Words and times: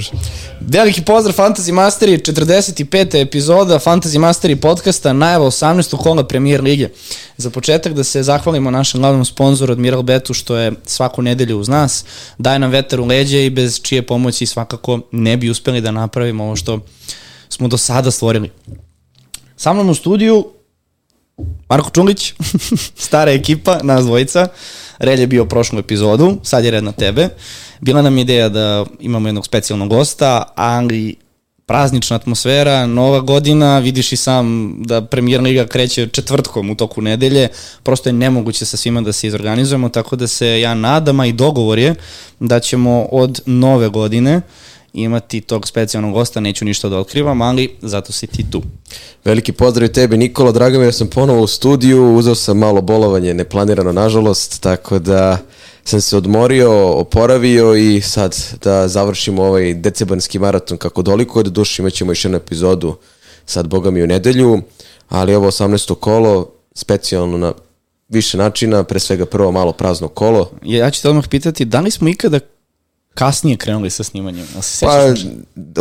može. 0.00 0.10
Veliki 0.60 1.02
pozdrav 1.02 1.36
Fantasy 1.36 1.72
Masteri, 1.72 2.18
45. 2.18 3.20
epizoda 3.20 3.78
Fantasy 3.78 4.18
Masteri 4.18 4.56
podcasta, 4.56 5.12
najava 5.12 5.46
18. 5.46 5.96
kola 5.96 6.26
premijer 6.26 6.62
lige. 6.62 6.88
Za 7.36 7.50
početak 7.50 7.92
da 7.92 8.04
se 8.04 8.22
zahvalimo 8.22 8.70
našem 8.70 9.00
glavnom 9.00 9.24
sponzoru 9.24 9.72
Admiral 9.72 10.02
Betu 10.02 10.34
što 10.34 10.56
je 10.56 10.72
svaku 10.86 11.22
nedelju 11.22 11.58
uz 11.58 11.68
nas, 11.68 12.04
daje 12.38 12.58
nam 12.58 12.70
vetar 12.70 13.00
u 13.00 13.06
leđe 13.06 13.46
i 13.46 13.50
bez 13.50 13.80
čije 13.82 14.02
pomoći 14.02 14.46
svakako 14.46 15.00
ne 15.12 15.36
bi 15.36 15.50
uspeli 15.50 15.80
da 15.80 15.90
napravimo 15.90 16.44
ovo 16.44 16.56
što 16.56 16.80
smo 17.48 17.68
do 17.68 17.78
sada 17.78 18.10
stvorili. 18.10 18.50
Sa 19.56 19.72
mnom 19.72 19.90
u 19.90 19.94
studiju 19.94 20.44
Marko 21.68 21.90
Čungić, 21.90 22.34
stara 23.06 23.32
ekipa, 23.32 23.78
nas 23.82 24.04
dvojica. 24.04 24.48
Relj 24.98 25.20
je 25.20 25.26
bio 25.26 25.44
prošlu 25.44 25.78
epizodu, 25.78 26.38
sad 26.42 26.64
je 26.64 26.70
red 26.70 26.84
na 26.84 26.92
tebe. 26.92 27.28
Bila 27.80 28.02
nam 28.02 28.18
ideja 28.18 28.48
da 28.48 28.84
imamo 29.00 29.28
jednog 29.28 29.46
specijalnog 29.46 29.88
gosta, 29.88 30.42
ali 30.54 31.16
praznična 31.66 32.16
atmosfera, 32.16 32.86
nova 32.86 33.20
godina, 33.20 33.78
vidiš 33.78 34.12
i 34.12 34.16
sam 34.16 34.74
da 34.82 35.04
premijer 35.04 35.40
liga 35.40 35.66
kreće 35.66 36.08
četvrtkom 36.08 36.70
u 36.70 36.74
toku 36.74 37.02
nedelje, 37.02 37.48
prosto 37.82 38.08
je 38.08 38.12
nemoguće 38.12 38.64
sa 38.64 38.76
svima 38.76 39.00
da 39.00 39.12
se 39.12 39.26
izorganizujemo, 39.26 39.88
tako 39.88 40.16
da 40.16 40.26
se 40.26 40.60
ja 40.60 40.74
nadam, 40.74 41.20
a 41.20 41.26
i 41.26 41.32
dogovor 41.32 41.78
je 41.78 41.94
da 42.40 42.60
ćemo 42.60 43.08
od 43.12 43.40
nove 43.46 43.88
godine 43.88 44.40
imati 44.92 45.40
tog 45.40 45.68
specijalnog 45.68 46.12
gosta, 46.12 46.40
neću 46.40 46.64
ništa 46.64 46.88
da 46.88 46.98
otkrivam, 46.98 47.42
ali 47.42 47.76
zato 47.82 48.12
si 48.12 48.26
ti 48.26 48.44
tu. 48.50 48.62
Veliki 49.24 49.52
pozdrav 49.52 49.90
i 49.90 49.92
tebi 49.92 50.16
Nikola, 50.16 50.52
drago 50.52 50.78
mi 50.78 50.84
je 50.84 50.86
da 50.86 50.92
sam 50.92 51.06
ponovo 51.06 51.42
u 51.42 51.46
studiju, 51.46 52.14
uzeo 52.14 52.34
sam 52.34 52.58
malo 52.58 52.80
bolovanje, 52.80 53.34
neplanirano 53.34 53.92
nažalost, 53.92 54.60
tako 54.60 54.98
da 54.98 55.38
sam 55.84 56.00
se 56.00 56.16
odmorio, 56.16 56.88
oporavio 56.88 57.76
i 57.76 58.00
sad 58.00 58.36
da 58.62 58.88
završimo 58.88 59.42
ovaj 59.42 59.74
decembarski 59.74 60.38
maraton 60.38 60.78
kako 60.78 61.02
doliko, 61.02 61.42
do 61.42 61.50
duše 61.50 61.82
imat 61.82 61.92
ćemo 61.92 62.12
još 62.12 62.24
jednu 62.24 62.36
epizodu 62.36 62.96
sad 63.46 63.66
boga 63.66 63.90
mi 63.90 64.02
u 64.02 64.06
nedelju, 64.06 64.62
ali 65.08 65.34
ovo 65.34 65.50
18. 65.50 65.94
kolo, 65.94 66.52
specijalno 66.74 67.38
na 67.38 67.52
više 68.08 68.38
načina, 68.38 68.84
pre 68.84 69.00
svega 69.00 69.26
prvo 69.26 69.52
malo 69.52 69.72
prazno 69.72 70.08
kolo. 70.08 70.50
Ja 70.62 70.90
ću 70.90 71.02
te 71.02 71.08
odmah 71.08 71.28
pitati, 71.28 71.64
da 71.64 71.80
li 71.80 71.90
smo 71.90 72.08
ikada 72.08 72.40
kasnije 73.14 73.56
krenuli 73.56 73.90
sa 73.90 74.04
snimanjem? 74.04 74.46
Se 74.60 74.86
Pa 74.86 75.14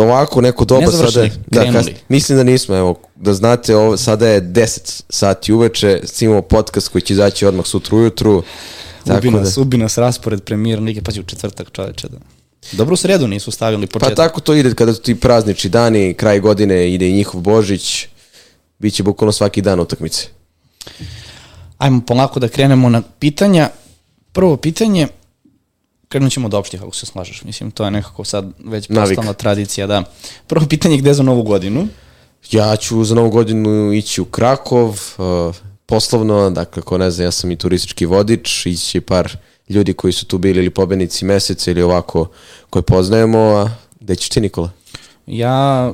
ovako 0.01 0.41
neko 0.41 0.65
doba 0.65 0.85
Ne 0.85 0.91
sada 0.91 1.27
da, 1.47 1.61
krenuli. 1.61 1.95
mislim 2.09 2.37
da 2.37 2.43
nismo, 2.43 2.75
evo, 2.75 2.95
da 3.15 3.33
znate, 3.33 3.75
ovo, 3.75 3.97
sada 3.97 4.27
je 4.27 4.41
10 4.41 5.03
sati 5.09 5.53
uveče, 5.53 6.01
snimamo 6.05 6.41
podcast 6.41 6.87
koji 6.87 7.01
će 7.01 7.13
izaći 7.13 7.45
odmah 7.45 7.65
sutra 7.65 7.97
ujutru. 7.97 8.37
Ubi 8.37 8.43
Tako 9.05 9.31
nas, 9.31 9.55
da, 9.55 9.61
ubi 9.61 9.77
nas 9.77 9.97
raspored 9.97 10.43
premijer 10.43 10.79
lige, 10.79 11.01
pa 11.01 11.11
će 11.11 11.19
u 11.19 11.23
četvrtak 11.23 11.71
čoveče 11.71 12.07
da... 12.07 12.17
Dobro 12.71 12.93
u 12.93 12.97
sredu 12.97 13.27
nisu 13.27 13.51
stavili 13.51 13.87
pa 13.87 13.99
početak. 13.99 14.15
tako 14.15 14.41
to 14.41 14.53
ide 14.53 14.73
kada 14.73 14.93
su 14.93 15.01
ti 15.01 15.15
praznični 15.15 15.69
dani, 15.69 16.13
kraj 16.13 16.39
godine, 16.39 16.93
ide 16.93 17.09
i 17.09 17.13
njihov 17.13 17.41
Božić, 17.41 18.07
bit 18.79 18.93
će 18.93 19.03
bukvalno 19.03 19.31
svaki 19.31 19.61
dan 19.61 19.79
utakmice. 19.79 20.27
Ajmo 21.77 22.01
polako 22.07 22.39
da 22.39 22.47
krenemo 22.47 22.89
na 22.89 23.01
pitanja. 23.19 23.69
Prvo 24.31 24.57
pitanje, 24.57 25.07
krenut 26.09 26.31
ćemo 26.31 26.45
od 26.45 26.53
opštih, 26.53 26.81
ako 26.83 26.95
se 26.95 27.05
slažeš. 27.05 27.43
Mislim, 27.43 27.71
to 27.71 27.85
je 27.85 27.91
nekako 27.91 28.23
sad 28.23 28.51
već 28.65 28.87
postala 28.87 29.33
tradicija, 29.33 29.87
da. 29.87 30.03
Prvo 30.47 30.65
pitanje, 30.69 30.97
gde 30.97 31.13
za 31.13 31.23
novu 31.23 31.43
godinu? 31.43 31.87
Ja 32.51 32.75
ću 32.75 33.03
za 33.03 33.15
novu 33.15 33.29
godinu 33.29 33.93
ići 33.93 34.21
u 34.21 34.25
Krakov, 34.25 34.87
uh, 34.89 35.55
poslovno, 35.85 36.49
dakle, 36.49 36.81
ko 36.81 36.97
ne 36.97 37.11
zna, 37.11 37.23
ja 37.23 37.31
sam 37.31 37.51
i 37.51 37.55
turistički 37.55 38.05
vodič, 38.05 38.65
ići 38.65 38.85
će 38.85 39.01
par 39.01 39.37
ljudi 39.69 39.93
koji 39.93 40.13
su 40.13 40.25
tu 40.25 40.37
bili 40.37 40.59
ili 40.59 40.69
pobednici 40.69 41.25
meseca 41.25 41.71
ili 41.71 41.81
ovako 41.81 42.29
koje 42.69 42.83
poznajemo, 42.83 43.39
a 43.39 43.69
gde 43.99 44.15
ćeš 44.15 44.29
ti 44.29 44.41
Nikola? 44.41 44.71
Ja 45.27 45.93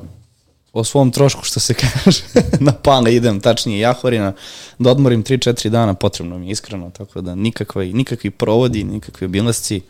o 0.73 0.83
svom 0.83 1.11
trošku, 1.11 1.43
što 1.43 1.59
se 1.59 1.73
kaže, 1.83 2.21
na 2.59 2.71
pane 2.71 3.15
idem, 3.15 3.39
tačnije 3.39 3.79
Jahorina, 3.79 4.33
da 4.79 4.91
odmorim 4.91 5.23
3-4 5.23 5.69
dana, 5.69 5.93
potrebno 5.93 6.37
mi 6.37 6.47
je 6.47 6.51
iskreno, 6.51 6.89
tako 6.89 7.21
da 7.21 7.35
nikakvi, 7.35 7.93
nikakvi 7.93 8.29
provodi, 8.31 8.83
nikakvi 8.83 9.25
obilasci, 9.25 9.81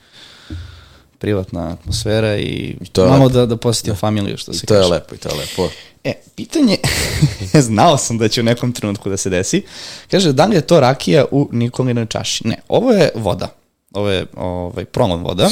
privatna 1.26 1.72
atmosfera 1.72 2.38
i, 2.38 2.76
to 2.92 3.04
je 3.04 3.10
malo 3.10 3.30
da, 3.30 3.46
da 3.46 3.58
posjetim 3.58 3.96
familiju, 3.96 4.38
što 4.38 4.54
se 4.54 4.60
I 4.64 4.68
to 4.68 4.74
je 4.74 4.82
kaže. 4.82 4.92
lepo, 4.92 5.16
i 5.16 5.18
to 5.18 5.30
je 5.30 5.36
lepo. 5.36 5.70
E, 6.04 6.14
pitanje, 6.36 6.78
znao 7.70 7.98
sam 7.98 8.18
da 8.18 8.28
će 8.28 8.42
u 8.42 8.44
nekom 8.44 8.72
trenutku 8.72 9.10
da 9.10 9.18
se 9.18 9.30
desi, 9.30 9.64
kaže, 10.12 10.34
da 10.34 10.46
li 10.46 10.56
je 10.56 10.62
to 10.62 10.80
rakija 10.80 11.26
u 11.32 11.50
Nikolinoj 11.52 12.06
čaši? 12.06 12.48
Ne, 12.48 12.58
ovo 12.68 12.92
je 12.92 13.10
voda, 13.16 13.48
ovo 13.94 14.10
je 14.10 14.26
ovaj, 14.38 14.86
prolom 14.86 15.24
voda. 15.24 15.50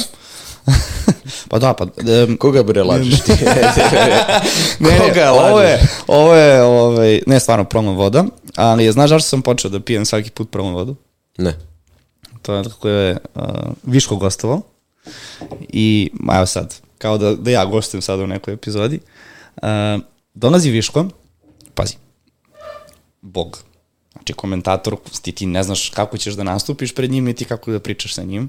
pa 1.50 1.58
da, 1.58 1.72
pa... 1.74 1.84
Um, 1.84 2.36
Koga 2.36 2.62
bre 2.62 2.82
lažeš 2.82 3.20
ti? 3.20 3.32
ne, 4.84 4.98
Koga 4.98 5.14
ne, 5.14 5.30
ovo 5.30 5.60
je, 5.60 5.72
lažeš? 5.72 5.90
ovo 6.06 6.34
je, 6.34 6.62
ovaj, 6.62 7.20
ne 7.26 7.40
stvarno 7.40 7.64
prolom 7.64 7.96
voda, 7.96 8.24
ali 8.56 8.92
znaš 8.92 9.10
zašto 9.10 9.28
sam 9.28 9.42
počeo 9.42 9.70
da 9.70 9.80
pijem 9.80 10.06
svaki 10.06 10.30
put 10.30 10.50
prolom 10.50 10.74
vodu? 10.74 10.96
ne. 11.38 11.54
To 12.42 12.54
je 12.54 12.64
kako 12.64 12.88
je 12.88 13.16
uh, 13.34 13.42
Viško 13.82 14.16
gostovao 14.16 14.73
i 15.68 16.10
evo 16.36 16.46
sad, 16.46 16.74
kao 16.98 17.18
da, 17.18 17.34
da 17.34 17.50
ja 17.50 17.64
gostujem 17.64 18.02
sad 18.02 18.20
u 18.20 18.26
nekoj 18.26 18.54
epizodi. 18.54 19.00
Uh, 19.56 19.68
dolazi 20.34 20.70
Viško, 20.70 21.06
pazi, 21.74 21.94
bog, 23.20 23.64
znači 24.12 24.32
komentator, 24.32 24.96
ti, 25.22 25.32
ti 25.32 25.46
ne 25.46 25.62
znaš 25.62 25.90
kako 25.90 26.18
ćeš 26.18 26.34
da 26.34 26.42
nastupiš 26.42 26.94
pred 26.94 27.10
njim, 27.10 27.24
niti 27.24 27.44
kako 27.44 27.72
da 27.72 27.80
pričaš 27.80 28.14
sa 28.14 28.22
njim. 28.22 28.48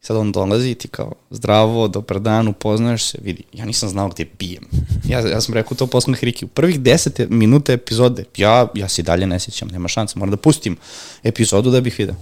Sad 0.00 0.16
on 0.16 0.32
dolazi 0.32 0.70
i 0.70 0.74
ti 0.74 0.88
kao, 0.88 1.12
zdravo, 1.30 1.88
dobar 1.88 2.20
dan, 2.20 2.48
upoznaješ 2.48 3.04
se, 3.04 3.18
vidi, 3.22 3.42
ja 3.52 3.64
nisam 3.64 3.88
znao 3.88 4.08
gde 4.08 4.24
pijem. 4.24 4.64
Ja, 5.08 5.20
ja 5.20 5.40
sam 5.40 5.54
rekao 5.54 5.76
to 5.76 5.86
posle 5.86 6.14
Riki, 6.20 6.44
u 6.44 6.48
prvih 6.48 6.80
10 6.80 7.30
minuta 7.30 7.72
epizode, 7.72 8.24
ja, 8.36 8.68
ja 8.74 8.88
se 8.88 9.02
i 9.02 9.04
dalje 9.04 9.26
ne 9.26 9.40
sjećam, 9.40 9.68
nema 9.68 9.88
šanse, 9.88 10.18
moram 10.18 10.30
da 10.30 10.36
pustim 10.36 10.76
epizodu 11.22 11.70
da 11.70 11.80
bih 11.80 11.94
video 11.98 12.14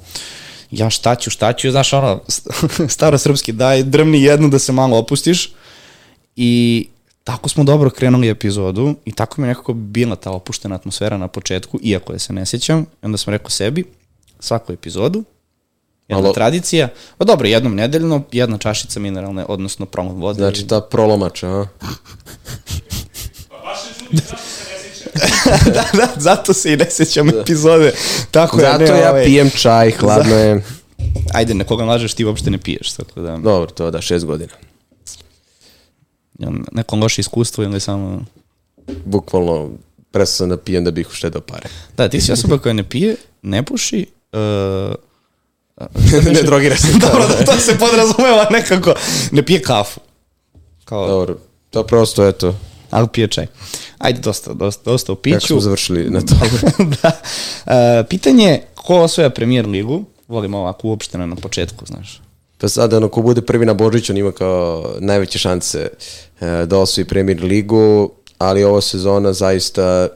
ja 0.71 0.91
šta 0.91 1.15
ću, 1.15 1.31
šta 1.31 1.53
ću, 1.53 1.71
znaš, 1.71 1.93
ono, 1.93 2.21
staro 2.89 3.19
srpski, 3.19 3.53
daj, 3.53 3.83
drmni 3.83 4.23
jednu 4.23 4.49
da 4.49 4.59
se 4.59 4.73
malo 4.73 4.99
opustiš 4.99 5.53
i 6.37 6.87
tako 7.25 7.49
smo 7.49 7.65
dobro 7.65 7.91
krenuli 7.91 8.29
epizodu 8.29 8.95
i 9.05 9.13
tako 9.13 9.41
mi 9.41 9.47
je 9.47 9.49
nekako 9.49 9.73
bila 9.73 10.17
ta 10.17 10.31
opuštena 10.31 10.75
atmosfera 10.75 11.19
na 11.19 11.29
početku, 11.29 11.79
iako 11.83 12.13
je 12.13 12.19
se 12.19 12.33
ne 12.33 12.47
sjećam, 12.47 12.81
i 12.81 13.07
onda 13.07 13.19
sam 13.19 13.33
rekao 13.33 13.51
sebi, 13.51 13.85
svaku 14.41 14.73
epizodu, 14.73 15.25
jedna 16.09 16.23
Malo- 16.23 16.35
tradicija, 16.35 16.89
pa 17.19 17.25
dobro, 17.25 17.49
jednom 17.49 17.75
nedeljno, 17.75 18.23
jedna 18.33 18.59
čašica 18.59 19.01
mineralne, 19.01 19.45
odnosno 19.49 19.87
promog 19.87 20.19
vode. 20.19 20.37
Znači 20.37 20.67
ta 20.67 20.81
prolomača, 20.81 21.49
a? 21.49 21.67
da, 25.75 25.85
da, 25.93 26.09
zato 26.17 26.53
se 26.53 26.73
i 26.73 26.77
ne 26.77 26.87
sjećam 26.91 27.29
epizode. 27.29 27.93
Tako 28.31 28.61
ja, 28.61 28.73
Zato 28.73 28.93
ne, 28.93 29.01
ja 29.01 29.11
ovaj, 29.11 29.25
pijem 29.25 29.51
čaj, 29.51 29.91
hladno 29.91 30.35
je. 30.37 30.63
Ajde, 31.35 31.55
nekoga 31.55 31.85
lažeš, 31.85 32.15
ti 32.15 32.25
uopšte 32.25 32.51
ne 32.51 32.59
piješ, 32.59 32.93
tako 32.93 33.21
da, 33.21 33.37
Dobro, 33.37 33.71
to 33.71 33.91
da, 33.91 34.01
šest 34.01 34.25
godina. 34.25 34.53
jel 36.39 36.53
neko 36.73 36.97
loše 36.97 37.21
iskustvo 37.21 37.65
ili 37.65 37.81
samo... 37.81 38.25
Bukvalno, 39.05 39.71
prestao 40.11 40.37
sam 40.37 40.49
da 40.49 40.57
pijem 40.57 40.85
da 40.85 40.91
bih 40.91 41.09
uštedao 41.11 41.41
pare. 41.41 41.69
Da, 41.97 42.09
ti 42.09 42.21
si 42.21 42.33
osoba 42.33 42.59
koja 42.59 42.73
ne 42.73 42.89
pije, 42.89 43.17
ne 43.43 43.63
puši, 43.63 44.07
uh, 44.33 44.95
ne 46.35 46.43
drogira 46.43 46.77
se. 46.77 46.87
Dobro, 47.07 47.29
da, 47.29 47.45
to 47.45 47.61
se 47.61 47.79
podrazumeva 47.79 48.47
nekako. 48.51 48.95
Ne 49.31 49.47
pije 49.47 49.63
kafu. 49.63 50.01
Kao, 50.85 51.09
Dobro, 51.09 51.37
to 51.71 51.83
prosto, 51.83 52.29
eto, 52.29 52.55
ali 52.91 53.09
pije 53.13 53.29
čaj. 53.29 53.47
Ajde, 53.99 54.21
dosta, 54.21 54.55
dosta, 54.55 54.91
dosta 54.91 55.13
o 55.13 55.15
kako 55.15 55.23
piću. 55.23 55.47
smo 55.47 55.61
završili 55.61 56.11
na 56.11 56.21
tome. 56.21 56.51
da. 57.03 57.21
Uh, 57.67 58.07
pitanje 58.09 58.45
je 58.45 58.67
ko 58.75 58.97
osvoja 58.97 59.31
premijer 59.31 59.67
ligu? 59.67 60.05
Volimo 60.29 60.59
ovako 60.59 60.89
uopšteno 60.89 61.27
na 61.27 61.37
početku, 61.37 61.87
znaš. 61.87 62.21
Pa 62.59 62.69
sad, 62.69 62.93
ono, 62.93 63.09
ko 63.09 63.23
bude 63.23 63.41
prvi 63.41 63.67
na 63.67 63.75
Božić, 63.75 64.11
on 64.11 64.17
ima 64.17 64.33
kao 64.33 64.95
najveće 65.01 65.39
šanse 65.39 65.89
e, 66.41 66.67
da 66.67 66.79
osvoji 66.79 67.05
premier 67.05 67.45
ligu, 67.45 68.11
ali 68.39 68.65
ova 68.65 68.81
sezona 68.81 69.33
zaista 69.33 70.09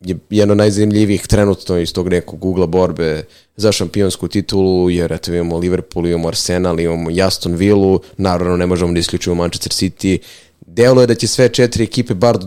je 0.00 0.18
jedno 0.30 0.54
najzanimljivijih 0.54 1.26
trenutno 1.26 1.78
iz 1.78 1.92
tog 1.92 2.08
nekog 2.08 2.44
ugla 2.44 2.66
borbe 2.66 3.24
za 3.56 3.72
šampionsku 3.72 4.28
titulu, 4.28 4.90
jer 4.90 5.12
eto 5.12 5.34
imamo 5.34 5.58
Liverpool, 5.58 6.06
imamo 6.06 6.28
Arsenal, 6.28 6.80
imamo 6.80 7.10
Aston 7.24 7.54
Villa, 7.54 7.98
naravno 8.16 8.56
ne 8.56 8.66
možemo 8.66 8.92
da 8.92 8.98
isključimo 8.98 9.34
Manchester 9.34 9.72
City. 9.72 10.18
Delo 10.66 11.00
je 11.00 11.06
da 11.06 11.14
će 11.14 11.26
sve 11.26 11.48
četiri 11.48 11.84
ekipe, 11.84 12.14
bar 12.14 12.38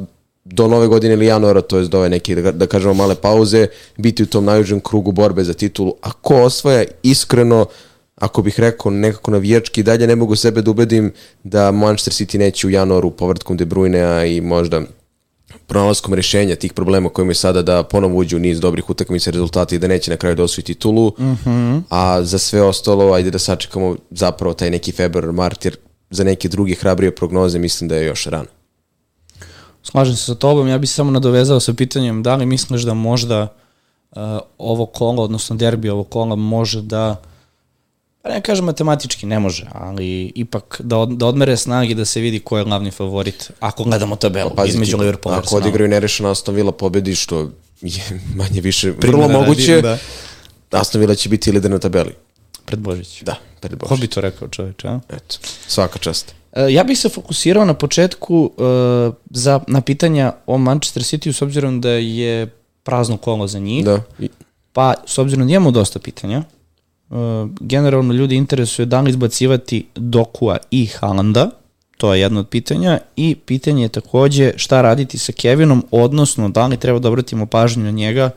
do 0.45 0.68
nove 0.68 0.88
godine 0.88 1.13
ili 1.13 1.25
januara, 1.25 1.62
to 1.62 1.77
je 1.77 1.88
do 1.88 1.98
ove 1.98 2.10
neke, 2.10 2.36
da, 2.36 2.51
da 2.51 2.68
kažemo, 2.68 2.94
male 2.94 3.15
pauze, 3.15 3.68
biti 3.98 4.24
u 4.24 4.25
tom 4.25 4.45
najužem 4.45 4.80
krugu 4.80 5.12
borbe 5.12 5.44
za 5.44 5.54
titulu. 5.54 5.94
A 6.01 6.12
ko 6.12 6.36
osvaja, 6.36 6.83
iskreno, 7.04 7.65
ako 8.15 8.42
bih 8.42 8.60
rekao 8.60 8.92
nekako 8.92 9.31
navijački, 9.31 9.83
dalje 9.83 10.07
ne 10.07 10.15
mogu 10.15 10.36
sebe 10.36 10.62
da 10.62 10.71
ubedim 10.71 11.13
da 11.44 11.71
Manchester 11.71 12.13
City 12.13 12.38
neće 12.38 12.68
u 12.68 12.69
januaru 12.69 13.12
povratkom 13.12 13.57
De 13.57 13.65
Bruynea 13.65 14.38
i 14.38 14.42
možda 14.42 14.81
pronalaskom 15.68 16.13
rešenja 16.13 16.56
tih 16.56 16.74
problema 16.74 17.09
koji 17.09 17.24
imaju 17.24 17.36
sada 17.36 17.62
da 17.62 17.83
ponovo 17.83 18.18
uđu 18.18 18.38
u 18.38 18.39
niz 18.39 18.59
dobrih 18.59 18.89
utakmica 18.89 19.31
rezultata 19.31 19.75
i 19.75 19.80
da 19.80 19.88
neće 19.88 20.12
na 20.12 20.18
kraju 20.18 20.36
da 20.36 20.44
osvoji 20.44 20.66
titulu, 20.66 21.12
a 21.89 22.24
za 22.24 22.38
sve 22.38 22.62
ostalo 22.62 23.13
ajde 23.13 23.31
da 23.31 23.39
sačekamo 23.39 23.95
zapravo 24.12 24.54
taj 24.54 24.69
neki 24.69 24.92
februar, 24.92 25.31
mart, 25.31 25.66
jer 25.66 25.77
za 26.13 26.24
neke 26.24 26.48
druge 26.48 26.75
hrabrije 26.75 27.15
prognoze 27.15 27.60
mislim 27.60 27.88
da 27.88 27.95
je 27.95 28.06
još 28.06 28.25
rano. 28.25 28.50
Slažem 29.83 30.15
se 30.15 30.24
sa 30.24 30.36
tobom, 30.36 30.68
ja 30.68 30.77
bih 30.77 30.89
samo 30.89 31.12
nadovezao 31.12 31.60
sa 31.60 31.74
pitanjem 31.74 32.24
da 32.24 32.36
li 32.36 32.45
misliš 32.45 32.81
da 32.81 32.94
možda 32.94 33.48
uh, 34.12 34.21
ovo 34.57 34.86
kola, 34.86 35.24
odnosno 35.24 35.56
derbi 35.56 35.89
ovo 35.89 36.04
kola 36.04 36.36
može 36.36 36.81
da 36.81 37.21
pa 38.21 38.30
ne 38.30 38.42
kažem 38.42 38.65
matematički, 38.65 39.25
ne 39.25 39.39
može, 39.39 39.68
ali 39.71 40.31
ipak 40.36 40.81
da, 40.83 40.98
od, 40.98 41.10
da 41.10 41.25
odmere 41.25 41.57
snagi 41.57 41.95
da 41.95 42.06
se 42.06 42.21
vidi 42.21 42.39
ko 42.39 42.57
je 42.57 42.63
glavni 42.63 42.92
favorit, 42.92 43.51
ako 43.59 43.83
gledamo 43.83 44.16
tabelu 44.16 44.51
pa, 44.56 44.66
između 44.66 44.98
Liverpoola 44.98 45.38
Ako 45.38 45.57
odigraju 45.57 45.89
nerešeno 45.89 46.30
Aston 46.30 46.56
Villa 46.56 46.71
pobedi, 46.71 47.16
što 47.16 47.51
je 47.81 48.21
manje 48.36 48.62
više 48.62 48.92
vrlo 48.92 49.27
moguće, 49.27 49.81
da. 49.81 49.98
Aston 50.71 51.01
Villa 51.01 51.16
će 51.16 51.30
biti 51.30 51.51
lider 51.51 51.71
na 51.71 51.80
tabeli. 51.80 52.16
Pred 52.65 52.80
Božić. 52.80 53.24
Da, 53.24 53.36
pred 53.60 53.80
Božić. 53.80 53.89
Ko 53.89 53.95
bi 53.95 54.07
to 54.07 54.21
rekao 54.21 54.48
čoveče, 54.48 54.88
a? 54.88 55.00
Eto, 55.10 55.38
svaka 55.68 56.00
čast. 56.00 56.36
E, 56.54 56.74
ja 56.74 56.83
bih 56.83 57.00
se 57.00 57.10
fokusirao 57.10 57.65
na 57.65 57.74
početku 57.74 58.51
uh, 58.57 59.13
za, 59.30 59.60
na 59.68 59.81
pitanja 59.81 60.33
o 60.45 60.57
Manchester 60.57 61.04
City 61.04 61.31
s 61.31 61.42
obzirom 61.42 61.81
da 61.81 61.89
je 61.89 62.48
prazno 62.83 63.18
kolo 63.18 63.48
za 63.48 63.60
njih. 63.60 63.86
Da. 63.86 64.01
Pa, 64.74 64.94
s 65.06 65.18
obzirom 65.18 65.48
da 65.48 65.51
imamo 65.51 65.71
dosta 65.71 66.00
pitanja, 66.00 66.44
uh, 67.10 67.18
generalno 67.60 68.13
ljudi 68.13 68.36
interesuje 68.36 68.86
da 68.86 69.01
li 69.01 69.09
izbacivati 69.09 69.86
Dokua 69.95 70.57
i 70.71 70.86
Haalanda, 70.86 71.50
to 71.98 72.13
je 72.13 72.21
jedno 72.21 72.39
od 72.39 72.48
pitanja, 72.48 73.00
i 73.16 73.36
pitanje 73.36 73.83
je 73.83 73.89
takođe 73.89 74.54
šta 74.56 74.81
raditi 74.81 75.18
sa 75.18 75.31
Kevinom, 75.31 75.86
odnosno 75.92 76.50
da 76.50 76.68
li 76.68 76.77
treba 76.77 77.00
da 77.00 77.07
obratimo 77.07 77.45
pažnju 77.45 77.83
na 77.83 77.92
njega 77.92 78.30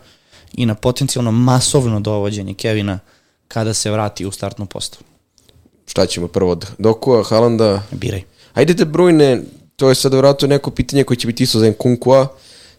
i 0.55 0.67
na 0.67 0.75
potencijalno 0.75 1.33
masovno 1.33 2.01
dovođenje 2.01 2.55
Kevina 2.55 2.99
kada 3.49 3.75
se 3.75 3.91
vrati 3.91 4.27
u 4.27 4.31
startnu 4.31 4.67
postavu. 4.67 5.05
Šta 5.87 6.07
ćemo 6.07 6.29
prvo 6.29 6.51
od 6.51 6.67
Dokua, 6.79 7.23
Haalanda? 7.23 7.83
Biraj. 7.91 8.23
Ajde 8.55 8.75
da 8.75 8.85
brojne, 8.85 9.43
to 9.77 9.89
je 9.89 9.95
sad 9.95 10.15
vratno 10.15 10.49
neko 10.49 10.71
pitanje 10.71 11.05
koje 11.05 11.17
će 11.17 11.27
biti 11.27 11.43
isto 11.43 11.59
za 11.59 11.71
Nkunkua. 11.71 12.29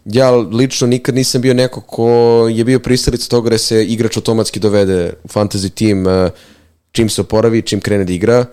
Ja 0.06 0.32
lično 0.32 0.88
nikad 0.88 1.16
nisam 1.16 1.42
bio 1.42 1.54
neko 1.54 1.82
ko 1.82 2.10
je 2.52 2.64
bio 2.64 2.80
pristalic 2.80 3.28
toga 3.28 3.50
da 3.50 3.58
se 3.58 3.86
igrač 3.86 4.18
automatski 4.18 4.60
dovede 4.60 5.14
u 5.24 5.28
fantasy 5.28 5.70
tim 5.70 6.08
eh, 6.08 6.30
čim 6.92 7.10
se 7.10 7.22
oporavi, 7.22 7.62
čim 7.62 7.82
krene 7.82 8.06
da 8.06 8.14
igra, 8.14 8.46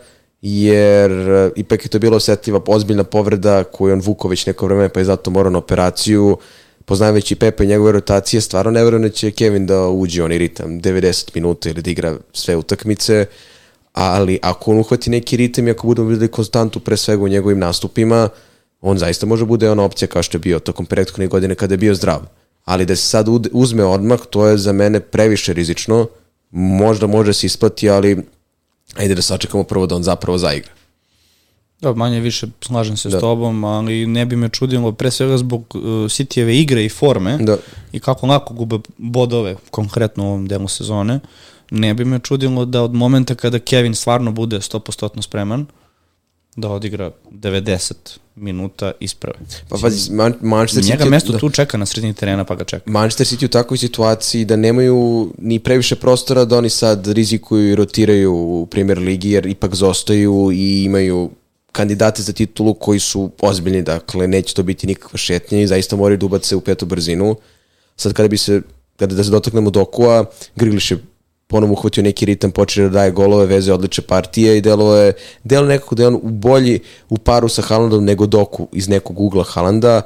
jer 0.43 1.11
eh, 1.11 1.51
ipak 1.57 1.85
je 1.85 1.89
to 1.89 1.99
bilo 1.99 2.17
osetljiva, 2.17 2.61
ozbiljna 2.67 3.05
povreda 3.05 3.65
koju 3.65 3.93
on 3.93 4.01
vuko 4.01 4.29
već 4.29 4.47
neko 4.47 4.67
vreme, 4.67 4.89
pa 4.89 5.01
je 5.01 5.05
zato 5.05 5.31
morao 5.31 5.51
na 5.51 5.59
operaciju 5.59 6.39
poznavajući 6.85 7.35
Pepe 7.35 7.65
i 7.65 7.67
njegove 7.67 7.93
rotacije, 7.93 8.41
stvarno 8.41 8.71
ne 8.71 8.85
verujem 8.85 9.03
da 9.03 9.09
će 9.09 9.31
Kevin 9.31 9.67
da 9.67 9.89
uđe 9.89 10.25
onaj 10.25 10.39
ritam 10.39 10.81
90 10.81 11.31
minuta 11.35 11.69
ili 11.69 11.83
da 11.83 11.91
igra 11.91 12.17
sve 12.33 12.57
utakmice, 12.57 13.27
ali 13.93 14.39
ako 14.43 14.71
on 14.71 14.79
uhvati 14.79 15.11
neki 15.11 15.37
ritam 15.37 15.69
i 15.69 15.71
ako 15.71 15.87
budemo 15.87 16.09
videli 16.09 16.29
konstantu 16.29 16.81
pre 16.81 16.97
svega 16.97 17.23
u 17.23 17.29
njegovim 17.29 17.59
nastupima, 17.59 18.29
on 18.81 18.99
zaista 18.99 19.27
može 19.27 19.45
bude 19.45 19.71
ona 19.71 19.83
opcija 19.83 20.09
kao 20.09 20.23
što 20.23 20.37
je 20.37 20.41
bio 20.41 20.59
tokom 20.59 20.87
prethodne 20.87 21.27
godine 21.27 21.55
kada 21.55 21.75
je 21.75 21.79
bio 21.79 21.95
zdrav. 21.95 22.21
Ali 22.65 22.87
da 22.87 22.97
se 22.97 23.07
sad 23.07 23.27
uzme 23.53 23.85
odmah, 23.85 24.21
to 24.31 24.47
je 24.47 24.59
za 24.59 24.73
mene 24.73 25.01
previše 25.01 25.53
rizično, 25.53 26.07
možda 26.51 27.07
može 27.07 27.33
se 27.33 27.47
isplati, 27.47 27.91
ali 27.91 28.23
ajde 28.95 29.15
da 29.15 29.23
sačekamo 29.23 29.65
prvo 29.65 29.87
da 29.87 29.95
on 29.95 30.03
zapravo 30.03 30.39
zaigra. 30.39 30.74
Da, 31.85 31.93
manje 31.93 32.21
više 32.21 32.47
slažem 32.61 32.97
se 32.97 33.09
da. 33.09 33.19
s 33.19 33.21
tobom, 33.21 33.65
ali 33.65 34.07
ne 34.07 34.27
bi 34.27 34.37
me 34.37 34.49
čudilo 34.49 34.93
pre 34.93 35.11
svega 35.11 35.39
zbog 35.39 35.65
uh, 35.75 35.83
Cityjeve 35.85 36.61
igre 36.61 36.85
i 36.85 36.89
forme 36.89 37.39
da. 37.39 37.57
i 37.93 38.01
kako 38.01 38.27
lako 38.27 38.55
gube 38.55 38.79
bodove, 38.99 39.57
konkretno 39.71 40.25
u 40.25 40.27
ovom 40.27 40.49
delu 40.49 40.69
sezone, 40.69 41.21
ne 41.71 41.95
bi 41.95 42.05
me 42.05 42.19
čudilo 42.19 42.65
da 42.65 42.83
od 42.83 42.95
momenta 42.95 43.35
kada 43.35 43.59
Kevin 43.59 43.95
stvarno 43.95 44.33
bude 44.33 44.57
100% 44.57 45.23
spreman, 45.23 45.67
da 46.57 46.69
odigra 46.69 47.11
90 47.31 47.95
minuta 48.37 48.93
isprave. 49.01 49.39
Pa 49.69 49.77
pazi, 49.83 50.13
Man 50.13 50.35
Manchester 50.41 50.85
City... 50.85 50.91
Njega 50.91 51.05
mesto 51.05 51.33
da, 51.33 51.39
tu 51.39 51.51
čeka 51.51 51.79
na 51.79 51.87
sredini 51.87 52.15
terena 52.15 52.45
pa 52.45 52.55
ga 52.55 52.65
čeka. 52.65 52.91
Manchester 52.91 53.27
City 53.27 53.45
u 53.45 53.49
takvoj 53.49 53.79
situaciji 53.79 54.45
da 54.45 54.57
nemaju 54.57 55.31
ni 55.39 55.59
previše 55.59 55.97
prostora 55.97 56.45
da 56.45 56.59
oni 56.59 56.71
sad 56.71 57.07
rizikuju 57.07 57.71
i 57.71 57.75
rotiraju 57.75 58.35
u 58.35 58.67
Premier 58.67 58.99
Ligi 58.99 59.31
jer 59.31 59.47
ipak 59.47 59.75
zostaju 59.75 60.51
i 60.53 60.85
imaju 60.85 61.31
kandidate 61.75 62.23
za 62.23 62.33
titulu 62.33 62.75
koji 62.75 63.01
su 63.01 63.31
ozbiljni, 63.41 63.83
dakle 63.83 64.27
neće 64.27 64.55
to 64.55 64.63
biti 64.63 64.87
nikakva 64.87 65.19
šetnja 65.19 65.61
i 65.61 65.67
zaista 65.67 65.97
moraju 65.97 66.19
da 66.19 66.27
ubace 66.27 66.57
u 66.57 66.61
petu 66.61 66.87
brzinu. 66.87 67.37
Sad 67.97 68.13
kada 68.13 68.29
bi 68.29 68.39
se, 68.39 68.61
kada 68.97 69.15
da 69.15 69.25
se 69.25 69.31
dotaknemo 69.31 69.71
Dokua, 69.71 70.25
Griliš 70.57 70.91
je 70.91 70.99
ponovno 71.47 71.73
uhvatio 71.73 72.03
neki 72.03 72.27
ritam, 72.27 72.51
počeo 72.51 72.89
da 72.89 72.91
daje 72.91 73.11
golove, 73.11 73.47
veze 73.47 73.73
odliče 73.73 74.03
partije 74.03 74.59
i 74.59 74.61
delo 74.61 74.97
je, 74.97 75.13
delo 75.45 75.67
nekako 75.67 75.95
da 75.95 76.03
je 76.03 76.09
on 76.09 76.15
u 76.15 76.31
bolji 76.31 76.81
u 77.09 77.19
paru 77.19 77.49
sa 77.49 77.63
Haalandom 77.63 78.05
nego 78.05 78.27
Doku 78.27 78.69
iz 78.73 78.89
nekog 78.89 79.21
ugla 79.21 79.45
Haalanda. 79.45 80.03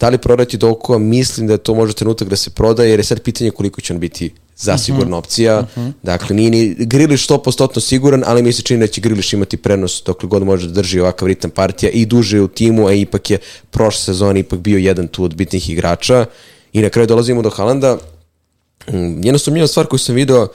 Da 0.00 0.08
li 0.08 0.18
prodati 0.18 0.56
Dokua? 0.56 0.98
Mislim 0.98 1.46
da 1.46 1.52
je 1.52 1.58
to 1.58 1.74
možda 1.74 1.94
trenutak 1.94 2.28
da 2.28 2.36
se 2.36 2.50
proda, 2.50 2.84
jer 2.84 3.00
je 3.00 3.04
sad 3.04 3.20
pitanje 3.22 3.50
koliko 3.50 3.80
će 3.80 3.92
on 3.92 4.00
biti 4.00 4.32
zasigurna 4.56 5.04
uh 5.04 5.12
-huh. 5.12 5.18
opcija. 5.18 5.58
Uh 5.58 5.82
-huh. 5.82 5.92
Dakle, 6.02 6.36
nije 6.36 6.50
ni 6.50 6.74
Griliš 6.78 7.28
100% 7.28 7.80
siguran, 7.80 8.22
ali 8.26 8.42
mi 8.42 8.52
se 8.52 8.62
čini 8.62 8.80
da 8.80 8.86
će 8.86 9.00
Griliš 9.00 9.32
imati 9.32 9.56
prenos 9.56 10.02
dokle 10.06 10.28
god 10.28 10.42
može 10.42 10.66
da 10.66 10.72
drži 10.72 11.00
ovakav 11.00 11.28
ritam 11.28 11.50
partija 11.50 11.90
i 11.90 12.06
duže 12.06 12.40
u 12.40 12.48
timu, 12.48 12.86
a 12.86 12.92
ipak 12.92 13.30
je 13.30 13.38
prošle 13.70 14.00
sezone 14.00 14.40
ipak 14.40 14.58
bio 14.58 14.78
jedan 14.78 15.08
tu 15.08 15.24
od 15.24 15.34
bitnih 15.34 15.70
igrača. 15.70 16.26
I 16.72 16.82
na 16.82 16.88
kraju 16.88 17.06
dolazimo 17.06 17.42
do 17.42 17.50
Halanda. 17.50 17.98
Mm, 18.88 19.24
jedna 19.24 19.38
sumnjiva 19.38 19.66
stvar 19.66 19.86
koju 19.86 19.98
sam 19.98 20.14
video, 20.14 20.48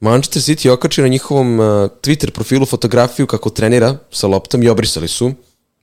Manchester 0.00 0.42
City 0.42 0.70
okačio 0.70 1.02
na 1.02 1.08
njihovom 1.08 1.60
uh, 1.60 1.66
Twitter 2.02 2.30
profilu 2.30 2.66
fotografiju 2.66 3.26
kako 3.26 3.50
trenira 3.50 3.96
sa 4.10 4.26
loptom 4.26 4.62
i 4.62 4.68
obrisali 4.68 5.08
su. 5.08 5.32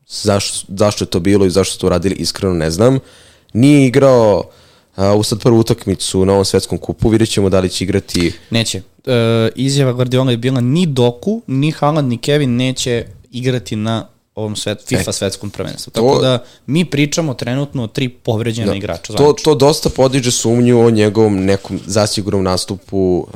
Zašto, 0.08 0.66
zašto 0.78 1.04
je 1.04 1.10
to 1.10 1.20
bilo 1.20 1.46
i 1.46 1.50
zašto 1.50 1.74
su 1.74 1.80
to 1.80 1.90
radili, 1.90 2.16
iskreno 2.16 2.54
ne 2.54 2.72
znam. 2.72 3.00
Nije 3.54 3.88
igrao 3.88 4.40
uh, 4.40 4.46
a, 4.96 5.16
u 5.16 5.24
sad 5.24 5.42
prvu 5.42 5.60
utakmicu 5.60 6.26
na 6.26 6.34
ovom 6.34 6.46
svetskom 6.46 6.78
kupu, 6.78 7.10
vidjet 7.10 7.30
ćemo 7.30 7.50
da 7.50 7.60
li 7.60 7.70
će 7.70 7.84
igrati... 7.84 8.34
Neće. 8.50 8.82
E, 9.06 9.50
izjava 9.56 9.94
Guardiola 9.94 10.32
je 10.32 10.38
bila 10.38 10.62
ni 10.62 10.86
Doku, 10.86 11.42
ni 11.48 11.72
Haaland, 11.72 12.10
ni 12.10 12.18
Kevin 12.18 12.56
neće 12.56 13.06
igrati 13.32 13.76
na 13.76 14.08
ovom 14.36 14.56
svet, 14.56 14.88
FIFA 14.88 15.10
e, 15.10 15.14
svetskom 15.14 15.50
prvenstvu. 15.50 15.92
Tako 15.92 16.16
to, 16.16 16.22
da 16.22 16.44
mi 16.66 16.86
pričamo 16.86 17.34
trenutno 17.34 17.84
o 17.84 17.88
tri 17.88 18.10
povređena 18.10 18.72
da, 18.72 18.76
igrača. 18.76 19.14
To, 19.14 19.34
to 19.34 19.56
dosta 19.56 19.90
podiže 19.90 20.32
sumnju 20.32 20.86
o 20.86 20.90
njegovom 20.90 21.46
nekom 21.46 21.80
zasigurnom 21.86 22.44
nastupu 22.44 23.28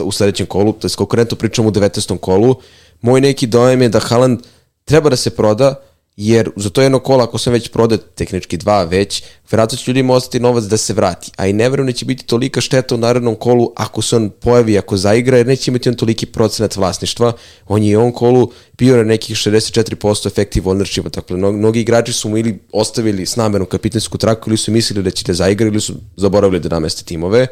uh, 0.00 0.06
u 0.06 0.12
sledećem 0.12 0.46
kolu, 0.46 0.72
to 0.72 0.86
je 0.86 0.90
konkretno 0.96 1.36
pričamo 1.36 1.68
u 1.68 1.72
19. 1.72 2.18
kolu. 2.18 2.54
Moj 3.00 3.20
neki 3.20 3.46
dojem 3.46 3.82
je 3.82 3.88
da 3.88 4.00
Haaland 4.00 4.40
treba 4.84 5.10
da 5.10 5.16
se 5.16 5.30
proda, 5.30 5.74
jer 6.16 6.50
za 6.56 6.70
to 6.70 6.82
jedno 6.82 6.98
kola, 6.98 7.24
ako 7.24 7.38
sam 7.38 7.52
već 7.52 7.68
prodao 7.68 7.98
tehnički 7.98 8.56
dva 8.56 8.84
već, 8.84 9.22
vjerojatno 9.50 9.78
će 9.78 9.90
ljudima 9.90 10.14
ostati 10.14 10.40
novac 10.40 10.64
da 10.64 10.76
se 10.76 10.92
vrati. 10.92 11.30
A 11.36 11.46
i 11.46 11.52
ne 11.52 11.68
verujem 11.68 11.86
da 11.86 11.92
će 11.92 12.04
biti 12.04 12.26
tolika 12.26 12.60
šteta 12.60 12.94
u 12.94 12.98
narednom 12.98 13.34
kolu 13.34 13.72
ako 13.76 14.02
se 14.02 14.16
on 14.16 14.30
pojavi, 14.30 14.78
ako 14.78 14.96
zaigra, 14.96 15.36
jer 15.36 15.46
neće 15.46 15.70
imati 15.70 15.88
on 15.88 15.94
toliki 15.94 16.26
procenat 16.26 16.76
vlasništva. 16.76 17.32
On 17.66 17.82
je 17.82 17.90
i 17.90 17.96
on 17.96 18.12
kolu 18.12 18.50
bio 18.78 18.96
na 18.96 19.02
nekih 19.02 19.36
64% 19.36 20.26
efektiv 20.26 20.62
ownershipa. 20.62 21.14
Dakle, 21.14 21.36
mnogi 21.36 21.80
igrači 21.80 22.12
su 22.12 22.28
mu 22.28 22.38
ili 22.38 22.58
ostavili 22.72 23.26
s 23.26 23.36
namernom 23.36 23.68
kapitansku 23.68 24.18
traku 24.18 24.50
ili 24.50 24.56
su 24.56 24.72
mislili 24.72 25.02
da 25.02 25.10
će 25.10 25.24
da 25.24 25.34
zaigra 25.34 25.66
ili 25.66 25.80
su 25.80 25.94
zaboravili 26.16 26.60
da 26.60 26.68
nameste 26.68 27.04
timove. 27.04 27.46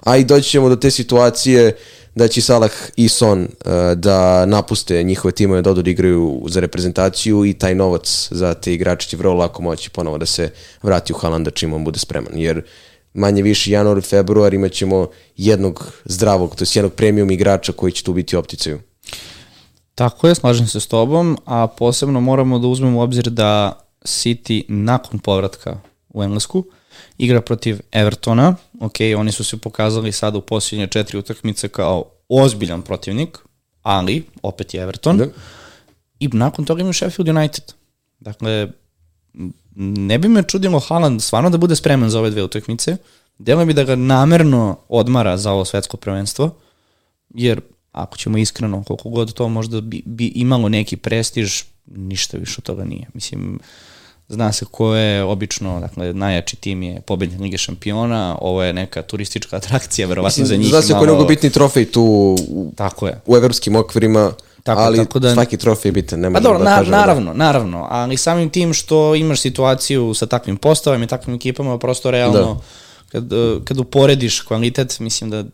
A 0.00 0.16
i 0.16 0.24
doći 0.24 0.50
ćemo 0.50 0.68
do 0.68 0.76
te 0.76 0.90
situacije 0.90 1.76
da 2.14 2.28
će 2.28 2.42
Salah 2.42 2.70
i 2.96 3.08
Son 3.08 3.42
uh, 3.42 3.72
da 3.96 4.46
napuste 4.46 5.02
njihove 5.02 5.32
timove 5.32 5.62
da 5.62 5.70
odu 5.70 5.82
da 5.82 5.90
igraju 5.90 6.42
za 6.48 6.60
reprezentaciju 6.60 7.44
i 7.44 7.52
taj 7.52 7.74
novac 7.74 8.28
za 8.30 8.54
te 8.54 8.74
igrače 8.74 9.08
će 9.08 9.16
vrlo 9.16 9.34
lako 9.34 9.62
moći 9.62 9.90
ponovo 9.90 10.18
da 10.18 10.26
se 10.26 10.50
vrati 10.82 11.12
u 11.12 11.16
Halanda 11.16 11.50
čim 11.50 11.72
on 11.72 11.84
bude 11.84 11.98
spreman. 11.98 12.32
Jer 12.34 12.62
manje 13.14 13.42
više 13.42 13.70
januar 13.70 13.98
i 13.98 14.00
februar 14.00 14.54
imat 14.54 14.72
ćemo 14.72 15.08
jednog 15.36 15.92
zdravog, 16.04 16.56
to 16.56 16.64
je 16.64 16.68
jednog 16.74 16.92
premium 16.92 17.30
igrača 17.30 17.72
koji 17.72 17.92
će 17.92 18.04
tu 18.04 18.12
biti 18.12 18.36
opticaju. 18.36 18.80
Tako 19.94 20.28
je, 20.28 20.34
slažem 20.34 20.66
se 20.66 20.80
s 20.80 20.86
tobom, 20.86 21.38
a 21.44 21.66
posebno 21.66 22.20
moramo 22.20 22.58
da 22.58 22.66
uzmemo 22.66 22.98
u 22.98 23.02
obzir 23.02 23.30
da 23.30 23.80
City 24.04 24.64
nakon 24.68 25.18
povratka 25.18 25.80
u 26.08 26.22
Englesku 26.22 26.58
uh, 26.58 26.64
igra 27.20 27.40
protiv 27.40 27.80
Evertona, 27.92 28.56
ok, 28.80 28.94
oni 29.16 29.32
su 29.32 29.44
se 29.44 29.56
pokazali 29.56 30.12
sada 30.12 30.38
u 30.38 30.40
posljednje 30.40 30.86
četiri 30.86 31.18
utakmice 31.18 31.68
kao 31.68 32.04
ozbiljan 32.28 32.82
protivnik, 32.82 33.38
ali 33.82 34.24
opet 34.42 34.74
je 34.74 34.82
Everton. 34.82 35.18
Da. 35.18 35.26
I 36.20 36.28
nakon 36.28 36.64
toga 36.64 36.80
imaju 36.80 36.92
Sheffield 36.92 37.28
United. 37.28 37.64
Dakle, 38.20 38.68
ne 39.74 40.18
bi 40.18 40.28
me 40.28 40.42
čudilo 40.42 40.78
Haaland 40.80 41.22
stvarno 41.22 41.50
da 41.50 41.58
bude 41.58 41.76
spreman 41.76 42.10
za 42.10 42.18
ove 42.18 42.30
dve 42.30 42.42
utakmice. 42.42 42.96
Delo 43.38 43.64
bi 43.64 43.74
da 43.74 43.84
ga 43.84 43.96
namerno 43.96 44.76
odmara 44.88 45.36
za 45.36 45.52
ovo 45.52 45.64
svetsko 45.64 45.96
prvenstvo, 45.96 46.50
jer 47.34 47.60
ako 47.92 48.16
ćemo 48.16 48.38
iskreno, 48.38 48.84
koliko 48.84 49.08
god 49.08 49.32
to 49.32 49.48
možda 49.48 49.80
bi, 49.80 50.02
bi 50.06 50.26
imalo 50.26 50.68
neki 50.68 50.96
prestiž, 50.96 51.62
ništa 51.86 52.36
više 52.36 52.54
od 52.58 52.64
toga 52.64 52.84
nije. 52.84 53.06
Mislim, 53.14 53.54
uh, 53.54 53.60
Zna 54.30 54.52
se 54.52 54.64
ko 54.66 54.94
je 54.94 55.22
obično, 55.24 55.80
dakle, 55.80 56.12
najjači 56.12 56.56
tim 56.56 56.82
je 56.82 57.00
pobednik 57.00 57.40
Lige 57.40 57.58
šampiona, 57.58 58.38
ovo 58.40 58.62
je 58.62 58.72
neka 58.72 59.02
turistička 59.02 59.56
atrakcija, 59.56 60.08
verovatno 60.08 60.44
za 60.44 60.56
njih. 60.56 60.68
Zna 60.68 60.82
se 60.82 60.92
ko 60.92 60.98
je 60.98 61.04
mnogo 61.04 61.24
bitni 61.24 61.50
trofej 61.50 61.86
tu 61.86 62.36
Tako 62.76 63.06
je. 63.06 63.20
u 63.26 63.36
evropskim 63.36 63.76
okvirima, 63.76 64.32
Tako, 64.62 64.80
ali 64.80 64.98
tako 64.98 65.18
da... 65.18 65.34
svaki 65.34 65.56
trofej 65.56 65.88
je 65.88 65.92
bitan, 65.92 66.20
ne 66.20 66.32
Pa 66.32 66.40
dobro, 66.40 66.58
da 66.58 66.64
na, 66.64 66.70
kažemo. 66.70 66.90
da- 66.90 66.96
naravno, 66.98 67.34
naravno, 67.34 67.86
ali 67.90 68.16
samim 68.16 68.50
tim 68.50 68.74
što 68.74 69.14
imaš 69.14 69.40
situaciju 69.40 70.14
sa 70.14 70.26
takvim 70.26 70.56
postavama 70.56 71.04
i 71.04 71.08
takvim 71.08 71.36
ekipama, 71.36 71.78
prosto 71.78 72.10
realno, 72.10 72.38
Da. 72.44 72.60
kad, 73.08 73.32
eh, 73.32 73.36
kad 73.64 73.78
uporediš 73.78 74.40
kvalitet, 74.40 74.98
mislim 75.00 75.30
da 75.30 75.44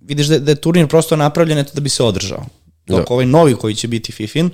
vidiš 0.00 0.26
da, 0.26 0.38
da 0.38 0.50
je 0.50 0.56
turnir 0.56 0.86
prosto 0.86 1.16
napravljen 1.16 1.58
eto 1.58 1.70
da 1.74 1.80
bi 1.80 1.88
se 1.88 2.02
održao. 2.02 2.46
Dok 2.86 2.98
Da. 2.98 3.04
ovaj 3.08 3.26
novi 3.26 3.54
koji 3.54 3.74
će 3.74 3.88
biti 3.88 4.12
Fifin, 4.12 4.50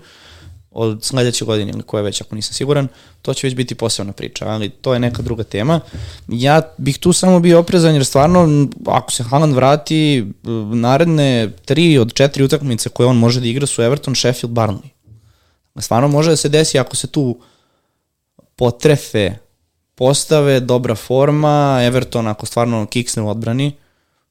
od 0.78 1.04
sledeće 1.04 1.44
godine 1.44 1.72
ili 1.72 1.82
koje 1.82 2.02
već 2.02 2.20
ako 2.20 2.34
nisam 2.34 2.52
siguran, 2.54 2.88
to 3.22 3.34
će 3.34 3.46
već 3.46 3.56
biti 3.56 3.74
posebna 3.74 4.12
priča, 4.12 4.48
ali 4.48 4.68
to 4.68 4.94
je 4.94 5.00
neka 5.00 5.22
druga 5.22 5.44
tema. 5.44 5.80
Ja 6.28 6.62
bih 6.78 6.98
tu 6.98 7.12
samo 7.12 7.40
bio 7.40 7.58
oprezan 7.58 7.94
jer 7.94 8.04
stvarno 8.04 8.68
ako 8.86 9.12
se 9.12 9.22
Haaland 9.22 9.54
vrati 9.54 10.18
m, 10.44 10.80
naredne 10.80 11.50
tri 11.64 11.98
od 11.98 12.12
četiri 12.12 12.44
utakmice 12.44 12.88
koje 12.88 13.06
on 13.06 13.16
može 13.16 13.40
da 13.40 13.46
igra 13.46 13.66
su 13.66 13.82
Everton, 13.82 14.14
Sheffield, 14.14 14.54
Burnley. 14.54 14.88
Stvarno 15.78 16.08
može 16.08 16.30
da 16.30 16.36
se 16.36 16.48
desi 16.48 16.78
ako 16.78 16.96
se 16.96 17.06
tu 17.06 17.38
potrefe 18.56 19.34
postave, 19.94 20.60
dobra 20.60 20.94
forma, 20.94 21.80
Everton 21.82 22.26
ako 22.26 22.46
stvarno 22.46 22.86
kiksne 22.86 23.22
u 23.22 23.28
odbrani, 23.28 23.72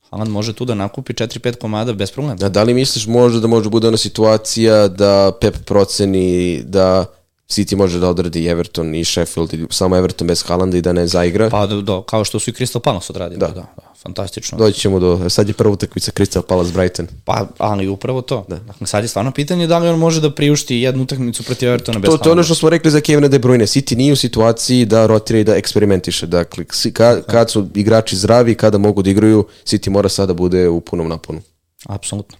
Haaland 0.09 0.31
može 0.31 0.53
tu 0.53 0.65
da 0.65 0.75
nakupi 0.75 1.13
4-5 1.13 1.55
komada 1.55 1.93
bez 1.93 2.11
problema. 2.11 2.35
Da, 2.35 2.49
da 2.49 2.63
li 2.63 2.73
misliš 2.73 3.07
možda 3.07 3.39
da 3.39 3.47
može 3.47 3.69
bude 3.69 3.87
ona 3.87 3.97
situacija 3.97 4.87
da 4.87 5.31
Pep 5.41 5.55
proceni 5.65 6.61
da 6.63 7.05
City 7.49 7.75
može 7.75 7.99
da 7.99 8.09
odradi 8.09 8.47
Everton 8.47 8.95
i 8.95 9.03
Sheffield 9.03 9.53
i 9.53 9.65
samo 9.69 9.97
Everton 9.97 10.27
bez 10.27 10.43
Haalanda 10.43 10.77
i 10.77 10.81
da 10.81 10.93
ne 10.93 11.07
zaigra? 11.07 11.49
Pa 11.49 11.65
do, 11.65 11.81
do, 11.81 12.01
kao 12.01 12.23
što 12.23 12.39
su 12.39 12.49
i 12.49 12.53
Crystal 12.53 12.79
Palace 12.79 13.05
odradili. 13.09 13.39
Da. 13.39 13.47
Da, 13.47 13.53
da, 13.53 13.67
da 13.77 13.93
fantastično. 14.05 14.57
Doći 14.57 14.79
ćemo 14.79 14.99
do, 14.99 15.29
sad 15.29 15.47
je 15.47 15.53
prva 15.53 15.73
utakmica 15.73 16.11
Crystal 16.11 16.41
Palace 16.41 16.71
Brighton. 16.73 17.07
Pa, 17.23 17.47
ali 17.57 17.87
upravo 17.87 18.21
to. 18.21 18.45
Da. 18.49 18.55
Dakle, 18.55 18.87
sad 18.87 19.03
je 19.03 19.07
stvarno 19.07 19.31
pitanje 19.31 19.67
da 19.67 19.77
li 19.77 19.87
on 19.87 19.99
može 19.99 20.21
da 20.21 20.31
priušti 20.31 20.75
jednu 20.75 21.03
utakmicu 21.03 21.43
protiv 21.43 21.69
Evertona 21.69 21.99
bez 21.99 22.09
To, 22.09 22.17
to 22.17 22.29
je 22.29 22.31
ono 22.31 22.43
što 22.43 22.55
smo 22.55 22.69
rekli 22.69 22.91
za 22.91 23.01
Kevina 23.01 23.27
De 23.27 23.39
Bruyne. 23.39 23.65
City 23.65 23.97
nije 23.97 24.13
u 24.13 24.15
situaciji 24.15 24.85
da 24.85 25.05
rotira 25.05 25.39
i 25.39 25.43
da 25.43 25.55
eksperimentiše. 25.55 26.27
Dakle, 26.27 26.65
ka, 26.93 27.21
kad 27.21 27.51
su 27.51 27.67
igrači 27.75 28.15
zdravi 28.15 28.55
kada 28.55 28.77
mogu 28.77 29.01
da 29.01 29.09
igraju, 29.09 29.47
City 29.65 29.89
mora 29.89 30.09
sada 30.09 30.33
bude 30.33 30.67
u 30.69 30.81
punom 30.81 31.09
naponu. 31.09 31.41
Apsolutno. 31.85 32.37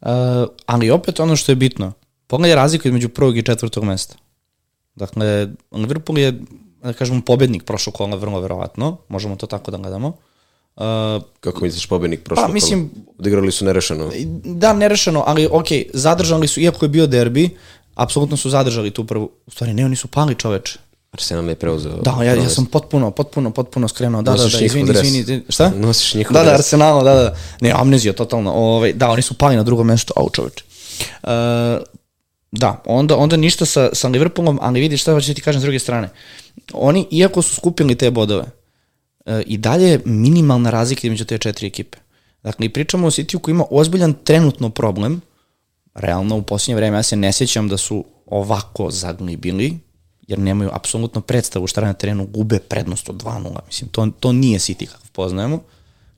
Uh, 0.00 0.08
ali 0.66 0.90
opet 0.90 1.20
ono 1.20 1.36
što 1.36 1.52
je 1.52 1.56
bitno, 1.56 1.92
pogledaj 2.26 2.54
razliku 2.56 2.88
između 2.88 3.08
prvog 3.08 3.36
i 3.38 3.42
četvrtog 3.42 3.84
mesta. 3.84 4.14
Dakle, 4.94 5.48
Liverpool 5.72 6.18
je, 6.18 6.32
da 6.82 6.92
kažemo, 6.92 7.20
pobednik 7.20 7.64
prošlog 7.64 7.94
kola, 7.94 8.16
vrlo 8.16 8.40
verovatno, 8.40 8.96
možemo 9.08 9.36
to 9.36 9.46
tako 9.46 9.70
da 9.70 9.76
gledamo. 9.76 10.08
Uh, 10.76 10.82
Kako 11.40 11.64
misliš 11.64 11.86
pobednik 11.86 12.22
prošlog 12.24 12.46
Pa, 12.46 12.52
mislim- 12.52 12.88
kola? 12.88 13.14
Odigrali 13.18 13.52
su 13.52 13.64
nerešeno. 13.64 14.10
da, 14.44 14.72
nerešeno, 14.72 15.24
ali 15.26 15.48
ok, 15.52 15.66
zadržali 15.94 16.48
su, 16.48 16.60
iako 16.60 16.84
je 16.84 16.88
bio 16.88 17.06
derbi, 17.06 17.56
apsolutno 17.94 18.36
su 18.36 18.50
zadržali 18.50 18.90
tu 18.90 19.04
prvu, 19.04 19.30
u 19.46 19.50
stvari 19.50 19.74
ne, 19.74 19.84
oni 19.84 19.96
su 19.96 20.08
pali 20.08 20.34
čoveče. 20.34 20.78
Arsenal 21.12 21.48
je 21.48 21.54
preuzeo. 21.54 21.92
Da, 21.96 22.22
ja, 22.22 22.34
ja 22.34 22.48
sam 22.48 22.66
potpuno, 22.66 23.10
potpuno, 23.10 23.50
potpuno 23.50 23.88
skrenuo. 23.88 24.22
Da, 24.22 24.30
da, 24.32 24.36
Nosiš 24.36 24.52
da, 24.52 24.60
njihov 24.60 24.66
izvini, 24.78 24.88
dres. 24.88 25.04
izvini. 25.04 25.42
Šta? 25.48 25.72
Nosiš 25.76 26.14
njihov 26.14 26.32
Da, 26.32 26.38
da, 26.38 26.44
dres. 26.44 26.58
Arsenal, 26.58 27.04
da, 27.04 27.14
da. 27.14 27.34
Ne, 27.60 27.72
amnezija 27.76 28.12
totalno. 28.12 28.52
Ovaj, 28.52 28.92
da, 28.92 29.10
oni 29.10 29.22
su 29.22 29.34
pali 29.34 29.56
na 29.56 29.62
drugo 29.62 29.84
mesto, 29.84 30.12
au 30.16 30.30
čoveče. 30.30 30.64
Uh, 31.22 31.30
da, 32.58 32.82
onda, 32.86 33.16
onda 33.16 33.36
ništa 33.36 33.66
sa, 33.66 33.90
sa 33.92 34.08
Liverpoolom, 34.08 34.58
ali 34.62 34.80
vidi 34.80 34.96
šta 34.96 35.12
hoću 35.12 35.28
da 35.30 35.34
ti 35.34 35.40
kažem 35.40 35.60
s 35.60 35.62
druge 35.62 35.78
strane. 35.78 36.08
Oni, 36.72 37.06
iako 37.10 37.42
su 37.42 37.54
skupili 37.54 37.94
te 37.94 38.10
bodove, 38.10 38.44
uh, 38.44 39.40
i 39.46 39.58
dalje 39.58 39.88
je 39.88 40.00
minimalna 40.04 40.70
razlika 40.70 41.06
između 41.06 41.24
te 41.24 41.38
četiri 41.38 41.66
ekipe. 41.66 41.98
Dakle, 42.42 42.68
pričamo 42.68 43.06
o 43.06 43.10
City-u 43.10 43.38
koji 43.38 43.52
ima 43.52 43.64
ozbiljan 43.70 44.14
trenutno 44.24 44.70
problem, 44.70 45.20
realno 45.94 46.36
u 46.36 46.42
posljednje 46.42 46.76
vreme 46.76 46.96
ja 46.96 47.02
se 47.02 47.16
ne 47.16 47.32
sjećam 47.32 47.68
da 47.68 47.76
su 47.76 48.04
ovako 48.26 48.90
zaglibili, 48.90 49.78
jer 50.28 50.38
nemaju 50.38 50.70
apsolutno 50.72 51.20
predstavu 51.20 51.66
šta 51.66 51.80
na 51.80 51.92
terenu, 51.92 52.26
gube 52.26 52.58
prednost 52.58 53.08
od 53.08 53.22
2-0. 53.22 53.58
Mislim, 53.66 53.90
to, 53.90 54.08
to 54.20 54.32
nije 54.32 54.58
City 54.58 54.86
kakav 54.86 55.10
poznajemo. 55.12 55.62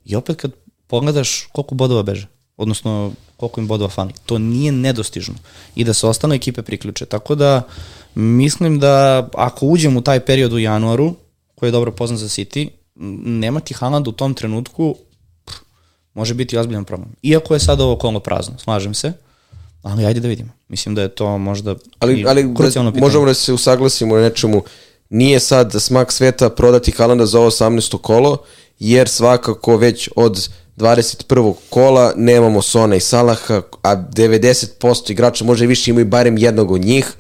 I 0.05 0.17
opet 0.17 0.37
kad 0.37 0.53
pogledaš 0.87 1.49
koliko 1.53 1.75
bodova 1.75 2.03
beže, 2.03 2.27
odnosno 2.57 3.13
koliko 3.37 3.61
im 3.61 3.67
bodova 3.69 3.91
fali, 3.91 4.13
to 4.27 4.39
nije 4.39 4.73
nedostižno. 4.73 5.35
I 5.75 5.85
da 5.85 5.93
se 5.93 6.07
ostale 6.07 6.37
ekipe 6.37 6.63
priključe. 6.63 7.07
Tako 7.07 7.35
da 7.35 7.63
mislim 8.15 8.81
da 8.81 9.29
ako 9.35 9.67
uđem 9.67 9.97
u 9.97 10.01
taj 10.03 10.21
period 10.21 10.53
u 10.53 10.59
januaru, 10.59 11.15
koji 11.55 11.69
je 11.69 11.73
dobro 11.73 11.93
poznat 11.93 12.21
za 12.21 12.29
City, 12.29 12.69
m, 12.97 13.41
nemati 13.41 13.75
Haaland 13.75 14.09
u 14.09 14.13
tom 14.13 14.35
trenutku 14.35 14.97
pff, 15.45 15.57
može 16.15 16.35
biti 16.35 16.59
ozbiljan 16.59 16.85
problem. 16.85 17.09
Iako 17.23 17.55
je 17.55 17.61
sad 17.61 17.81
ovo 17.81 17.97
kolo 17.97 18.21
prazno, 18.21 18.59
slažem 18.59 18.95
se, 18.95 19.13
ali 19.83 20.07
ajde 20.07 20.21
da 20.21 20.29
vidimo. 20.29 20.51
Mislim 20.69 20.95
da 20.95 21.03
je 21.03 21.09
to 21.09 21.39
možda 21.39 21.75
Ali, 21.99 22.25
ali 22.29 22.55
krucijalno 22.55 22.91
da, 22.91 22.95
pitanje. 22.95 23.07
možemo 23.07 23.27
da 23.27 23.35
se 23.35 23.53
usaglasimo 23.53 24.15
na 24.17 24.23
nečemu. 24.23 24.63
Nije 25.11 25.41
sad 25.41 25.73
smak 25.79 26.13
sveta 26.13 26.51
prodati 26.51 26.91
Haalanda 26.93 27.27
za 27.27 27.41
ovo 27.41 27.51
18. 27.51 27.99
kolo, 27.99 28.39
jer 28.79 29.09
svakako 29.09 29.77
već 29.77 30.09
od 30.17 30.49
21. 30.77 31.55
kola 31.71 32.13
nemamo 32.17 32.63
Sona 32.63 32.97
i 32.97 33.01
Salaha, 33.01 33.63
a 33.83 33.97
90% 33.97 35.11
igrača 35.11 35.45
može 35.45 35.65
i 35.65 35.69
više 35.69 35.91
imaju 35.91 36.07
barem 36.07 36.39
jednog 36.39 36.71
od 36.71 36.81
njih, 36.81 37.13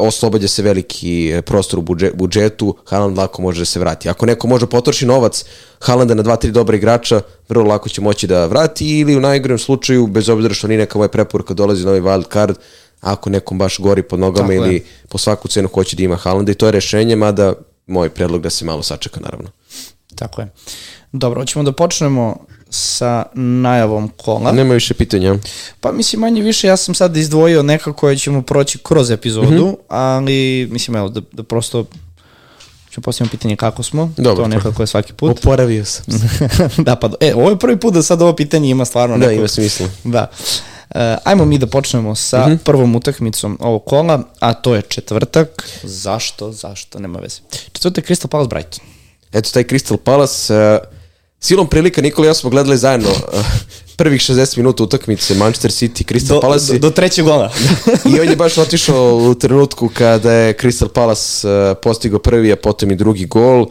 oslobađa 0.00 0.48
se 0.48 0.62
veliki 0.62 1.30
e, 1.30 1.42
prostor 1.42 1.78
u 1.78 1.82
budže- 1.82 2.10
budžetu, 2.14 2.76
Haaland 2.84 3.18
lako 3.18 3.42
može 3.42 3.60
da 3.60 3.64
se 3.64 3.80
vrati. 3.80 4.08
Ako 4.08 4.26
neko 4.26 4.46
može 4.46 4.66
potroši 4.66 5.06
novac 5.06 5.44
Haalanda 5.80 6.14
na 6.14 6.22
dva, 6.22 6.36
tri 6.36 6.50
dobra 6.50 6.76
igrača, 6.76 7.20
vrlo 7.48 7.64
lako 7.64 7.88
će 7.88 8.00
moći 8.00 8.26
da 8.26 8.46
vrati 8.46 8.98
ili 8.98 9.16
u 9.16 9.20
najgorem 9.20 9.58
slučaju, 9.58 10.06
bez 10.06 10.28
obzira 10.28 10.54
što 10.54 10.66
nije 10.68 10.78
neka 10.78 10.98
moja 10.98 11.08
preporuka, 11.08 11.54
dolazi 11.54 11.84
novi 11.84 12.00
wild 12.00 12.32
card, 12.32 12.56
ako 13.00 13.30
nekom 13.30 13.58
baš 13.58 13.78
gori 13.78 14.02
pod 14.02 14.20
nogama 14.20 14.48
Tako 14.48 14.52
je. 14.54 14.56
ili 14.58 14.84
po 15.08 15.18
svaku 15.18 15.48
cenu 15.48 15.68
hoće 15.68 15.96
da 15.96 16.02
ima 16.02 16.16
Haalanda 16.16 16.52
i 16.52 16.54
to 16.54 16.66
je 16.66 16.72
rešenje, 16.72 17.16
mada 17.16 17.52
moj 17.86 18.08
predlog 18.10 18.42
da 18.42 18.50
se 18.50 18.64
malo 18.64 18.82
sačeka 18.82 19.20
naravno. 19.20 19.50
Tako 20.14 20.40
je. 20.40 20.48
Dobro, 21.12 21.40
hoćemo 21.40 21.62
da 21.62 21.72
počnemo 21.72 22.36
sa 22.70 23.24
najavom 23.34 24.08
kola. 24.16 24.52
Nema 24.52 24.74
više 24.74 24.94
pitanja. 24.94 25.34
Pa 25.80 25.92
mislim 25.92 26.20
manje 26.20 26.42
više 26.42 26.66
ja 26.66 26.76
sam 26.76 26.94
sad 26.94 27.16
izdvojio 27.16 27.62
neka 27.62 27.92
koje 27.92 28.16
ćemo 28.16 28.42
proći 28.42 28.78
kroz 28.78 29.10
epizodu, 29.10 29.50
mm 29.50 29.70
-hmm. 29.70 29.76
ali 29.88 30.68
mislim 30.70 30.96
evo 30.96 31.08
da, 31.08 31.20
da 31.32 31.42
prosto 31.42 31.84
ću 32.90 33.00
postaviti 33.00 33.36
pitanje 33.36 33.56
kako 33.56 33.82
smo, 33.82 34.12
Dobro. 34.16 34.42
to 34.42 34.48
nekako 34.48 34.82
je 34.82 34.86
svaki 34.86 35.12
put. 35.12 35.38
Oporavio 35.38 35.84
sam 35.84 36.04
se. 36.18 36.48
da 36.86 36.96
pa, 36.96 37.10
e, 37.20 37.34
ovo 37.34 37.50
je 37.50 37.58
prvi 37.58 37.80
put 37.80 37.94
da 37.94 38.02
sad 38.02 38.22
ovo 38.22 38.32
pitanje 38.36 38.70
ima 38.70 38.84
stvarno 38.84 39.18
da, 39.18 39.26
neko... 39.26 39.38
ima 39.38 39.48
smisla. 39.48 39.86
Da. 40.04 40.30
E, 40.90 41.16
ajmo 41.24 41.44
mi 41.44 41.58
da 41.58 41.66
počnemo 41.66 42.14
sa 42.14 42.46
Mhm. 42.46 42.56
prvom 42.64 42.96
utakmicom 42.96 43.58
ovog 43.60 43.84
kola, 43.84 44.22
a 44.40 44.54
to 44.54 44.74
je 44.74 44.82
četvrtak. 44.82 45.68
Zašto? 45.82 46.52
Zašto? 46.52 46.98
Nema 46.98 47.18
veze. 47.18 47.40
Četvrtak 47.72 48.04
Crystal 48.10 48.26
Palace 48.26 48.48
Brighton. 48.48 48.84
Eto, 49.32 49.50
taj 49.50 49.64
Crystal 49.64 49.96
Palace, 49.96 50.54
uh, 50.54 50.97
silom 51.40 51.66
prilika 51.66 52.02
Nikola 52.02 52.26
i 52.26 52.30
ja 52.30 52.34
smo 52.34 52.50
gledali 52.50 52.78
zajedno 52.78 53.10
uh, 53.10 53.44
prvih 53.96 54.20
60 54.20 54.56
minuta 54.56 54.82
utakmice 54.82 55.34
Manchester 55.34 55.70
City, 55.70 56.04
Crystal 56.04 56.34
Do, 56.34 56.40
Palace 56.40 56.72
do, 56.72 56.78
do 56.78 56.90
trećeg 56.90 57.24
gola. 57.24 57.52
i 58.16 58.20
on 58.20 58.28
je 58.28 58.36
baš 58.36 58.58
otišao 58.58 59.16
u 59.16 59.34
trenutku 59.34 59.88
kada 59.94 60.32
je 60.32 60.54
Crystal 60.54 60.88
Palace 60.88 61.48
uh, 61.48 61.76
postigao 61.82 62.18
prvi, 62.18 62.52
a 62.52 62.56
potom 62.56 62.90
i 62.90 62.96
drugi 62.96 63.26
gol. 63.26 63.66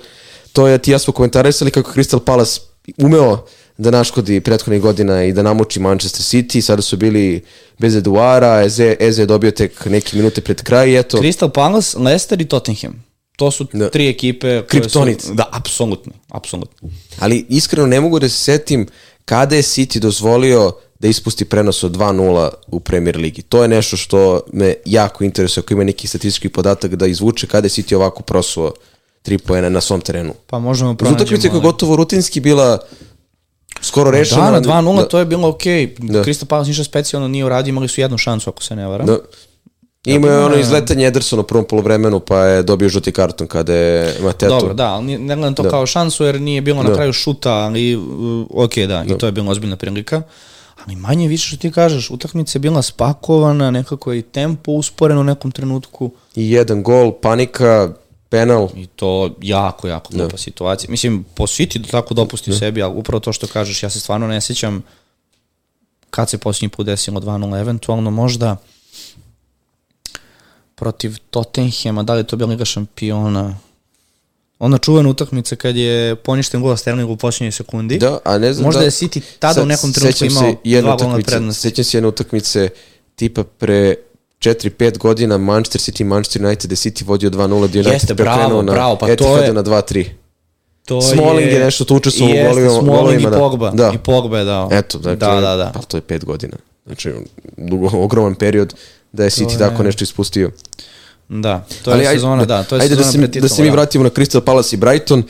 To 0.53 0.67
je, 0.67 0.77
ti 0.77 0.91
ja 0.91 1.00
smo 1.00 1.13
komentarisali 1.13 1.71
kako 1.71 1.91
Crystal 1.91 2.19
Palace 2.19 2.59
umeo 2.97 3.45
da 3.77 3.91
naškodi 3.91 4.41
prethodnih 4.41 4.81
godina 4.81 5.24
i 5.24 5.33
da 5.33 5.41
namuči 5.41 5.79
Manchester 5.79 6.21
City, 6.21 6.62
sada 6.62 6.81
su 6.81 6.97
bili 6.97 7.43
bez 7.77 7.95
Eduara, 7.95 8.63
Eze, 8.65 8.95
Eze 9.00 9.21
je 9.21 9.25
dobio 9.25 9.51
tek 9.51 9.86
neke 9.86 10.17
minute 10.17 10.41
pred 10.41 10.63
kraj 10.63 10.89
i 10.89 10.97
eto, 10.97 11.17
Crystal 11.17 11.50
Palace, 11.50 12.00
Leicester 12.00 12.41
i 12.41 12.45
Tottenham. 12.45 13.06
To 13.38 13.51
su 13.51 13.67
Da. 13.74 13.89
tri 13.89 14.10
ekipe 14.10 14.48
koje 14.48 14.63
Kriptonit. 14.63 15.22
su... 15.22 15.34
Da, 15.34 15.50
apsolutno, 15.51 16.13
apsolutno. 16.29 16.89
Ali 17.20 17.46
iskreno 17.50 17.88
ne 17.88 18.01
mogu 18.01 18.20
da 18.20 18.29
se 18.29 18.36
setim 18.36 18.88
kada 19.25 19.56
je 19.56 19.62
City 19.62 20.00
dozvolio 20.00 20.72
da 21.00 21.08
ispusti 21.08 21.46
prenos 21.46 21.84
od 21.84 21.91
2-0 21.91 22.50
u 22.67 22.79
Premier 22.79 23.17
Ligi. 23.17 23.41
To 23.41 23.62
je 23.62 23.67
nešto 23.67 23.98
što 23.98 24.41
me 24.53 24.74
jako 24.86 25.24
interesuje 25.24 25.62
ako 25.62 25.74
ima 25.74 25.84
neki 25.84 26.08
statistički 26.08 26.50
podatak 26.50 26.96
da 26.96 27.08
izvuče 27.08 27.48
kada 27.48 27.65
je 27.65 27.70
City 27.70 27.96
ovako 27.96 28.24
prosuo 28.24 28.74
tri 29.22 29.38
poena 29.38 29.70
na 29.70 29.82
svom 29.82 30.01
terenu. 30.01 30.34
Pa 30.48 30.60
možemo 30.60 30.96
pronađemo... 30.96 31.22
utakmice 31.24 31.50
koja 31.50 31.58
je 31.58 31.62
gotovo 31.62 31.96
rutinski 31.96 32.39
bila 32.39 32.79
skoro 33.82 34.12
Da, 34.12 34.17
rešena. 34.17 34.51
na 34.51 34.62
2-0 34.62 34.96
Da, 34.98 35.08
to 35.08 35.20
je 35.20 35.25
bilo 35.25 35.48
okej. 35.50 35.96
Da. 36.00 36.24
Crystal 36.24 36.46
Palace 36.46 36.67
ništa 36.67 36.84
specijalno 36.84 37.27
nije 37.27 37.46
uradio, 37.46 37.70
imali 37.70 37.88
su 37.88 38.01
jednu 38.01 38.17
šansu 38.17 38.50
ako 38.50 38.63
se 38.63 38.75
ne 38.75 38.88
varam. 38.88 39.06
da. 39.08 39.17
Ima 40.07 40.27
je 40.27 40.39
ono 40.39 40.55
izletanje 40.55 41.05
Ederson 41.05 41.39
u 41.39 41.43
prvom 41.43 41.65
polovremenu 41.65 42.19
pa 42.19 42.39
je 42.39 42.63
dobio 42.63 42.89
žuti 42.89 43.11
karton 43.11 43.47
kada 43.47 43.73
je 43.73 44.19
Mateto. 44.21 44.59
Dobro, 44.59 44.73
da, 44.73 44.85
ali 44.87 45.17
ne 45.17 45.35
gledam 45.35 45.53
to 45.55 45.63
Da. 45.63 45.69
kao 45.69 45.85
šansu 45.85 46.23
jer 46.23 46.41
nije 46.41 46.61
bilo 46.61 46.83
na 46.83 46.89
Da. 46.89 46.95
kraju 46.95 47.13
šuta, 47.13 47.53
ali 47.53 47.99
ok, 48.49 48.75
da, 48.77 49.03
i 49.07 49.17
to 49.17 49.25
je 49.25 49.31
bila 49.31 49.51
ozbiljna 49.51 49.75
prilika. 49.75 50.21
Ali 50.85 50.95
manje 50.95 51.27
više 51.27 51.47
što 51.47 51.57
ti 51.57 51.71
kažeš, 51.71 52.09
utakmica 52.09 52.55
je 52.55 52.61
bila 52.61 52.81
spakovana, 52.81 53.71
nekako 53.71 54.11
je 54.11 54.19
i 54.19 54.21
tempo 54.21 54.71
usporen 54.71 55.17
u 55.17 55.23
nekom 55.23 55.51
trenutku 55.51 56.11
I 56.35 56.51
jedan 56.51 56.83
gol, 56.83 57.11
panika, 57.11 57.89
penal. 58.29 58.69
i 58.75 58.85
to 58.87 59.35
jako, 59.41 59.87
jako 59.87 60.13
glupa 60.13 60.37
situacija. 60.37 60.91
Mislim, 60.91 61.25
po 61.35 61.47
City 61.47 61.77
da 61.77 61.87
tako 61.87 62.13
dopusti 62.13 62.53
sebi, 62.53 62.81
ali 62.81 62.95
upravo 62.95 63.19
to 63.19 63.33
što 63.33 63.47
kažeš, 63.47 63.83
ja 63.83 63.89
se 63.89 63.99
stvarno 63.99 64.27
ne 64.27 64.41
sjećam 64.41 64.83
kad 66.09 66.29
se 66.29 66.37
posljednji 66.37 66.69
put 66.69 66.85
desilo 66.85 67.19
2-0, 67.21 67.59
eventualno 67.61 68.11
možda 68.11 68.57
protiv 70.77 71.17
Tottenhema, 71.29 72.03
da 72.03 72.13
li 72.13 72.19
je 72.19 72.24
to 72.24 72.36
bila 72.36 72.50
Liga 72.50 72.65
šampiona, 72.65 73.57
Ona 74.60 74.77
čuvena 74.77 75.10
utakmica 75.10 75.55
kad 75.55 75.75
je 75.75 76.15
poništen 76.15 76.62
gol 76.62 76.77
Sterling 76.77 77.10
u 77.10 77.17
posljednjoj 77.17 77.51
sekundi. 77.51 77.98
Da, 77.98 78.17
a 78.24 78.38
ne 78.38 78.53
znam 78.53 78.65
Možda 78.65 78.79
da, 78.79 78.86
je 78.86 78.91
City 78.91 79.22
tada 79.39 79.62
u 79.62 79.65
nekom 79.65 79.93
trenutku 79.93 80.25
imao 80.25 80.55
dva 80.81 80.96
golna 80.96 81.19
prednosti. 81.22 81.62
Sećam 81.62 81.84
se 81.84 81.98
jedne 81.98 82.07
utakmice 82.07 82.69
tipa 83.15 83.43
pre 83.43 83.96
4-5 84.39 84.98
godina 84.98 85.38
Manchester 85.38 85.81
City, 85.84 86.03
Manchester 86.03 86.46
United, 86.46 86.72
City 86.72 87.05
vodio 87.05 87.29
2-0, 87.29 87.67
gdje 87.67 87.79
United 87.79 87.93
Jeste, 87.93 88.13
bravo, 88.13 88.62
na 88.62 88.72
bravo, 88.72 88.96
pa 88.96 89.05
to 89.05 89.12
Etihadu 89.13 89.43
je- 89.43 89.53
na 89.53 89.63
2-3. 89.63 90.05
To 90.86 91.01
Smalling 91.01 91.51
je 91.51 91.60
nešto 91.60 91.86
tu 91.86 91.96
učestvovao 91.96 92.36
u 92.36 92.38
golima- 92.39 92.69
Smalling 92.69 92.89
golovima, 92.89 93.27
i 93.27 93.31
da. 93.31 93.38
Pogba. 93.38 93.72
Da. 93.72 93.91
I 93.96 93.98
Pogba 93.98 94.39
je 94.39 94.46
dao. 94.46 94.69
Eto, 94.72 94.98
dakle, 94.98 95.15
da, 95.15 95.41
da, 95.41 95.55
da. 95.55 95.72
pa 95.74 95.79
to 95.81 95.98
je 95.98 96.01
5 96.01 96.25
godina. 96.25 96.57
Znači, 96.86 97.13
dugo, 97.57 97.89
ogroman 97.93 98.36
period 98.36 98.74
da 99.17 99.24
je 99.24 99.29
City 99.31 99.51
je- 99.51 99.57
tako 99.59 99.83
nešto 99.83 100.03
ispustio. 100.03 100.51
Da, 101.29 101.65
to 101.83 101.91
je 101.91 102.07
sezona, 102.07 102.45
da, 102.45 102.63
to 102.63 102.75
je 102.75 102.81
ajde 102.81 102.95
sezona 102.95 103.05
da 103.17 103.33
se, 103.33 103.39
da 103.39 103.47
se 103.50 103.62
mi 103.62 103.67
da. 103.67 103.71
vratimo 103.71 104.03
na 104.03 104.09
Crystal 104.09 104.41
Palace 104.41 104.75
i 104.75 104.79
Brighton. 104.79 105.24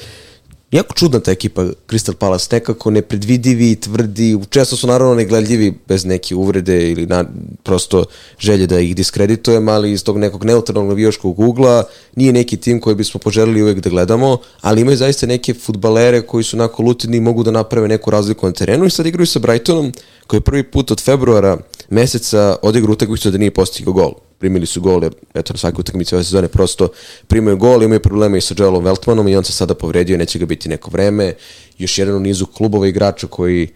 Jako 0.72 0.94
čudna 0.94 1.20
ta 1.20 1.32
ekipa 1.32 1.66
Crystal 1.88 2.14
Palace, 2.14 2.48
nekako 2.52 2.92
nepredvidivi, 2.92 3.76
tvrdi, 3.76 4.40
često 4.50 4.76
su 4.76 4.88
naravno 4.88 5.16
negledljivi 5.16 5.74
bez 5.88 6.06
neke 6.06 6.36
uvrede 6.36 6.92
ili 6.92 7.06
na, 7.06 7.26
prosto 7.64 8.06
želje 8.40 8.68
da 8.68 8.80
ih 8.80 8.96
diskreditujem, 8.96 9.70
ali 9.70 9.92
iz 9.92 10.04
tog 10.04 10.18
nekog 10.18 10.46
neutralnog 10.46 10.90
navijaškog 10.90 11.40
ugla 11.40 11.84
nije 12.16 12.34
neki 12.34 12.58
tim 12.58 12.82
koji 12.82 12.96
bismo 12.96 13.20
poželili 13.20 13.62
uvek 13.62 13.80
da 13.80 13.90
gledamo, 13.90 14.38
ali 14.62 14.82
imaju 14.82 14.98
zaista 14.98 15.26
neke 15.26 15.54
futbalere 15.54 16.22
koji 16.22 16.44
su 16.44 16.58
onako 16.58 16.84
lutini 16.84 17.18
i 17.18 17.22
mogu 17.22 17.44
da 17.44 17.52
naprave 17.52 17.88
neku 17.88 18.12
razliku 18.12 18.46
na 18.46 18.52
terenu 18.52 18.86
i 18.86 18.90
sad 18.90 19.06
igraju 19.06 19.28
sa 19.28 19.40
Brightonom 19.40 19.94
koji 20.28 20.38
je 20.38 20.42
prvi 20.42 20.64
put 20.64 20.92
od 20.92 21.02
februara 21.02 21.58
meseca 21.90 22.56
odigra 22.62 22.92
utakmicu 22.92 23.32
da 23.32 23.38
nije 23.38 23.52
postigao 23.52 23.94
gol. 23.94 24.27
Primili 24.40 24.66
su 24.66 24.82
gol, 24.82 25.04
eto 25.34 25.54
na 25.54 25.58
svakoj 25.58 25.82
utakmici 25.82 26.16
ove 26.16 26.24
sezone 26.24 26.48
prosto 26.48 26.90
primaju 27.28 27.58
gol, 27.58 27.84
imaju 27.84 28.00
probleme 28.00 28.38
i 28.38 28.42
sa 28.42 28.56
Joelom 28.58 28.84
Veltmanom 28.84 29.28
i 29.28 29.36
on 29.36 29.44
se 29.44 29.54
sada 29.54 29.74
povredio 29.74 30.14
i 30.14 30.18
neće 30.18 30.40
ga 30.40 30.46
biti 30.46 30.70
neko 30.70 30.90
vreme. 30.92 31.34
Još 31.78 31.98
jedan 31.98 32.16
u 32.16 32.20
nizu 32.20 32.46
klubova 32.46 32.88
igrača 32.88 33.28
koji 33.28 33.70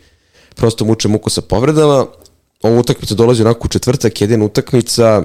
prosto 0.56 0.86
muče 0.86 1.08
muku 1.08 1.30
sa 1.30 1.42
povredama. 1.42 2.06
Ova 2.62 2.80
utakmica 2.80 3.16
dolazi 3.16 3.42
onako 3.42 3.66
u 3.66 3.68
četvrtak, 3.70 4.22
jedina 4.22 4.46
utakmica. 4.46 5.24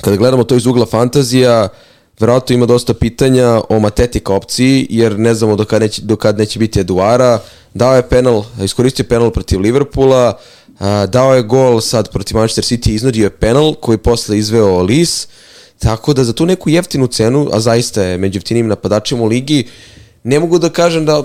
Kada 0.00 0.16
gledamo 0.16 0.44
to 0.44 0.56
iz 0.56 0.66
ugla 0.66 0.86
fantazija, 0.86 1.68
verovatno 2.20 2.54
ima 2.54 2.66
dosta 2.66 2.94
pitanja 2.94 3.60
o 3.68 3.78
Mateti 3.78 4.20
kao 4.20 4.36
opciji, 4.36 4.86
jer 4.90 5.18
ne 5.18 5.34
znamo 5.34 5.56
do 5.56 5.64
kad 5.64 5.82
neće, 5.82 6.02
do 6.02 6.16
kad 6.16 6.38
neće 6.38 6.58
biti 6.58 6.80
Eduara. 6.80 7.40
Dao 7.74 7.96
je 7.96 8.08
penal, 8.08 8.44
iskoristio 8.62 9.04
penal 9.08 9.30
protiv 9.30 9.60
Liverpoola, 9.60 10.38
a, 10.78 11.06
dao 11.06 11.34
je 11.34 11.42
gol 11.42 11.80
sad 11.80 12.10
protiv 12.12 12.36
Manchester 12.36 12.64
City, 12.64 12.90
iznudio 12.90 13.24
je 13.24 13.30
penal 13.30 13.74
koji 13.74 13.98
posle 13.98 14.38
izveo 14.38 14.82
Lis, 14.82 15.28
tako 15.78 16.12
da 16.12 16.24
za 16.24 16.32
tu 16.32 16.46
neku 16.46 16.70
jeftinu 16.70 17.06
cenu, 17.06 17.48
a 17.52 17.60
zaista 17.60 18.02
je 18.02 18.18
među 18.18 18.36
jeftinim 18.36 18.68
napadačima 18.68 19.22
u 19.22 19.26
ligi, 19.26 19.66
ne 20.24 20.40
mogu 20.40 20.58
da 20.58 20.68
kažem 20.68 21.06
da 21.06 21.22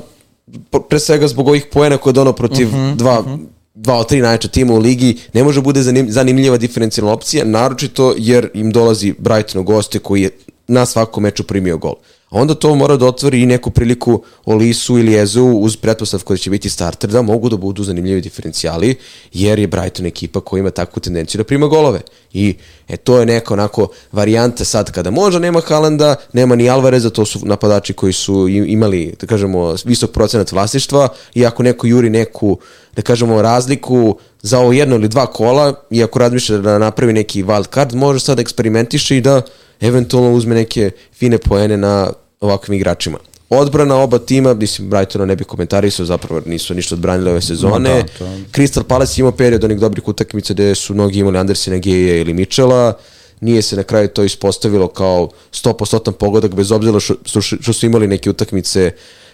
pre 0.90 1.00
svega 1.00 1.28
zbog 1.28 1.48
ovih 1.48 1.66
poena 1.72 1.98
koje 1.98 2.12
je 2.12 2.14
donao 2.14 2.34
protiv 2.34 2.68
uh 2.68 2.74
-huh, 2.74 2.96
dva, 2.96 3.20
uh 3.20 3.26
-huh. 3.26 3.40
dva 3.76 3.98
od 3.98 4.08
tri 4.08 4.22
najjača 4.22 4.48
tima 4.48 4.74
u 4.74 4.78
ligi, 4.78 5.18
ne 5.34 5.44
može 5.44 5.62
bude 5.62 5.82
zanim, 5.82 6.12
zanimljiva 6.12 6.58
diferencijalna 6.58 7.14
opcija, 7.14 7.46
naročito 7.46 8.16
jer 8.18 8.50
im 8.54 8.72
dolazi 8.72 9.14
Brighton 9.18 9.62
u 9.62 9.64
goste 9.64 10.00
koji 10.00 10.22
je 10.22 10.30
na 10.72 10.86
svakom 10.86 11.24
meču 11.24 11.44
primio 11.44 11.78
gol. 11.78 11.96
A 12.32 12.40
onda 12.40 12.56
to 12.56 12.76
mora 12.76 12.96
da 12.98 13.06
otvori 13.06 13.42
i 13.42 13.46
neku 13.46 13.72
priliku 13.72 14.24
Olisu 14.46 14.98
ili 14.98 15.20
Ezu 15.20 15.46
uz 15.46 15.76
pretpostavku 15.76 16.34
da 16.34 16.38
će 16.38 16.50
biti 16.50 16.70
starter, 16.70 17.10
da 17.10 17.22
mogu 17.22 17.50
da 17.50 17.58
budu 17.58 17.84
zanimljivi 17.84 18.22
diferencijali, 18.22 18.96
jer 19.34 19.60
je 19.60 19.68
Brighton 19.68 20.06
ekipa 20.06 20.42
koja 20.42 20.60
ima 20.60 20.72
takvu 20.72 21.00
tendenciju 21.00 21.40
da 21.40 21.44
prima 21.44 21.68
golove. 21.68 22.02
I 22.34 22.56
e, 22.88 22.98
to 22.98 23.20
je 23.20 23.26
neka 23.26 23.54
onako 23.54 23.88
varijanta 24.12 24.66
sad 24.66 24.92
kada 24.92 25.12
možda 25.12 25.40
nema 25.40 25.62
Halanda, 25.62 26.16
nema 26.34 26.56
ni 26.56 26.70
Alvareza, 26.70 27.10
to 27.10 27.26
su 27.26 27.40
napadači 27.44 27.94
koji 27.94 28.14
su 28.14 28.48
imali, 28.48 29.16
da 29.20 29.28
kažemo, 29.28 29.76
visok 29.86 30.12
procenat 30.12 30.52
vlasništva 30.52 31.08
i 31.34 31.46
ako 31.46 31.64
neko 31.64 31.88
juri 31.88 32.10
neku, 32.10 32.58
da 32.96 33.02
kažemo, 33.02 33.42
razliku 33.42 34.18
za 34.42 34.60
ovo 34.60 34.72
jedno 34.74 34.96
ili 34.96 35.08
dva 35.08 35.26
kola 35.26 35.74
i 35.90 36.04
ako 36.04 36.20
razmišlja 36.20 36.58
da 36.58 36.80
napravi 36.80 37.14
neki 37.14 37.44
wild 37.44 37.74
card, 37.74 37.94
može 37.94 38.20
sad 38.20 38.38
da 38.38 38.42
eksperimentiše 38.42 39.18
i 39.18 39.22
da 39.22 39.42
eventualno 39.82 40.32
uzme 40.34 40.56
neke 40.56 40.92
fine 41.14 41.38
poene 41.38 41.78
na 41.78 42.12
ovakvim 42.40 42.74
igračima. 42.76 43.18
Odbrana 43.50 43.96
oba 43.96 44.20
tima, 44.20 44.54
mislim, 44.54 44.90
Brightona 44.90 45.26
ne 45.26 45.36
bi 45.36 45.44
komentarisao, 45.44 46.06
zapravo 46.06 46.42
nisu 46.46 46.74
ništa 46.74 46.96
odbranili 46.96 47.30
ove 47.30 47.42
sezone. 47.42 47.90
Ma 47.90 47.96
da, 47.96 48.04
to- 48.20 48.26
Crystal 48.52 48.84
Palace 48.84 49.22
imao 49.22 49.32
period 49.32 49.64
onih 49.64 49.80
dobrih 49.80 50.08
utakmica 50.08 50.54
gde 50.54 50.76
su 50.76 50.94
mnogi 50.94 51.20
imali 51.20 51.38
Andersena, 51.38 51.78
Geja 51.78 52.16
ili 52.18 52.34
Michela. 52.34 52.94
Nije 53.42 53.62
se 53.62 53.76
na 53.76 53.84
kraju 53.84 54.08
to 54.08 54.24
ispostavilo 54.24 54.88
kao 54.88 55.30
100% 55.52 56.12
pogodak, 56.12 56.56
bez 56.56 56.72
obzira 56.72 57.00
što, 57.00 57.14
što, 57.26 57.42
što 57.42 57.74
su 57.74 57.86
imali 57.86 58.08
neke 58.08 58.30
utakmice 58.30 58.92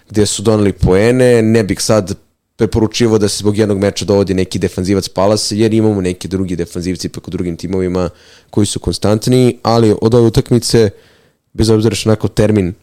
gde 0.10 0.26
su 0.26 0.42
doneli 0.42 0.74
poene. 0.74 1.42
Ne 1.42 1.64
bih 1.64 1.82
sad 1.82 2.14
preporučivo 2.58 3.18
da 3.18 3.28
se 3.28 3.38
zbog 3.38 3.58
jednog 3.58 3.78
meča 3.78 4.06
dovodi 4.06 4.34
neki 4.34 4.60
defanzivac 4.60 5.10
Palase, 5.10 5.58
jer 5.58 5.74
imamo 5.74 6.02
neki 6.02 6.28
drugi 6.28 6.56
defanzivci 6.56 7.10
preko 7.10 7.32
drugim 7.32 7.58
timovima 7.58 8.10
koji 8.50 8.68
su 8.68 8.80
konstantni, 8.80 9.60
ali 9.64 9.96
od 10.02 10.14
ove 10.14 10.28
utakmice, 10.28 10.90
bez 11.54 11.70
obzira 11.70 11.96
što 11.96 12.10
onako 12.10 12.28
termin 12.28 12.74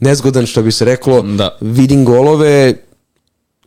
nezgodan 0.00 0.46
što 0.46 0.62
bi 0.62 0.72
se 0.72 0.84
reklo, 0.84 1.22
Da. 1.22 1.58
vidim 1.60 2.04
golove 2.04 2.74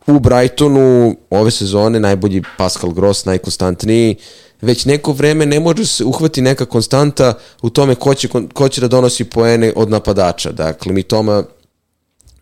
u 0.06 0.18
Brightonu 0.18 1.16
ove 1.30 1.50
sezone 1.50 2.00
najbolji 2.00 2.42
Pascal 2.58 2.90
Gross, 2.90 3.24
najkonstantniji. 3.24 4.16
Već 4.60 4.84
neko 4.84 5.12
vreme 5.12 5.46
ne 5.46 5.60
može 5.60 5.86
se 5.86 6.04
uhvati 6.04 6.42
neka 6.42 6.64
konstanta 6.64 7.34
u 7.62 7.70
tome 7.70 7.94
ko 7.94 8.14
će, 8.14 8.28
ko 8.52 8.68
će 8.68 8.80
da 8.80 8.88
donosi 8.88 9.24
poene 9.24 9.72
od 9.76 9.90
napadača. 9.90 10.52
Dakle, 10.52 10.92
mi 10.92 11.02
Toma 11.02 11.44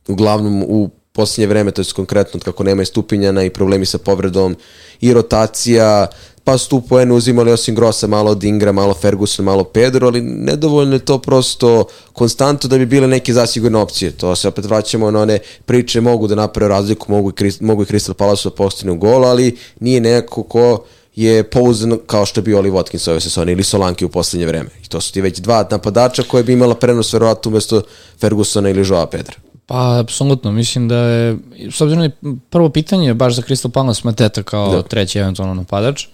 uglavnom 0.08 0.62
u 0.62 0.90
posljednje 1.18 1.46
vreme, 1.46 1.70
to 1.70 1.83
je 1.83 1.87
konkretno 1.96 2.40
kako 2.40 2.64
nema 2.64 2.83
i 2.83 2.87
stupinjana 2.87 3.42
i 3.44 3.50
problemi 3.50 3.87
sa 3.87 3.98
povredom 3.98 4.57
i 5.00 5.12
rotacija, 5.12 6.07
pa 6.44 6.59
su 6.59 6.68
tu 6.68 6.81
poene 6.81 7.14
uzimali 7.14 7.52
osim 7.52 7.74
Grossa, 7.74 8.07
malo 8.07 8.31
od 8.31 8.44
Ingra, 8.44 8.72
malo 8.72 8.94
Ferguson, 8.94 9.44
malo 9.44 9.64
Pedro, 9.64 10.07
ali 10.07 10.20
nedovoljno 10.22 10.94
je 10.94 11.04
to 11.04 11.18
prosto 11.18 11.85
konstanto 12.12 12.68
da 12.68 12.78
bi 12.78 12.87
bile 12.87 13.09
neke 13.09 13.33
zasigurne 13.33 13.78
opcije. 13.78 14.11
To 14.11 14.37
se 14.37 14.48
opet 14.48 14.64
vraćamo 14.64 15.11
na 15.11 15.20
one 15.20 15.38
priče, 15.66 16.00
mogu 16.00 16.26
da 16.26 16.35
naprave 16.35 16.68
razliku, 16.68 17.12
mogu 17.12 17.31
i, 17.31 17.33
Crist- 17.33 17.62
mogu 17.62 17.83
i 17.83 17.87
Crystal 17.87 18.14
Palace 18.14 18.48
da 18.48 18.54
postinu 18.54 18.96
gol, 18.96 19.24
ali 19.24 19.57
nije 19.81 20.00
neko 20.00 20.42
ko 20.42 20.85
je 21.16 21.42
pouzdan 21.42 21.98
kao 22.07 22.26
što 22.26 22.40
je 22.40 22.44
bio 22.44 22.59
Oli 22.59 22.70
Watkins 22.70 23.11
ove 23.11 23.20
sezone 23.20 23.52
ili 23.52 23.64
Solanke 23.64 24.07
u 24.07 24.09
poslednje 24.09 24.46
vreme. 24.46 24.70
I 24.85 24.88
to 24.88 25.00
su 25.00 25.12
ti 25.12 25.20
već 25.20 25.38
dva 25.38 25.66
napadača 25.70 26.22
koje 26.22 26.44
bi 26.44 26.52
imala 26.52 26.74
prenos 26.74 27.12
verovatno 27.12 27.50
umesto 27.50 27.83
Fergusona 28.20 28.70
ili 28.70 28.88
Joao 28.88 29.07
Pedra. 29.07 29.47
Pa, 29.68 29.98
apsolutno, 29.98 30.52
mislim 30.52 30.88
da 30.88 30.96
je, 30.96 31.37
s 31.70 31.81
obzirom 31.81 31.98
da 31.98 32.04
je 32.04 32.16
prvo 32.50 32.68
pitanje 32.68 33.14
baš 33.14 33.35
za 33.35 33.42
Crystal 33.42 33.68
Palace 33.68 34.00
Mateta 34.04 34.42
kao 34.42 34.72
Da. 34.72 34.83
treći 34.83 35.18
eventualno 35.18 35.54
napadač, 35.54 36.07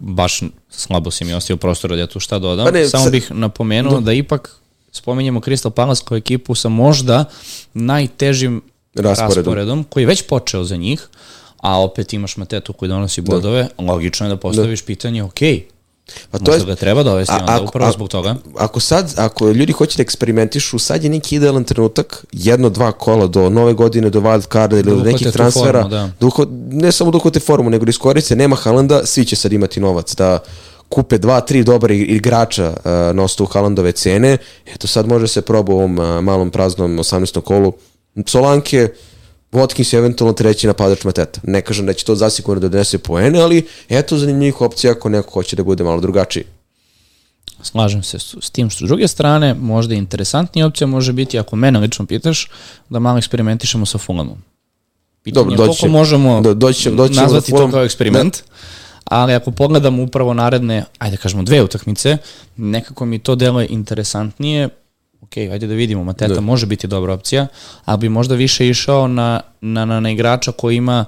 baš 0.00 0.40
slabo 0.70 1.10
si 1.10 1.24
mi 1.24 1.34
ostavio 1.34 1.56
prostora 1.56 1.94
da 1.94 2.00
ja 2.00 2.06
tu 2.06 2.20
šta 2.20 2.38
dodam. 2.38 2.64
Pa 2.64 2.70
ne, 2.70 2.88
Samo 2.88 3.02
sad- 3.02 3.12
bih 3.12 3.30
napomenuo 3.30 4.00
da 4.00 4.12
ipak 4.12 4.56
spominjemo 4.92 5.40
Crystal 5.40 5.70
Palace 5.70 6.02
kao 6.04 6.16
ekipu 6.16 6.54
sa 6.54 6.68
možda 6.68 7.24
najtežim 7.74 8.62
Rasporedom. 8.94 9.36
rasporedom, 9.36 9.84
koji 9.84 10.02
je 10.02 10.06
već 10.06 10.22
počeo 10.22 10.64
za 10.64 10.76
njih, 10.76 11.08
a 11.56 11.80
opet 11.80 12.12
imaš 12.12 12.36
Matetu 12.36 12.72
koji 12.72 12.88
donosi 12.88 13.20
bodove, 13.20 13.68
logično 13.78 14.26
je 14.26 14.30
da 14.30 14.36
postaviš 14.36 14.82
pitanje, 14.82 15.22
ok, 15.22 15.40
Pa 16.30 16.38
to 16.38 16.44
možda 16.46 16.62
je, 16.62 16.66
ga 16.66 16.74
treba 16.74 17.02
dovesti 17.02 17.32
A- 17.32 17.38
onda 17.38 17.54
ako- 17.54 17.64
upravo 17.64 17.92
zbog 17.92 18.08
toga. 18.08 18.34
ako 18.56 18.80
sad, 18.80 19.14
ako 19.16 19.48
ljudi 19.48 19.72
hoće 19.72 19.96
da 19.96 20.02
eksperimentišu, 20.02 20.78
sad 20.78 21.04
je 21.04 21.10
neki 21.10 21.36
idealan 21.36 21.64
trenutak, 21.64 22.24
jedno, 22.32 22.70
dva 22.70 22.92
kola 22.92 23.26
do 23.26 23.50
nove 23.50 23.72
godine, 23.72 24.10
do 24.10 24.20
wild 24.20 24.52
carda 24.52 24.76
ili 24.76 24.82
do 24.84 24.92
uhvate 24.92 25.12
nekih 25.12 25.28
transfera, 25.28 25.82
formu, 25.82 25.88
da. 25.90 26.10
da 26.20 26.26
uho- 26.26 26.46
ne 26.70 26.92
samo 26.92 27.10
da 27.10 27.16
uhvate 27.16 27.40
formu, 27.40 27.70
nego 27.70 27.84
da 27.84 27.90
iskoriste, 27.90 28.36
nema 28.36 28.56
Halanda, 28.56 29.06
svi 29.06 29.24
će 29.24 29.36
sad 29.36 29.52
imati 29.52 29.80
novac 29.80 30.14
da 30.14 30.38
kupe 30.88 31.18
dva, 31.18 31.40
tri 31.40 31.64
dobra 31.64 31.94
igrača 31.94 32.68
uh, 32.68 32.84
na 33.16 33.22
osnovu 33.22 33.50
Haalandove 33.52 33.92
cene. 33.92 34.36
Eto 34.66 34.86
sad 34.86 35.08
može 35.08 35.26
se 35.28 35.42
proba 35.42 35.72
u 35.72 35.76
ovom 35.76 35.98
uh, 35.98 36.20
malom 36.20 36.50
praznom 36.50 36.98
18. 36.98 37.40
kolu. 37.40 37.72
Solanke, 38.26 38.88
Watkins 39.56 39.94
je 39.94 39.98
eventualno 39.98 40.32
treći 40.32 40.66
napadač 40.66 41.04
Mateta. 41.04 41.40
Ne 41.42 41.62
kažem 41.62 41.86
da 41.86 41.92
će 41.92 42.04
to 42.04 42.14
zasigurno 42.14 42.60
da 42.60 42.68
donese 42.68 42.98
poene, 42.98 43.40
ali 43.40 43.66
eto 43.88 44.18
zanimljivih 44.18 44.60
opcija 44.60 44.92
ako 44.92 45.08
neko 45.08 45.30
hoće 45.30 45.56
da 45.56 45.62
bude 45.64 45.84
malo 45.84 46.00
drugačiji. 46.00 46.44
Slažem 47.62 48.02
se 48.02 48.18
s, 48.18 48.50
tim 48.52 48.70
što 48.70 48.84
s 48.84 48.88
druge 48.88 49.08
strane, 49.08 49.54
možda 49.54 49.94
interesantnija 49.94 50.66
opcija 50.66 50.86
može 50.86 51.12
biti, 51.12 51.38
ako 51.38 51.56
mene 51.56 51.78
lično 51.78 52.06
pitaš, 52.06 52.50
da 52.88 52.98
malo 52.98 53.18
eksperimentišemo 53.18 53.86
sa 53.86 53.98
Fulhamom. 53.98 54.38
Pitanje 55.22 55.44
Dobro, 55.44 55.52
je 55.62 55.66
doći 55.66 55.80
koliko 55.80 55.98
možemo 55.98 56.40
do- 56.40 56.54
doći 56.54 56.90
doći 56.90 57.14
nazvati 57.14 57.50
to 57.50 57.70
kao 57.70 57.84
eksperiment, 57.84 58.42
ali 59.04 59.34
ako 59.34 59.50
pogledamo 59.50 60.02
upravo 60.02 60.34
naredne, 60.34 60.84
ajde 60.98 61.16
kažemo 61.16 61.42
dve 61.42 61.62
utakmice, 61.62 62.18
nekako 62.56 63.04
mi 63.06 63.18
to 63.18 63.34
deluje 63.34 63.66
interesantnije, 63.70 64.68
ok, 65.26 65.52
ajde 65.52 65.66
da 65.66 65.74
vidimo, 65.74 66.04
Mateta 66.04 66.34
Da. 66.34 66.40
može 66.40 66.66
biti 66.66 66.86
dobra 66.86 67.14
opcija, 67.14 67.46
ali 67.84 67.98
bi 67.98 68.08
možda 68.08 68.34
više 68.34 68.68
išao 68.68 69.08
na, 69.08 69.40
na, 69.60 69.84
na, 69.84 70.00
na 70.00 70.10
igrača 70.10 70.52
koji 70.52 70.76
ima 70.76 71.04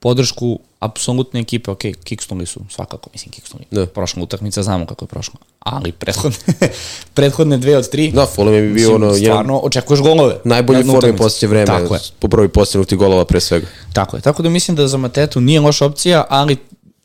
podršku 0.00 0.58
apsolutne 0.80 1.40
ekipe, 1.40 1.70
ok, 1.70 1.78
kiksnuli 2.04 2.46
su, 2.46 2.60
svakako, 2.70 3.10
mislim, 3.12 3.32
kiksnuli. 3.32 3.64
Da. 3.70 3.86
Prošla 3.86 4.22
utakmica, 4.22 4.62
znamo 4.62 4.86
kako 4.86 5.04
je 5.04 5.08
prošla. 5.08 5.34
Ali 5.58 5.92
prethodne, 5.92 6.38
prethodne 7.14 7.58
dve 7.58 7.76
od 7.76 7.90
tri, 7.90 8.10
Da, 8.10 8.26
Fulham 8.26 8.54
je 8.54 8.62
bio 8.62 8.72
mislim, 8.72 8.94
ono, 8.94 9.06
jedan 9.06 9.18
stvarno, 9.18 9.58
očekuješ 9.58 10.00
golove. 10.00 10.36
najbolji 10.44 10.78
u 10.80 10.92
utakmici. 10.92 11.18
posljednje 11.18 11.48
vreme, 11.48 11.66
Tako 11.66 11.94
je. 11.94 12.00
po 12.18 12.28
broju 12.28 12.48
postignutih 12.48 12.98
golova 12.98 13.24
pre 13.24 13.40
svega. 13.40 13.66
Tako 13.92 14.16
je, 14.16 14.22
tako 14.22 14.42
da 14.42 14.48
mislim 14.48 14.76
da 14.76 14.88
za 14.88 14.96
Matetu 14.96 15.40
nije 15.40 15.60
loša 15.60 15.86
opcija, 15.86 16.24
ali 16.28 16.56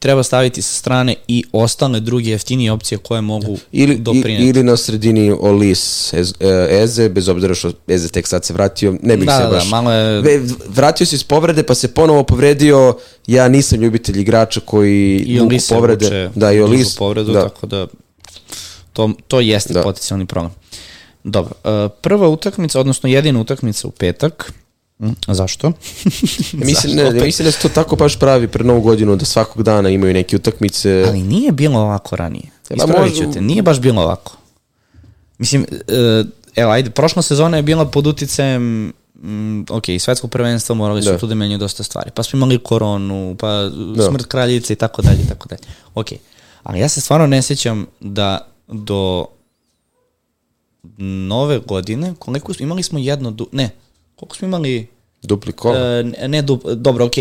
treba 0.08 0.24
staviti 0.24 0.62
sa 0.62 0.74
strane 0.74 1.15
i 1.28 1.43
ostale 1.54 2.00
druge 2.00 2.30
jeftinije 2.30 2.72
opcije 2.72 2.98
koje 2.98 3.22
mogu 3.22 3.58
Ili, 3.72 3.93
i, 3.93 3.98
doprineti. 3.98 4.43
ili 4.46 4.63
na 4.63 4.78
sredini 4.78 5.32
Olis 5.32 6.13
Ez, 6.13 6.34
e, 6.39 6.48
Eze, 6.74 7.10
bez 7.10 7.28
obzira 7.30 7.56
što 7.56 7.72
Eze 7.88 8.10
tek 8.10 8.28
sad 8.28 8.46
se 8.46 8.54
vratio, 8.54 8.96
ne 9.02 9.17
bih 9.17 9.26
Da, 9.26 9.38
se 9.38 9.43
da, 9.43 9.50
baš... 9.50 9.70
malo 9.70 9.91
je- 9.91 10.41
vratio 10.67 11.06
se 11.06 11.15
iz 11.15 11.24
povrede, 11.24 11.63
pa 11.63 11.76
se 11.76 11.88
ponovo 11.89 12.24
povredio. 12.24 12.98
Ja 13.28 13.48
nisam 13.48 13.80
ljubitelj 13.80 14.20
igrača 14.20 14.60
koji 14.62 15.17
I 15.17 15.34
vuku 15.34 15.46
Olis 15.46 15.65
se 15.65 15.76
povrede. 15.76 16.06
vuče 16.06 16.30
Da, 16.36 16.52
i 16.52 16.62
Olis. 16.62 16.96
povredu, 16.96 17.34
da. 17.34 17.43
tako 17.43 17.67
da 17.67 17.88
to, 18.93 19.10
to 19.28 19.39
jeste 19.41 19.74
Da. 19.74 19.82
potencijalni 19.82 20.26
problem. 20.26 20.52
Dobro, 21.24 21.52
uh, 21.86 21.91
prva 22.02 22.28
utakmica, 22.30 22.80
odnosno 22.80 23.10
jedina 23.10 23.41
utakmica 23.41 23.88
u 23.88 23.91
petak, 23.91 24.54
zašto? 25.28 25.72
Mislim, 26.54 26.96
ne, 26.96 27.08
opet? 27.08 27.24
mislim 27.24 27.46
da 27.46 27.52
se 27.52 27.62
to 27.62 27.70
tako 27.70 27.96
baš 27.96 28.20
pravi 28.20 28.48
pred 28.48 28.66
novu 28.66 28.82
godinu, 28.82 29.16
da 29.16 29.26
svakog 29.26 29.64
dana 29.64 29.90
imaju 29.90 30.14
neke 30.14 30.36
utakmice. 30.36 31.06
Ali 31.08 31.22
nije 31.22 31.52
bilo 31.52 31.80
ovako 31.80 32.16
ranije. 32.16 32.50
Pa 32.70 32.76
Ispravit 32.76 33.16
ću 33.16 33.32
te, 33.34 33.42
nije 33.42 33.62
baš 33.62 33.80
bilo 33.80 34.02
ovako. 34.02 34.38
Mislim, 35.38 35.66
e, 35.88 36.24
evo, 36.56 36.72
ajde, 36.72 36.90
prošla 36.90 37.22
sezona 37.22 37.58
je 37.58 37.64
bila 37.64 37.86
pod 37.86 38.08
uticajem 38.08 38.94
mm, 39.16 39.66
ok, 39.70 39.84
svetsko 40.00 40.28
prvenstvo 40.28 40.76
morali 40.76 41.04
su 41.04 41.12
Da. 41.12 41.18
tu 41.18 41.28
da 41.28 41.36
menjaju 41.36 41.60
dosta 41.60 41.84
stvari. 41.84 42.12
Pa 42.16 42.24
smo 42.24 42.38
imali 42.38 42.60
koronu, 42.60 43.36
pa 43.40 43.70
smrt 44.10 44.26
kraljice 44.26 44.74
i 44.74 44.76
tako 44.76 45.02
dalje, 45.02 45.20
i 45.24 45.28
tako 45.28 45.50
dalje. 45.50 45.62
Ok, 45.96 46.08
ali 46.64 46.80
ja 46.80 46.90
se 46.90 47.02
stvarno 47.02 47.28
ne 47.28 47.42
sjećam 47.42 47.86
da 48.00 48.48
do 48.68 49.26
nove 50.98 51.60
godine, 51.60 52.14
koliko 52.20 52.54
smo, 52.54 52.64
imali 52.64 52.84
smo 52.84 53.00
jedno, 53.00 53.36
ne, 53.52 53.70
koliko 54.17 54.36
smo 54.36 54.47
imali, 54.47 54.88
Dupli 55.23 55.51
kola. 55.51 55.77
e, 55.80 56.27
ne, 56.27 56.41
dup, 56.41 56.63
dobro, 56.65 57.06
ok, 57.06 57.13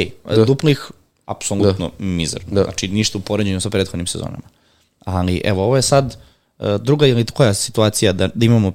duplih, 0.47 0.91
apsolutno 1.27 1.91
mizar. 1.99 2.41
Da. 2.47 2.63
Znači, 2.65 2.89
ništa 2.89 3.19
u 3.19 3.21
poređenju 3.21 3.61
sa 3.61 3.71
prethodnim 3.71 4.07
sezonama. 4.07 4.43
Ali, 5.01 5.41
evo, 5.45 5.65
ovo 5.65 5.77
je 5.77 5.83
sad 5.83 6.17
e, 6.59 6.79
druga 6.79 7.07
ili 7.07 7.25
koja 7.25 7.55
situacija 7.55 8.13
da, 8.13 8.29
da 8.35 8.45
imamo 8.45 8.69
e, 8.69 8.73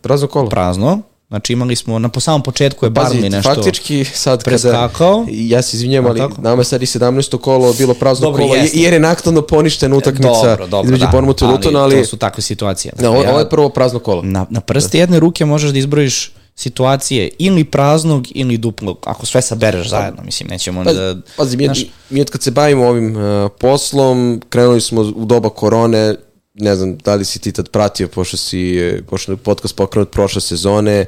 Prazno 0.00 0.26
kolo. 0.28 0.48
prazno. 0.48 1.00
Znači, 1.28 1.52
imali 1.52 1.76
smo, 1.76 1.98
na 1.98 2.08
po 2.08 2.20
samom 2.20 2.42
početku 2.42 2.86
je 2.86 2.90
Barnley 2.90 3.30
nešto... 3.30 3.54
faktički 3.54 4.04
sad 4.04 4.38
kada, 4.38 4.50
preskakao. 4.50 5.26
ja 5.28 5.62
se 5.62 5.76
izvinjam, 5.76 6.06
ali 6.06 6.18
tako? 6.18 6.42
nama 6.42 6.60
je 6.60 6.64
sad 6.64 6.82
i 6.82 6.86
17. 6.86 7.38
kolo 7.38 7.72
bilo 7.72 7.94
prazno 7.94 8.26
Dobro, 8.26 8.42
kolo, 8.42 8.54
jeste. 8.54 8.78
jer 8.78 8.92
je 8.92 9.00
naknadno 9.00 9.42
poništena 9.42 9.96
utakmica 9.96 10.28
dobro, 10.28 10.66
dobro, 10.66 10.84
između 10.86 11.04
da, 11.04 11.10
Bournemouth 11.10 11.42
i 11.42 11.46
Lutona, 11.46 11.80
ali, 11.80 11.96
to 11.96 12.04
su 12.04 12.16
takve 12.16 12.42
situacije. 12.42 12.92
ovo, 13.00 13.22
Ja- 13.22 13.30
ovo 13.30 13.38
je 13.38 13.48
prvo 13.48 13.68
prazno 13.68 13.98
kolo. 13.98 14.22
na, 14.22 14.46
na 14.50 14.60
prste 14.60 14.98
jedne 14.98 15.20
ruke 15.20 15.44
možeš 15.44 15.70
da 15.70 15.78
izbrojiš 15.78 16.32
situacije 16.54 17.30
ili 17.38 17.64
praznog 17.64 18.26
ili 18.30 18.58
duplog, 18.58 18.98
ako 19.06 19.26
sve 19.26 19.42
sabereš 19.42 19.88
zajedno, 19.88 20.22
mislim, 20.22 20.48
nećemo 20.48 20.84
Pa, 20.84 20.92
da... 20.92 21.16
pazi, 21.36 21.56
mi, 21.56 21.64
znaš, 21.64 21.84
mi 22.10 22.20
od 22.20 22.30
kad 22.30 22.42
se 22.42 22.50
bavimo 22.50 22.86
ovim 22.86 23.16
uh, 23.16 23.50
poslom, 23.60 24.42
krenuli 24.48 24.80
smo 24.80 25.00
u 25.00 25.24
doba 25.24 25.50
korone, 25.50 26.14
ne 26.54 26.76
znam 26.76 26.96
da 26.98 27.14
li 27.14 27.24
si 27.24 27.38
ti 27.38 27.52
tad 27.52 27.68
pratio, 27.68 28.08
pošto 28.08 28.36
si, 28.36 28.78
eh, 28.78 29.02
pošto 29.10 29.32
je 29.32 29.36
podcast 29.36 29.76
pokrenut 29.76 30.10
prošle 30.10 30.40
sezone, 30.40 31.06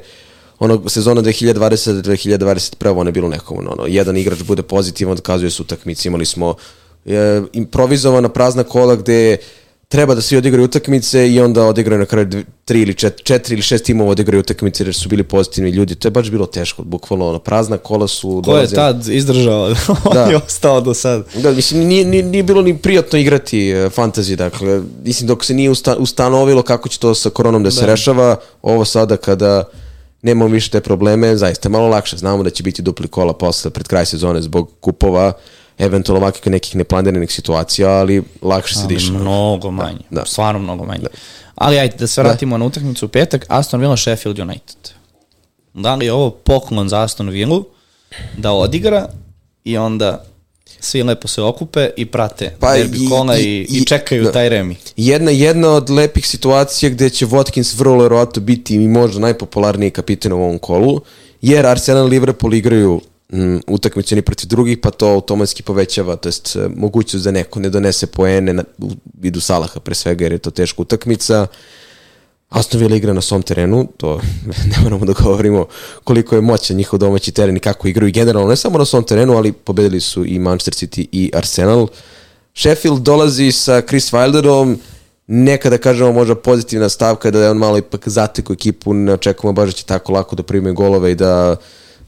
ono, 0.59 0.89
sezona 0.89 1.21
2020-2021, 1.21 2.89
ono 2.89 3.07
je 3.07 3.11
bilo 3.11 3.29
nekom, 3.29 3.57
ono, 3.57 3.85
jedan 3.87 4.17
igrač 4.17 4.43
bude 4.43 4.63
pozitivan, 4.63 5.15
dokazuje 5.15 5.51
se 5.51 5.61
utakmici, 5.61 6.07
imali 6.07 6.25
smo 6.25 6.55
e, 7.05 7.41
improvizovana 7.53 8.29
prazna 8.29 8.63
kola 8.63 8.95
gde 8.95 9.37
treba 9.93 10.15
da 10.15 10.21
svi 10.21 10.37
odigraju 10.37 10.65
utakmice 10.65 11.29
i 11.29 11.39
onda 11.39 11.65
odigraju 11.65 11.99
na 11.99 12.05
kraju 12.05 12.27
tri 12.65 12.81
ili 12.81 12.93
čet, 12.93 13.19
četiri 13.23 13.53
ili 13.53 13.61
šest 13.61 13.85
timova 13.85 14.11
odigraju 14.11 14.39
utakmice 14.39 14.83
jer 14.83 14.95
su 14.95 15.09
bili 15.09 15.23
pozitivni 15.25 15.69
ljudi. 15.69 15.95
To 15.95 16.07
je 16.07 16.11
baš 16.11 16.29
bilo 16.29 16.45
teško, 16.45 16.83
bukvalno 16.83 17.29
ono, 17.29 17.39
prazna 17.39 17.77
kola 17.77 18.07
su 18.07 18.27
ko 18.41 18.51
je 18.51 18.55
dolazili- 18.55 18.75
tad 18.75 19.07
izdržao? 19.07 19.63
On 20.05 20.13
Da. 20.13 20.23
je 20.23 20.35
ostao 20.37 20.81
do 20.81 20.93
sad. 20.93 21.25
Da, 21.35 21.51
mislim, 21.51 21.79
nije, 21.81 22.05
nije, 22.05 22.23
nije 22.23 22.43
bilo 22.43 22.61
ni 22.61 22.77
prijatno 22.77 23.19
igrati 23.19 23.69
e, 23.69 23.89
fantasy, 23.89 24.35
dakle, 24.35 24.81
mislim, 25.03 25.27
dok 25.27 25.45
se 25.45 25.53
nije 25.53 25.69
usta, 25.69 25.95
ustanovilo 25.97 26.61
kako 26.63 26.89
će 26.89 26.99
to 26.99 27.15
sa 27.15 27.29
koronom 27.29 27.63
da 27.63 27.71
se 27.71 27.85
rešava, 27.85 28.35
ovo 28.61 28.85
sada 28.85 29.17
kada 29.17 29.63
nemamo 30.21 30.51
više 30.51 30.69
te 30.69 30.81
probleme, 30.81 31.37
zaista 31.37 31.67
je 31.67 31.71
malo 31.71 31.87
lakše. 31.87 32.17
Znamo 32.17 32.43
da 32.43 32.49
će 32.49 32.63
biti 32.63 32.81
dupli 32.81 33.07
kola 33.07 33.33
posle 33.33 33.71
pred 33.71 33.87
kraj 33.87 34.05
sezone 34.05 34.41
zbog 34.41 34.69
kupova, 34.79 35.31
eventualno 35.77 36.21
ovakvih 36.21 36.47
nekih 36.47 36.75
neplaniranih 36.75 37.31
situacija, 37.31 37.89
ali 37.89 38.23
lakše 38.41 38.75
se 38.75 38.87
diše. 38.87 39.11
mnogo 39.11 39.71
manje. 39.71 39.99
da. 40.09 40.25
Stvarno 40.25 40.59
mnogo 40.59 40.85
manje. 40.85 41.03
Ali 41.55 41.79
ajde, 41.79 41.95
da 41.97 42.07
se 42.07 42.21
vratimo 42.21 42.57
na 42.57 42.65
utakmicu 42.65 43.05
u 43.05 43.09
petak. 43.09 43.45
Aston 43.49 43.79
Villa 43.79 43.97
Sheffield 43.97 44.39
United. 44.39 44.75
Da 45.73 45.95
li 45.95 46.05
je 46.05 46.13
ovo 46.13 46.29
poklon 46.29 46.89
za 46.89 47.01
Aston 47.01 47.29
Villa 47.29 47.61
da 48.37 48.51
odigra 48.51 49.07
i 49.63 49.77
onda 49.77 50.25
svi 50.79 51.03
lepo 51.03 51.27
se 51.27 51.41
okupe 51.41 51.89
i 51.97 52.05
prate 52.05 52.55
Pa 52.59 52.73
derbi 52.73 52.97
i- 52.97 53.09
kola 53.09 53.37
i, 53.37 53.41
i- 53.43 53.67
i, 53.71 53.85
čekaju 53.85 54.23
da. 54.23 54.31
taj 54.31 54.49
remi. 54.49 54.75
Jedna, 54.97 55.31
jedna 55.31 55.69
od 55.69 55.89
lepih 55.89 56.27
situacija 56.27 56.89
gde 56.89 57.09
će 57.09 57.25
Watkins 57.27 57.77
vrlo 57.77 57.97
verovatno 57.97 58.41
biti 58.41 58.75
i 58.75 58.87
možda 58.87 59.19
najpopularniji 59.19 59.91
kapitan 59.91 60.31
u 60.33 60.37
ovom 60.37 60.59
kolu, 60.59 61.01
jer 61.41 61.65
Arsenal 61.65 62.07
i 62.07 62.09
Liverpool 62.09 62.53
igraju 62.53 63.01
utakmicu 63.67 64.15
ni 64.15 64.21
protiv 64.21 64.47
drugih, 64.47 64.77
pa 64.77 64.91
to 64.91 65.07
automatski 65.07 65.63
povećava, 65.63 66.15
to 66.15 66.29
jest 66.29 66.55
e, 66.55 66.69
mogućnost 66.75 67.25
da 67.25 67.31
neko 67.31 67.59
ne 67.59 67.69
donese 67.69 68.07
poene 68.07 68.53
na, 68.53 68.63
u 68.77 68.89
vidu 69.19 69.41
Salaha 69.41 69.79
pre 69.79 69.95
svega, 69.95 70.25
jer 70.25 70.31
je 70.31 70.37
to 70.37 70.51
teška 70.51 70.81
utakmica. 70.81 71.47
Aston 72.49 72.79
Villa 72.79 72.95
igra 72.95 73.13
na 73.13 73.21
svom 73.21 73.41
terenu, 73.41 73.87
to 73.97 74.21
ne 74.71 74.83
moramo 74.83 75.05
da 75.05 75.13
govorimo 75.13 75.65
koliko 76.03 76.35
je 76.35 76.41
moćan 76.41 76.77
njihov 76.77 76.99
domaći 76.99 77.31
teren 77.31 77.57
i 77.57 77.59
kako 77.59 77.87
igraju 77.87 78.11
generalno, 78.11 78.49
ne 78.49 78.55
samo 78.55 78.77
na 78.77 78.85
svom 78.85 79.03
terenu, 79.03 79.33
ali 79.33 79.51
pobedili 79.51 80.01
su 80.01 80.25
i 80.25 80.39
Manchester 80.39 80.73
City 80.73 81.07
i 81.11 81.31
Arsenal. 81.33 81.87
Sheffield 82.55 83.01
dolazi 83.01 83.51
sa 83.51 83.81
Chris 83.81 84.13
Wilderom, 84.13 84.75
neka 85.27 85.69
da 85.69 85.77
kažemo 85.77 86.11
možda 86.11 86.35
pozitivna 86.35 86.89
stavka 86.89 87.31
da 87.31 87.43
je 87.43 87.49
on 87.49 87.57
malo 87.57 87.77
ipak 87.77 88.07
zateko 88.09 88.53
ekipu, 88.53 88.93
ne 88.93 89.13
očekujemo 89.13 89.53
baš 89.53 89.69
da 89.69 89.71
će 89.71 89.85
tako 89.85 90.11
lako 90.13 90.35
da 90.35 90.43
prime 90.43 90.71
golove 90.71 91.11
i 91.11 91.15
da 91.15 91.55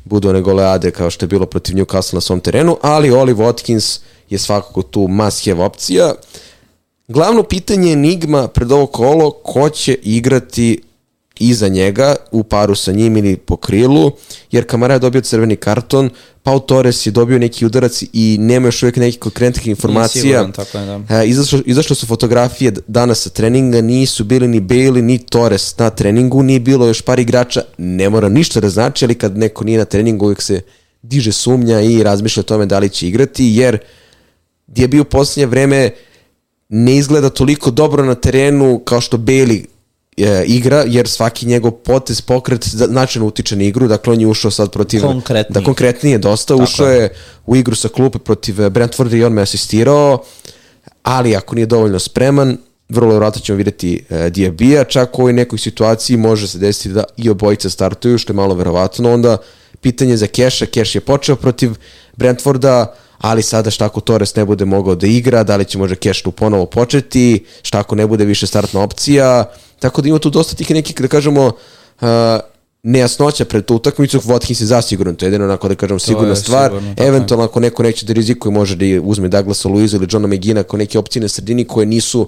budu 0.06 0.30
one 0.30 0.42
goleade 0.42 0.92
kao 0.92 1.10
što 1.10 1.24
je 1.24 1.28
bilo 1.28 1.46
protiv 1.46 1.76
Newcastle 1.76 2.14
na 2.14 2.22
svom 2.22 2.40
terenu, 2.40 2.78
ali 2.82 3.12
Oli 3.12 3.34
Watkins 3.34 4.00
je 4.30 4.38
svakako 4.38 4.82
tu 4.82 5.08
must 5.08 5.46
have 5.46 5.64
opcija. 5.64 6.14
Glavno 7.08 7.44
pitanje 7.44 7.88
je 7.88 7.94
enigma 7.94 8.48
pred 8.48 8.72
ovo 8.72 8.86
kolo, 8.86 9.32
ko 9.32 9.70
će 9.70 9.94
igrati 10.04 10.82
iza 11.40 11.68
njega 11.68 12.16
u 12.32 12.44
paru 12.44 12.76
sa 12.76 12.92
njim 12.92 13.18
ili 13.18 13.38
po 13.38 13.58
krilu, 13.58 14.12
jer 14.52 14.66
Kamara 14.66 14.94
je 14.94 15.00
dobio 15.00 15.22
crveni 15.22 15.56
karton, 15.56 16.10
Pau 16.44 16.60
Torres 16.60 17.06
je 17.06 17.12
dobio 17.12 17.40
neki 17.40 17.66
udarac 17.66 18.04
i 18.14 18.38
nema 18.40 18.68
još 18.68 18.84
uvijek 18.84 18.96
nekih 18.96 19.20
konkretnih 19.20 19.68
informacija. 19.68 20.22
siguran, 20.22 20.52
tako 20.52 20.78
je, 20.78 20.86
da. 20.86 21.22
E, 21.22 21.28
izašlo, 21.28 21.62
izašle 21.66 21.96
su 21.96 22.06
fotografije 22.06 22.74
danas 22.88 23.22
sa 23.22 23.30
treninga, 23.30 23.82
nisu 23.82 24.24
bili 24.24 24.48
ni 24.48 24.62
Bailey 24.62 25.02
ni 25.02 25.18
Torres 25.18 25.78
na 25.78 25.90
treningu, 25.90 26.44
nije 26.44 26.60
bilo 26.60 26.88
još 26.88 27.02
par 27.02 27.20
igrača, 27.20 27.62
ne 27.78 28.10
mora 28.10 28.30
ništa 28.30 28.60
da 28.60 28.70
znači, 28.70 29.06
ali 29.06 29.16
kad 29.16 29.38
neko 29.38 29.64
nije 29.64 29.78
na 29.78 29.86
treningu 29.86 30.26
uvijek 30.26 30.42
se 30.42 30.62
diže 31.02 31.32
sumnja 31.32 31.82
i 31.82 32.04
razmišlja 32.04 32.42
o 32.42 32.44
tome 32.44 32.66
da 32.66 32.80
li 32.80 32.90
će 32.90 33.08
igrati, 33.08 33.46
jer 33.46 33.78
gdje 34.68 34.84
je 34.84 34.88
bio 34.88 35.02
u 35.02 35.06
posljednje 35.06 35.46
vreme 35.46 35.92
ne 36.70 36.96
izgleda 36.96 37.30
toliko 37.30 37.72
dobro 37.72 38.06
na 38.06 38.16
terenu 38.16 38.82
kao 38.86 39.02
što 39.02 39.18
Bailey 39.18 39.66
e, 40.18 40.44
igra, 40.48 40.84
jer 40.88 41.08
svaki 41.08 41.46
njegov 41.46 41.72
potez, 41.72 42.22
pokret 42.22 42.68
značajno 42.68 43.28
utiče 43.28 43.56
na 43.56 43.64
igru, 43.64 43.88
dakle 43.88 44.14
on 44.14 44.20
je 44.20 44.28
ušao 44.28 44.52
sad 44.52 44.72
protiv... 44.72 45.02
Konkretnije. 45.02 45.60
Da, 45.60 45.66
konkretnije 45.66 46.18
dosta, 46.18 46.56
ušao 46.56 46.88
je. 46.88 47.14
u 47.46 47.56
igru 47.56 47.76
sa 47.76 47.88
klupe 47.88 48.20
protiv 48.20 48.62
e, 48.62 48.70
Brentforda 48.70 49.18
i 49.18 49.24
on 49.24 49.34
me 49.34 49.42
asistirao, 49.42 50.24
ali 51.04 51.36
ako 51.36 51.56
nije 51.56 51.66
dovoljno 51.66 52.00
spreman, 52.00 52.58
vrlo 52.90 53.10
vjerojatno 53.10 53.42
ćemo 53.42 53.58
vidjeti 53.58 54.04
e, 54.10 54.30
Diabija, 54.30 54.84
čak 54.84 55.20
u 55.20 55.22
ovoj 55.22 55.34
nekoj 55.34 55.60
situaciji 55.60 56.18
može 56.18 56.48
se 56.48 56.58
desiti 56.58 56.90
da 56.90 57.04
i 57.18 57.30
obojica 57.30 57.70
startuju, 57.70 58.18
što 58.18 58.34
je 58.34 58.36
malo 58.36 58.56
verovatno, 58.56 59.14
onda 59.14 59.38
pitanje 59.82 60.18
za 60.18 60.28
Keša, 60.28 60.66
Keš 60.66 60.96
je 60.96 61.02
počeo 61.02 61.36
protiv 61.36 61.72
Brentforda, 62.16 62.96
ali 63.18 63.42
sada 63.42 63.72
šta 63.72 63.86
ako 63.86 64.02
Torres 64.02 64.36
ne 64.36 64.46
bude 64.46 64.66
mogao 64.66 64.96
da 64.96 65.08
igra, 65.08 65.44
da 65.44 65.56
li 65.56 65.66
će 65.66 65.78
možda 65.78 65.96
Keš 65.96 66.22
tu 66.22 66.32
ponovo 66.32 66.66
početi, 66.66 67.46
šta 67.62 67.80
ako 67.80 67.96
ne 67.96 68.08
bude 68.08 68.26
više 68.26 68.48
startna 68.48 68.82
opcija, 68.82 69.46
tako 69.86 70.02
da 70.02 70.10
ima 70.10 70.20
tu 70.20 70.30
dosta 70.30 70.56
tih 70.56 70.72
nekih, 70.72 70.96
da 71.02 71.08
kažemo, 71.08 71.46
uh, 72.02 72.08
nejasnoća 72.84 73.46
pred 73.46 73.66
tu 73.66 73.76
utakmicu, 73.76 74.20
Watkins 74.20 74.62
je 74.62 74.66
zasigurno, 74.66 75.14
to 75.14 75.26
je 75.26 75.28
jedino 75.28 75.46
onako 75.46 75.68
da 75.68 75.76
kažem 75.76 76.00
sigurna 76.00 76.30
je 76.30 76.36
stvar, 76.36 76.70
sigurno, 76.72 76.94
eventualno 76.98 77.46
ako 77.46 77.60
neko 77.60 77.84
neće 77.84 78.06
da 78.06 78.14
rizikuje, 78.14 78.52
može 78.52 78.76
da 78.76 78.86
uzme 79.04 79.28
Douglasa 79.28 79.70
Luiza 79.70 79.98
ili 79.98 80.08
Johna 80.12 80.28
McGina 80.28 80.64
kao 80.64 80.78
neke 80.78 81.00
opcije 81.00 81.22
na 81.22 81.28
sredini 81.28 81.66
koje 81.66 81.86
nisu 81.86 82.28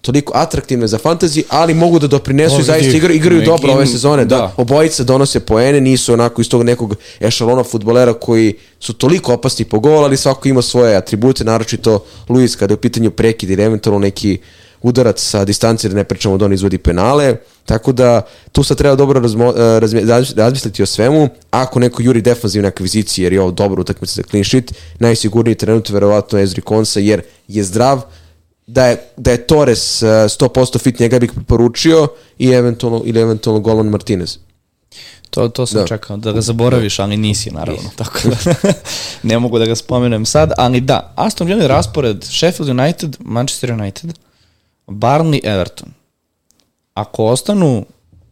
toliko 0.00 0.32
atraktivne 0.36 0.86
za 0.86 0.98
fantasy, 0.98 1.42
ali 1.48 1.74
mogu 1.74 1.98
da 1.98 2.06
doprinesu 2.06 2.60
i 2.60 2.62
zaista 2.62 2.96
igraju, 2.96 3.16
igraju 3.16 3.40
neki- 3.40 3.46
dobro 3.50 3.72
ove 3.72 3.86
sezone, 3.86 4.24
da, 4.24 4.36
da. 4.36 4.54
obojica 4.56 5.04
donose 5.04 5.40
poene, 5.40 5.80
nisu 5.80 6.12
onako 6.12 6.40
iz 6.40 6.48
tog 6.48 6.62
nekog 6.62 6.94
ešalona 7.20 7.64
futbolera 7.64 8.12
koji 8.14 8.54
su 8.80 8.92
toliko 8.92 9.32
opasni 9.34 9.64
po 9.64 9.80
gol, 9.80 10.04
ali 10.04 10.16
svako 10.16 10.48
ima 10.48 10.62
svoje 10.62 10.96
atribute, 10.96 11.44
naročito 11.44 12.04
Luis 12.28 12.56
kada 12.56 12.72
je 12.72 12.76
u 12.76 12.80
pitanju 12.80 13.10
prekid 13.10 13.50
ili 13.50 13.62
eventualno 13.62 13.98
neki 13.98 14.38
udarac 14.82 15.20
sa 15.20 15.44
distancije, 15.44 15.90
da 15.90 15.96
ne 15.96 16.04
pričamo 16.04 16.38
da 16.38 16.44
on 16.44 16.52
izvodi 16.52 16.78
penale, 16.78 17.36
tako 17.64 17.92
da 17.92 18.22
tu 18.52 18.62
sad 18.62 18.76
treba 18.76 18.94
dobro 18.96 19.20
razmo, 19.20 19.44
e, 19.46 19.80
razmi- 19.80 20.04
razmi- 20.04 20.36
razmisliti 20.36 20.82
o 20.82 20.86
svemu, 20.86 21.28
ako 21.50 21.78
neko 21.78 22.02
juri 22.02 22.22
defanzivne 22.22 22.68
akvizicije, 22.68 23.22
jer 23.24 23.32
je 23.32 23.40
ovo 23.40 23.50
dobro 23.50 23.80
utakmica 23.80 24.12
za 24.12 24.22
clean 24.22 24.44
sheet, 24.44 24.72
najsigurniji 24.98 25.54
trenutno 25.54 25.94
verovatno 25.94 26.38
je 26.38 26.44
Ezri 26.44 26.60
Konsa, 26.60 27.00
jer 27.00 27.22
je 27.48 27.64
zdrav, 27.64 28.00
da 28.66 28.86
je, 28.86 29.02
da 29.16 29.30
je 29.30 29.46
Torres 29.46 30.02
e, 30.02 30.06
100% 30.06 30.78
fit, 30.78 30.98
njega 30.98 31.18
bih 31.18 31.30
preporučio 31.34 32.08
i 32.38 32.48
eventualno, 32.48 33.02
ili 33.04 33.20
eventualno 33.20 33.60
Golan 33.60 33.86
Martinez. 33.86 34.38
To, 35.30 35.48
to 35.48 35.66
sam 35.66 35.80
Da. 35.80 35.86
čekao, 35.86 36.16
da 36.16 36.32
ga 36.32 36.40
zaboraviš, 36.40 36.98
ali 36.98 37.16
nisi 37.16 37.50
naravno, 37.50 37.90
tako 37.96 38.18
da. 38.24 38.54
Ne 39.22 39.38
mogu 39.38 39.58
da 39.58 39.66
ga 39.66 39.74
spomenem 39.74 40.26
sad, 40.26 40.52
ali 40.56 40.80
da, 40.80 41.12
Aston 41.16 41.46
Villa 41.46 41.62
je 41.62 41.68
raspored 41.68 42.24
Sheffield 42.24 42.68
United, 42.70 43.16
Manchester 43.20 43.72
United, 43.72 44.18
Barnley, 44.88 45.40
Everton. 45.44 45.88
Ako 46.94 47.24
ostanu 47.24 47.86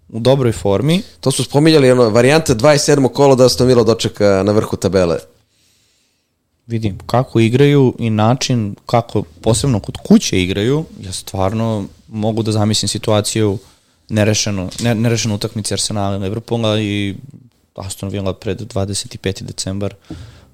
u 0.08 0.20
dobroj 0.20 0.52
formi, 0.52 1.02
To 1.20 1.30
su 1.30 1.44
spominjali, 1.44 1.90
ono, 1.90 2.10
varijanta 2.10 2.54
27. 2.54 3.12
kolo 3.12 3.34
da 3.36 3.46
Aston 3.46 3.66
Villa 3.66 3.84
dočeka 3.84 4.42
na 4.46 4.52
vrhu 4.52 4.76
tabele. 4.76 5.18
vidim 6.66 6.98
kako 7.06 7.40
igraju 7.40 7.94
i 7.98 8.10
način 8.10 8.74
kako 8.86 9.22
posebno 9.22 9.80
kod 9.80 9.96
kuće 9.96 10.42
igraju, 10.42 10.84
ja 11.00 11.12
stvarno 11.12 11.84
mogu 12.08 12.42
da 12.42 12.52
zamislim 12.52 12.88
situaciju 12.88 13.58
nerešeno, 14.08 14.68
ne, 14.80 14.94
nerešenu 14.94 15.34
utakmice 15.34 15.74
Arsenala 15.74 16.16
i 16.16 16.18
Liverpoola 16.18 16.80
i 16.80 17.14
Aston 17.74 18.08
Villa 18.08 18.32
pred 18.32 18.60
25. 18.60 19.42
decembar 19.42 19.94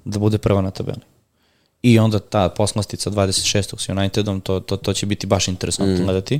da 0.05 0.19
bude 0.19 0.37
prva 0.37 0.61
na 0.61 0.71
tabeli. 0.71 1.01
I 1.83 1.99
onda 1.99 2.19
ta 2.19 2.49
poslastica 2.49 3.09
26. 3.09 3.79
s 3.79 3.89
Unitedom, 3.89 4.41
to, 4.41 4.59
to, 4.59 4.77
to 4.77 4.93
će 4.93 5.05
biti 5.05 5.27
baš 5.27 5.47
interesantno 5.47 5.95
mm. 5.95 6.03
gledati. 6.03 6.39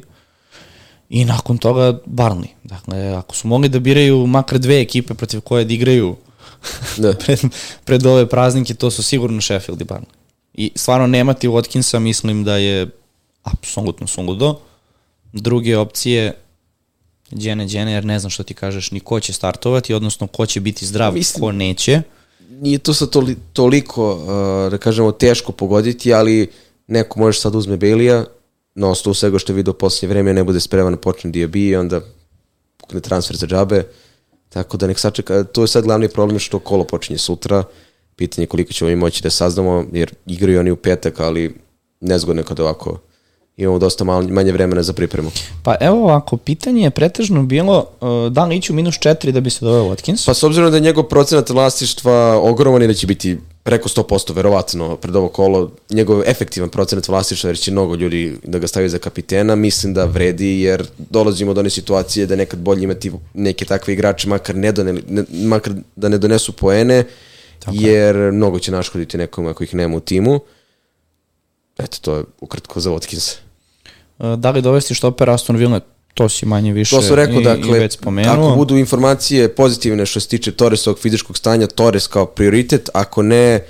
I 1.10 1.26
nakon 1.26 1.58
toga 1.58 2.00
Barnley. 2.06 2.48
Dakle, 2.64 3.08
ako 3.08 3.36
su 3.36 3.48
mogli 3.48 3.70
da 3.70 3.80
biraju 3.80 4.28
makar 4.28 4.60
dve 4.60 4.82
ekipe 4.82 5.14
protiv 5.14 5.42
koje 5.42 5.66
da 5.66 5.74
igraju 5.74 6.16
Da. 6.98 7.14
pred, 7.14 7.40
pred 7.84 8.06
ove 8.06 8.30
praznike, 8.30 8.74
to 8.74 8.92
su 8.92 9.04
sigurno 9.04 9.42
Sheffield 9.42 9.82
i 9.82 9.86
Barnley. 9.86 10.14
I 10.54 10.72
stvarno 10.76 11.08
nemati 11.08 11.48
Watkinsa 11.48 12.00
mislim 12.00 12.44
da 12.44 12.58
je 12.58 12.90
apsolutno 13.44 14.08
suludo. 14.08 14.60
Druge 15.34 15.78
opcije 15.78 16.34
Đene 17.32 17.66
Đene, 17.66 17.92
jer 17.92 18.06
ne 18.06 18.20
znam 18.20 18.30
što 18.30 18.44
ti 18.44 18.54
kažeš 18.54 18.92
ni 18.92 19.00
ko 19.00 19.20
će 19.20 19.34
startovati, 19.34 19.94
odnosno 19.94 20.28
ko 20.28 20.46
će 20.46 20.60
biti 20.60 20.86
zdrav, 20.86 21.14
Mislim- 21.14 21.42
ko 21.42 21.52
neće. 21.52 22.02
Nije 22.50 22.78
to 22.78 22.94
sad 22.94 23.10
toli, 23.10 23.36
toliko, 23.54 24.14
uh, 24.14 24.72
da 24.72 24.78
kažemo, 24.78 25.12
teško 25.12 25.52
pogoditi, 25.52 26.14
ali 26.14 26.48
neko 26.88 27.20
može 27.20 27.40
sad 27.40 27.56
uzme 27.56 27.78
Bailey-a, 27.78 28.26
na 28.76 28.90
osnovu 28.90 29.14
svega 29.14 29.40
što 29.40 29.52
je 29.52 29.56
vidio 29.56 29.72
u 29.72 29.78
posljednje 29.78 30.14
vreme, 30.14 30.34
ne 30.34 30.44
bude 30.44 30.60
spreman, 30.60 30.98
počne 30.98 31.32
DB 31.32 31.56
i 31.56 31.76
onda 31.76 32.02
pukne 32.78 33.00
transfer 33.00 33.36
za 33.36 33.48
džabe. 33.48 33.84
Tako 34.50 34.78
da 34.78 34.88
nek 34.88 35.00
sačeka, 35.00 35.44
to 35.44 35.62
je 35.62 35.68
sad 35.68 35.84
glavni 35.84 36.08
problem 36.10 36.40
što 36.40 36.60
kolo 36.60 36.84
počinje 36.84 37.18
sutra, 37.18 37.64
pitanje 38.16 38.44
je 38.44 38.48
koliko 38.48 38.74
ćemo 38.74 38.90
mi 38.90 38.96
moći 38.96 39.24
da 39.24 39.30
saznamo, 39.30 39.86
jer 39.92 40.14
igraju 40.26 40.60
oni 40.60 40.72
u 40.72 40.76
petak, 40.76 41.20
ali 41.20 41.56
nezgodno 42.00 42.42
je 42.42 42.46
kada 42.46 42.64
ovako 42.64 43.00
imamo 43.58 43.80
dosta 43.80 44.04
malo, 44.04 44.28
manje 44.28 44.52
vremena 44.52 44.84
za 44.84 44.94
pripremu. 44.94 45.32
Pa 45.64 45.76
evo 45.80 46.04
ovako, 46.04 46.38
pitanje 46.38 46.84
je 46.84 46.90
pretežno 46.90 47.44
bilo 47.44 47.86
uh, 48.02 48.32
da 48.32 48.46
li 48.46 48.58
ići 48.58 48.72
u 48.72 48.76
minus 48.76 48.96
4 48.96 49.32
da 49.32 49.40
bi 49.40 49.50
se 49.50 49.66
doveo 49.66 49.84
Watkins. 49.84 50.26
Pa 50.26 50.34
s 50.34 50.44
obzirom 50.44 50.72
da 50.72 50.78
je 50.78 50.82
njegov 50.82 51.04
procenat 51.04 51.50
vlasništva 51.50 52.40
ogroman 52.42 52.84
i 52.84 52.88
da 52.88 52.94
će 52.94 53.08
biti 53.08 53.38
preko 53.64 53.90
100% 53.90 54.36
verovatno 54.36 54.96
pred 54.98 55.16
ovo 55.16 55.28
kolo, 55.28 55.72
njegov 55.90 56.22
efektivan 56.26 56.70
procenat 56.70 57.08
vlasništva 57.08 57.50
jer 57.50 57.58
će 57.58 57.72
mnogo 57.72 57.96
ljudi 57.96 58.38
da 58.44 58.60
ga 58.60 58.68
stavio 58.68 58.90
za 58.90 58.98
kapitena, 58.98 59.56
mislim 59.56 59.94
da 59.94 60.06
vredi 60.06 60.62
jer 60.62 60.88
dolazimo 60.98 61.54
do 61.54 61.60
one 61.60 61.70
situacije 61.70 62.26
da 62.26 62.36
nekad 62.36 62.60
bolje 62.60 62.84
imati 62.84 63.12
neke 63.34 63.66
takve 63.66 63.94
igrače 63.94 64.30
makar, 64.30 64.56
ne 64.56 64.72
done, 64.72 64.94
ne, 65.08 65.24
makar 65.32 65.74
da 65.96 66.10
ne 66.10 66.18
donesu 66.18 66.52
poene 66.52 67.04
jer 67.72 68.16
mnogo 68.16 68.60
će 68.60 68.72
naškoditi 68.72 69.18
nekom 69.18 69.48
ako 69.48 69.64
ih 69.64 69.76
nema 69.76 69.98
u 69.98 70.00
timu. 70.00 70.40
Eto, 71.78 71.98
to 72.02 72.16
je 72.16 72.24
ukratko 72.42 72.80
za 72.80 72.90
Watkins. 72.90 73.36
Uh, 74.20 74.34
da 74.34 74.52
li 74.52 74.62
dovesti 74.62 74.94
štoper 74.94 75.30
Aston 75.30 75.56
Villa, 75.56 75.80
to 76.14 76.30
si 76.30 76.46
manje 76.46 76.74
više 76.74 76.96
To 76.96 77.02
sam 77.02 77.16
rekao, 77.16 77.36
i, 77.36 77.42
i 77.42 77.44
dakle, 77.44 77.80
već 77.80 77.94
spomenuo. 77.94 78.48
ako 78.48 78.56
budu 78.56 78.78
informacije 78.78 79.56
pozitivne 79.56 80.06
što 80.06 80.20
se 80.20 80.28
tiče 80.28 80.52
Torresovog 80.52 81.00
fizičkog 81.00 81.38
stanja, 81.38 81.68
Torres 81.68 82.08
kao 82.08 82.26
prioritet, 82.26 82.90
ako 82.94 83.22
ne, 83.22 83.66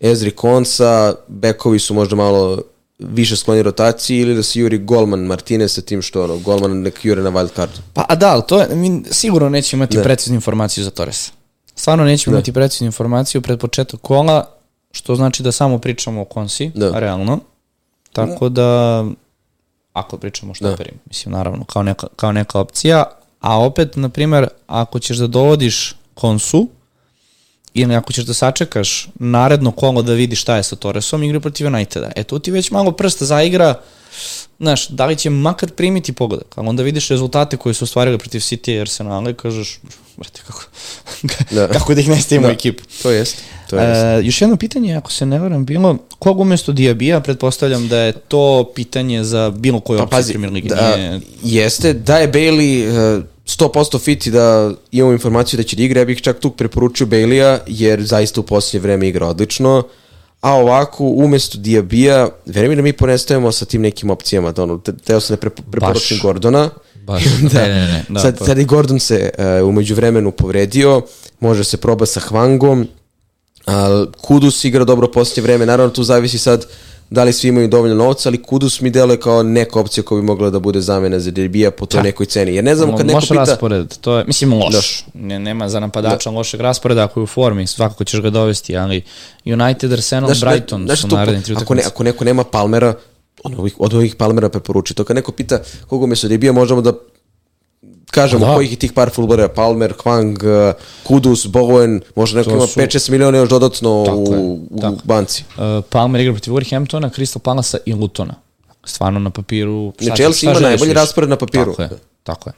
Ezri 0.00 0.30
Konsa, 0.30 1.14
bekovi 1.28 1.78
su 1.78 1.94
možda 1.94 2.16
malo 2.16 2.62
više 2.98 3.36
skloni 3.36 3.62
rotaciji 3.62 4.18
ili 4.18 4.34
da 4.34 4.42
se 4.42 4.60
juri 4.60 4.78
Golman 4.78 5.20
Martinez 5.20 5.72
sa 5.72 5.80
tim 5.80 6.02
što 6.02 6.24
ono, 6.24 6.38
Golman 6.38 6.82
nek 6.82 7.04
jure 7.04 7.22
na 7.22 7.30
wild 7.30 7.54
cardu. 7.54 7.78
Pa 7.92 8.04
a 8.08 8.14
da, 8.14 8.32
ali 8.32 8.42
to 8.48 8.60
je, 8.60 8.68
mi 8.76 9.02
sigurno 9.10 9.48
nećemo 9.48 9.82
imati 9.82 9.96
Ne. 9.96 10.02
preciznu 10.02 10.34
informaciju 10.34 10.84
za 10.84 10.90
Torresa. 10.90 11.32
Stvarno 11.74 12.04
nećemo 12.04 12.34
Ne. 12.34 12.38
imati 12.38 12.52
preciznu 12.52 12.86
informaciju 12.86 13.40
pred 13.42 13.58
početak 13.58 14.00
kola, 14.00 14.50
što 14.94 15.16
znači 15.16 15.42
da 15.42 15.52
samo 15.52 15.78
pričamo 15.78 16.20
o 16.20 16.24
konsi, 16.24 16.70
Da. 16.74 16.98
realno. 16.98 17.38
Tako 18.12 18.48
da, 18.48 19.04
ako 19.92 20.16
pričamo 20.16 20.50
o 20.50 20.54
štoperima, 20.54 20.98
mislim, 21.06 21.32
naravno, 21.32 21.64
kao 21.64 21.82
neka, 21.82 22.06
kao 22.16 22.32
neka 22.32 22.60
opcija, 22.60 23.04
a 23.40 23.60
opet, 23.60 23.96
na 23.96 24.08
primjer, 24.08 24.46
ako 24.66 24.98
ćeš 24.98 25.16
da 25.16 25.26
dovodiš 25.26 25.94
konsu, 26.14 26.68
ili 27.74 27.94
ako 27.94 28.12
ćeš 28.12 28.24
da 28.24 28.34
sačekaš 28.34 29.08
naredno 29.14 29.70
kolo 29.72 30.02
da 30.02 30.12
vidiš 30.12 30.40
šta 30.40 30.56
je 30.56 30.62
sa 30.62 30.76
Torresom, 30.76 31.22
igra 31.22 31.40
protiv 31.40 31.66
Uniteda. 31.66 32.10
E 32.16 32.24
tu 32.24 32.38
ti 32.38 32.50
već 32.50 32.70
malo 32.70 32.92
prsta 32.92 33.24
zaigra, 33.24 33.74
znaš, 34.58 34.88
da 34.88 35.06
li 35.06 35.16
će 35.16 35.30
makar 35.30 35.70
primiti 35.70 36.12
pogodak, 36.12 36.58
ali 36.58 36.68
onda 36.68 36.82
vidiš 36.82 37.08
rezultate 37.08 37.56
koje 37.56 37.74
su 37.74 37.84
ostvarili 37.84 38.18
protiv 38.18 38.38
City 38.38 38.70
i 38.70 38.80
Arsenala 38.80 39.30
i 39.30 39.34
kažeš, 39.34 39.80
brate, 40.16 40.40
kako, 40.46 40.64
Da. 41.50 41.68
kako 41.78 41.94
da 41.94 42.00
ih 42.00 42.08
ne 42.08 42.20
stavimo 42.20 42.46
u 42.46 42.48
Da. 42.48 42.54
ekipu. 42.54 42.84
To 43.02 43.10
jest. 43.10 43.36
To 43.70 43.76
jest. 43.76 44.00
E, 44.04 44.26
još 44.26 44.40
jedno 44.40 44.56
pitanje, 44.56 44.96
ako 44.96 45.12
se 45.12 45.26
ne 45.26 45.38
varam, 45.38 45.64
bilo, 45.64 45.96
kog 46.18 46.40
umesto 46.40 46.72
Diabija, 46.72 47.20
pretpostavljam 47.20 47.88
da 47.88 47.98
je 47.98 48.12
to 48.12 48.70
pitanje 48.74 49.24
za 49.24 49.50
bilo 49.50 49.80
koju 49.80 49.98
Pa 49.98 50.04
opciju 50.04 50.32
Premier 50.32 50.52
Ligi. 50.52 50.68
da, 50.68 50.96
Nije, 50.96 51.20
jeste, 51.42 51.92
da 51.92 52.18
je 52.18 52.32
Bailey 52.32 52.88
uh, 53.18 53.24
100% 53.46 54.00
fit 54.00 54.26
i 54.26 54.30
da 54.30 54.72
imamo 54.92 55.12
informaciju 55.12 55.56
da 55.56 55.62
će 55.62 55.76
da 55.76 55.82
igra, 55.82 56.00
ja 56.00 56.04
bih 56.04 56.20
čak 56.22 56.38
tu 56.38 56.50
preporučio 56.50 57.06
Bailey-a, 57.06 57.58
jer 57.66 58.02
zaista 58.02 58.40
u 58.40 58.44
posljednje 58.44 58.82
vreme 58.82 59.08
igra 59.08 59.26
odlično, 59.26 59.82
a 60.40 60.52
ovako, 60.52 61.04
umesto 61.04 61.58
Diabija, 61.58 62.28
verujem 62.46 62.76
da 62.76 62.82
mi 62.82 62.92
ponestajemo 62.92 63.52
sa 63.52 63.64
tim 63.64 63.82
nekim 63.82 64.10
opcijama, 64.10 64.52
da 64.52 64.62
ono, 64.62 64.78
te- 64.78 64.96
teo 64.96 65.20
sam 65.20 65.36
da 65.36 65.40
prepo, 65.40 65.62
preporučim 65.70 66.18
Gordona, 66.22 66.70
Baš, 67.06 67.24
da, 67.52 67.62
ne, 67.62 67.68
ne, 67.68 67.86
ne. 67.86 68.04
Da, 68.08 68.20
sad, 68.20 68.38
sad 68.46 68.58
i 68.58 68.64
Gordon 68.64 69.00
se 69.00 69.30
uh, 69.62 69.68
umeđu 69.68 69.94
vremenu 69.94 70.30
povredio, 70.30 71.02
može 71.40 71.64
se 71.64 71.76
proba 71.76 72.06
sa 72.06 72.20
Hwangom, 72.20 72.86
a, 73.66 74.04
Kudus 74.20 74.64
igra 74.64 74.84
dobro 74.84 75.08
posljednje 75.10 75.42
vreme, 75.42 75.66
naravno 75.66 75.92
tu 75.92 76.02
zavisi 76.02 76.38
sad 76.38 76.66
da 77.10 77.24
li 77.24 77.32
svi 77.32 77.48
imaju 77.48 77.68
dovoljno 77.68 77.94
novca, 77.94 78.28
ali 78.28 78.42
Kudus 78.42 78.80
mi 78.80 78.90
deluje 78.90 79.20
kao 79.20 79.42
neka 79.42 79.80
opcija 79.80 80.04
koja 80.04 80.20
bi 80.20 80.26
mogla 80.26 80.50
da 80.50 80.58
bude 80.58 80.80
zamena 80.80 81.20
za 81.20 81.30
Derbija 81.30 81.70
po 81.70 81.86
toj 81.86 82.02
nekoj 82.02 82.26
ceni. 82.26 82.54
Jer 82.54 82.64
ne 82.64 82.76
znam 82.76 82.96
kad 82.96 83.06
neko 83.06 83.16
loš 83.16 83.28
pita... 83.28 83.34
raspored, 83.34 83.98
to 84.00 84.18
je, 84.18 84.24
mislim, 84.24 84.52
loš. 84.52 85.04
Ne, 85.14 85.38
nema 85.38 85.68
za 85.68 85.80
napadača 85.80 86.30
lošeg 86.30 86.60
rasporeda 86.60 87.04
ako 87.04 87.20
je 87.20 87.24
u 87.24 87.26
formi, 87.26 87.66
svakako 87.66 88.04
ćeš 88.04 88.20
ga 88.20 88.30
dovesti, 88.30 88.76
ali 88.76 89.02
United, 89.44 89.92
Arsenal, 89.92 90.34
Znaš, 90.34 90.40
Brighton 90.40 90.84
znaš 90.84 91.00
su 91.00 91.08
naredni 91.08 91.42
tri 91.42 91.52
ako, 91.52 91.60
ne, 91.60 91.64
utakmice. 91.64 91.88
ako 91.88 92.04
neko 92.04 92.24
nema 92.24 92.44
Palmera, 92.44 92.94
od 93.44 93.54
ovih, 93.58 93.74
od 93.78 93.94
ovih 93.94 94.14
Palmera 94.14 94.48
preporuči. 94.48 94.94
To 94.94 95.04
kad 95.04 95.16
neko 95.16 95.32
pita 95.32 95.58
koga 95.86 96.04
umesto 96.04 96.28
Derbija 96.28 96.52
možemo 96.52 96.80
da 96.80 96.92
kažemo 98.14 98.46
Da. 98.46 98.54
kojih 98.54 98.70
je 98.70 98.76
tih 98.76 98.92
par 98.92 99.10
fulbara, 99.10 99.48
Palmer, 99.48 99.94
Hwang, 99.94 100.36
uh, 100.68 100.74
Kudus, 101.04 101.46
Bowen, 101.46 102.00
možda 102.14 102.38
neko 102.38 102.50
ima 102.52 102.66
su- 102.66 102.80
5-6 102.80 103.10
miliona 103.10 103.38
još 103.38 103.48
dodatno 103.48 104.02
Tako 104.04 104.18
u, 104.18 104.58
u 104.70 104.80
tako. 104.80 104.96
banci. 105.04 105.44
Uh, 105.50 105.84
Palmer 105.84 106.20
igra 106.20 106.32
protiv 106.32 106.52
Wolverhamptona, 106.52 107.10
Crystal 107.10 107.38
Palasa 107.38 107.78
i 107.86 107.92
Lutona. 107.94 108.34
Stvarno 108.84 109.20
na 109.20 109.30
papiru. 109.30 109.92
šta 109.96 110.04
Ne, 110.04 110.16
Chelsea 110.16 110.32
šta 110.40 110.50
ima 110.50 110.60
najbolji 110.60 110.88
više? 110.88 110.94
raspored 110.96 111.30
na 111.30 111.36
papiru. 111.36 111.64
Tako 111.66 111.82
je, 111.84 111.88
tako 112.22 112.50
je. 112.50 112.54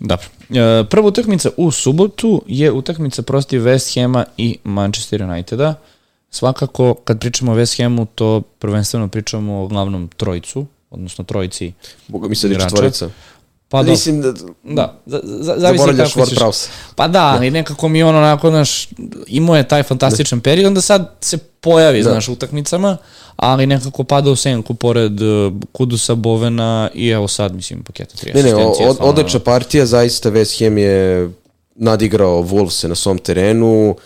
Dobro. 0.00 0.26
E, 0.50 0.84
prva 0.84 1.08
utakmica 1.08 1.50
u 1.56 1.70
subotu 1.70 2.42
je 2.46 2.72
utakmica 2.72 3.22
protiv 3.22 3.60
West 3.60 3.94
Hama 3.96 4.24
i 4.36 4.58
Manchester 4.64 5.22
Uniteda. 5.22 5.74
Svakako, 6.30 6.94
kad 6.94 7.20
pričamo 7.20 7.52
o 7.52 7.56
West 7.56 7.82
Hamu, 7.82 8.06
to 8.06 8.40
prvenstveno 8.58 9.08
pričamo 9.08 9.62
o 9.62 9.66
glavnom 9.66 10.08
trojicu, 10.08 10.66
odnosno 10.90 11.24
trojici 11.24 11.72
Boga 12.08 12.28
mi 12.28 12.34
se 12.34 12.46
igrača. 12.46 12.68
četvorica. 12.68 13.08
Pa 13.72 13.82
da, 13.82 13.90
Mislim 13.90 14.22
da... 14.22 14.32
da, 14.62 15.00
za, 15.06 15.20
za, 15.24 15.54
zavisi 15.58 15.84
kako 15.84 15.96
ćeš. 15.96 16.14
Ward-Prowse. 16.14 16.68
Pa 16.96 17.08
da, 17.08 17.22
ali 17.22 17.50
nekako 17.50 17.88
mi 17.88 18.02
on 18.02 18.16
onako, 18.16 18.50
znaš, 18.50 18.88
imao 19.26 19.56
je 19.56 19.68
taj 19.68 19.82
fantastičan 19.82 20.40
period, 20.40 20.66
onda 20.66 20.80
sad 20.80 21.14
se 21.20 21.38
pojavi, 21.38 22.02
znaš, 22.02 22.28
u 22.28 22.32
utakmicama, 22.32 22.96
ali 23.36 23.66
nekako 23.66 24.04
pada 24.04 24.30
u 24.30 24.36
senku 24.36 24.74
pored 24.74 25.20
uh, 25.22 25.52
Kudusa, 25.72 26.14
Bovena 26.14 26.90
i 26.94 27.08
evo 27.08 27.28
sad, 27.28 27.54
mislim, 27.54 27.82
paketa 27.82 28.14
3 28.16 28.34
Ne, 28.34 28.42
ne, 28.42 28.54
od, 28.54 28.96
odlična 29.00 29.40
partija, 29.40 29.86
zaista 29.86 30.30
West 30.30 30.64
Ham 30.64 30.78
je 30.78 31.30
nadigrao 31.74 32.42
Wolvese 32.42 32.88
na 32.88 32.94
svom 32.94 33.18
terenu, 33.18 33.96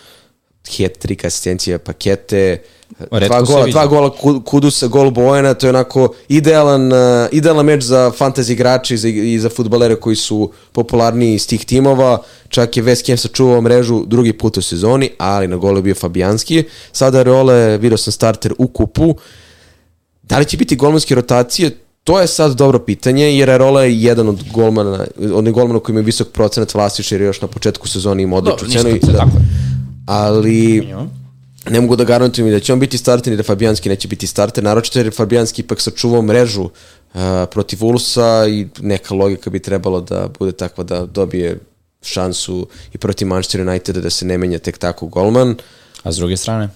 hat-trick 0.65 1.27
asistencija, 1.27 1.79
pakete, 1.79 2.63
Retko 3.11 3.29
dva 3.29 3.43
gola, 3.43 3.67
dva 3.67 3.87
gola 3.87 4.11
Ku- 4.11 4.41
Kudusa, 4.41 4.87
gol 4.87 5.11
Bojana, 5.11 5.55
to 5.55 5.67
je 5.67 5.71
onako 5.71 6.15
idealan, 6.29 6.93
uh, 6.93 6.99
idealan 7.33 7.67
meč 7.67 7.83
za 7.83 8.13
fantasy 8.19 8.53
igrače 8.53 8.95
i 8.95 8.97
za, 8.97 9.09
i 9.09 9.39
za 9.39 9.49
futbalere 9.49 9.97
koji 9.97 10.17
su 10.17 10.51
popularniji 10.73 11.35
iz 11.35 11.49
tih 11.49 11.65
timova. 11.65 12.23
Čak 12.49 12.77
je 12.77 12.83
West 12.83 13.09
Ham 13.09 13.17
sačuvao 13.17 13.61
mrežu 13.61 14.05
drugi 14.07 14.33
put 14.33 14.57
u 14.57 14.63
sezoni, 14.63 15.11
ali 15.19 15.49
na 15.49 15.57
golu 15.57 15.79
je 15.79 15.83
bio 15.83 15.95
Fabijanski. 15.95 16.65
Sada 16.93 17.23
Reole, 17.23 17.79
vidio 17.79 17.99
sam 17.99 18.13
starter 18.13 18.55
u 18.59 18.67
kupu. 18.69 19.15
Da 20.23 20.39
li 20.39 20.45
će 20.45 20.57
biti 20.57 20.77
golmanske 20.77 21.15
rotacije? 21.15 21.71
To 22.05 22.21
je 22.21 22.27
sad 22.27 22.53
dobro 22.53 22.79
pitanje, 22.79 23.39
jer 23.39 23.51
Areola 23.51 23.83
je 23.83 24.03
jedan 24.03 24.29
od 24.29 24.45
golmana, 24.55 25.07
od 25.35 25.51
golmana 25.51 25.81
koji 25.81 25.95
ima 25.95 26.03
visok 26.03 26.29
procenat 26.29 26.75
vlasništva, 26.75 27.15
jer 27.15 27.23
je 27.23 27.27
još 27.27 27.41
na 27.41 27.49
početku 27.49 27.89
sezone 27.89 28.23
ima 28.23 28.37
odličnu 28.37 28.69
cenu. 28.69 28.99
da. 29.03 29.19
tako. 29.19 29.31
Ali 30.07 30.87
ne 31.71 31.81
mogu 31.81 31.97
da 31.97 32.05
garantujem 32.05 32.51
da 32.51 32.61
će 32.61 32.73
on 32.73 32.81
biti 32.81 32.99
starter 32.99 33.33
i 33.33 33.37
da 33.37 33.43
Fabijanski 33.43 33.89
neće 33.89 34.09
biti 34.09 34.27
starter, 34.27 34.65
naročito 34.65 34.99
jer 34.99 35.07
je 35.07 35.11
Fabijanski 35.11 35.63
ipak 35.63 35.81
sačuvao 35.81 36.23
mrežu 36.23 36.63
uh, 36.63 36.71
protiv 37.51 37.85
Ulsa 37.85 38.47
i 38.49 38.67
neka 38.81 39.15
logika 39.15 39.51
bi 39.51 39.59
trebalo 39.59 40.01
da 40.01 40.29
bude 40.39 40.53
takva 40.53 40.85
da 40.85 41.07
dobije 41.07 41.59
šansu 42.03 42.69
i 42.93 42.99
protiv 42.99 43.29
Manchester 43.29 43.61
Uniteda 43.61 44.01
da 44.01 44.11
se 44.11 44.27
ne 44.27 44.39
menja 44.39 44.59
tek 44.59 44.79
tako 44.79 45.07
golman. 45.07 45.57
A 46.03 46.13
s 46.13 46.17
druge 46.17 46.37
strane? 46.37 46.69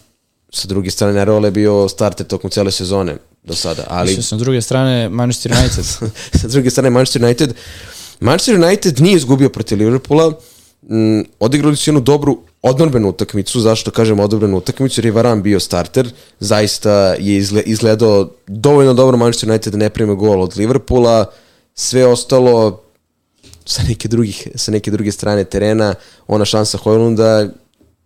Sa 0.52 0.68
druge 0.68 0.90
strane, 0.90 1.20
Areola 1.20 1.46
je 1.46 1.50
bio 1.50 1.88
starter 1.88 2.26
tokom 2.26 2.50
cele 2.50 2.70
sezone 2.70 3.16
do 3.42 3.54
sada, 3.54 3.84
ali 3.88 4.08
Mislio 4.08 4.22
sam 4.22 4.38
s 4.38 4.42
druge 4.42 4.62
strane 4.62 5.08
Manchester 5.08 5.52
United. 5.52 5.84
sa 6.40 6.48
druge 6.48 6.70
strane 6.70 6.90
Manchester 6.90 7.24
United 7.24 7.54
Manchester 8.20 8.64
United 8.64 9.00
nije 9.00 9.16
izgubio 9.16 9.48
protiv 9.48 9.78
Liverpoola 9.78 10.32
mm, 10.82 11.20
odigrali 11.40 11.76
su 11.76 11.90
jednu 11.90 12.00
dobru 12.00 12.38
odnorbenu 12.62 13.08
utakmicu, 13.08 13.60
zašto 13.60 13.90
kažem 13.90 14.20
odnorbenu 14.20 14.56
utakmicu, 14.56 15.00
jer 15.00 15.06
je 15.06 15.12
Varan 15.12 15.42
bio 15.42 15.60
starter, 15.60 16.10
zaista 16.40 17.14
je 17.18 17.36
izgle, 17.36 17.62
izgledao 17.62 18.30
dovoljno 18.46 18.94
dobro. 18.94 19.16
Manchester 19.16 19.50
United 19.50 19.72
da 19.72 19.78
ne 19.78 19.90
prime 19.90 20.14
gol 20.14 20.42
od 20.42 20.56
Liverpoola, 20.56 21.24
sve 21.74 22.06
ostalo 22.06 22.82
sa 23.64 23.82
neke, 23.88 24.08
drugih, 24.08 24.48
sa 24.54 24.72
neke 24.72 24.90
druge 24.90 25.12
strane 25.12 25.44
terena, 25.44 25.94
ona 26.26 26.44
šansa 26.44 26.78
Hojlunda, 26.78 27.48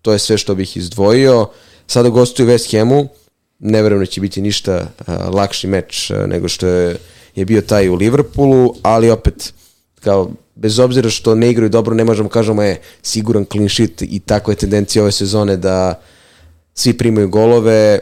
to 0.02 0.12
je 0.12 0.18
sve 0.18 0.38
što 0.38 0.54
bih 0.54 0.76
izdvojio. 0.76 1.48
Sada 1.86 2.08
gostuju 2.08 2.48
West 2.48 2.78
Hamu, 2.78 3.08
ne 3.58 3.82
verujem 3.82 4.02
da 4.02 4.06
će 4.06 4.20
biti 4.20 4.42
ništa 4.42 4.76
uh, 4.76 5.14
lakši 5.34 5.66
meč 5.66 6.10
uh, 6.10 6.26
nego 6.26 6.48
što 6.48 6.66
je, 6.66 6.96
je 7.34 7.44
bio 7.44 7.62
taj 7.62 7.88
u 7.88 7.94
Liverpoolu, 7.94 8.74
ali 8.82 9.10
opet, 9.10 9.54
kao, 10.04 10.30
bez 10.54 10.78
obzira 10.78 11.10
što 11.10 11.34
ne 11.34 11.50
igraju 11.50 11.68
dobro, 11.68 11.94
ne 11.94 12.04
možemo 12.04 12.28
kažemo 12.28 12.62
je 12.62 12.80
siguran 13.02 13.44
clean 13.52 13.68
sheet 13.68 14.02
i 14.02 14.20
takva 14.20 14.52
je 14.52 14.56
tendencija 14.56 15.02
ove 15.02 15.12
sezone 15.12 15.56
da 15.56 16.00
svi 16.74 16.98
primaju 16.98 17.28
golove, 17.28 17.98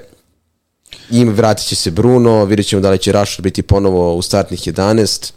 im 1.10 1.28
vratit 1.28 1.66
će 1.66 1.76
se 1.76 1.90
Bruno, 1.90 2.44
vidjet 2.44 2.66
ćemo 2.66 2.82
da 2.82 2.90
li 2.90 2.98
će 2.98 3.12
Rashford 3.12 3.44
biti 3.44 3.62
ponovo 3.62 4.14
u 4.14 4.22
startnih 4.22 4.60
11, 4.60 5.32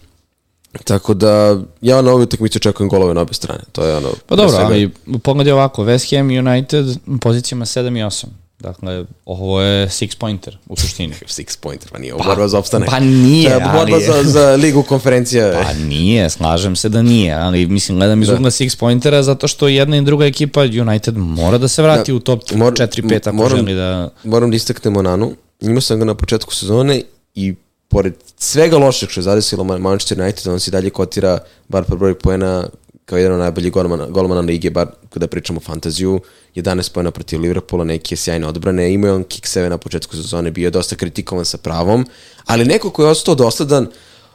tako 0.84 1.13
da 1.13 1.62
ja 1.82 2.01
na 2.01 2.12
ovoj 2.12 2.23
utakmici 2.23 2.58
očekujem 2.58 2.89
golove 2.89 3.13
na 3.13 3.21
obe 3.21 3.34
strane. 3.34 3.63
To 3.71 3.86
je 3.86 3.97
ono... 3.97 4.10
Pa 4.28 4.36
dobro, 4.36 4.51
svega- 4.51 4.65
ali 4.65 4.91
pogledaj 5.23 5.54
ovako, 5.54 5.84
West 5.84 6.17
Ham 6.17 6.28
United 6.28 6.86
u 7.08 7.17
pozicijama 7.21 7.65
7 7.65 7.99
i 7.99 8.04
8. 8.04 8.25
Dakle, 8.60 9.06
ovo 9.26 9.62
je 9.62 9.88
six 9.88 10.18
pointer 10.18 10.58
u 10.68 10.76
suštini. 10.76 11.13
Six 11.38 11.60
pointer, 11.60 11.89
pa 11.91 12.00
nije 12.00 12.13
ovo 12.13 12.24
borba 12.24 12.48
za 12.48 12.60
opstanak. 12.60 12.89
pa 12.89 13.00
nije, 13.00 13.50
je 13.50 13.60
borba 13.60 13.96
ali- 13.96 14.04
za, 14.04 14.24
za 14.24 14.52
ligu 14.52 14.84
konferencija. 14.84 15.62
Pa 15.63 15.74
nije, 15.76 16.30
slažem 16.30 16.76
se 16.76 16.89
da 16.89 17.02
nije, 17.02 17.34
ali 17.34 17.65
mislim, 17.68 17.98
gledam 17.98 18.22
iz 18.22 18.28
Da. 18.28 18.34
ugla 18.34 18.50
six 18.52 18.78
pointera 18.78 19.24
zato 19.24 19.48
što 19.48 19.68
jedna 19.68 19.98
i 19.98 20.02
druga 20.02 20.26
ekipa 20.26 20.62
United 20.62 21.18
mora 21.18 21.58
da 21.58 21.68
se 21.68 21.82
vrati 21.82 22.12
Da. 22.12 22.15
u 22.15 22.20
top 22.20 22.41
Mor- 22.46 22.74
4-5 22.74 23.18
ako 23.20 23.34
moram- 23.34 23.58
želi 23.58 23.74
da... 23.74 24.10
Moram 24.24 24.50
da 24.50 24.56
istaknemo 24.56 25.02
Nanu. 25.02 25.32
Imao 25.62 25.82
sam 25.82 26.00
ga 26.00 26.06
na 26.06 26.15
početku 26.15 26.54
sezone 26.54 27.02
i 27.36 27.56
pored 27.89 28.13
svega 28.38 28.78
lošeg 28.78 29.10
što 29.10 29.20
je 29.20 29.24
zadesilo 29.24 29.63
Man- 29.63 29.82
Manchester 29.82 30.22
United, 30.22 30.48
on 30.48 30.60
se 30.60 30.72
dalje 30.72 30.89
kotira 30.89 31.38
bar 31.68 31.84
po 31.84 31.96
broju 31.96 32.15
poena 32.15 32.68
kao 33.06 33.18
jedan 33.18 33.34
od 33.34 33.39
najboljih 33.39 33.72
golmana, 33.72 34.08
golmana 34.08 34.41
lige, 34.41 34.70
bar 34.70 34.88
kada 35.10 35.28
pričamo 35.28 35.58
o 35.58 35.63
fantaziju, 35.63 36.22
11 36.56 36.91
pojena 36.91 37.12
protiv 37.12 37.41
Liverpoola, 37.41 37.84
neke 37.84 38.15
sjajne 38.15 38.48
odbrane, 38.48 38.94
imao 38.94 39.08
je 39.08 39.13
on 39.13 39.24
kick 39.24 39.48
seve 39.48 39.70
na 39.70 39.78
početku 39.78 40.15
sezone, 40.15 40.52
bio 40.52 40.68
je 40.68 40.72
dosta 40.72 40.96
kritikovan 40.96 41.46
sa 41.46 41.58
pravom, 41.58 42.06
ali 42.46 42.65
neko 42.65 42.89
ko 42.89 43.04
je 43.04 43.10
ostao 43.10 43.36
dosledan, 43.36 43.88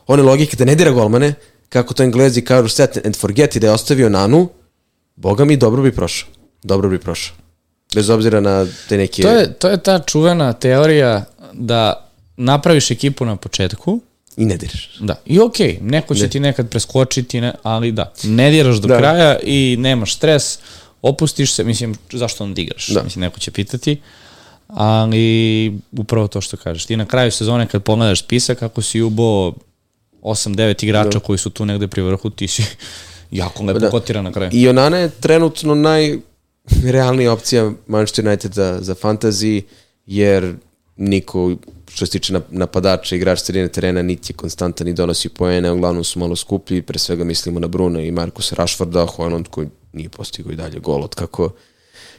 one 0.07 0.23
logike 0.23 0.57
da 0.57 0.65
ne 0.65 0.75
dira 0.75 0.91
golmane, 0.91 1.35
kako 1.69 1.95
to 1.95 2.03
englezi 2.03 2.45
kažu 2.45 2.69
set 2.69 3.07
and 3.07 3.17
forget 3.17 3.57
i 3.57 3.61
da 3.61 3.67
je 3.67 3.73
ostavio 3.73 4.09
Nanu, 4.09 4.49
boga 5.17 5.45
mi 5.45 5.57
dobro 5.57 5.83
bi 5.83 5.93
prošao. 5.93 6.29
Dobro 6.63 6.89
bi 6.89 6.99
prošao. 6.99 7.37
Bez 7.95 8.11
obzira 8.11 8.41
na 8.41 8.67
te 8.89 8.97
neke... 8.97 9.23
To 9.23 9.29
je, 9.29 9.53
to 9.53 9.69
je 9.69 9.83
ta 9.83 9.99
čuvena 9.99 10.53
teorija 10.53 11.25
da 11.53 12.11
napraviš 12.37 12.91
ekipu 12.91 13.25
na 13.25 13.37
početku, 13.37 14.01
I 14.37 14.45
ne 14.45 14.57
diraš. 14.57 14.99
Da, 15.01 15.15
i 15.27 15.41
okej, 15.41 15.79
okay, 15.81 15.91
neko 15.91 16.15
će 16.15 16.29
ti 16.29 16.41
nekad 16.41 16.69
preskočiti, 16.69 17.41
ne, 17.41 17.53
ali 17.63 17.93
da, 17.93 18.13
ne 18.25 18.51
diraš 18.51 18.77
do 18.77 18.89
Da. 18.89 18.99
kraja 18.99 19.39
i 19.43 19.77
nemaš 19.79 20.17
stres, 20.17 20.59
opustiš 21.03 21.53
se, 21.53 21.65
mislim, 21.65 21.95
zašto 22.13 22.45
onda 22.45 22.61
igraš? 22.61 22.89
Da. 22.89 23.03
Mislim, 23.03 23.21
neko 23.21 23.39
će 23.39 23.51
pitati, 23.51 24.01
ali 24.69 25.25
upravo 25.93 26.29
to 26.29 26.41
što 26.41 26.57
kažeš. 26.57 26.87
Ti 26.87 26.97
na 26.97 27.07
kraju 27.07 27.31
sezone 27.33 27.67
kad 27.67 27.83
pogledaš 27.83 28.21
spisak, 28.21 28.63
ako 28.63 28.83
si 28.83 29.01
ubo 29.01 29.53
8-9 30.23 30.85
igrača 30.85 31.09
Da. 31.11 31.21
koji 31.21 31.39
su 31.39 31.51
tu 31.51 31.65
negde 31.65 31.89
pri 31.89 32.03
vrhu, 32.03 32.31
ti 32.31 32.49
si 32.49 32.63
jako 33.33 33.63
lepo 33.63 33.79
Da. 33.79 33.91
kotira 33.91 34.23
na 34.23 34.33
kraju. 34.33 34.51
I 34.55 34.69
Onana 34.69 34.97
je 34.97 35.11
trenutno 35.11 35.75
najrealnija 35.75 37.33
opcija 37.33 37.73
Manchester 37.87 38.27
United 38.27 38.53
za, 38.53 38.79
za 38.83 38.95
fantasy, 38.95 39.63
jer 40.07 40.55
niko 40.97 41.57
što 41.89 42.07
se 42.07 42.13
tiče 42.13 42.33
nap- 42.33 42.51
napadača, 42.51 43.17
igrač 43.17 43.39
sredine 43.39 43.69
terena, 43.69 44.03
niti 44.03 44.33
je 44.33 44.37
konstantan 44.37 44.87
ni 44.87 44.93
donosi 44.93 45.29
poene, 45.29 45.71
uglavnom 45.73 46.05
su 46.05 46.19
malo 46.19 46.37
skuplji, 46.37 46.83
pre 46.83 46.99
svega 46.99 47.25
mislimo 47.25 47.61
na 47.61 47.67
Bruno 47.67 48.01
i 48.01 48.11
Markusa 48.11 48.55
Rashforda, 48.55 49.07
Hojlund 49.07 49.49
koji 49.49 49.69
nije 49.93 50.09
postigao 50.09 50.53
i 50.53 50.57
dalje 50.57 50.79
gol 50.79 51.05
od 51.05 51.15
kako 51.15 51.51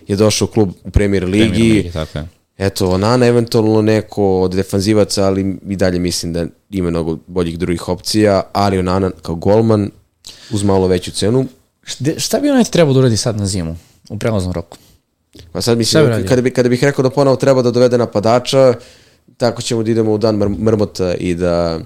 je 0.08 0.16
došao 0.16 0.46
u 0.46 0.52
klub 0.52 0.70
u 0.84 0.92
Premier 0.92 1.26
Ligi. 1.26 1.50
Premier 1.50 1.76
Ligi, 1.76 1.92
tako 1.92 2.18
je. 2.18 2.28
Eto, 2.58 2.90
Onana 2.90 3.26
eventualno 3.26 3.82
neko 3.82 4.42
od 4.42 4.52
defanzivaca, 4.52 5.26
ali 5.26 5.58
i 5.68 5.76
dalje 5.76 6.00
mislim 6.00 6.34
da 6.34 6.46
ima 6.70 6.90
mnogo 6.90 7.18
boljih 7.28 7.60
drugih 7.60 7.90
opcija, 7.90 8.42
ali 8.54 8.80
Onana 8.80 9.12
kao 9.22 9.36
golman 9.36 9.92
uz 10.52 10.64
malo 10.64 10.88
veću 10.88 11.12
cenu, 11.12 11.46
Šta, 11.84 12.20
šta 12.20 12.40
bi 12.40 12.52
United 12.52 12.72
trebao 12.72 12.94
da 12.94 13.00
uradi 13.00 13.18
sad 13.18 13.38
na 13.38 13.46
zimu, 13.46 13.76
u 14.10 14.20
prelaznom 14.20 14.54
roku? 14.54 14.78
Pa 15.52 15.62
sad 15.62 15.78
bi 15.78 15.80
mislim, 15.80 16.06
radio? 16.06 16.28
kada, 16.28 16.42
bi, 16.42 16.52
kada 16.52 16.70
bih 16.70 16.84
rekao 16.84 17.04
da 17.04 17.10
ponovo 17.10 17.36
treba 17.36 17.62
da 17.62 17.72
dovede 17.72 17.98
napadača, 17.98 18.74
tako 19.38 19.62
ćemo 19.62 19.84
da 19.84 19.92
idemo 19.92 20.14
u 20.14 20.18
dan 20.18 20.36
mr 20.36 20.50
mrmota 20.50 21.14
i 21.14 21.36
da 21.36 21.80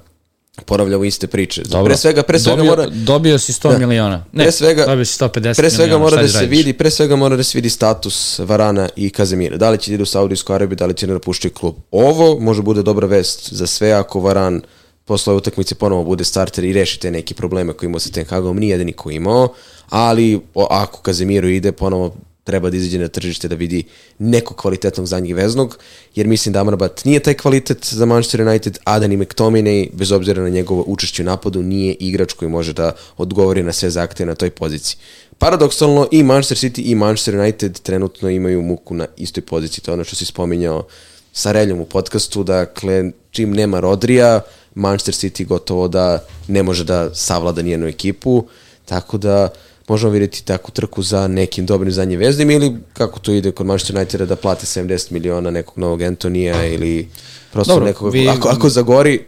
ponavljamo 0.58 1.04
iste 1.04 1.28
priče. 1.28 1.64
Dobro. 1.64 1.86
Pre 1.86 1.98
svega, 1.98 2.24
pre 2.24 2.40
svega 2.40 2.56
dobio, 2.58 2.72
mora, 2.72 2.88
Dobio 2.88 3.38
si 3.40 3.54
100 3.54 3.72
Da. 3.72 3.78
miliona. 3.78 4.26
Ne, 4.32 4.44
Pre 4.44 4.52
svega- 4.52 4.86
dobio 4.86 5.06
si 5.06 5.14
150 5.16 5.56
pre 5.56 5.70
svega 5.70 5.84
miliona. 5.88 6.04
mora 6.06 6.22
da 6.22 6.28
se 6.28 6.34
radiš? 6.36 6.50
vidi, 6.50 6.74
pre 6.74 6.92
svega 6.92 7.16
mora 7.16 7.36
da 7.36 7.44
se 7.44 7.58
vidi 7.58 7.70
status 7.70 8.16
Varana 8.40 8.90
i 8.96 9.10
Kazemira. 9.10 9.58
Da 9.58 9.70
li 9.70 9.78
će 9.78 9.92
da 9.92 9.96
idu 9.96 10.04
u 10.04 10.08
Saudijsku 10.08 10.54
Arabiju, 10.54 10.76
da 10.76 10.86
li 10.86 10.94
će 10.94 11.08
da 11.08 11.14
napuštaju 11.14 11.52
klub. 11.52 11.76
Ovo 11.92 12.40
može 12.40 12.62
bude 12.62 12.82
dobra 12.84 13.08
vest 13.08 13.54
za 13.54 13.68
sve 13.68 13.92
ako 13.92 14.20
Varan 14.20 14.62
posle 15.06 15.32
ove 15.32 15.38
utakmice 15.38 15.76
ponovo 15.76 16.04
bude 16.04 16.24
starter 16.24 16.64
i 16.64 16.74
reši 16.74 17.00
te 17.00 17.12
neke 17.12 17.34
probleme 17.34 17.74
koje 17.74 17.88
imao 17.88 18.00
sa 18.00 18.10
Ten 18.10 18.26
Hagom, 18.26 18.58
nije 18.58 18.72
jedini 18.72 18.94
ko 18.94 19.12
imao, 19.12 19.54
ali 19.90 20.42
o, 20.54 20.68
ako 20.72 21.02
Kazemiru 21.02 21.50
ide, 21.50 21.72
ponovo 21.72 22.16
treba 22.46 22.70
da 22.70 22.78
izađe 22.78 23.00
na 23.00 23.08
tržište 23.08 23.48
da 23.48 23.56
vidi 23.56 23.84
nekog 24.20 24.58
kvalitetnog 24.58 25.08
zadnjeg 25.08 25.36
veznog, 25.36 25.78
jer 26.16 26.28
mislim 26.28 26.54
da 26.54 26.62
Amrabat 26.62 27.06
nije 27.06 27.20
taj 27.20 27.34
kvalitet 27.34 27.86
za 27.86 28.06
Manchester 28.06 28.42
United, 28.42 28.78
a 28.84 29.00
da 29.00 29.08
ni 29.08 29.18
McTominay, 29.18 29.90
bez 29.94 30.12
obzira 30.12 30.44
na 30.44 30.50
njegovo 30.50 30.84
učešće 30.88 31.24
u 31.24 31.26
napadu, 31.26 31.64
nije 31.64 31.94
igrač 31.94 32.34
koji 32.34 32.50
može 32.50 32.74
da 32.74 32.92
odgovori 33.18 33.64
na 33.64 33.74
sve 33.74 33.90
zahteve 33.90 34.28
na 34.28 34.36
toj 34.36 34.50
poziciji. 34.50 34.98
Paradoksalno 35.38 36.08
i 36.12 36.24
Manchester 36.24 36.58
City 36.58 36.82
i 36.86 36.96
Manchester 36.96 37.36
United 37.36 37.80
trenutno 37.80 38.30
imaju 38.30 38.62
muku 38.62 38.94
na 38.94 39.08
istoj 39.18 39.44
poziciji, 39.44 39.84
to 39.84 39.92
je 39.92 39.94
ono 39.94 40.04
što 40.04 40.16
si 40.16 40.26
spominjao 40.26 40.86
sa 41.34 41.52
Reljom 41.52 41.80
u 41.80 41.86
podcastu, 41.86 42.44
dakle, 42.44 43.12
čim 43.32 43.52
nema 43.54 43.80
Rodrija, 43.80 44.42
Manchester 44.76 45.14
City 45.14 45.46
gotovo 45.46 45.88
da 45.88 46.26
ne 46.48 46.64
može 46.64 46.84
da 46.84 47.16
savlada 47.16 47.62
nijenu 47.62 47.88
ekipu, 47.88 48.46
tako 48.86 49.18
da 49.18 49.50
možemo 49.88 50.12
vidjeti 50.12 50.46
takvu 50.46 50.72
trku 50.72 51.02
za 51.02 51.28
nekim 51.28 51.66
dobrim 51.66 51.92
zadnjim 51.92 52.20
veznim 52.20 52.52
ili 52.52 52.76
kako 52.94 53.20
to 53.20 53.32
ide 53.32 53.52
kod 53.52 53.66
Manchester 53.66 53.96
Uniteda 53.96 54.26
da 54.26 54.36
plate 54.36 54.66
70 54.66 55.12
miliona 55.12 55.52
nekog 55.52 55.78
novog 55.78 56.02
Antonija 56.02 56.66
ili 56.66 57.08
prosto 57.52 57.74
Dobro, 57.74 57.86
nekog, 57.86 58.14
vi- 58.14 58.30
ako, 58.30 58.50
ako 58.50 58.70
zagori. 58.70 59.26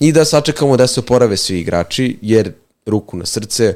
I 0.00 0.12
da 0.12 0.24
sačekamo 0.24 0.76
da 0.76 0.86
se 0.86 1.00
oporave 1.00 1.36
svi 1.36 1.60
igrači, 1.60 2.18
jer 2.22 2.52
ruku 2.86 3.16
na 3.16 3.26
srce, 3.26 3.74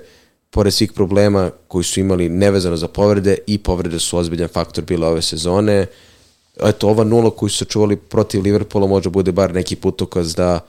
pored 0.50 0.74
svih 0.74 0.92
problema 0.92 1.50
koji 1.68 1.84
su 1.84 2.00
imali 2.00 2.28
nevezano 2.28 2.76
za 2.76 2.88
povrede 2.88 3.38
i 3.46 3.58
povrede 3.58 3.98
su 3.98 4.18
ozbiljan 4.18 4.48
faktor 4.48 4.84
bile 4.84 5.06
ove 5.06 5.22
sezone, 5.22 5.86
eto, 6.64 6.88
ova 6.88 7.04
nula 7.04 7.30
koju 7.30 7.48
su 7.48 7.64
čuvali 7.64 7.96
protiv 7.96 8.42
Liverpoola 8.42 8.86
može 8.86 9.10
bude 9.10 9.32
bar 9.32 9.54
neki 9.54 9.76
putokaz 9.76 10.34
da 10.34 10.60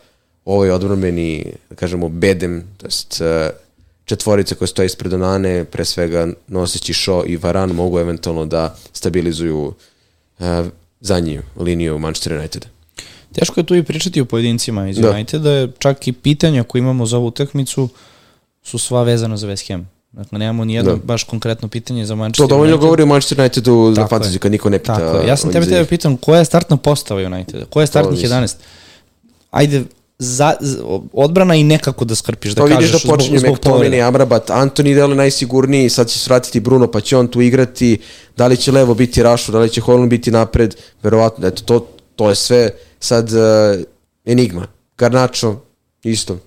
ovaj 0.45 0.71
odbrmeni, 0.71 1.45
da 1.69 1.75
kažemo, 1.75 2.09
bedem, 2.09 2.63
to 2.77 2.87
jest 2.87 3.21
e, 4.05 4.09
četvorica 4.09 4.55
koja 4.55 4.67
stoji 4.67 4.85
ispred 4.85 5.13
Onane, 5.13 5.65
pre 5.65 5.85
svega 5.85 6.27
noseći 6.47 6.93
Šo 6.93 7.23
i 7.27 7.37
Varan 7.37 7.71
mogu 7.71 7.99
eventualno 7.99 8.45
da 8.45 8.75
stabilizuju 8.93 9.73
uh, 10.39 10.45
zadnju 11.01 11.41
liniju 11.59 11.99
Manchester 11.99 12.33
Uniteda. 12.33 12.67
Teško 13.33 13.59
je 13.59 13.63
tu 13.63 13.75
i 13.75 13.83
pričati 13.83 14.21
o 14.21 14.25
pojedincima 14.25 14.89
iz 14.89 14.97
da. 14.97 15.11
Uniteda, 15.11 15.67
čak 15.79 16.07
i 16.07 16.11
pitanja 16.13 16.63
koje 16.63 16.79
imamo 16.79 17.05
za 17.05 17.17
ovu 17.17 17.27
utakmicu 17.27 17.89
su 18.63 18.77
sva 18.77 19.03
vezana 19.03 19.37
za 19.37 19.47
West 19.47 19.67
Ham. 19.67 19.89
Dakle, 20.11 20.39
nemamo 20.39 20.65
ni 20.65 20.73
jedno 20.73 20.91
da. 20.91 20.97
baš 21.03 21.23
konkretno 21.23 21.67
pitanje 21.67 22.05
za 22.05 22.15
Manchester 22.15 22.43
United. 22.43 22.49
To 22.49 22.55
dovoljno 22.55 22.77
govori 22.77 23.03
o 23.03 23.05
Manchester 23.05 23.39
Unitedu 23.39 23.93
za 23.95 24.07
fantasy, 24.07 24.37
kad 24.37 24.51
niko 24.51 24.69
ne 24.69 24.79
pita. 24.79 24.95
Tako 24.97 25.17
je. 25.17 25.27
Ja 25.27 25.37
sam 25.37 25.51
tebe 25.51 25.65
tebe 25.65 25.85
pitan 25.85 26.17
koja 26.17 26.39
je 26.39 26.45
startna 26.45 26.77
postava 26.77 27.25
Uniteda, 27.25 27.65
koja 27.65 27.83
je 27.83 27.87
startnih 27.87 28.19
11? 28.19 28.55
Ajde, 29.51 29.83
za, 30.19 30.53
odbrana 31.13 31.55
i 31.55 31.63
nekako 31.63 32.05
da 32.05 32.15
skrpiš, 32.15 32.51
da 32.51 32.61
to 32.61 32.67
kažeš. 32.67 32.77
To 32.77 32.81
vidiš 32.81 33.03
da 33.03 33.15
počinje 33.15 33.39
McTominay, 33.39 34.07
Amrabat, 34.07 34.49
Antoni 34.49 34.95
dele 34.95 35.15
najsigurniji, 35.15 35.89
sad 35.89 36.09
će 36.09 36.19
svratiti 36.19 36.59
Bruno, 36.59 36.91
pa 36.91 37.01
će 37.01 37.17
on 37.17 37.27
tu 37.27 37.41
igrati, 37.41 37.97
da 38.37 38.47
li 38.47 38.57
će 38.57 38.71
levo 38.71 38.93
biti 38.93 39.23
Rašo, 39.23 39.51
da 39.51 39.59
li 39.59 39.69
će 39.69 39.81
Holland 39.81 40.09
biti 40.09 40.31
napred, 40.31 40.75
verovatno, 41.03 41.47
eto, 41.47 41.63
to, 41.63 41.87
to 42.15 42.29
je 42.29 42.35
sve 42.35 42.69
sad 42.99 43.29
uh, 43.33 43.83
enigma. 44.25 44.67
Garnacho, 44.97 45.55
isto. 46.03 46.39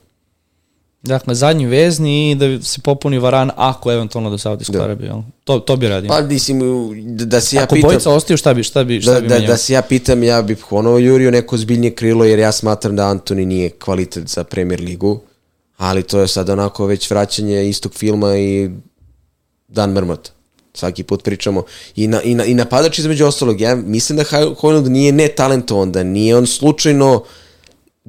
Dakle, 1.02 1.34
zadnji 1.34 1.66
vezni 1.66 2.30
i 2.30 2.34
da 2.34 2.62
se 2.62 2.80
popuni 2.80 3.18
Varan 3.18 3.50
ako 3.56 3.92
eventualno 3.92 4.30
do 4.30 4.38
Saudijske 4.38 4.72
da. 4.72 4.84
Arabije. 4.84 5.12
To, 5.44 5.58
to 5.58 5.76
bi 5.76 5.88
radio. 5.88 6.08
Pa, 6.08 6.20
mislim, 6.20 6.60
da, 7.16 7.24
da 7.24 7.40
se 7.40 7.56
ja 7.56 7.62
ako 7.62 7.74
pitam... 7.74 7.88
Ako 7.88 7.94
bojica 7.94 8.10
ostaju, 8.10 8.36
šta 8.36 8.54
bi, 8.54 8.62
šta 8.62 8.84
bi, 8.84 9.00
šta 9.00 9.12
da, 9.14 9.20
bi 9.20 9.28
da, 9.28 9.38
da 9.38 9.56
se 9.56 9.72
ja 9.72 9.82
pitam, 9.82 10.22
ja 10.22 10.42
bih 10.42 10.58
ponovo 10.70 10.98
jurio 10.98 11.30
neko 11.30 11.56
zbiljnije 11.56 11.94
krilo, 11.94 12.24
jer 12.24 12.38
ja 12.38 12.52
smatram 12.52 12.96
da 12.96 13.06
Antoni 13.06 13.46
nije 13.46 13.70
kvalitet 13.70 14.28
za 14.28 14.44
Premier 14.44 14.80
ligu, 14.80 15.20
ali 15.76 16.02
to 16.02 16.20
je 16.20 16.28
sad 16.28 16.48
onako 16.48 16.86
već 16.86 17.10
vraćanje 17.10 17.68
istog 17.68 17.94
filma 17.94 18.36
i 18.36 18.70
dan 19.68 19.90
mrmota. 19.90 20.30
Svaki 20.74 21.02
put 21.02 21.24
pričamo. 21.24 21.62
I, 21.96 22.06
na, 22.06 22.22
i, 22.22 22.34
na, 22.34 22.44
i 22.44 22.54
napadač 22.54 22.98
između 22.98 23.26
ostalog, 23.26 23.60
ja 23.60 23.76
mislim 23.76 24.16
da 24.16 24.24
Hojlund 24.60 24.86
nije 24.86 25.12
netalentovan, 25.12 25.92
da 25.92 26.02
nije 26.02 26.36
on 26.36 26.46
slučajno 26.46 27.14
uh, 27.14 27.22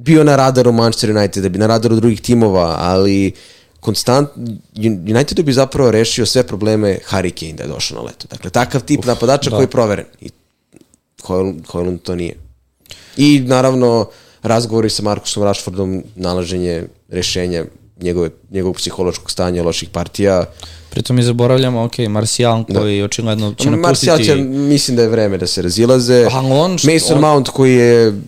bio 0.04 0.24
na 0.24 0.36
radaru 0.36 0.72
Manchester 0.72 1.16
United, 1.16 1.42
da 1.42 1.48
bi 1.48 1.58
na 1.58 1.66
radaru 1.66 1.96
drugih 1.96 2.20
timova, 2.20 2.76
ali 2.78 3.32
konstant, 3.80 4.28
United 5.08 5.44
bi 5.44 5.52
zapravo 5.52 5.90
rešio 5.90 6.26
sve 6.26 6.42
probleme 6.42 6.98
Harry 7.10 7.30
Kane 7.40 7.52
da 7.52 7.62
je 7.62 7.68
došao 7.68 7.98
na 7.98 8.02
leto. 8.02 8.26
Dakle, 8.30 8.50
takav 8.50 8.80
tip 8.80 8.98
Uf, 8.98 9.06
napadača 9.06 9.50
da. 9.50 9.56
koji 9.56 9.64
je 9.64 9.70
proveren. 9.70 10.06
I 10.20 10.30
Hojlund 11.66 12.02
to 12.02 12.14
nije. 12.14 12.34
I 13.16 13.40
naravno, 13.46 14.08
razgovori 14.42 14.90
sa 14.90 15.02
Markusom 15.02 15.42
Rashfordom, 15.42 16.02
nalaženje 16.16 16.86
rešenja 17.08 17.64
njegove, 18.00 18.30
njegovog 18.50 18.76
psihološkog 18.76 19.30
stanja, 19.30 19.62
loših 19.62 19.88
partija. 19.88 20.44
Pritom 20.90 21.16
mi 21.16 21.22
zaboravljamo, 21.22 21.84
ok, 21.84 21.98
Marcial 21.98 22.64
da. 22.68 22.80
koji 22.80 22.98
da. 22.98 23.04
očigledno 23.04 23.54
će 23.54 23.70
napustiti... 23.70 24.10
Marcial 24.10 24.18
će, 24.18 24.42
mislim 24.44 24.96
da 24.96 25.02
je 25.02 25.08
vreme 25.08 25.38
da 25.38 25.46
se 25.46 25.62
razilaze. 25.62 26.26
On, 26.32 26.70
Mason 26.72 27.16
on... 27.16 27.20
Mount 27.20 27.48
koji 27.48 27.74
je 27.74 28.20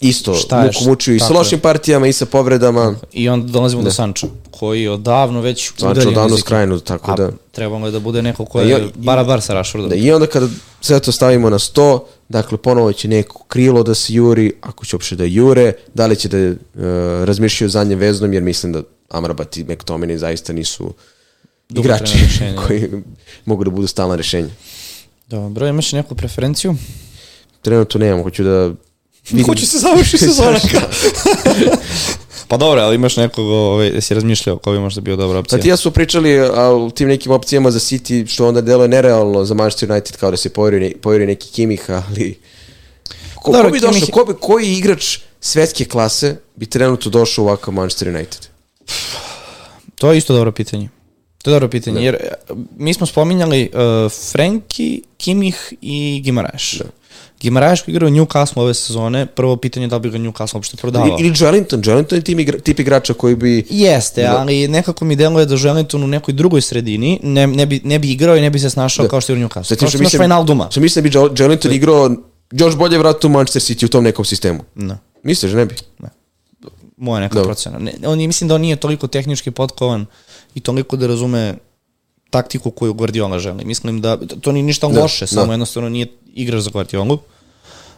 isto 0.00 0.34
Šta 0.34 0.62
muku 0.62 0.84
mučio 0.84 1.14
i 1.14 1.18
sa 1.18 1.32
lošim 1.32 1.58
je. 1.58 1.62
partijama 1.62 2.06
i 2.06 2.12
sa 2.12 2.26
povredama. 2.26 2.94
I 3.12 3.28
onda 3.28 3.52
dolazimo 3.52 3.82
da. 3.82 3.88
do 3.88 3.92
Sanča, 3.92 4.26
koji 4.50 4.88
odavno 4.88 5.40
već 5.40 5.72
Sančo 5.76 6.08
odavno 6.08 6.36
skrajnu, 6.36 6.80
tako 6.80 7.14
da. 7.16 7.30
Trebamo 7.52 7.86
je 7.86 7.92
da 7.92 8.00
bude 8.00 8.22
neko 8.22 8.44
ko 8.44 8.60
je 8.60 8.78
da, 8.78 8.86
bara 8.94 9.24
bar 9.24 9.42
sa 9.42 9.54
Rashfordom. 9.54 9.90
Da, 9.90 9.96
I 9.96 10.12
onda 10.12 10.26
kada 10.26 10.48
sve 10.80 11.00
to 11.00 11.12
stavimo 11.12 11.50
na 11.50 11.58
100, 11.58 12.00
dakle 12.28 12.58
ponovo 12.58 12.92
će 12.92 13.08
neko 13.08 13.44
krilo 13.48 13.82
da 13.82 13.94
se 13.94 14.14
juri, 14.14 14.52
ako 14.60 14.84
će 14.84 14.96
uopšte 14.96 15.16
da 15.16 15.24
jure, 15.24 15.72
da 15.94 16.06
li 16.06 16.16
će 16.16 16.28
da 16.28 16.48
uh, 16.48 16.54
razmišljaju 17.24 17.68
zadnjem 17.68 17.98
veznom, 17.98 18.32
jer 18.32 18.42
mislim 18.42 18.72
da 18.72 18.82
Amrabat 19.08 19.56
i 19.56 19.64
McTominay 19.64 20.16
zaista 20.16 20.52
nisu 20.52 20.92
Dugo 21.68 21.86
igrači 21.86 22.18
koji 22.66 22.88
mogu 23.44 23.64
da 23.64 23.70
budu 23.70 23.86
stalna 23.86 24.16
rešenja. 24.16 24.48
Dobro, 25.26 25.66
imaš 25.66 25.92
neku 25.92 26.14
preferenciju? 26.14 26.74
Trenutno 27.62 28.00
nemam, 28.00 28.22
hoću 28.22 28.44
da 28.44 28.72
Vidim. 29.30 29.46
Ko 29.46 29.54
će 29.54 29.66
se 29.66 29.78
završi 29.78 30.18
sezona? 30.18 30.58
pa 32.48 32.56
dobro, 32.56 32.80
ali 32.80 32.94
imaš 32.94 33.16
nekog, 33.16 33.46
ovaj, 33.46 34.00
si 34.00 34.14
razmišljao 34.14 34.58
ko 34.58 34.72
bi 34.72 34.78
možda 34.78 35.00
bio 35.00 35.16
dobra 35.16 35.38
opcija? 35.38 35.58
Pa 35.58 35.62
ti 35.62 35.68
ja 35.68 35.76
su 35.76 35.90
pričali 35.90 36.40
o 36.40 36.90
tim 36.94 37.08
nekim 37.08 37.32
opcijama 37.32 37.70
za 37.70 37.78
City, 37.78 38.26
što 38.26 38.48
onda 38.48 38.60
deluje 38.60 38.88
nerealno 38.88 39.44
za 39.44 39.54
Manchester 39.54 39.90
United, 39.90 40.16
kao 40.16 40.30
da 40.30 40.36
se 40.36 40.48
pojeri, 40.48 40.94
ne, 41.04 41.26
neki 41.26 41.48
Kimih, 41.48 41.90
ali... 41.90 42.38
Ko, 43.34 43.52
dobro, 43.52 43.68
ko 43.68 43.72
bi 43.72 43.80
došao, 43.80 44.08
ko 44.12 44.24
bi, 44.24 44.34
koji 44.40 44.72
igrač 44.72 45.18
svetske 45.40 45.84
klase 45.84 46.36
bi 46.56 46.66
trenutno 46.66 47.10
došao 47.10 47.44
u 47.44 47.48
ovakav 47.48 47.74
Manchester 47.74 48.08
United? 48.08 48.46
To 49.94 50.12
je 50.12 50.18
isto 50.18 50.34
dobro 50.34 50.52
pitanje. 50.52 50.88
To 51.42 51.50
je 51.50 51.54
dobro 51.54 51.68
pitanje, 51.68 51.98
da. 51.98 52.04
jer 52.04 52.14
e, 52.14 52.28
mi 52.76 52.94
smo 52.94 53.06
spominjali 53.06 53.70
uh, 53.72 54.12
Frenki, 54.32 55.02
Kimih 55.16 55.72
i 55.80 56.20
Gimaraš. 56.24 56.78
Da. 56.78 56.84
Gimaraš 57.40 57.82
koji 57.82 57.92
igra 57.92 58.06
u 58.06 58.10
Newcastle 58.10 58.60
ove 58.60 58.74
sezone, 58.74 59.26
prvo 59.26 59.56
pitanje 59.56 59.84
je 59.84 59.88
da 59.88 59.98
bi 59.98 60.10
ga 60.10 60.18
Newcastle 60.18 60.54
uopšte 60.54 60.76
prodavao. 60.76 61.16
Ili 61.20 61.34
Jelinton, 61.40 61.82
Jelinton 61.86 62.18
je 62.18 62.22
tim 62.24 62.40
igra, 62.40 62.58
tip 62.58 62.80
igrača 62.80 63.14
koji 63.14 63.36
bi... 63.36 63.66
Jeste, 63.70 64.22
da. 64.22 64.38
ali 64.38 64.68
nekako 64.68 65.04
mi 65.04 65.16
deluje 65.16 65.46
da 65.46 65.54
Jelinton 65.54 66.02
u 66.02 66.06
nekoj 66.06 66.34
drugoj 66.34 66.60
sredini 66.60 67.20
ne, 67.22 67.46
ne, 67.46 67.66
bi, 67.66 67.80
ne 67.84 67.98
bi 67.98 68.10
igrao 68.10 68.36
i 68.36 68.40
ne 68.40 68.50
bi 68.50 68.58
se 68.58 68.70
snašao 68.70 69.02
da. 69.02 69.08
kao 69.08 69.20
što 69.20 69.32
je 69.32 69.44
u 69.44 69.48
Newcastle. 69.48 69.76
Kao 69.76 69.88
što 69.88 69.98
imaš 69.98 70.12
Final 70.12 70.44
Duma. 70.44 70.68
Što 70.70 70.80
mislim 70.80 71.02
da 71.04 71.28
bi 71.28 71.42
Jelinton 71.42 71.72
igrao 71.72 72.10
još 72.50 72.76
bolje 72.76 72.98
vrat 72.98 73.24
u 73.24 73.28
Manchester 73.28 73.62
City 73.62 73.84
u 73.84 73.88
tom 73.88 74.04
nekom 74.04 74.24
sistemu. 74.24 74.60
Ne. 74.74 74.98
Misliš, 75.22 75.52
ne 75.52 75.66
bi? 75.66 75.74
Ne. 75.98 76.08
Moja 76.96 77.20
neka 77.20 77.42
procena. 77.42 77.78
Ne, 77.78 77.92
on 78.06 78.18
mislim 78.18 78.48
da 78.48 78.54
on 78.54 78.60
nije 78.60 78.76
toliko 78.76 79.06
tehnički 79.06 79.50
potkovan 79.50 80.06
i 80.54 80.60
toliko 80.60 80.96
da 80.96 81.06
razume 81.06 81.54
taktiku 82.30 82.70
koju 82.70 82.94
Guardiola 82.94 83.38
želi. 83.38 83.64
Mislim 83.64 84.00
da 84.00 84.18
to 84.40 84.52
nije 84.52 84.62
ništa 84.62 84.88
da, 84.88 85.00
loše, 85.00 85.24
da. 85.24 85.26
samo 85.26 85.52
jednostavno 85.52 85.88
nije 85.88 86.06
igrač 86.34 86.62
za 86.62 86.70
Guardiolu. 86.70 87.18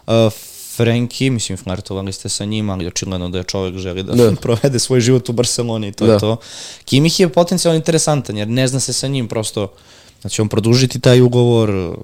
Uh, 0.07 0.33
Frenki, 0.77 1.31
mislim, 1.31 1.59
flirtovali 1.59 2.13
ste 2.13 2.29
sa 2.29 2.45
njim, 2.45 2.71
ali 2.71 2.87
očigledno 2.87 3.29
da 3.29 3.39
je 3.39 3.45
čovjek 3.45 3.77
želi 3.77 4.03
da, 4.03 4.13
da. 4.13 4.33
provede 4.43 4.79
svoj 4.79 5.01
život 5.01 5.29
u 5.29 5.33
Barceloni 5.33 5.89
i 5.89 5.93
to 5.93 6.07
da. 6.07 6.13
je 6.13 6.19
to. 6.19 6.37
Kimih 6.85 7.21
je 7.21 7.29
potencijalno 7.29 7.77
interesantan, 7.77 8.37
jer 8.37 8.49
ne 8.49 8.69
zna 8.69 8.81
se 8.81 8.93
sa 8.93 9.09
njim, 9.09 9.29
prosto, 9.29 9.73
znači 10.21 10.43
on 10.43 10.49
produžiti 10.49 11.01
taj 11.01 11.21
ugovor, 11.21 11.97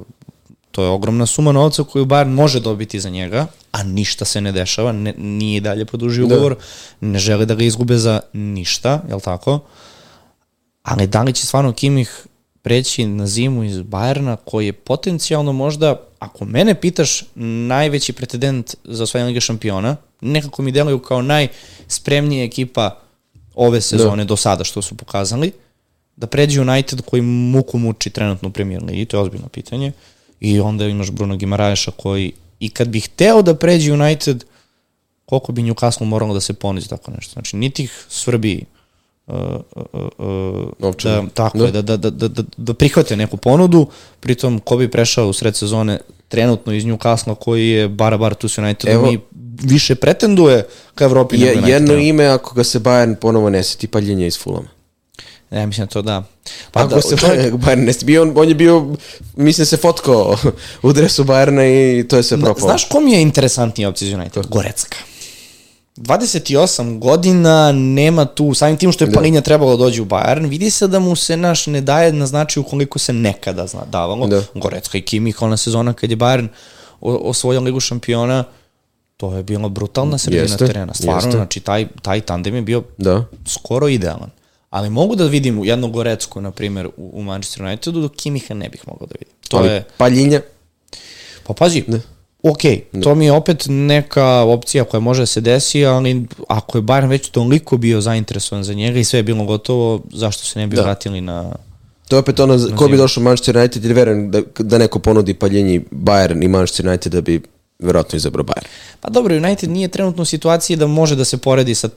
to 0.70 0.82
je 0.82 0.88
ogromna 0.88 1.26
suma 1.26 1.52
novca 1.52 1.84
koju 1.84 2.04
bar 2.04 2.26
može 2.26 2.60
dobiti 2.60 3.00
za 3.00 3.08
njega, 3.08 3.46
a 3.72 3.82
ništa 3.82 4.24
se 4.24 4.40
ne 4.40 4.52
dešava, 4.52 4.92
ne, 4.92 5.14
nije 5.16 5.60
dalje 5.60 5.84
produžio 5.84 6.26
da. 6.26 6.34
ugovor, 6.34 6.56
ne 7.00 7.18
žele 7.18 7.46
da 7.46 7.54
ga 7.54 7.64
izgube 7.64 7.96
za 7.96 8.20
ništa, 8.32 9.02
je 9.08 9.14
li 9.14 9.20
tako? 9.20 9.60
Ali 10.88 11.06
da 11.06 11.22
li 11.22 11.32
će 11.32 11.46
stvarno 11.46 11.72
Kimih 11.72 12.26
preći 12.62 13.06
na 13.06 13.26
zimu 13.26 13.64
iz 13.64 13.82
Bajerna, 13.82 14.36
koji 14.36 14.66
je 14.66 14.72
potencijalno 14.72 15.52
možda, 15.52 16.00
ako 16.18 16.44
mene 16.44 16.74
pitaš, 16.74 17.24
najveći 17.34 18.12
pretendent 18.12 18.74
za 18.84 19.02
osvajanje 19.02 19.28
Lige 19.28 19.40
šampiona, 19.40 19.96
nekako 20.20 20.62
mi 20.62 20.72
deluju 20.72 20.98
kao 20.98 21.22
najspremnija 21.22 22.44
ekipa 22.44 23.00
ove 23.54 23.80
sezone 23.80 24.24
da. 24.24 24.28
do 24.28 24.36
sada 24.36 24.64
što 24.64 24.82
su 24.82 24.94
pokazali, 24.94 25.52
da 26.16 26.26
pređe 26.26 26.60
United 26.60 27.02
koji 27.02 27.22
muku 27.22 27.78
muči 27.78 28.10
trenutno 28.10 28.48
u 28.48 28.52
Premier 28.52 28.82
Ligi, 28.82 29.04
to 29.04 29.16
je 29.16 29.22
ozbiljno 29.22 29.48
pitanje, 29.48 29.92
i 30.40 30.60
onda 30.60 30.86
imaš 30.86 31.10
Bruno 31.10 31.36
Gimaraješa 31.36 31.90
koji, 31.90 32.32
i 32.60 32.70
kad 32.70 32.88
bih 32.88 33.04
hteo 33.04 33.42
da 33.42 33.54
pređe 33.54 33.92
United, 33.92 34.44
koliko 35.24 35.52
bi 35.52 35.62
Newcastle 35.62 36.04
moralo 36.04 36.34
da 36.34 36.40
se 36.40 36.52
ponizi 36.52 36.88
tako 36.88 37.10
nešto. 37.10 37.32
Znači, 37.32 37.56
niti 37.56 37.82
ih 37.82 38.06
svrbi 38.08 38.64
da, 41.02 41.24
tako 41.34 41.58
da. 41.58 41.64
je, 41.64 41.72
da, 41.72 41.82
da, 41.82 41.96
da, 41.96 42.28
da, 42.28 42.42
da 42.56 42.74
prihvate 42.74 43.16
neku 43.16 43.36
ponudu, 43.36 43.86
pritom 44.20 44.58
ko 44.58 44.76
bi 44.76 44.90
prešao 44.90 45.28
u 45.28 45.32
sred 45.32 45.56
sezone 45.56 45.98
trenutno 46.28 46.72
iz 46.72 46.84
Newcastle 46.84 47.34
koji 47.34 47.68
je 47.68 47.88
bara 47.88 48.16
bar 48.18 48.34
tu 48.34 48.48
se 48.48 48.60
United 48.60 48.90
Evo, 48.90 49.10
mi 49.10 49.20
više 49.62 49.94
pretenduje 49.94 50.66
ka 50.94 51.04
Evropi 51.04 51.36
je, 51.36 51.46
nego 51.46 51.58
United. 51.58 51.74
Jedno 51.74 51.94
ime 51.94 52.26
ako 52.26 52.54
ga 52.54 52.64
se 52.64 52.80
Bayern 52.80 53.14
ponovo 53.14 53.50
ne 53.50 53.62
seti 53.62 53.86
paljenje 53.86 54.26
iz 54.26 54.38
Fulama. 54.38 54.68
Ne, 55.50 55.66
mislim 55.66 55.86
da 55.86 55.92
to 55.92 56.02
da. 56.02 56.24
Pa 56.72 56.80
ako 56.80 56.94
da, 56.94 57.02
se 57.02 57.16
čovjek... 57.16 57.54
Bayern 57.54 57.84
ne 57.84 57.92
bio, 58.04 58.22
on, 58.22 58.32
on 58.36 58.48
je 58.48 58.54
bio, 58.54 58.96
mislim 59.36 59.66
se 59.66 59.76
fotkao 59.76 60.36
u 60.82 60.92
dresu 60.92 61.24
Bayerna 61.24 62.00
i 62.00 62.08
to 62.08 62.16
je 62.16 62.22
sve 62.22 62.40
propalo. 62.40 62.68
Znaš 62.68 62.84
kom 62.84 63.08
je 63.08 63.22
interesantnija 63.22 63.88
opcija 63.88 64.08
iz 64.08 64.14
United? 64.14 64.46
Gorecka. 64.46 64.98
28 65.98 66.98
godina, 66.98 67.72
nema 67.72 68.24
tu, 68.24 68.54
samim 68.54 68.76
tim 68.76 68.92
što 68.92 69.04
je 69.04 69.08
da. 69.08 69.14
Palinja 69.14 69.40
trebalo 69.40 69.76
da 69.76 69.84
dođe 69.84 70.02
u 70.02 70.04
Bayern, 70.04 70.48
vidi 70.48 70.70
se 70.70 70.86
da 70.86 70.98
mu 70.98 71.16
se 71.16 71.36
naš 71.36 71.66
ne 71.66 71.80
daje 71.80 72.12
na 72.12 72.26
značaju 72.26 72.64
koliko 72.64 72.98
se 72.98 73.12
nekada 73.12 73.66
zna, 73.66 73.80
davalo. 73.90 74.26
Da. 74.26 74.42
Gorecka 74.54 74.98
i 74.98 75.02
Kimih, 75.02 75.42
ona 75.42 75.56
sezona 75.56 75.92
kad 75.92 76.10
je 76.10 76.16
Bayern 76.16 76.48
osvojio 77.00 77.60
ligu 77.60 77.80
šampiona, 77.80 78.44
to 79.16 79.36
je 79.36 79.42
bila 79.42 79.68
brutalna 79.68 80.18
sredina 80.18 80.42
jeste, 80.42 80.66
terena. 80.66 80.94
Stvarno, 80.94 81.16
jeste. 81.16 81.30
znači 81.30 81.60
taj, 81.60 81.86
taj 82.02 82.20
tandem 82.20 82.54
je 82.54 82.62
bio 82.62 82.82
da. 82.98 83.24
skoro 83.46 83.88
idealan. 83.88 84.30
Ali 84.70 84.90
mogu 84.90 85.16
da 85.16 85.24
vidim 85.24 85.64
jednu 85.64 85.88
Gorecku, 85.88 86.40
na 86.40 86.50
primjer, 86.50 86.86
u, 86.86 87.10
u 87.12 87.22
Manchester 87.22 87.62
Unitedu, 87.62 88.00
dok 88.00 88.12
Kimiha 88.16 88.54
ne 88.54 88.68
bih 88.68 88.82
mogao 88.86 89.06
da 89.06 89.14
vidim. 89.18 89.34
To 89.48 89.56
Ali 89.56 89.68
je... 89.68 89.84
Paljinja? 89.96 90.40
Pa 91.46 91.54
pazi, 91.54 91.84
da 91.86 91.98
ok, 92.42 92.58
to 93.02 93.14
mi 93.14 93.24
je 93.24 93.32
opet 93.32 93.64
neka 93.68 94.26
opcija 94.26 94.84
koja 94.84 95.00
može 95.00 95.22
da 95.22 95.26
se 95.26 95.40
desi, 95.40 95.86
ali 95.86 96.26
ako 96.48 96.78
je 96.78 96.82
Bayern 96.82 97.08
već 97.08 97.28
toliko 97.28 97.76
bio 97.76 98.00
zainteresovan 98.00 98.64
za 98.64 98.74
njega 98.74 98.98
i 98.98 99.04
sve 99.04 99.18
je 99.18 99.22
bilo 99.22 99.44
gotovo, 99.44 100.00
zašto 100.12 100.44
se 100.44 100.58
ne 100.58 100.66
bi 100.66 100.76
Da. 100.76 100.82
vratili 100.82 101.20
na... 101.20 101.52
To 102.08 102.16
je 102.16 102.20
opet 102.20 102.40
ono, 102.40 102.76
ko 102.76 102.88
bi 102.88 102.96
došao 102.96 103.22
Manchester 103.22 103.56
United 103.56 103.84
jer 103.84 103.92
verujem 103.94 104.30
da, 104.30 104.42
da 104.58 104.78
neko 104.78 104.98
ponudi 104.98 105.34
paljenji 105.34 105.80
Bayern 105.92 106.44
i 106.44 106.48
Manchester 106.48 106.88
United 106.88 107.12
da 107.12 107.20
bi 107.20 107.42
verovatno 107.78 108.16
izabrao 108.16 108.44
Bayern. 108.44 108.66
Pa 109.00 109.10
dobro, 109.10 109.36
United 109.36 109.70
nije 109.70 109.88
trenutno 109.88 110.22
u 110.22 110.26
situaciji 110.26 110.76
da 110.76 110.86
može 110.86 111.16
da 111.16 111.24
se 111.24 111.36
poredi 111.38 111.74
sa 111.74 111.88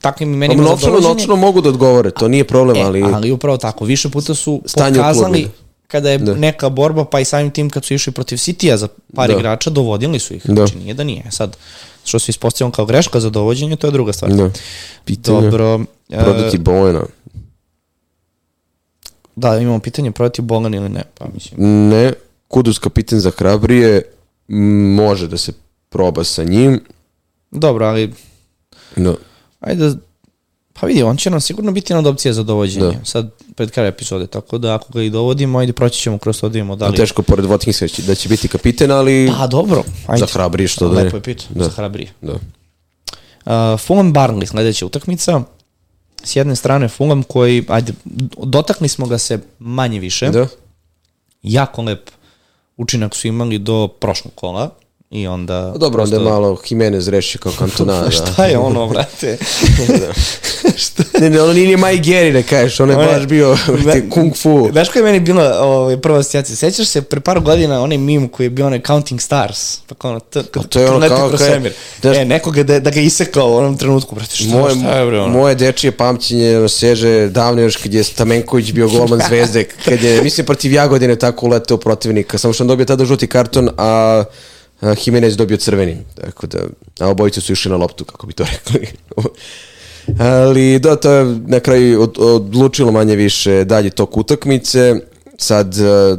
takvim 0.00 0.28
Pa 0.28 0.34
imenima 0.34 0.62
za 0.62 0.68
novčano, 0.68 0.92
dovođenje. 0.92 1.14
novčano 1.14 1.36
mogu 1.36 1.60
da 1.60 1.68
odgovore, 1.68 2.10
to 2.10 2.28
nije 2.28 2.44
problem, 2.44 2.76
E, 2.76 2.80
ali... 2.80 3.02
ali 3.02 3.32
upravo 3.32 3.56
tako, 3.56 3.84
više 3.84 4.08
puta 4.08 4.34
su 4.34 4.62
pokazali 4.74 5.48
kada 5.88 6.10
je 6.10 6.18
Da. 6.18 6.34
neka 6.34 6.68
borba, 6.68 7.04
pa 7.04 7.20
i 7.20 7.24
samim 7.24 7.50
tim 7.50 7.70
kad 7.70 7.84
su 7.84 7.94
išli 7.94 8.12
protiv 8.12 8.36
Citya 8.36 8.76
za 8.76 8.88
par 9.14 9.28
Da. 9.28 9.36
igrača, 9.36 9.70
dovodili 9.70 10.18
su 10.18 10.34
ih. 10.34 10.46
Da. 10.46 10.54
Znači 10.54 10.76
nije 10.76 10.94
da 10.94 11.04
nije. 11.04 11.24
Sad, 11.30 11.56
što 12.04 12.18
se 12.18 12.30
ispostavljamo 12.30 12.72
kao 12.72 12.86
greška 12.86 13.20
za 13.20 13.30
dovođenje, 13.30 13.76
to 13.76 13.86
je 13.86 13.90
druga 13.90 14.12
stvar. 14.12 14.32
Da. 14.32 14.50
Pitanje, 15.04 15.40
Dobro. 15.40 15.80
e, 16.10 16.18
prodati 16.18 16.58
Bojena. 16.58 17.02
da, 19.36 19.58
imamo 19.58 19.78
pitanje 19.78 20.12
protiv 20.12 20.44
Bolan 20.44 20.74
ili 20.74 20.88
ne, 20.88 21.02
pa 21.14 21.26
mislim. 21.34 21.88
Ne, 21.88 22.12
Kudus 22.48 22.78
kapitan 22.78 23.20
za 23.20 23.30
hrabrije, 23.30 24.02
može 24.94 25.28
da 25.28 25.36
se 25.36 25.52
proba 25.88 26.24
sa 26.24 26.44
njim. 26.44 26.80
Dobro, 27.50 27.86
ali 27.86 28.12
No, 28.96 29.16
ajde, 29.60 29.92
pa 30.80 30.86
vidi, 30.86 31.02
on 31.02 31.16
će 31.16 31.30
nam 31.30 31.40
sigurno 31.40 31.72
biti 31.72 31.92
jedna 31.92 31.98
od 32.00 32.06
opcija 32.06 32.32
za 32.32 32.42
dovođenje. 32.42 32.86
Da. 32.86 33.04
Sad, 33.04 33.30
pred 33.54 33.70
kraj 33.70 33.88
epizode, 33.88 34.26
tako 34.26 34.58
da 34.58 34.74
ako 34.74 34.92
ga 34.92 35.02
i 35.02 35.10
dovodimo, 35.10 35.58
ajde 35.58 35.72
proći 35.72 36.00
ćemo 36.00 36.18
kroz 36.18 36.40
to 36.40 36.48
da 36.48 36.52
vidimo 36.52 36.76
da 36.76 36.88
li... 36.88 36.96
teško 36.96 37.22
pored 37.22 37.44
Watkins 37.44 38.06
da 38.06 38.14
će- 38.14 38.28
biti 38.28 38.48
kapitan, 38.48 38.90
ali 38.90 39.32
Pa 39.38 39.46
dobro, 39.46 39.82
ajde. 40.06 40.20
za 40.20 40.26
hrabrije 40.26 40.68
što 40.68 40.88
da 40.88 40.94
ne. 40.94 41.02
Lepo 41.02 41.16
je 41.16 41.22
pit, 41.22 41.44
Da. 41.50 41.64
za 41.64 41.70
hrabrije. 41.70 42.12
Da. 42.22 42.32
Uh, 42.32 43.80
Fulham 43.80 44.12
Barnley, 44.12 44.46
sledeća 44.46 44.86
utakmica. 44.86 45.42
S 46.24 46.36
jedne 46.36 46.56
strane 46.56 46.88
Fulham 46.88 47.22
koji, 47.22 47.64
ajde, 47.68 47.92
dotakli 48.44 48.88
smo 48.88 49.06
ga 49.06 49.18
se 49.18 49.38
manje 49.58 50.00
više. 50.00 50.30
Da? 50.30 50.46
Jako 51.42 51.82
lep 51.82 52.10
učinak 52.76 53.14
su 53.14 53.28
imali 53.28 53.58
do 53.58 53.88
prošlog 53.88 54.34
kola. 54.34 54.70
I 55.10 55.26
onda... 55.26 55.70
Pa 55.72 55.78
Dobro, 55.78 56.02
onda 56.02 56.16
je 56.16 56.20
prosto- 56.20 56.30
malo 56.30 56.58
Jimenez 56.66 57.08
reši 57.08 57.38
kao 57.38 57.52
kantona. 57.52 58.00
da. 58.02 58.10
Šta 58.10 58.44
je 58.44 58.58
ono, 58.58 58.86
brate? 58.86 59.38
Ne, 61.20 61.30
ne, 61.30 61.42
ono 61.42 61.52
nije 61.52 61.66
ni 61.66 61.76
Maj 61.76 61.96
Geri 61.98 62.32
da 62.32 62.42
kažeš, 62.42 62.80
ono 62.80 62.92
je 62.92 63.06
baš 63.08 63.26
bio 63.26 63.56
Ne- 63.86 64.10
kung 64.10 64.36
fu. 64.36 64.68
Znaš 64.72 64.88
koja 64.88 65.00
je 65.00 65.04
meni 65.04 65.20
bila 65.20 65.60
ovaj, 65.60 65.96
prva 65.96 66.18
asocijacija? 66.18 66.56
Sećaš 66.56 66.86
se 66.86 67.02
pre 67.02 67.20
par 67.20 67.40
godina 67.40 67.82
onaj 67.82 67.98
mim 67.98 68.28
koji 68.28 68.46
je 68.46 68.50
bio 68.50 68.66
onaj 68.66 68.80
Counting 68.80 69.20
Stars? 69.20 69.76
Pa 69.78 69.94
kao 69.94 70.10
ono, 70.10 70.20
t, 70.20 70.42
kad, 70.44 70.68
to 70.68 70.80
je 70.80 70.90
ono 70.90 71.08
kao 71.08 71.28
kroz 71.28 71.40
kad- 71.40 71.48
svemir. 71.48 71.72
znaš- 72.02 72.16
e, 72.16 72.24
nekoga 72.24 72.62
da, 72.62 72.80
da 72.80 72.90
ga 72.90 73.00
isekao 73.00 73.48
u 73.48 73.56
onom 73.56 73.76
trenutku, 73.76 74.14
brate, 74.14 74.36
šta, 74.36 74.48
Moje, 74.48 74.74
šta 74.74 74.90
je 74.90 75.06
bre 75.06 75.20
ono? 75.20 75.28
moje 75.30 75.54
dečije 75.54 75.90
pamćenje 75.92 76.58
ono, 76.58 76.68
seže 76.68 77.28
davno 77.28 77.62
još 77.62 77.76
kad 77.76 77.94
je 77.94 78.04
Stamenković 78.04 78.72
bio 78.72 78.88
golman 78.88 79.20
zvezde, 79.28 79.64
kad 79.84 80.02
je, 80.02 80.22
mislim, 80.22 80.46
protiv 80.46 80.72
Jagodine 80.72 81.16
tako 81.16 81.46
uleteo 81.46 81.76
protivnika, 81.76 82.38
samo 82.38 82.52
što 82.54 82.64
on 82.64 82.68
dobio 82.68 82.86
tada 82.86 83.04
žuti 83.04 83.26
karton, 83.26 83.68
a, 83.78 84.24
a 84.80 84.94
Jimenez 85.04 85.36
dobio 85.36 85.56
crveni, 85.56 85.96
tako 86.14 86.46
da, 86.46 86.58
a 87.00 87.08
obojice 87.08 87.40
su 87.40 87.52
išli 87.52 87.70
na 87.70 87.76
loptu, 87.76 88.04
kako 88.04 88.26
bi 88.26 88.32
to 88.32 88.44
rekli. 88.52 88.88
Ali 90.18 90.78
da, 90.78 90.96
to 90.96 91.12
je 91.12 91.24
na 91.46 91.60
kraju 91.60 92.02
od, 92.02 92.18
odlučilo 92.18 92.92
manje 92.92 93.16
više 93.16 93.64
dalje 93.64 93.90
tok 93.90 94.16
utakmice. 94.16 94.94
Sad, 95.38 95.74
uh, 95.78 96.18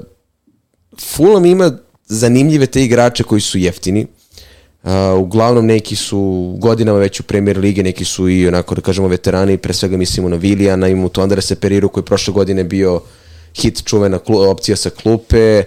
Fulham 0.99 1.45
ima 1.45 1.71
zanimljive 2.05 2.65
te 2.65 2.83
igrače 2.83 3.23
koji 3.23 3.41
su 3.41 3.57
jeftini. 3.57 4.07
Uh, 4.83 4.91
uglavnom 5.17 5.65
neki 5.65 5.95
su 5.95 6.55
godinama 6.57 6.99
već 6.99 7.19
u 7.19 7.23
premier 7.23 7.57
lige, 7.57 7.83
neki 7.83 8.05
su 8.05 8.29
i 8.29 8.47
onako 8.47 8.75
da 8.75 8.81
kažemo 8.81 9.07
veterani, 9.07 9.57
pre 9.57 9.73
svega 9.73 9.97
mislimo 9.97 10.29
na 10.29 10.35
Vilijana, 10.35 10.87
imamo 10.87 11.09
tu 11.09 11.21
Andresa 11.21 11.55
Periru 11.55 11.89
koji 11.89 12.03
prošle 12.03 12.33
godine 12.33 12.63
bio 12.63 13.01
hit 13.55 13.83
čuvena 13.85 14.19
opcija 14.27 14.75
sa 14.75 14.89
klupe, 14.89 15.63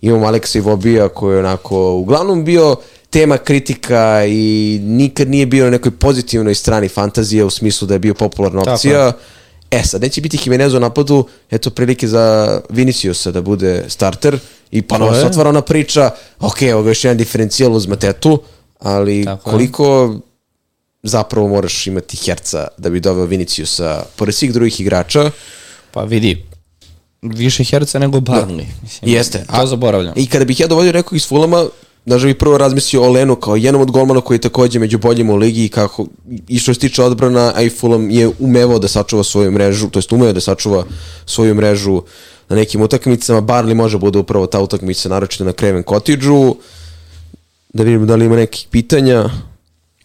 imamo 0.00 0.26
Aleksa 0.26 0.58
Ivobija 0.58 1.08
koji 1.08 1.34
je 1.34 1.38
onako 1.38 1.92
uglavnom 1.92 2.44
bio 2.44 2.76
tema 3.10 3.38
kritika 3.38 4.24
i 4.26 4.78
nikad 4.82 5.28
nije 5.28 5.46
bio 5.46 5.64
na 5.64 5.70
nekoj 5.70 5.90
pozitivnoj 5.90 6.54
strani 6.54 6.88
fantazije 6.88 7.44
u 7.44 7.50
smislu 7.50 7.88
da 7.88 7.94
je 7.94 7.98
bio 7.98 8.14
popularna 8.14 8.60
Tako 8.60 8.74
opcija. 8.74 9.12
E, 9.70 9.82
sad 9.82 10.02
neće 10.02 10.20
biti 10.20 10.38
Jimenez 10.44 10.74
u 10.74 10.80
napadu, 10.80 11.26
eto 11.50 11.70
prilike 11.70 12.08
za 12.08 12.60
Viniciusa 12.68 13.30
da 13.30 13.42
bude 13.42 13.84
starter 13.88 14.38
i 14.70 14.82
ponovo 14.82 15.14
se 15.14 15.26
otvara 15.26 15.48
ona 15.48 15.60
priča, 15.60 16.10
ok, 16.40 16.56
ovo 16.74 16.88
je 16.88 16.90
još 16.90 17.04
jedan 17.04 17.16
diferencijal 17.16 17.72
uz 17.72 17.86
Matetu, 17.86 18.42
ali 18.78 19.24
Tako 19.24 19.48
je. 19.48 19.52
koliko 19.52 20.16
zapravo 21.02 21.48
moraš 21.48 21.86
imati 21.86 22.16
herca 22.16 22.68
da 22.78 22.90
bi 22.90 23.00
doveo 23.00 23.24
Viniciusa 23.24 24.02
pored 24.16 24.34
svih 24.34 24.52
drugih 24.52 24.80
igrača. 24.80 25.30
Pa 25.92 26.02
vidi, 26.02 26.44
više 27.22 27.64
herca 27.64 27.98
nego 27.98 28.18
Barnley. 28.18 28.64
Mislim, 28.82 29.14
Jeste. 29.14 29.44
To 29.60 29.66
zaboravljam. 29.66 30.14
I 30.16 30.26
kada 30.26 30.44
bih 30.44 30.60
ja 30.60 30.66
dovodio 30.66 30.92
nekog 30.92 31.16
iz 31.16 31.28
Fulama, 31.28 31.66
Znaš, 32.06 32.22
bih 32.22 32.36
prvo 32.36 32.58
razmislio 32.58 33.02
o 33.02 33.10
Lenu 33.12 33.36
kao 33.36 33.56
jednom 33.56 33.82
od 33.82 33.90
golmana 33.90 34.20
koji 34.20 34.36
je 34.36 34.40
takođe 34.40 34.78
među 34.78 34.98
boljima 34.98 35.32
u 35.32 35.36
ligi 35.36 35.64
i 35.64 35.68
kako 35.68 36.06
i 36.48 36.58
što 36.58 36.74
se 36.74 36.80
tiče 36.80 37.02
odbrana, 37.02 37.52
a 37.56 37.62
i 37.62 37.70
Fulham 37.70 38.10
je 38.10 38.30
umevao 38.38 38.78
da 38.78 38.88
sačuva 38.88 39.24
svoju 39.24 39.50
mrežu, 39.50 39.90
to 39.90 39.98
jest 39.98 40.12
umeo 40.12 40.32
da 40.32 40.40
sačuva 40.40 40.84
svoju 41.26 41.54
mrežu 41.54 42.02
na 42.48 42.56
nekim 42.56 42.82
utakmicama. 42.82 43.40
Barley 43.40 43.74
može 43.74 43.98
bude 43.98 44.18
upravo 44.18 44.46
ta 44.46 44.60
utakmica, 44.60 45.08
naročito 45.08 45.44
na 45.44 45.52
Craven 45.52 45.82
Cottage-u. 45.88 46.56
Da 47.74 47.82
vidimo 47.82 48.06
da 48.06 48.16
li 48.16 48.24
ima 48.24 48.36
nekih 48.36 48.66
pitanja. 48.70 49.30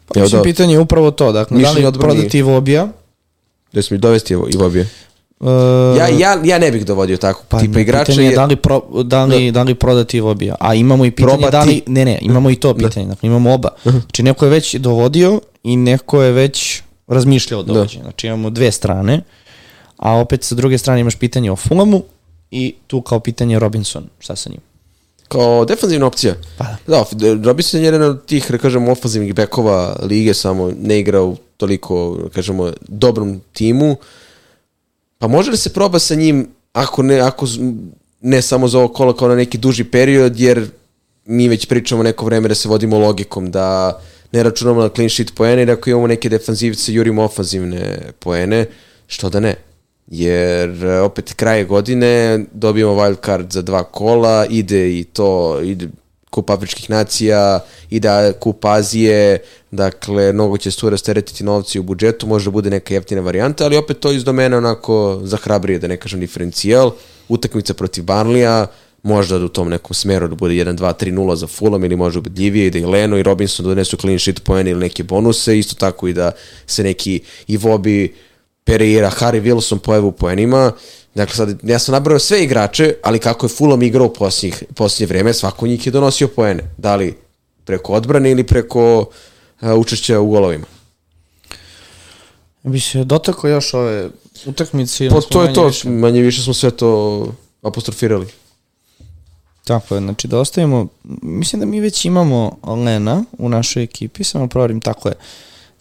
Pa, 0.07 0.19
mislim, 0.19 0.43
pitanje 0.43 0.73
je 0.73 0.79
upravo 0.79 1.11
to. 1.11 1.31
Dakle, 1.31 1.61
da 1.61 1.71
li 1.71 1.85
odbrani- 1.85 1.99
prodati 1.99 2.41
Vobija? 2.41 2.87
Da 3.73 3.81
smo 3.81 3.95
mi 3.95 3.99
dovesti 3.99 4.33
Ivobije. 4.33 4.89
Uh, 5.45 5.97
Ja, 5.97 6.07
ja, 6.07 6.41
ja 6.43 6.59
ne 6.59 6.71
bih 6.71 6.85
dovodio 6.85 7.17
tako 7.17 7.43
pa, 7.49 7.59
tipa 7.59 7.79
igrača. 7.79 8.05
pitanje 8.05 8.27
je 8.27 8.35
da 8.35 8.45
li, 8.45 8.55
pro, 8.55 8.81
da, 9.03 9.25
li, 9.25 9.51
da 9.51 9.63
li 9.63 9.75
prodati 9.75 10.19
Vobija. 10.19 10.55
A 10.59 10.73
imamo 10.73 11.05
i 11.05 11.11
pitanje 11.11 11.37
da 11.41 11.49
Probati. 11.49 11.69
li... 11.69 11.81
Ne, 11.87 12.05
ne, 12.05 12.19
imamo 12.21 12.49
i 12.49 12.55
to 12.55 12.73
pitanje. 12.73 13.05
Dakle, 13.05 13.27
imamo 13.27 13.53
oba. 13.53 13.69
Znači, 13.83 14.23
neko 14.23 14.45
je 14.45 14.51
već 14.51 14.75
dovodio 14.75 15.41
i 15.63 15.77
neko 15.77 16.21
je 16.23 16.31
već 16.31 16.81
razmišljao 17.07 17.59
o 17.59 17.63
dovođenju. 17.63 18.03
Znači, 18.03 18.27
imamo 18.27 18.49
dve 18.49 18.71
strane. 18.71 19.21
A 19.97 20.11
opet 20.13 20.43
sa 20.43 20.55
druge 20.55 20.77
strane 20.77 21.01
imaš 21.01 21.15
pitanje 21.15 21.51
o 21.51 21.55
Fulamu 21.55 22.03
i 22.51 22.75
tu 22.87 23.01
kao 23.01 23.19
pitanje 23.19 23.59
Robinson. 23.59 24.03
Šta 24.19 24.35
sa 24.35 24.49
njim? 24.49 24.59
Kao 25.27 25.65
defanzivna 25.65 26.05
opcija. 26.07 26.33
Pa 26.57 26.65
Da, 26.87 27.05
Robinson 27.43 27.79
je 27.79 27.85
jedan 27.85 28.01
od 28.03 28.25
tih, 28.25 28.51
da 28.51 28.57
kažemo, 28.57 28.91
ofazivnih 28.91 29.33
bekova 29.33 29.95
lige, 30.01 30.33
samo 30.33 30.71
ne 30.81 30.99
igra 30.99 31.21
u 31.21 31.35
toliko, 31.57 32.17
da 32.23 32.29
kažemo, 32.29 32.71
dobrom 32.87 33.41
timu. 33.53 33.95
Pa 35.17 35.27
može 35.27 35.51
li 35.51 35.57
se 35.57 35.73
proba 35.73 35.99
sa 35.99 36.15
njim, 36.15 36.47
ako 36.73 37.03
ne, 37.03 37.19
ako 37.19 37.47
ne 38.21 38.41
samo 38.41 38.67
za 38.67 38.79
ovo 38.79 38.87
kola, 38.87 39.15
kao 39.15 39.27
na 39.27 39.35
neki 39.35 39.57
duži 39.57 39.83
period, 39.83 40.39
jer 40.39 40.67
mi 41.25 41.47
već 41.47 41.65
pričamo 41.65 42.03
neko 42.03 42.25
vreme 42.25 42.47
da 42.47 42.55
se 42.55 42.69
vodimo 42.69 42.99
logikom, 42.99 43.51
da 43.51 43.99
ne 44.31 44.43
računamo 44.43 44.81
na 44.81 44.89
clean 44.89 45.09
sheet 45.09 45.35
poene, 45.35 45.63
i 45.63 45.65
da 45.65 45.73
ako 45.73 45.89
imamo 45.89 46.07
neke 46.07 46.29
defanzivce, 46.29 46.93
jurimo 46.93 47.23
ofanzivne 47.23 47.99
poene, 48.19 48.65
što 49.07 49.29
da 49.29 49.39
ne. 49.39 49.55
Jer 50.07 50.85
opet 50.85 51.33
kraje 51.33 51.63
godine 51.65 52.45
dobijemo 52.53 52.91
wild 52.91 53.25
card 53.25 53.51
za 53.51 53.61
dva 53.61 53.83
kola, 53.83 54.45
ide 54.49 54.99
i 54.99 55.03
to, 55.03 55.61
ide 55.61 55.87
kup 56.35 56.49
afričkih 56.49 56.89
nacija, 56.89 57.59
ide 57.89 58.33
kup 58.39 58.65
Azije, 58.65 59.39
dakle, 59.71 60.33
mnogo 60.33 60.57
će 60.57 60.71
se 60.71 60.79
tu 60.79 60.89
rasteretiti 60.89 61.43
novci 61.43 61.79
u 61.79 61.83
budžetu, 61.83 62.27
može 62.27 62.51
da 62.51 62.51
bude 62.51 62.69
neka 62.69 62.93
jeftina 62.93 63.21
varijanta, 63.21 63.65
ali 63.65 63.77
opet 63.77 63.99
to 63.99 64.11
iz 64.11 64.23
domena 64.23 64.57
onako 64.57 65.21
zahrabrije, 65.23 65.79
da 65.79 65.87
ne 65.87 65.97
kažem 65.97 66.19
diferencijal, 66.19 66.91
utakmica 67.29 67.73
protiv 67.73 68.03
Barlija, 68.03 68.67
možda 69.03 69.39
da 69.39 69.45
u 69.45 69.53
tom 69.53 69.69
nekom 69.69 69.93
smeru 69.93 70.27
da 70.27 70.35
bude 70.35 70.53
1, 70.53 70.75
2, 70.77 70.93
3, 71.05 71.13
0 71.13 71.35
za 71.35 71.47
Fulham 71.47 71.83
ili 71.83 71.95
može 71.95 72.19
ubedljivije 72.19 72.67
i 72.67 72.71
da 72.71 72.79
i 72.79 72.85
Leno 72.85 73.17
i 73.17 73.23
Robinson 73.23 73.65
donesu 73.65 73.97
clean 73.97 74.19
sheet 74.19 74.43
poene 74.43 74.71
ili 74.71 74.79
neke 74.79 75.03
bonuse, 75.03 75.57
isto 75.59 75.75
tako 75.75 76.07
i 76.07 76.13
da 76.13 76.31
se 76.67 76.83
neki 76.83 77.19
Ivobi, 77.47 78.13
Pereira, 78.65 79.11
Harry 79.11 79.41
Wilson 79.43 79.77
pojave 79.77 80.05
u 80.05 80.11
poenima. 80.11 80.71
Dakle, 81.15 81.35
sad, 81.35 81.59
ja 81.63 81.79
sam 81.79 81.93
nabrao 81.93 82.19
sve 82.19 82.43
igrače, 82.43 82.95
ali 83.03 83.19
kako 83.19 83.45
je 83.45 83.49
Fulham 83.49 83.81
igrao 83.83 84.05
u 84.05 84.13
posljednjih, 84.13 84.63
posljednje 84.75 85.07
vreme, 85.07 85.33
svako 85.33 85.67
njih 85.67 85.85
je 85.85 85.91
donosio 85.91 86.27
poene. 86.27 86.63
Da 86.77 86.95
li 86.95 87.17
preko 87.65 87.93
odbrane 87.93 88.31
ili 88.31 88.43
preko 88.43 88.99
uh, 89.61 89.69
učešća 89.71 90.19
u 90.19 90.27
golovima. 90.27 90.65
Bi 92.63 92.79
se 92.79 93.03
dotakao 93.03 93.49
još 93.49 93.73
ove 93.73 94.09
utakmice. 94.45 95.09
Po, 95.09 95.21
smo 95.21 95.29
to 95.29 95.43
je 95.43 95.53
to, 95.53 95.67
više- 95.67 95.89
manje 95.89 96.21
više 96.21 96.41
smo 96.41 96.53
sve 96.53 96.71
to 96.71 97.27
apostrofirali. 97.61 98.27
Tako 99.63 99.95
je, 99.95 100.01
znači 100.01 100.27
da 100.27 100.39
ostavimo, 100.39 100.87
mislim 101.21 101.59
da 101.59 101.65
mi 101.65 101.79
već 101.79 102.05
imamo 102.05 102.57
Lena 102.85 103.23
u 103.37 103.49
našoj 103.49 103.83
ekipi, 103.83 104.23
samo 104.23 104.47
proverim, 104.47 104.81
tako 104.81 105.09
je. 105.09 105.15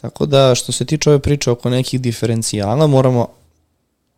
Tako 0.05 0.27
da 0.27 0.55
što 0.55 0.73
se 0.73 0.85
tiče 0.85 1.11
ove 1.11 1.19
priče 1.19 1.51
oko 1.51 1.71
nekih 1.71 2.01
diferencijala, 2.01 2.87
moramo 2.87 3.29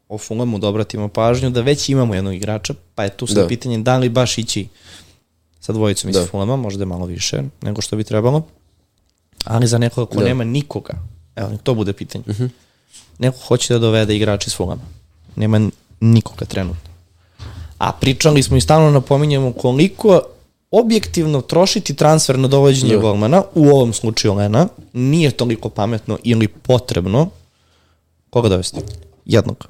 o 0.09 0.19
Fulamu 0.19 0.59
da 0.59 0.69
obratimo 0.69 1.09
pažnju 1.09 1.51
da 1.51 1.61
već 1.61 1.89
imamo 1.89 2.15
jednog 2.15 2.35
igrača, 2.35 2.75
pa 2.95 3.05
je 3.05 3.17
tu 3.17 3.27
sad 3.27 3.37
Da. 3.37 3.47
pitanje 3.49 3.79
da 3.79 3.97
li 3.99 4.09
baš 4.09 4.39
ići 4.39 4.69
sa 5.61 5.73
dvojicom 5.73 6.11
iz 6.11 6.17
Da. 6.17 6.27
Fulama, 6.27 6.57
možda 6.57 6.83
je 6.83 6.87
malo 6.87 7.07
više 7.07 7.43
nego 7.63 7.81
što 7.83 7.97
bi 7.97 8.05
trebalo. 8.05 8.43
Ali 9.45 9.67
za 9.67 9.79
nekoga 9.79 10.11
ko 10.11 10.19
Da. 10.19 10.25
nema 10.25 10.45
nikoga, 10.45 10.95
evo, 11.37 11.51
to 11.63 11.75
bude 11.75 11.93
pitanje. 11.93 12.25
Neko 13.19 13.39
hoće 13.39 13.75
da 13.75 13.79
dovede 13.79 14.17
igrač 14.17 14.47
iz 14.47 14.55
Fulama. 14.55 14.83
Nema 15.37 15.61
nikoga 16.01 16.45
trenutno. 16.45 16.91
A 17.79 17.93
pričali 17.93 18.43
smo 18.43 18.57
i 18.57 18.61
stalno 18.61 18.91
napominjamo 18.91 19.53
koliko 19.53 20.21
objektivno 20.71 21.41
trošiti 21.41 21.95
transfer 21.95 22.39
na 22.39 22.49
dovođenje 22.49 22.95
Da. 22.95 23.01
golmana, 23.01 23.43
u 23.55 23.69
ovom 23.69 23.93
slučaju 23.93 24.35
Lena, 24.35 24.69
nije 24.93 25.31
toliko 25.31 25.69
pametno 25.69 26.19
ili 26.23 26.49
potrebno. 26.49 27.29
Koga 28.31 28.49
dovesti? 28.49 28.81
Jednog. 29.25 29.69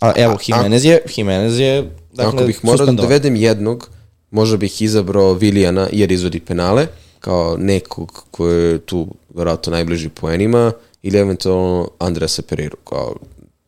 A 0.00 0.12
evo, 0.16 0.38
Jimenez 0.46 0.84
je, 0.84 1.02
Jimenez 1.16 1.58
je, 1.58 1.90
dakle, 2.12 2.38
Ako 2.38 2.46
bih 2.46 2.64
morao 2.64 2.86
da 2.86 2.92
dovedem 2.92 3.36
jednog, 3.36 3.90
možda 4.30 4.56
bih 4.56 4.82
izabrao 4.82 5.32
Vilijana 5.34 5.88
jer 5.92 6.12
izvodi 6.12 6.40
penale, 6.40 6.86
kao 7.20 7.56
nekog 7.56 8.24
koji 8.30 8.72
je 8.72 8.78
tu 8.78 9.06
vjerojatno 9.34 9.70
najbliži 9.70 10.08
poenima, 10.08 10.72
ili 11.02 11.18
eventualno 11.18 11.90
Andreasa 11.98 12.42
Pereiru, 12.42 12.76
kao 12.84 13.16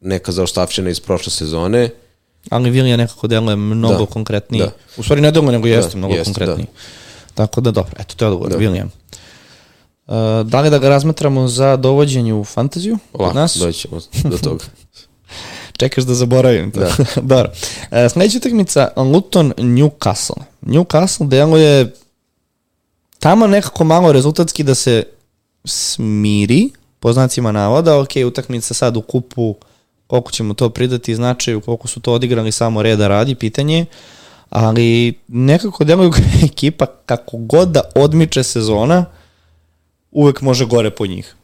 neka 0.00 0.32
zaostavština 0.32 0.90
iz 0.90 1.00
prošle 1.00 1.32
sezone. 1.32 1.90
Ali 2.48 2.70
Vilija 2.70 2.96
nekako 2.96 3.26
deluje 3.26 3.56
mnogo 3.56 3.98
Da, 3.98 4.06
konkretniji. 4.06 4.60
da. 4.60 4.70
U 4.96 5.02
stvari 5.02 5.20
ne 5.22 5.30
deluje, 5.30 5.52
nego 5.52 5.66
jeste 5.66 5.96
mnogo 5.96 6.14
jeste, 6.14 6.24
konkretniji. 6.24 6.66
Tako 7.34 7.60
da 7.60 7.70
dobro, 7.70 7.92
eto 7.98 8.14
to 8.16 8.24
je 8.24 8.30
odgovor, 8.30 8.50
Da. 8.52 8.58
William. 8.58 8.88
Uh, 10.06 10.46
da 10.46 10.60
li 10.60 10.70
da 10.70 10.78
ga 10.78 10.88
razmatramo 10.88 11.48
za 11.48 11.76
dovođenje 11.76 12.34
u 12.34 12.44
fantaziju 12.44 12.98
Lako, 13.14 13.34
nas? 13.34 13.56
doćemo 13.56 14.00
do 14.24 14.38
toga. 14.38 14.64
Čekaš 15.78 16.04
da 16.04 16.14
zaboravim 16.14 16.70
to. 16.70 16.80
Da. 16.80 16.90
dobro. 17.22 17.50
E, 17.90 18.08
sledeća 18.08 18.38
utakmica 18.38 18.88
Luton 18.96 19.52
Newcastle. 19.56 20.42
Newcastle 20.62 21.28
deluje 21.28 21.92
tamo 23.18 23.46
nekako 23.46 23.84
malo 23.84 24.12
rezultatski 24.12 24.62
da 24.62 24.74
se 24.74 25.02
smiri, 25.64 26.70
po 27.00 27.12
znacima 27.12 27.52
navoda, 27.52 27.98
ok, 28.00 28.08
utakmica 28.26 28.74
sad 28.74 28.96
u 28.96 29.02
kupu, 29.02 29.54
koliko 30.10 30.30
ćemo 30.32 30.54
to 30.54 30.70
pridati 30.70 31.14
značaju, 31.14 31.60
koliko 31.60 31.88
su 31.88 32.00
to 32.00 32.12
odigrali 32.12 32.52
samo 32.52 32.82
reda 32.82 33.08
radi, 33.08 33.34
pitanje 33.34 33.78
je, 33.78 33.86
ali 34.50 35.14
nekako 35.28 35.84
deluju 35.84 36.12
ekipa 36.50 36.86
kako 36.86 37.36
god 37.36 37.68
da 37.68 37.80
odmiče 37.94 38.42
sezona, 38.42 39.04
uvek 40.10 40.40
može 40.40 40.66
gore 40.66 40.90
po 40.90 41.06
njih. 41.06 41.34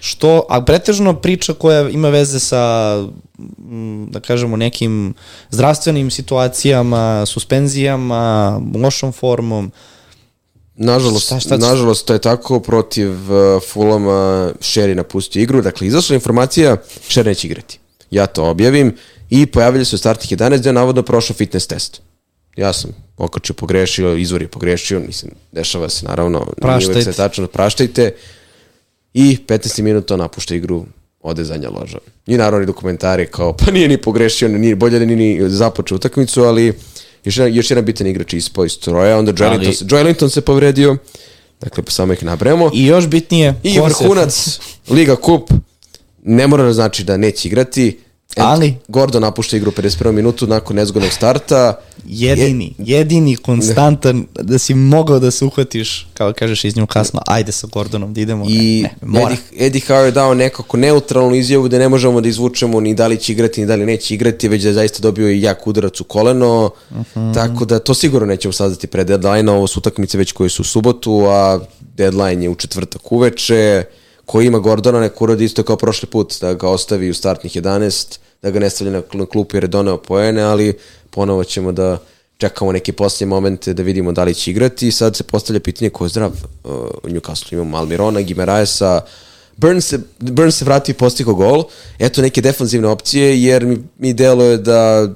Što, 0.00 0.46
a 0.48 0.60
pretežno 0.62 1.14
priča 1.14 1.54
koja 1.54 1.88
ima 1.88 2.08
veze 2.08 2.38
sa, 2.40 2.62
mm, 3.58 4.06
da 4.10 4.20
kažemo, 4.20 4.56
nekim 4.56 5.14
zdravstvenim 5.50 6.10
situacijama, 6.10 7.26
suspenzijama, 7.26 8.60
lošom 8.74 9.12
formom. 9.12 9.72
Nažalost, 10.76 11.26
Šta- 11.26 11.40
šta 11.40 11.56
nažalost, 11.56 12.06
to 12.06 12.12
je 12.12 12.18
tako 12.18 12.60
protiv 12.60 13.10
uh, 13.10 13.62
Fulama 13.72 14.52
Sherry 14.60 14.94
napustio 14.94 15.42
igru. 15.42 15.62
Dakle, 15.62 15.86
izašla 15.86 16.14
informacija, 16.14 16.76
Sherry 17.08 17.24
neće 17.26 17.46
igrati. 17.46 17.78
Ja 18.14 18.26
to 18.26 18.44
objavim 18.44 18.94
i 19.30 19.46
pojavili 19.46 19.84
se 19.84 19.94
u 19.94 19.98
startih 19.98 20.30
11 20.30 20.58
gde 20.58 20.68
je 20.68 20.72
navodno 20.72 21.02
prošao 21.02 21.36
fitness 21.36 21.66
test. 21.66 22.00
Ja 22.56 22.72
sam 22.72 22.90
okačio, 23.16 23.54
pogrešio, 23.54 24.16
izvor 24.16 24.42
je 24.42 24.48
pogrešio, 24.48 25.00
mislim, 25.00 25.32
dešava 25.52 25.88
se 25.88 26.06
naravno, 26.06 26.38
nije 26.38 26.46
uvek 26.46 26.60
Praštajte. 26.60 27.02
sve 27.02 27.12
tačno, 27.12 27.46
praštajte. 27.46 28.14
I 29.14 29.38
15 29.46 29.82
minuta 29.82 30.16
napušta 30.16 30.54
igru, 30.54 30.84
ode 31.20 31.44
zadnja 31.44 31.70
loža. 31.70 31.98
I 32.26 32.36
naravno 32.36 32.62
i 32.62 32.66
dokumentari 32.66 33.26
kao, 33.26 33.52
pa 33.52 33.70
nije 33.70 33.88
ni 33.88 33.96
pogrešio, 33.98 34.48
nije, 34.48 34.76
bolje 34.76 34.98
da 34.98 35.04
nije 35.04 35.16
ni 35.18 35.50
započeo 35.50 35.96
utakmicu, 35.96 36.42
ali 36.42 36.72
još 37.24 37.36
jedan, 37.36 37.54
još 37.54 37.70
jedan 37.70 37.84
bitan 37.84 38.06
igrač 38.06 38.32
ispao 38.32 38.64
iz 38.64 38.72
stroja, 38.72 39.18
onda 39.18 39.32
Joelinton, 39.34 39.66
Ali- 39.66 39.74
se, 39.74 39.84
Joelinton 39.88 40.30
se 40.30 40.40
povredio, 40.40 40.96
dakle 41.60 41.82
pa 41.82 41.90
samo 41.90 42.12
ih 42.12 42.24
nabremo. 42.24 42.70
I, 42.74 42.86
još 42.86 43.06
bitnije, 43.06 43.54
I 43.62 43.74
se- 43.74 43.80
vrhunac, 43.80 44.60
Liga 44.88 45.16
Kup, 45.16 45.50
ne 46.22 46.46
mora 46.46 46.64
da 46.64 46.72
znači 46.72 47.04
da 47.04 47.16
neće 47.16 47.48
igrati, 47.48 47.98
Ent- 48.26 48.42
Ali- 48.44 48.74
Gordon 48.88 49.22
napušta 49.22 49.56
igru 49.56 49.70
u 49.70 49.72
51. 49.72 50.12
minutu 50.12 50.46
nakon 50.46 50.76
nezgodnog 50.76 51.12
starta. 51.12 51.74
jedini, 52.06 52.74
jedini 52.78 53.36
konstantan 53.36 54.26
da 54.34 54.58
si 54.58 54.74
mogao 54.74 55.18
da 55.18 55.30
se 55.30 55.44
uhvatiš, 55.44 56.06
kao 56.14 56.32
kažeš 56.32 56.64
iz 56.64 56.74
Newcastle, 56.74 57.18
ajde 57.26 57.52
sa 57.52 57.66
Gordonom 57.66 58.14
da 58.14 58.20
idemo. 58.20 58.44
I 58.48 58.82
ne, 58.82 58.90
ne, 59.02 59.08
mora. 59.10 59.34
Eddie, 59.52 59.66
Eddie 59.66 59.82
Howe 59.82 60.04
je 60.04 60.10
dao 60.10 60.34
nekako 60.34 60.76
neutralnu 60.76 61.34
izjavu 61.34 61.68
da 61.68 61.78
ne 61.78 61.88
možemo 61.88 62.20
da 62.20 62.28
izvučemo 62.28 62.80
ni 62.80 62.94
da 62.94 63.06
li 63.06 63.16
će 63.16 63.32
igrati 63.32 63.60
ni 63.60 63.66
da 63.66 63.74
li 63.74 63.86
neće 63.86 64.14
igrati, 64.14 64.48
već 64.48 64.62
da 64.62 64.68
je 64.68 64.74
zaista 64.74 64.98
dobio 65.00 65.30
i 65.30 65.42
jak 65.42 65.66
udarac 65.66 66.00
u 66.00 66.04
koleno, 66.04 66.70
Mhm. 66.92 67.32
tako 67.32 67.64
da 67.64 67.78
to 67.78 67.94
sigurno 67.94 68.26
nećemo 68.26 68.52
saznati 68.52 68.86
pre 68.86 69.04
deadline 69.04 69.52
ovo 69.52 69.66
su 69.66 69.78
utakmice 69.78 70.18
već 70.18 70.32
koje 70.32 70.50
su 70.50 70.62
u 70.62 70.66
subotu, 70.66 71.20
a 71.20 71.60
deadline 71.96 72.42
je 72.42 72.48
u 72.48 72.54
četvrtak 72.54 73.12
uveče, 73.12 73.84
ko 74.26 74.40
ima 74.40 74.58
Gordona 74.58 75.00
nek 75.00 75.22
uradi 75.22 75.44
isto 75.44 75.62
kao 75.62 75.76
prošli 75.76 76.08
put, 76.08 76.34
da 76.40 76.54
ga 76.54 76.68
ostavi 76.68 77.10
u 77.10 77.14
startnih 77.14 77.56
11, 77.56 78.18
da 78.42 78.50
ga 78.50 78.60
ne 78.60 78.70
stavlja 78.70 78.92
na 78.92 79.02
kl- 79.02 79.26
klupu 79.26 79.56
jer 79.56 79.64
je 79.64 79.68
doneo 79.68 79.96
poene, 79.96 80.42
ali 80.42 80.78
ponovo 81.10 81.44
ćemo 81.44 81.72
da 81.72 81.98
čekamo 82.38 82.72
neke 82.72 82.92
posljednje 82.92 83.30
momente 83.30 83.74
da 83.74 83.82
vidimo 83.82 84.12
da 84.12 84.24
li 84.24 84.34
će 84.34 84.50
igrati. 84.50 84.90
Sad 84.92 85.16
se 85.16 85.22
postavlja 85.22 85.60
pitanje 85.60 85.90
ko 85.90 86.04
je 86.04 86.08
zdrav 86.08 86.30
uh, 86.30 86.70
u 87.02 87.08
Newcastle. 87.08 87.52
Imamo 87.52 87.76
Almirona, 87.76 88.20
Gimeraesa, 88.20 89.00
Burns 89.56 89.86
se, 89.86 89.98
Burns 90.18 90.58
se 90.58 90.64
vratio 90.64 90.92
i 90.92 90.96
postigao 90.96 91.34
gol. 91.34 91.64
Eto 91.98 92.22
neke 92.22 92.40
defanzivne 92.40 92.88
opcije, 92.88 93.42
jer 93.42 93.64
mi, 93.64 93.78
mi 93.98 94.12
deluje 94.14 94.56
da 94.56 95.08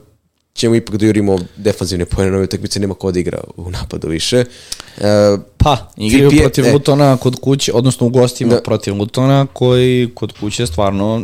ćemo 0.59 0.75
ipak 0.75 0.97
da 0.97 1.07
jurimo 1.07 1.39
defanzivne 1.57 2.05
pojene 2.05 2.33
nove 2.33 2.45
utakmice, 2.45 2.81
nema 2.81 2.95
ko 2.95 3.13
da 3.13 3.21
igra 3.21 3.39
u 3.57 3.71
napadu 3.71 4.09
više. 4.09 4.45
Uh, 4.97 5.05
Pa, 5.57 5.77
igraju 5.97 6.29
VPN 6.29 6.39
protiv 6.39 6.67
e. 6.67 6.73
Lutona 6.73 7.17
kod 7.17 7.41
kuće, 7.41 7.73
odnosno 7.73 8.07
u 8.07 8.11
gostima 8.11 8.55
Da. 8.55 8.63
protiv 8.63 8.95
Lutona, 8.95 9.47
koji 9.53 10.11
kod 10.15 10.33
kuće 10.41 10.67
stvarno 10.67 11.23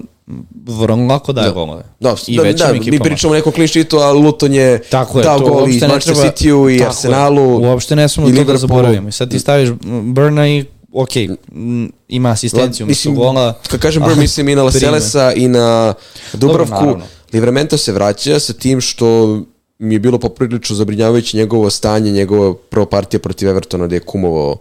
vrlo 0.66 0.96
lako 0.96 1.32
daje 1.32 1.52
golove. 1.52 1.82
Da, 2.00 2.14
I 2.26 2.36
da, 2.36 2.42
većim 2.42 2.66
da 2.66 2.72
mi 2.72 2.78
ekipama. 2.78 3.04
pričamo 3.04 3.32
o 3.32 3.36
nekom 3.36 3.52
sheetu, 3.68 3.98
a 3.98 4.12
Luton 4.12 4.54
je 4.54 4.78
Tako 4.82 5.18
je, 5.18 5.24
dao 5.24 5.38
to 5.38 5.44
gol 5.44 5.68
i 5.68 5.80
Manchester. 5.80 6.16
City-u 6.16 6.70
i 6.70 6.78
Tako 6.78 6.84
je. 6.84 6.88
Arsenalu. 6.88 7.62
Uopšte 7.62 7.96
ne 7.96 8.08
smemo 8.08 8.28
i 8.30 8.36
to 8.36 8.44
da 8.44 8.56
zaboravimo. 8.56 9.08
I 9.08 9.12
sad 9.12 9.30
ti 9.30 9.38
staviš 9.38 9.68
Burna 10.04 10.48
i, 10.48 10.64
ok, 10.92 11.10
ima 12.08 12.30
asistenciju, 12.30 12.86
mislim, 12.86 13.12
mislim, 13.12 13.14
gola. 13.14 13.54
kad 13.70 13.80
kažem 13.80 14.02
Burn, 14.02 14.18
mislim 14.18 14.48
i 14.48 14.54
na 14.54 14.62
Laselesa 14.62 15.32
i 15.32 15.48
na 15.48 15.94
Dubravku. 16.32 16.74
naravno. 16.74 17.04
Livramento 17.34 17.78
se 17.78 17.92
vraća 17.92 18.38
sa 18.38 18.52
tim 18.52 18.80
što 18.80 19.38
mi 19.78 19.94
je 19.94 19.98
bilo 19.98 20.18
poprilično 20.18 20.76
zabrinjavajuće 20.76 21.36
njegovo 21.36 21.70
stanje, 21.70 22.10
njegova 22.10 22.54
prva 22.70 22.86
partija 22.86 23.20
protiv 23.20 23.48
Evertona 23.48 23.86
gde 23.86 23.96
je 23.96 24.00
kumovao 24.00 24.56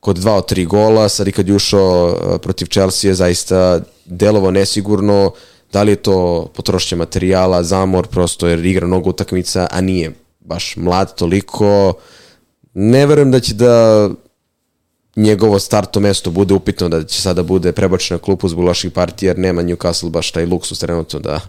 kod 0.00 0.16
dva 0.16 0.34
od 0.34 0.46
tri 0.46 0.64
gola, 0.64 1.08
sad 1.08 1.28
i 1.28 1.32
kad 1.32 1.48
je 1.48 1.54
ušao 1.54 2.06
uh, 2.08 2.40
protiv 2.40 2.66
Chelsea 2.66 3.08
je 3.08 3.14
zaista 3.14 3.80
delovo 4.04 4.50
nesigurno, 4.50 5.32
da 5.72 5.82
li 5.82 5.92
je 5.92 5.96
to 5.96 6.48
potrošnja 6.54 6.98
materijala, 6.98 7.62
zamor, 7.62 8.06
prosto 8.06 8.46
jer 8.46 8.66
igra 8.66 8.86
mnogo 8.86 9.10
utakmica, 9.10 9.66
a 9.70 9.80
nije 9.80 10.12
baš 10.40 10.76
mlad 10.76 11.14
toliko. 11.14 11.92
Ne 12.74 13.06
verujem 13.06 13.30
da 13.30 13.40
će 13.40 13.54
da 13.54 14.08
njegovo 15.16 15.58
starto 15.58 16.00
mesto 16.00 16.30
bude 16.30 16.54
upitno 16.54 16.88
da 16.88 17.04
će 17.04 17.22
sada 17.22 17.42
bude 17.42 17.72
prebačen 17.72 18.14
na 18.14 18.18
klupu 18.18 18.48
zbog 18.48 18.64
loših 18.64 18.92
partija 18.92 19.30
jer 19.30 19.38
nema 19.38 19.62
Newcastle 19.62 20.10
baš 20.10 20.30
taj 20.30 20.46
luksus 20.46 20.78
trenutno 20.78 21.18
da 21.18 21.40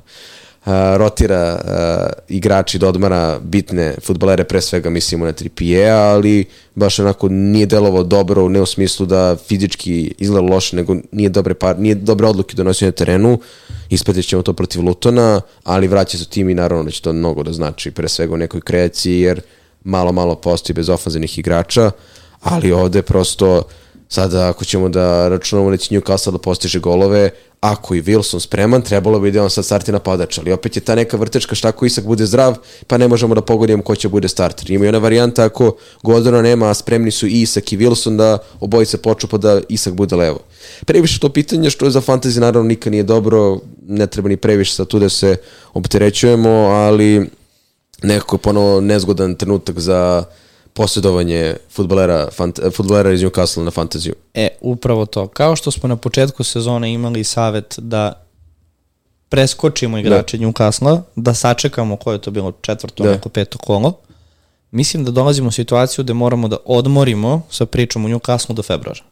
rotira 0.98 1.62
uh, 1.64 2.36
igrači 2.36 2.80
da 2.80 2.88
odmara 2.88 3.40
bitne 3.40 3.96
futbolere, 4.06 4.44
pre 4.44 4.62
svega 4.62 4.90
mislimo 4.90 5.26
na 5.26 5.32
Trippier, 5.32 5.92
ali 5.92 6.46
baš 6.76 7.00
onako 7.00 7.30
nije 7.30 7.66
delovao 7.66 8.04
dobro, 8.04 8.50
ne 8.50 8.62
u 8.62 8.66
smislu 8.66 9.06
da 9.06 9.36
fizički 9.48 10.14
izgleda 10.18 10.54
loše, 10.54 10.76
nego 10.76 10.96
nije 11.12 11.30
dobre, 11.30 11.54
par, 11.54 11.80
nije 11.80 11.96
dobre 11.96 12.28
odluke 12.28 12.56
donosio 12.56 12.86
na 12.86 12.92
terenu, 12.92 13.40
ispetit 13.90 14.28
ćemo 14.28 14.42
to 14.42 14.54
protiv 14.54 14.84
Lutona, 14.84 15.42
ali 15.64 15.88
vraća 15.88 16.18
se 16.18 16.26
tim 16.26 16.50
i 16.50 16.54
naravno 16.54 16.84
da 16.84 16.92
će 16.92 17.02
to 17.02 17.14
mnogo 17.14 17.44
da 17.44 17.54
znači, 17.54 17.92
pre 17.92 18.08
svega 18.08 18.34
u 18.34 18.38
nekoj 18.38 18.62
kreaciji, 18.62 19.20
jer 19.20 19.42
malo, 19.84 20.12
malo 20.12 20.36
postoji 20.36 20.76
bez 20.76 20.90
ofanzivnih 20.90 21.40
igrača, 21.40 21.92
ali 22.42 22.72
ovde 22.72 23.02
prosto 23.02 23.64
sada 24.10 24.50
ako 24.50 24.66
ćemo 24.66 24.90
da 24.90 25.28
računamo 25.28 25.70
da 25.70 25.78
Newcastle 25.78 26.32
da 26.32 26.38
postiže 26.38 26.80
golove, 26.80 27.30
ako 27.62 27.96
i 27.96 28.02
Wilson 28.02 28.40
spreman, 28.40 28.82
trebalo 28.82 29.20
bi 29.20 29.32
da 29.32 29.44
on 29.44 29.50
sad 29.50 29.66
starti 29.66 29.92
napadač, 29.92 30.38
ali 30.38 30.52
opet 30.52 30.76
je 30.76 30.82
ta 30.82 30.96
neka 30.96 31.18
vrtečka 31.18 31.56
šta 31.56 31.68
ako 31.68 31.86
Isak 31.86 32.06
bude 32.06 32.26
zdrav, 32.26 32.56
pa 32.88 32.98
ne 32.98 33.08
možemo 33.08 33.36
da 33.36 33.42
pogodimo 33.42 33.84
ko 33.84 33.96
će 33.96 34.10
bude 34.10 34.28
starter. 34.28 34.72
Ima 34.72 34.86
i 34.86 34.88
ona 34.88 34.98
varijanta 34.98 35.44
ako 35.44 35.76
Gordona 36.04 36.42
nema, 36.42 36.70
a 36.70 36.74
spremni 36.74 37.12
su 37.12 37.28
i 37.28 37.42
Isak 37.42 37.74
i 37.74 37.78
Wilson 37.78 38.18
da 38.18 38.38
obojice 38.60 38.98
poču 38.98 39.28
pa 39.28 39.38
da 39.38 39.62
Isak 39.70 39.94
bude 39.94 40.16
levo. 40.16 40.40
Previše 40.86 41.20
to 41.20 41.30
pitanje 41.30 41.70
što 41.70 41.86
je 41.86 41.92
za 41.92 42.02
fantasy 42.02 42.40
naravno 42.40 42.68
nikad 42.68 42.92
nije 42.92 43.04
dobro, 43.04 43.60
ne 43.88 44.08
treba 44.08 44.30
ni 44.30 44.38
previše 44.38 44.74
sad 44.74 44.88
tu 44.88 45.00
da 45.00 45.10
se 45.10 45.36
opterećujemo, 45.74 46.50
ali 46.50 47.30
nekako 48.04 48.36
je 48.36 48.40
ponovo 48.40 48.82
nezgodan 48.82 49.36
trenutak 49.36 49.80
za 49.80 50.24
posjedovanje 50.80 51.56
futbolera, 51.72 52.30
fant, 52.32 52.60
futbolera 52.76 53.12
iz 53.12 53.22
Newcastle 53.22 53.64
na 53.64 53.72
fantaziju. 53.72 54.14
E, 54.34 54.48
upravo 54.62 55.06
to. 55.06 55.28
Kao 55.28 55.56
što 55.56 55.72
smo 55.72 55.90
na 55.90 55.96
početku 55.96 56.44
sezone 56.44 56.94
imali 56.94 57.24
savet 57.24 57.76
da 57.78 58.26
preskočimo 59.30 59.98
igrače 59.98 60.38
Newcastle, 60.38 61.02
da 61.16 61.34
sačekamo 61.34 61.98
koje 61.98 62.16
je 62.16 62.22
to 62.22 62.32
bilo 62.32 62.52
četvrto, 62.52 63.04
Da. 63.04 63.12
neko 63.12 63.30
peto 63.30 63.58
kolo, 63.58 63.94
mislim 64.72 65.04
da 65.06 65.12
dolazimo 65.12 65.48
u 65.48 65.52
situaciju 65.52 66.04
da 66.04 66.14
moramo 66.14 66.48
da 66.48 66.58
odmorimo 66.66 67.42
sa 67.52 67.66
pričom 67.66 68.06
u 68.06 68.10
Newcastle 68.10 68.54
do 68.54 68.64
februara. 68.64 69.04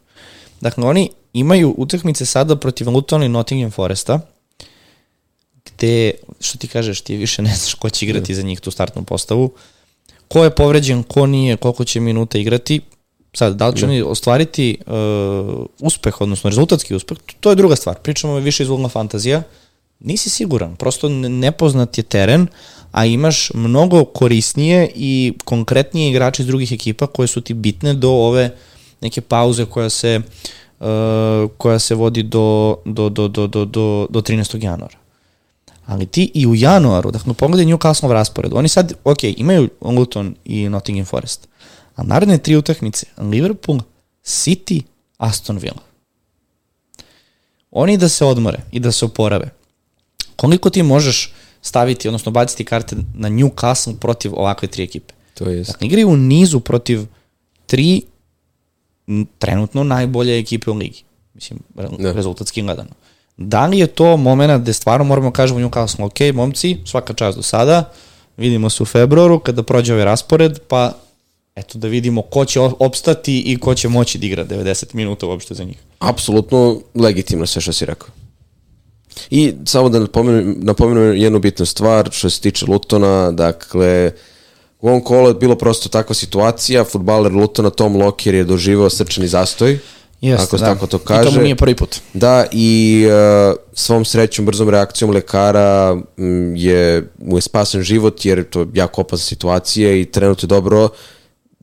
Dakle, 0.60 0.84
oni 0.84 1.10
imaju 1.32 1.74
utakmice 1.78 2.26
sada 2.26 2.56
protiv 2.56 2.88
Luton 2.90 3.22
i 3.22 3.28
Nottingham 3.28 3.70
Foresta, 3.70 4.20
gde, 5.64 6.12
što 6.40 6.58
ti 6.58 6.68
kažeš, 6.68 7.00
ti 7.00 7.16
više 7.16 7.42
ne 7.42 7.54
znaš 7.56 7.74
ko 7.74 7.90
će 7.90 8.06
igrati 8.06 8.34
za 8.34 8.42
njih 8.42 8.60
tu 8.60 8.70
startnu 8.70 9.04
postavu, 9.04 9.52
ko 10.28 10.44
je 10.44 10.50
povređen, 10.50 11.02
ko 11.02 11.26
nije, 11.26 11.56
koliko 11.56 11.84
će 11.84 12.00
minuta 12.00 12.38
igrati, 12.38 12.80
sad, 13.34 13.56
da 13.56 13.68
li 13.68 13.76
će 13.76 13.84
oni 13.84 14.02
ostvariti 14.02 14.78
uh, 14.86 15.66
uspeh, 15.80 16.20
odnosno 16.20 16.50
rezultatski 16.50 16.94
uspeh, 16.94 17.18
to 17.40 17.50
je 17.50 17.56
druga 17.56 17.76
stvar. 17.76 17.98
Pričamo 17.98 18.34
više 18.36 18.62
iz 18.62 18.68
ugla 18.68 18.88
fantazija, 18.88 19.42
nisi 20.00 20.30
siguran, 20.30 20.76
prosto 20.76 21.08
nepoznat 21.08 21.98
je 21.98 22.04
teren, 22.04 22.46
a 22.92 23.06
imaš 23.06 23.50
mnogo 23.54 24.04
korisnije 24.04 24.90
i 24.94 25.32
konkretnije 25.44 26.10
igrače 26.10 26.42
iz 26.42 26.46
drugih 26.46 26.72
ekipa 26.72 27.06
koje 27.06 27.26
su 27.26 27.40
ti 27.40 27.54
bitne 27.54 27.94
do 27.94 28.10
ove 28.10 28.50
neke 29.00 29.20
pauze 29.20 29.64
koja 29.64 29.90
se 29.90 30.20
uh, 30.80 30.86
koja 31.56 31.78
se 31.78 31.94
vodi 31.94 32.22
do, 32.22 32.76
do, 32.84 33.08
do, 33.08 33.28
do, 33.28 33.46
do, 33.46 33.64
do, 33.64 34.06
do 34.10 34.20
13. 34.20 34.64
januara. 34.64 35.07
Ali 35.88 36.06
ti 36.06 36.30
i 36.34 36.46
u 36.46 36.54
januaru, 36.54 37.10
dakle, 37.10 37.34
pogledaj 37.34 37.66
Newcastle 37.66 38.12
raspored, 38.12 38.52
oni 38.54 38.68
sad, 38.68 38.92
ok, 39.04 39.24
imaju 39.24 39.68
Luton 39.80 40.34
i 40.44 40.68
Nottingham 40.68 41.06
Forest, 41.06 41.48
a 41.96 42.02
naredne 42.02 42.38
tri 42.38 42.56
utakmice, 42.56 43.06
Liverpool, 43.16 43.80
City, 44.24 44.82
Aston 45.18 45.58
Villa. 45.58 45.80
Oni 47.70 47.96
da 47.96 48.08
se 48.08 48.24
odmore 48.24 48.58
i 48.72 48.80
da 48.80 48.92
se 48.92 49.04
oporave. 49.04 49.50
Koliko 50.36 50.70
ti 50.70 50.82
možeš 50.82 51.32
staviti, 51.62 52.08
odnosno 52.08 52.32
baciti 52.32 52.64
karte 52.64 52.96
na 53.14 53.28
Newcastle 53.28 53.96
protiv 53.98 54.34
ovakve 54.34 54.68
tri 54.68 54.82
ekipe? 54.82 55.14
To 55.34 55.44
je 55.44 55.62
Dakle, 55.62 55.86
igraju 55.86 56.08
u 56.08 56.16
nizu 56.16 56.60
protiv 56.60 57.06
tri 57.66 58.02
trenutno 59.38 59.84
najbolje 59.84 60.38
ekipe 60.38 60.70
u 60.70 60.74
ligi. 60.74 61.02
Mislim, 61.34 61.60
re, 61.76 61.88
Da. 61.98 62.12
rezultatski 62.12 62.62
gledano. 62.62 62.90
Da 63.38 63.66
li 63.66 63.78
je 63.78 63.86
to 63.86 64.16
moment 64.16 64.62
gde 64.62 64.72
stvarno 64.72 65.04
moramo 65.04 65.30
kažemo 65.30 65.60
Newcastle, 65.60 66.04
ok, 66.04 66.34
momci, 66.34 66.76
svaka 66.84 67.14
čast 67.14 67.36
do 67.36 67.42
sada, 67.42 67.92
vidimo 68.36 68.70
se 68.70 68.82
u 68.82 68.86
februaru 68.86 69.38
kada 69.38 69.62
prođe 69.62 69.92
ovaj 69.92 70.04
raspored, 70.04 70.58
pa 70.68 70.92
eto 71.56 71.78
da 71.78 71.88
vidimo 71.88 72.22
ko 72.22 72.44
će 72.44 72.60
opstati 72.60 73.40
i 73.40 73.56
ko 73.58 73.74
će 73.74 73.88
moći 73.88 74.18
da 74.18 74.26
igra 74.26 74.44
90 74.44 74.94
minuta 74.94 75.26
uopšte 75.26 75.54
za 75.54 75.64
njih. 75.64 75.78
apsolutno 75.98 76.80
legitimno 76.94 77.46
sve 77.46 77.62
što 77.62 77.72
si 77.72 77.86
rekao. 77.86 78.08
I 79.30 79.52
samo 79.64 79.88
da 79.88 79.98
napomenem, 79.98 80.56
napomenem 80.58 81.16
jednu 81.16 81.38
bitnu 81.38 81.66
stvar 81.66 82.08
što 82.12 82.30
se 82.30 82.40
tiče 82.40 82.66
Lutona, 82.66 83.30
dakle, 83.30 84.12
u 84.80 84.88
ovom 84.88 85.00
kolu 85.04 85.28
je 85.28 85.34
bilo 85.34 85.54
prosto 85.54 85.88
takva 85.88 86.14
situacija, 86.14 86.84
futbaler 86.84 87.32
Lutona 87.32 87.70
Tom 87.70 87.96
Locker 87.96 88.34
je 88.34 88.44
doživao 88.44 88.90
srčani 88.90 89.28
zastoj, 89.28 89.78
Jeste, 90.20 90.44
ako 90.44 90.58
se 90.58 90.64
da. 90.64 90.74
tako 90.74 90.86
to 90.86 90.96
I 90.96 91.00
to 91.00 91.04
kaže. 91.04 91.38
mu 91.38 91.42
nije 91.42 91.56
prvi 91.56 91.74
put. 91.74 92.00
Da, 92.14 92.46
i 92.52 93.04
uh, 93.06 93.56
svom 93.72 94.04
srećom, 94.04 94.46
brzom 94.46 94.68
reakcijom 94.68 95.10
lekara 95.10 95.96
m, 96.18 96.56
je, 96.56 97.08
mu 97.18 97.36
je 97.38 97.42
spasen 97.42 97.82
život, 97.82 98.24
jer 98.24 98.38
je 98.38 98.44
to 98.44 98.66
jako 98.74 99.00
opasna 99.00 99.24
situacija 99.24 99.92
i 99.92 100.04
trenutno 100.04 100.46
je 100.46 100.48
dobro, 100.48 100.88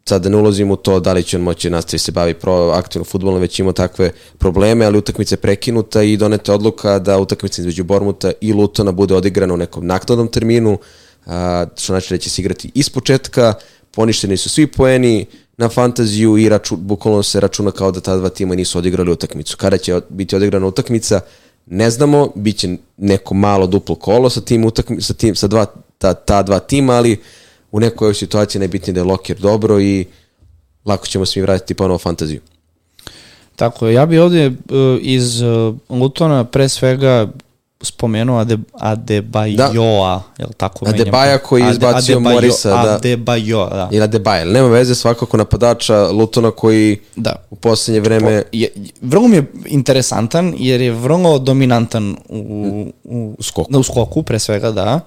sad 0.09 0.23
da 0.23 0.29
ne 0.29 0.37
ulazim 0.37 0.71
u 0.71 0.75
to 0.75 0.99
da 0.99 1.13
li 1.13 1.23
će 1.23 1.37
on 1.37 1.43
moći 1.43 1.69
nastaviti 1.69 2.03
se 2.03 2.11
bavi 2.11 2.33
pro, 2.33 2.53
aktivno 2.53 3.05
futbolom, 3.05 3.41
već 3.41 3.59
ima 3.59 3.73
takve 3.73 4.11
probleme, 4.37 4.85
ali 4.85 4.97
utakmica 4.97 5.33
je 5.33 5.39
prekinuta 5.39 6.03
i 6.03 6.17
doneta 6.17 6.51
je 6.51 6.55
odluka 6.55 6.99
da 6.99 7.19
utakmica 7.19 7.61
između 7.61 7.83
Bormuta 7.83 8.31
i 8.41 8.53
Lutona 8.53 8.91
bude 8.91 9.15
odigrana 9.15 9.53
u 9.53 9.57
nekom 9.57 9.87
naknadnom 9.87 10.27
terminu, 10.27 10.77
a, 11.25 11.65
što 11.77 11.93
znači 11.93 12.13
da 12.13 12.17
će 12.17 12.29
se 12.29 12.41
igrati 12.41 12.71
iz 12.73 12.89
početka, 12.89 13.53
poništeni 13.91 14.37
su 14.37 14.49
svi 14.49 14.67
poeni 14.67 15.25
na 15.57 15.69
fantaziju 15.69 16.37
i 16.37 16.49
raču, 16.49 16.75
bukvalno 16.75 17.23
se 17.23 17.39
računa 17.39 17.71
kao 17.71 17.91
da 17.91 18.01
ta 18.01 18.17
dva 18.17 18.29
tima 18.29 18.55
nisu 18.55 18.77
odigrali 18.77 19.11
utakmicu. 19.11 19.57
Kada 19.57 19.77
će 19.77 20.01
biti 20.09 20.35
odigrana 20.35 20.67
utakmica, 20.67 21.19
ne 21.65 21.89
znamo, 21.89 22.31
bit 22.35 22.57
će 22.57 22.77
neko 22.97 23.33
malo 23.33 23.67
duplo 23.67 23.95
kolo 23.95 24.29
sa 24.29 24.41
tim, 24.41 24.65
utakmi, 24.65 25.01
sa, 25.01 25.13
tim, 25.13 25.35
sa 25.35 25.47
dva, 25.47 25.65
ta, 25.97 26.13
ta 26.13 26.43
dva 26.43 26.59
tima, 26.59 26.93
ali 26.93 27.21
u 27.71 27.79
nekoj 27.79 28.13
situaciji 28.13 28.59
najbitnije 28.59 28.93
da 28.93 28.99
je 28.99 29.03
Locker 29.03 29.39
dobro 29.39 29.79
i 29.81 30.05
lako 30.85 31.07
ćemo 31.07 31.25
se 31.25 31.39
mi 31.39 31.41
vratiti 31.41 31.73
ponovo 31.73 31.97
fantaziju. 31.97 32.41
Tako 33.55 33.87
je, 33.87 33.93
ja 33.93 34.05
bi 34.05 34.19
ovde 34.19 34.47
uh, 34.47 34.53
iz 35.01 35.41
uh, 35.41 35.75
Lutona 35.89 36.43
pre 36.43 36.69
svega 36.69 37.27
spomenuo 37.85 38.39
Ade, 38.39 38.57
Adebayoa, 38.73 39.55
da. 40.09 40.23
jel 40.39 40.49
tako? 40.57 40.85
menjam? 40.85 41.01
Adebayo 41.01 41.37
koji 41.39 41.61
je 41.63 41.71
izbacio 41.71 42.15
Adebayo- 42.15 42.33
Morisa, 42.33 42.69
da. 42.71 42.93
Adebayo, 42.93 43.69
da. 43.69 43.89
Ili 43.91 44.01
Adebayo, 44.01 44.45
nema 44.45 44.67
veze 44.67 44.95
svakako 44.95 45.37
napadača 45.37 46.07
Lutona 46.07 46.51
koji 46.51 46.99
Da. 47.15 47.35
u 47.49 47.55
poslednje 47.55 47.99
vreme... 47.99 48.43
Je, 48.51 48.69
vrlo 49.01 49.27
mi 49.27 49.35
je 49.35 49.45
interesantan 49.65 50.53
jer 50.57 50.81
je 50.81 50.91
vrlo 50.91 51.39
dominantan 51.39 52.15
u, 52.29 52.85
u, 53.03 53.35
skoku. 53.41 53.79
u 53.79 53.83
skoku, 53.83 54.23
pre 54.23 54.39
svega, 54.39 54.71
da. 54.71 54.99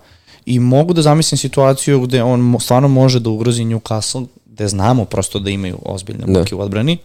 I 0.47 0.59
mogu 0.59 0.93
da 0.93 1.03
zamislim 1.03 1.39
situaciju 1.39 2.01
gde 2.01 2.23
on 2.23 2.57
stvarno 2.61 2.89
može 2.89 3.21
da 3.21 3.31
ugrozi 3.31 3.65
Newcastle, 3.65 4.27
gde 4.47 4.69
znamo 4.69 5.05
prosto 5.05 5.39
da 5.39 5.51
imaju 5.51 5.79
ozbiljne 5.85 6.25
Da. 6.27 6.39
muke 6.39 6.55
u 6.55 6.61
odbrani. 6.61 6.99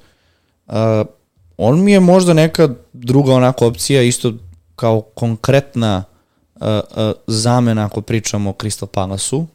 Uh, 0.67 0.74
on 1.57 1.84
mi 1.84 1.91
je 1.91 1.99
možda 1.99 2.34
neka 2.34 2.69
druga 2.93 3.34
onako 3.34 3.67
opcija, 3.67 4.01
isto 4.01 4.34
kao 4.76 5.01
konkretna 5.01 6.03
uh, 6.55 6.61
uh, 6.61 7.11
zamena 7.28 7.86
ako 7.86 8.01
pričamo 8.01 8.49
o 8.49 8.53
Crystal 8.53 8.86
Palace-u. 8.86 9.45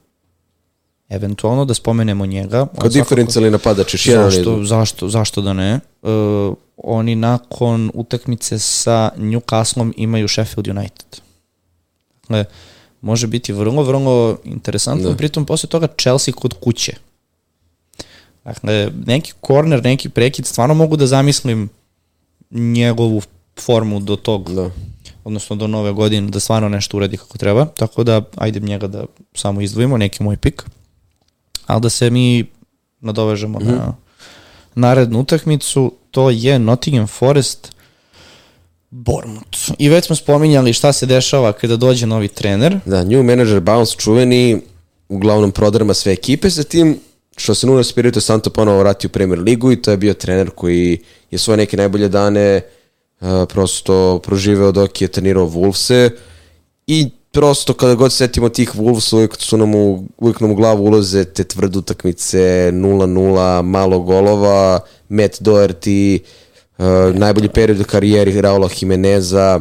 Eventualno 1.09 1.65
da 1.65 1.75
spomenemo 1.75 2.27
njega. 2.27 2.67
Kao 2.79 2.89
diferencijalni 2.89 3.51
napadač, 3.51 3.95
još 3.95 4.07
jedan 4.07 4.31
Zašto, 4.31 4.65
zašto, 4.65 5.09
zašto 5.09 5.43
da 5.43 5.53
ne? 5.53 5.81
Uh, 6.03 6.57
oni 6.77 7.15
nakon 7.15 7.91
utakmice 7.95 8.59
sa 8.59 9.11
Newcastlom 9.17 9.93
imaju 9.97 10.29
Sheffield 10.29 10.69
United. 10.69 11.21
Dakle, 12.23 12.45
može 13.01 13.27
biti 13.27 13.53
vrlo, 13.53 13.83
vrlo 13.83 14.39
interesantno. 14.45 15.11
Da. 15.11 15.17
Pritom, 15.17 15.47
posle 15.47 15.69
toga 15.69 15.89
Chelsea 16.01 16.35
kod 16.35 16.55
kuće. 16.61 16.93
Dakle, 18.45 18.91
neki 19.07 19.33
korner, 19.41 19.85
neki 19.85 20.09
prekid, 20.09 20.47
stvarno 20.47 20.75
mogu 20.75 20.97
da 20.97 21.07
zamislim 21.07 21.69
njegovu 22.51 23.23
formu 23.61 24.01
do 24.01 24.17
tog, 24.17 24.51
Da. 24.51 24.71
Odnosno 25.29 25.57
do 25.57 25.67
nove 25.67 25.93
godine, 25.93 26.31
da 26.31 26.41
stvarno 26.41 26.69
nešto 26.69 26.97
uradi 26.97 27.17
kako 27.17 27.39
treba. 27.39 27.67
Tako 27.67 28.05
da, 28.05 28.23
ajde 28.37 28.61
njega 28.61 28.87
da 28.87 29.05
samo 29.35 29.61
izdvojimo, 29.61 29.97
neki 29.97 30.23
moj 30.23 30.37
pik. 30.37 30.65
Ali 31.67 31.81
da 31.81 31.89
se 31.89 32.11
mi 32.11 32.47
nadovežemo 33.01 33.59
na 33.59 33.95
narednu 34.75 35.21
utakmicu, 35.21 35.93
to 36.11 36.31
je 36.31 36.59
Nottingham 36.59 37.07
Forest 37.07 37.73
Bournemouth. 38.91 39.71
I 39.79 39.89
već 39.89 40.07
smo 40.07 40.17
spominjali 40.17 40.73
šta 40.73 40.93
se 40.93 41.07
dešava 41.07 41.53
kada 41.53 41.77
dođe 41.77 42.07
novi 42.07 42.29
trener. 42.29 42.81
Da, 42.85 43.05
new 43.05 43.23
manager 43.23 43.61
bounce 43.61 43.97
čuveni, 43.97 44.61
uglavnom 45.09 45.53
prodrama 45.53 45.95
sve 45.95 46.13
ekipe 46.13 46.51
sa 46.51 46.63
tim, 46.63 46.99
što 47.37 47.55
se 47.55 47.67
Nuno 47.67 47.85
Spirito 47.85 48.21
Santo 48.21 48.51
ponovo 48.51 48.79
vratio 48.79 49.09
u 49.09 49.13
Premier 49.13 49.41
Ligu 49.41 49.73
i 49.73 49.83
to 49.83 49.91
je 49.91 49.97
bio 49.97 50.15
trener 50.15 50.51
koji 50.51 50.99
je 51.31 51.39
svoje 51.39 51.57
neke 51.57 51.77
najbolje 51.77 52.09
dane 52.09 52.57
uh, 52.57 52.78
prosto 53.49 54.21
proživeo 54.25 54.73
dok 54.73 55.01
je 55.01 55.09
trenirao 55.09 55.47
Wolvese 55.47 56.11
i 56.87 57.11
prosto 57.33 57.75
kada 57.75 57.95
god 57.95 58.13
setimo 58.13 58.49
tih 58.49 58.75
Wolves 58.75 59.15
uvijek 59.15 59.37
su 59.39 59.57
nam 59.57 59.75
u, 59.75 60.05
uvijek 60.19 60.41
nam 60.41 60.51
u 60.51 60.55
glavu 60.55 60.85
ulaze 60.85 61.25
te 61.25 61.45
tvrde 61.45 61.79
utakmice 61.79 62.71
0-0, 62.73 63.63
malo 63.63 63.99
golova 63.99 64.81
Matt 65.09 65.41
Doherty 65.41 66.19
uh, 66.79 66.85
najbolji 67.15 67.49
period 67.49 67.81
u 67.81 67.85
karijeri 67.85 68.41
Raula 68.41 68.69
Jimeneza. 68.81 69.61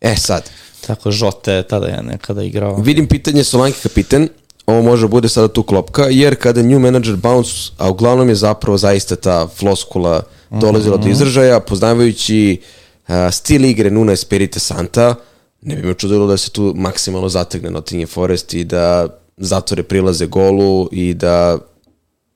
E 0.00 0.16
sad, 0.16 0.50
Tako, 0.86 1.10
Žote 1.10 1.52
je 1.52 1.62
tada 1.62 1.86
je 1.86 2.02
nekada 2.02 2.42
igrao. 2.42 2.76
Vidim 2.76 3.06
pitanje 3.06 3.44
Solanke 3.44 3.78
kapiten, 3.82 4.28
ovo 4.66 4.82
može 4.82 5.02
da 5.02 5.08
bude 5.08 5.28
sada 5.28 5.48
tu 5.48 5.62
klopka, 5.62 6.06
jer 6.10 6.36
kada 6.36 6.62
new 6.62 6.78
manager 6.78 7.16
bounce, 7.16 7.50
a 7.78 7.90
uglavnom 7.90 8.28
je 8.28 8.34
zapravo 8.34 8.78
zaista 8.78 9.16
ta 9.16 9.46
floskula 9.46 10.22
dolazila 10.50 10.96
do 10.96 11.08
izražaja, 11.08 11.60
poznavajući 11.60 12.60
uh, 12.60 12.85
stil 13.32 13.64
igre 13.64 13.90
Nuna 13.90 14.12
Espirite 14.12 14.60
Santa, 14.60 15.14
ne 15.62 15.76
bi 15.76 15.82
me 15.82 15.94
čudilo 15.94 16.26
da 16.26 16.36
se 16.36 16.50
tu 16.50 16.72
maksimalno 16.76 17.28
zategne 17.28 17.70
Nottingham 17.70 18.08
Forest 18.08 18.54
i 18.54 18.64
da 18.64 19.08
zatvore 19.36 19.82
prilaze 19.82 20.26
golu 20.26 20.88
i 20.92 21.14
da 21.14 21.58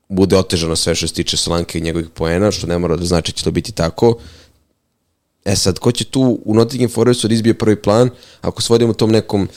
bude 0.08 0.36
otežano 0.36 0.76
sve 0.76 0.94
što 0.94 1.08
se 1.08 1.14
tiče 1.14 1.36
Solanke 1.36 1.78
i 1.78 1.82
njegovih 1.82 2.08
poena, 2.14 2.50
što 2.50 2.66
ne 2.66 2.78
mora 2.78 2.96
da 2.96 3.04
znači 3.04 3.32
da 3.32 3.36
će 3.36 3.44
to 3.44 3.50
biti 3.50 3.72
tako. 3.72 4.18
E 5.44 5.56
sad, 5.56 5.78
ko 5.78 5.92
će 5.92 6.04
tu 6.04 6.38
u 6.44 6.54
Nottingham 6.54 6.90
Forestu 6.90 7.28
da 7.28 7.34
izbije 7.34 7.54
prvi 7.58 7.82
plan, 7.82 8.10
ako 8.40 8.62
se 8.62 8.72
vodimo 8.72 8.92
tom 8.92 9.10
nekom 9.10 9.48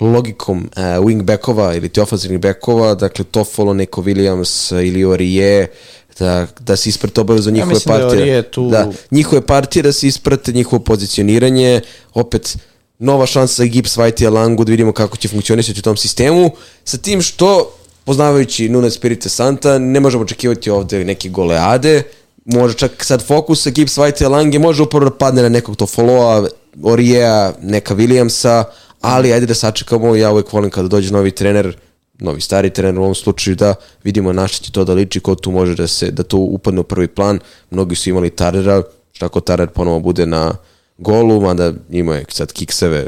logikom 0.00 0.58
uh, 0.58 0.82
wing 0.82 1.22
backova 1.22 1.74
ili 1.74 1.88
ti 1.88 2.00
ofenzivnih 2.00 2.40
backova, 2.40 2.94
dakle 2.94 3.24
Toffolo, 3.24 3.74
Neko 3.74 4.02
Williams 4.02 4.86
ili 4.86 5.04
Orije, 5.04 5.70
da, 6.18 6.46
da 6.60 6.76
se 6.76 6.88
isprate 6.88 7.20
obavezno 7.20 7.50
njihove 7.52 7.74
mislim 7.74 7.88
da 7.88 7.94
je 7.94 8.02
partije. 8.02 8.22
Orije 8.22 8.42
tu- 8.42 8.70
Da, 8.70 8.78
njihove 9.10 9.40
partije 9.42 9.82
da 9.82 9.92
se 9.92 10.06
isprate, 10.06 10.52
njihovo 10.52 10.80
pozicioniranje, 10.82 11.80
opet 12.14 12.56
nova 12.98 13.26
šansa 13.26 13.54
za 13.54 13.66
Gibbs, 13.66 13.96
White 13.96 14.22
i 14.22 14.26
Alangu, 14.26 14.64
da 14.64 14.70
vidimo 14.70 14.92
kako 14.92 15.16
će 15.16 15.28
funkcionisati 15.28 15.78
u 15.78 15.82
tom 15.82 15.96
sistemu, 15.96 16.50
sa 16.84 16.98
tim 16.98 17.22
što 17.22 17.70
poznavajući 18.04 18.68
Nuno 18.68 18.90
Spirite 18.90 19.28
Santa, 19.28 19.78
ne 19.78 20.00
možemo 20.00 20.22
očekivati 20.22 20.70
ovde 20.70 21.04
neke 21.04 21.28
goleade, 21.28 22.02
može 22.44 22.74
čak 22.74 23.04
sad 23.04 23.26
fokus 23.26 23.66
Gibbs, 23.66 23.96
White 23.96 24.22
i 24.22 24.26
Lange, 24.26 24.58
može 24.58 24.82
upravo 24.82 25.04
da 25.04 25.10
padne 25.12 25.42
na 25.42 25.48
nekog 25.48 25.76
Tofoloa, 25.76 26.48
Orija, 26.82 27.52
neka 27.62 27.94
Williamsa, 27.94 28.64
ali 29.00 29.32
ajde 29.32 29.46
da 29.46 29.54
sačekamo, 29.54 30.16
ja 30.16 30.32
uvek 30.32 30.52
volim 30.52 30.70
kada 30.70 30.88
dođe 30.88 31.12
novi 31.12 31.30
trener, 31.30 31.76
novi 32.18 32.40
stari 32.40 32.70
trener 32.70 32.98
u 32.98 33.02
ovom 33.02 33.14
slučaju 33.14 33.56
da 33.56 33.74
vidimo 34.04 34.32
na 34.32 34.48
šta 34.48 34.64
će 34.64 34.72
to 34.72 34.84
da 34.84 34.94
liči, 34.94 35.20
ko 35.20 35.34
tu 35.34 35.50
može 35.50 35.74
da 35.74 35.86
se 35.86 36.10
da 36.10 36.22
to 36.22 36.36
upadne 36.36 36.80
u 36.80 36.84
prvi 36.84 37.08
plan. 37.08 37.40
Mnogi 37.70 37.94
su 37.94 38.10
imali 38.10 38.30
Tarera, 38.30 38.82
šta 39.12 39.26
ako 39.26 39.40
Tarer 39.40 39.68
ponovo 39.68 40.00
bude 40.00 40.26
na 40.26 40.54
golu, 40.98 41.40
mada 41.40 41.72
ima 41.90 42.14
je 42.14 42.24
sad 42.28 42.52
kikseve 42.52 43.06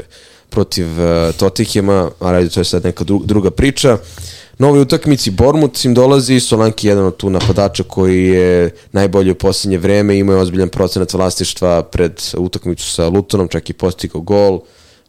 protiv 0.49 0.85
uh, 0.85 1.35
Totihema, 1.35 2.11
ali 2.19 2.49
to 2.49 2.59
je 2.59 2.65
sad 2.65 2.83
neka 2.83 3.03
dru, 3.03 3.21
druga 3.25 3.51
priča. 3.51 3.97
Novi 4.57 4.79
utakmici 4.79 5.31
Bormut 5.31 5.85
im 5.85 5.93
dolazi, 5.93 6.39
Solanki 6.39 6.87
jedan 6.87 7.05
od 7.05 7.17
tu 7.17 7.29
napadača 7.29 7.83
koji 7.83 8.23
je 8.23 8.75
najbolji 8.91 9.31
u 9.31 9.35
posljednje 9.35 9.77
vreme, 9.77 10.17
ima 10.17 10.33
je 10.33 10.39
ozbiljan 10.39 10.69
procenat 10.69 11.13
vlastištva 11.13 11.83
pred 11.83 12.21
utakmicu 12.37 12.89
sa 12.89 13.07
Lutonom, 13.07 13.47
čak 13.47 13.69
i 13.69 13.73
postigao 13.73 14.21
gol, 14.21 14.59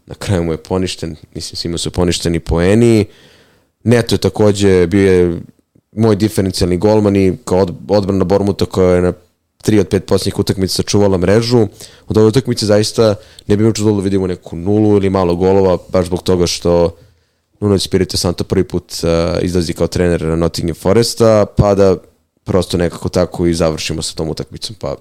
na 0.06 0.14
kraju 0.14 0.42
mu 0.42 0.52
je 0.52 0.56
poništen, 0.56 1.16
mislim 1.34 1.56
svima 1.56 1.78
su 1.78 1.90
poništeni 1.90 2.40
poeni. 2.40 3.06
Neto 3.84 4.14
je 4.14 4.18
takođe 4.18 4.86
bio 4.86 5.12
je 5.12 5.40
moj 5.92 6.16
diferencijalni 6.16 6.76
golman 6.76 7.16
i 7.16 7.36
kao 7.44 7.58
od, 7.58 7.74
odbrana 7.88 8.24
Bormuta 8.24 8.64
koja 8.66 8.94
je 8.94 9.02
na 9.02 9.12
tri 9.62 9.78
od 9.78 9.88
pet 9.88 10.06
posljednjih 10.06 10.38
utakmica 10.38 10.74
sačuvala 10.74 11.18
mrežu. 11.18 11.66
Od 12.08 12.16
ove 12.16 12.26
utakmice 12.26 12.66
zaista 12.66 13.14
ne 13.46 13.56
bi 13.56 13.66
učudilo 13.66 13.96
da 13.96 14.02
vidimo 14.02 14.26
neku 14.26 14.56
nulu 14.56 14.96
ili 14.96 15.10
malo 15.10 15.36
golova, 15.36 15.78
baš 15.88 16.06
zbog 16.06 16.22
toga 16.22 16.46
što 16.46 16.96
Nuno 17.60 17.74
Espirito 17.74 18.16
Santo 18.16 18.44
prvi 18.44 18.64
put 18.64 18.92
uh, 19.02 19.42
izlazi 19.42 19.72
kao 19.72 19.86
trener 19.86 20.22
Nottingham 20.22 20.74
Foresta, 20.74 21.46
pa 21.56 21.74
da 21.74 21.96
prosto 22.44 22.76
nekako 22.76 23.08
tako 23.08 23.46
i 23.46 23.54
završimo 23.54 24.02
sa 24.02 24.14
tom 24.14 24.28
utakmicom, 24.28 24.76
pa 24.80 24.96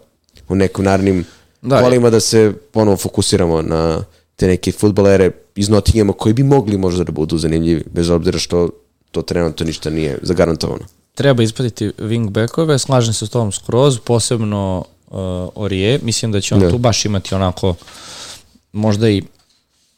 u 0.49 0.55
nekim 0.55 0.85
narednim 0.85 1.25
da, 1.61 1.81
kolima 1.81 2.09
da 2.09 2.19
se 2.19 2.53
ponovo 2.71 2.97
fokusiramo 2.97 3.61
na 3.61 4.03
te 4.41 4.47
neke 4.47 4.71
futbolere 4.71 5.31
iz 5.55 5.69
Nottinghama 5.69 6.13
koji 6.13 6.33
bi 6.33 6.43
mogli 6.43 6.77
možda 6.77 7.03
da 7.03 7.11
budu 7.11 7.37
zanimljivi, 7.37 7.83
bez 7.93 8.09
obzira 8.09 8.39
što 8.39 8.69
to 9.11 9.21
trenutno 9.21 9.65
ništa 9.65 9.89
nije 9.89 10.17
zagarantovano. 10.21 10.85
Treba 11.15 11.43
ispratiti 11.43 11.91
wingbackove, 11.97 12.77
slažem 12.77 13.13
se 13.13 13.27
s 13.27 13.29
tom 13.29 13.51
skroz, 13.51 13.99
posebno 13.99 14.85
uh, 15.07 15.17
Orije, 15.55 15.99
mislim 16.03 16.31
da 16.31 16.41
će 16.41 16.55
on 16.55 16.61
ne. 16.61 16.69
tu 16.69 16.77
baš 16.77 17.05
imati 17.05 17.35
onako 17.35 17.75
možda 18.71 19.09
i 19.09 19.23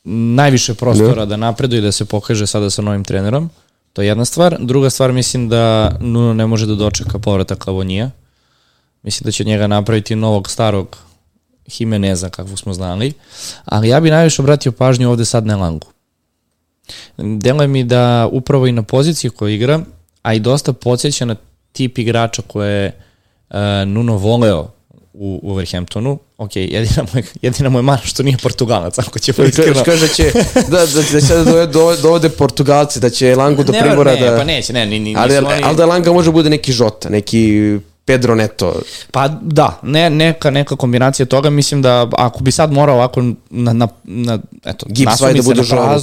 najviše 0.04 0.74
prostora 0.74 1.22
ne. 1.22 1.26
da 1.26 1.38
napreduje 1.38 1.80
i 1.80 1.82
da 1.82 1.92
se 1.92 2.06
pokaže 2.06 2.48
sada 2.48 2.70
sa 2.70 2.82
novim 2.82 3.04
trenerom. 3.04 3.50
To 3.94 4.02
je 4.02 4.08
jedna 4.08 4.26
stvar. 4.26 4.58
Druga 4.60 4.90
stvar, 4.90 5.12
mislim 5.12 5.50
da 5.50 5.96
Nuno 6.02 6.34
ne 6.34 6.48
može 6.48 6.66
da 6.66 6.76
dočeka 6.76 7.20
povratak 7.20 7.68
Lavonija. 7.68 8.12
Mislim 9.04 9.26
da 9.26 9.32
će 9.32 9.44
njega 9.44 9.68
napraviti 9.68 10.16
novog 10.16 10.50
starog 10.50 10.98
Jimeneza, 11.68 12.30
kakvog 12.30 12.60
smo 12.60 12.74
znali. 12.74 13.14
Ali 13.66 13.90
ja 13.90 14.00
bi 14.00 14.10
najviše 14.10 14.42
obratio 14.42 14.72
pažnju 14.72 15.10
ovde 15.10 15.26
sad 15.26 15.46
na 15.46 15.58
Langu. 15.58 15.88
Deluje 17.18 17.68
mi 17.68 17.84
da 17.84 18.30
upravo 18.32 18.68
i 18.68 18.72
na 18.72 18.84
poziciji 18.84 19.32
koju 19.32 19.54
igra, 19.54 19.80
a 20.22 20.34
i 20.34 20.40
dosta 20.40 20.74
podsjeća 20.74 21.26
na 21.26 21.36
tip 21.72 21.98
igrača 21.98 22.42
koje 22.48 22.84
je 22.84 22.92
uh, 23.50 23.58
Nuno 23.88 24.18
voleo 24.18 24.72
u, 25.14 25.40
u 25.44 25.52
Overhamptonu. 25.52 26.20
Ok, 26.38 26.56
jedina 26.56 27.04
mu 27.14 27.20
je, 27.20 27.24
jedina 27.42 27.70
mu 27.70 27.80
je 27.80 27.84
mana 27.84 28.02
što 28.04 28.24
nije 28.24 28.38
Portugalac, 28.38 29.00
ako 29.00 29.20
će 29.20 29.34
pa 29.34 29.44
iskreno. 29.44 29.84
Kaže 29.86 30.08
će, 30.08 30.32
da, 30.72 30.86
da, 30.86 31.02
da 31.12 31.22
će 31.22 31.36
da 31.36 31.66
dovode, 31.66 32.02
dovode 32.02 32.30
Portugalci, 32.30 33.00
da 33.00 33.10
će 33.10 33.36
Langu 33.36 33.64
do 33.64 33.72
ne, 33.72 33.80
primora 33.80 34.14
ne, 34.14 34.20
da... 34.20 34.38
Pa 34.38 34.44
neće, 34.44 34.74
ne, 34.74 34.86
ni, 34.86 35.00
ni, 35.00 35.16
ali, 35.18 35.38
oni... 35.38 35.64
ali 35.64 35.76
da 35.76 35.86
Langa 35.86 36.14
može 36.14 36.32
bude 36.32 36.50
neki 36.50 36.72
Žota, 36.72 37.10
neki 37.10 37.80
Pedro 38.06 38.36
Neto. 38.36 38.82
Pa 39.12 39.28
da, 39.28 39.80
ne, 39.82 40.10
neka, 40.10 40.50
neka 40.50 40.76
kombinacija 40.76 41.26
toga, 41.26 41.50
mislim 41.50 41.82
da 41.82 42.10
ako 42.18 42.44
bi 42.44 42.52
sad 42.52 42.72
morao 42.72 42.96
ovako 42.96 43.22
na, 43.50 43.74
na, 43.74 43.88
na 44.04 44.40
eto, 44.66 44.86
Gibbs 44.90 45.20
da 45.20 45.42
bude 45.44 45.62
Joao 45.70 46.00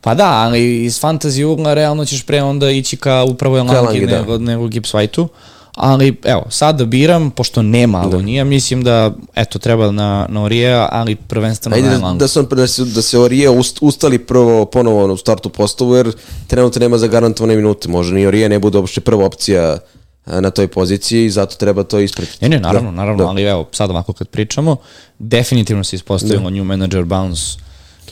Pa 0.00 0.14
da, 0.14 0.30
ali 0.30 0.84
iz 0.84 1.00
fantasy 1.00 1.44
ugla 1.44 1.74
realno 1.74 2.04
ćeš 2.04 2.22
pre 2.26 2.42
onda 2.42 2.70
ići 2.70 2.96
ka 2.96 3.24
upravo 3.28 3.56
Langi 3.56 4.06
da. 4.06 4.18
nego, 4.18 4.38
nego 4.38 4.68
Gibbs 4.68 4.94
White-u. 4.94 5.28
Ali, 5.74 6.16
evo, 6.24 6.42
sad 6.50 6.76
da 6.76 6.84
biram, 6.84 7.30
pošto 7.30 7.62
nema 7.62 7.98
da. 7.98 8.04
Alonija, 8.04 8.44
mislim 8.44 8.84
da, 8.84 9.12
eto, 9.34 9.58
treba 9.58 9.90
na, 9.90 10.26
na 10.28 10.42
Orija, 10.42 10.88
ali 10.92 11.16
prvenstveno 11.16 11.76
Ajde, 11.76 11.88
na 11.88 11.94
Elangu. 11.94 12.18
Da, 12.18 12.26
da, 12.34 12.56
da, 12.56 12.66
se, 12.66 12.84
da 12.84 13.02
se 13.02 13.18
Orije 13.18 13.50
ust, 13.50 13.78
ustali 13.80 14.18
prvo 14.18 14.64
ponovo 14.64 15.12
u 15.12 15.16
startu 15.16 15.48
postavu, 15.48 15.94
jer 15.94 16.12
trenutno 16.46 16.80
nema 16.80 16.98
zagarantovane 16.98 17.56
minute. 17.56 17.88
Može 17.88 18.14
ni 18.14 18.26
Orije 18.26 18.48
ne 18.48 18.58
bude 18.58 18.78
uopšte 18.78 19.00
prva 19.00 19.26
opcija 19.26 19.78
na 20.26 20.50
toj 20.50 20.68
poziciji 20.68 21.24
i 21.24 21.30
zato 21.30 21.56
treba 21.56 21.82
to 21.82 22.00
ispratiti. 22.00 22.38
Ne, 22.44 22.48
ne, 22.48 22.60
naravno, 22.60 22.90
da, 22.90 22.96
naravno, 22.96 23.24
da. 23.24 23.30
ali 23.30 23.42
evo, 23.42 23.68
sad 23.72 23.90
ovako 23.90 24.12
kad 24.12 24.28
pričamo, 24.28 24.76
definitivno 25.18 25.84
se 25.84 25.96
ispostavilo 25.96 26.50
da. 26.50 26.56
new 26.56 26.64
manager 26.64 27.04
bounce 27.04 27.58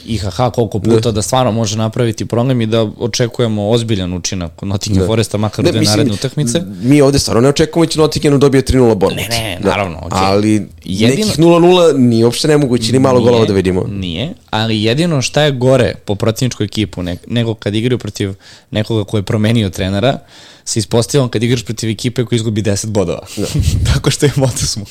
IHH 0.07 0.37
koliko 0.55 0.79
puta 0.79 1.01
da. 1.01 1.13
da 1.13 1.23
stvarno 1.23 1.53
može 1.53 1.77
napraviti 1.77 2.27
problem 2.27 2.61
i 2.61 2.67
da 2.67 2.83
očekujemo 2.99 3.71
ozbiljan 3.71 4.13
učinak 4.13 4.63
od 4.63 4.69
Nottingham 4.69 5.01
da. 5.01 5.07
Foresta 5.07 5.39
makar 5.39 5.65
ne, 5.65 5.71
u 5.71 5.73
dve 5.73 5.83
naredne 5.83 6.13
utakmice. 6.13 6.63
Mi 6.83 7.01
ovde 7.01 7.19
stvarno 7.19 7.41
ne 7.41 7.49
očekujemo 7.49 7.87
da 7.87 7.93
će 7.93 7.99
Nottingham 7.99 8.41
dobije 8.41 8.63
3-0 8.63 8.95
Bournemouth. 8.95 9.31
Ne, 9.31 9.43
ne, 9.43 9.59
da. 9.63 9.71
naravno. 9.71 9.97
Okay. 9.97 10.09
Ali 10.11 10.69
jedino, 10.85 11.27
nekih 11.27 11.39
0-0 11.39 11.97
nije 11.97 12.25
uopšte 12.25 12.49
nemoguće, 12.49 12.93
ni 12.93 12.99
malo 12.99 13.21
golova 13.21 13.45
da 13.45 13.53
vidimo. 13.53 13.85
Nije, 13.89 14.35
ali 14.51 14.83
jedino 14.83 15.23
šta 15.23 15.43
je 15.43 15.53
gore 15.53 15.95
po 16.05 16.15
protivničkoj 16.15 16.65
ekipu 16.65 17.03
ne, 17.03 17.17
nego 17.27 17.55
kad 17.55 17.75
igraju 17.75 17.99
protiv 17.99 18.35
nekoga 18.71 19.05
ko 19.05 19.17
je 19.17 19.23
promenio 19.23 19.71
trenera, 19.71 20.19
se 20.65 20.79
ispostavljamo 20.79 21.29
kad 21.29 21.43
igraš 21.43 21.65
protiv 21.65 21.91
ekipe 21.91 22.25
koja 22.25 22.37
izgubi 22.37 22.63
10 22.63 22.87
bodova. 22.87 23.27
Da. 23.37 23.47
Tako 23.95 24.11
što 24.11 24.27
je 24.27 24.33
smo. 24.57 24.85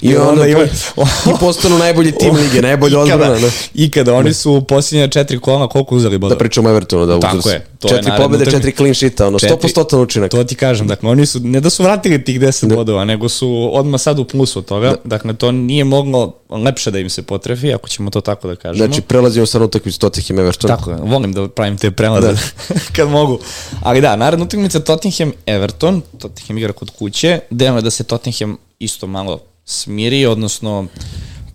I, 0.00 0.08
I 0.08 0.16
onda, 0.16 0.46
ima... 0.46 0.64
I 0.64 1.38
postanu 1.40 1.78
najbolji 1.78 2.12
tim 2.12 2.36
lige, 2.42 2.62
najbolji 2.62 2.96
odbrana. 2.96 3.38
Da. 3.38 3.50
I 3.74 3.90
kada 3.90 4.14
oni 4.14 4.27
su 4.34 4.52
u 4.52 4.60
posljednje 4.60 5.08
četiri 5.08 5.38
kola, 5.38 5.68
koliko 5.68 5.96
uzeli 5.96 6.18
bodova? 6.18 6.34
Da 6.34 6.38
pričamo 6.38 6.70
Evertonu, 6.70 7.06
da 7.06 7.20
Tako 7.20 7.50
je. 7.50 7.66
To 7.78 7.88
četiri 7.88 8.12
je 8.12 8.16
pobede, 8.16 8.50
četiri 8.50 8.72
clean 8.72 8.94
sheeta, 8.94 9.26
ono, 9.26 9.38
100% 9.38 9.96
učinak. 10.02 10.30
To 10.30 10.44
ti 10.44 10.54
kažem, 10.54 10.86
dakle, 10.86 11.10
oni 11.10 11.26
su, 11.26 11.40
ne 11.40 11.60
da 11.60 11.70
su 11.70 11.82
vratili 11.82 12.24
tih 12.24 12.40
10 12.40 12.66
da. 12.66 12.74
bodova, 12.74 13.04
nego 13.04 13.28
su 13.28 13.70
odmah 13.72 14.00
sad 14.00 14.18
u 14.18 14.24
plusu 14.24 14.58
od 14.58 14.64
toga. 14.64 14.88
Da. 14.88 14.96
Dakle, 15.04 15.34
to 15.34 15.52
nije 15.52 15.84
moglo 15.84 16.34
lepše 16.50 16.90
da 16.90 16.98
im 16.98 17.10
se 17.10 17.22
potrefi, 17.22 17.72
ako 17.72 17.88
ćemo 17.88 18.10
to 18.10 18.20
tako 18.20 18.48
da 18.48 18.56
kažemo. 18.56 18.86
Znači, 18.86 19.00
prelazimo 19.00 19.46
sad 19.46 19.62
utakmicu 19.62 19.98
Tottenham 19.98 20.38
Everton. 20.38 20.68
Tako 20.68 20.90
je, 20.90 20.96
volim 21.00 21.32
da 21.32 21.48
pravim 21.48 21.78
te 21.78 21.90
prelaze 21.90 22.32
da. 22.32 22.38
kad 22.96 23.08
mogu. 23.08 23.38
Ali 23.82 24.00
da, 24.00 24.16
naredna 24.16 24.44
utakmica 24.44 24.80
Tottenham 24.80 25.32
Everton, 25.46 26.02
Tottenham 26.18 26.58
igra 26.58 26.72
kod 26.72 26.90
kuće, 26.90 27.40
delno 27.50 27.78
je 27.78 27.82
da 27.82 27.90
se 27.90 28.04
Tottenham 28.04 28.56
isto 28.78 29.06
malo 29.06 29.40
smiri, 29.64 30.26
odnosno 30.26 30.86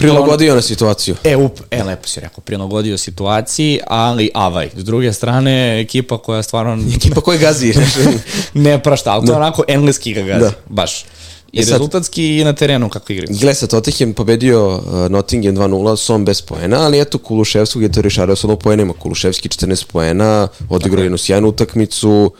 Prilagodio 0.03 0.55
na 0.55 0.61
situaciju. 0.61 1.15
E, 1.23 1.35
up, 1.35 1.59
e, 1.71 1.83
lepo 1.83 2.07
si 2.07 2.19
rekao, 2.19 2.41
prilagodio 2.41 2.97
situaciji, 2.97 3.79
ali 3.87 4.29
avaj. 4.33 4.69
S 4.75 4.83
druge 4.83 5.13
strane, 5.13 5.81
ekipa 5.81 6.17
koja 6.17 6.43
stvarno... 6.43 6.83
Ekipa 6.95 7.21
koja 7.21 7.39
gazi. 7.39 7.73
ne 8.53 8.83
prašta, 8.83 9.11
ali 9.11 9.25
to 9.25 9.31
da. 9.31 9.37
onako 9.37 9.63
engleski 9.67 10.13
ga 10.13 10.21
gazi, 10.21 10.39
da. 10.39 10.51
baš. 10.69 11.05
I 11.51 11.59
e 11.59 11.63
sad, 11.63 11.73
rezultatski 11.73 12.37
i 12.37 12.43
na 12.43 12.53
terenu 12.53 12.89
kako 12.89 13.13
igraju. 13.13 13.37
Gle 13.41 13.53
sa 13.53 13.67
Tottenham 13.67 14.13
pobedio 14.13 14.75
uh, 14.75 14.83
Nottingham 15.09 15.55
2-0, 15.55 15.95
Som 15.97 16.25
bez 16.25 16.41
poena, 16.41 16.85
ali 16.85 16.99
eto 16.99 17.17
Kuluševskog 17.17 17.83
je 17.83 17.91
to 17.91 18.01
rešario 18.01 18.35
sa 18.35 18.55
poenima. 18.55 18.93
Kuluševski 18.93 19.49
14 19.49 19.85
poena, 19.91 20.47
odigrao 20.69 21.03
jednu 21.03 21.17
sjajnu 21.17 21.47
utakmicu, 21.47 22.33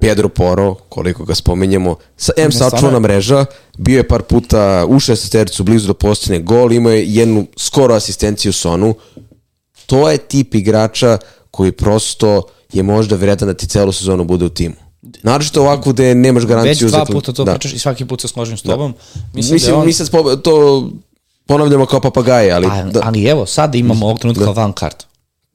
Pedro 0.00 0.28
Poro, 0.28 0.74
koliko 0.74 1.24
ga 1.24 1.34
spomenjemo, 1.34 1.96
sa 2.16 2.32
M 2.36 2.52
sačuvana 2.52 2.98
mreža, 2.98 3.44
bio 3.78 3.96
je 3.96 4.08
par 4.08 4.22
puta 4.22 4.86
u 4.88 5.00
šestetericu 5.00 5.64
blizu 5.64 5.86
do 5.86 5.94
postane 5.94 6.38
gol, 6.38 6.72
imao 6.72 6.92
je 6.92 7.06
jednu 7.06 7.46
skoro 7.56 7.94
asistenciju 7.94 8.52
Sonu. 8.52 8.94
To 9.86 10.10
je 10.10 10.18
tip 10.18 10.54
igrača 10.54 11.18
koji 11.50 11.72
prosto 11.72 12.42
je 12.72 12.82
možda 12.82 13.16
vredan 13.16 13.48
da 13.48 13.54
ti 13.54 13.66
celu 13.66 13.92
sezonu 13.92 14.24
bude 14.24 14.44
u 14.44 14.48
timu. 14.48 14.74
Naravno 15.22 15.62
ovako 15.62 15.92
gde 15.92 16.14
nemaš 16.14 16.46
garanciju. 16.46 16.86
Već 16.86 16.92
dva 16.92 17.04
puta 17.04 17.32
to 17.32 17.44
da. 17.44 17.52
pričaš 17.52 17.72
i 17.72 17.78
svaki 17.78 18.04
put 18.04 18.20
se 18.20 18.28
složim 18.28 18.56
s 18.56 18.62
da. 18.62 18.72
tobom. 18.72 18.92
Da. 18.92 19.20
Mislim, 19.34 19.54
Mislim 19.54 19.72
da 19.72 19.78
on... 19.78 19.86
mi 19.86 19.92
sad 19.92 20.08
to 20.42 20.88
ponavljamo 21.46 21.86
kao 21.86 22.00
papagaje, 22.00 22.52
ali... 22.52 22.66
A, 22.66 22.84
da. 22.84 23.00
Ali 23.04 23.24
evo, 23.24 23.46
sad 23.46 23.74
imamo 23.74 24.06
ovog 24.06 24.18
trenutka 24.18 24.44
da. 24.44 24.50
van 24.50 24.72
kartu. 24.72 25.06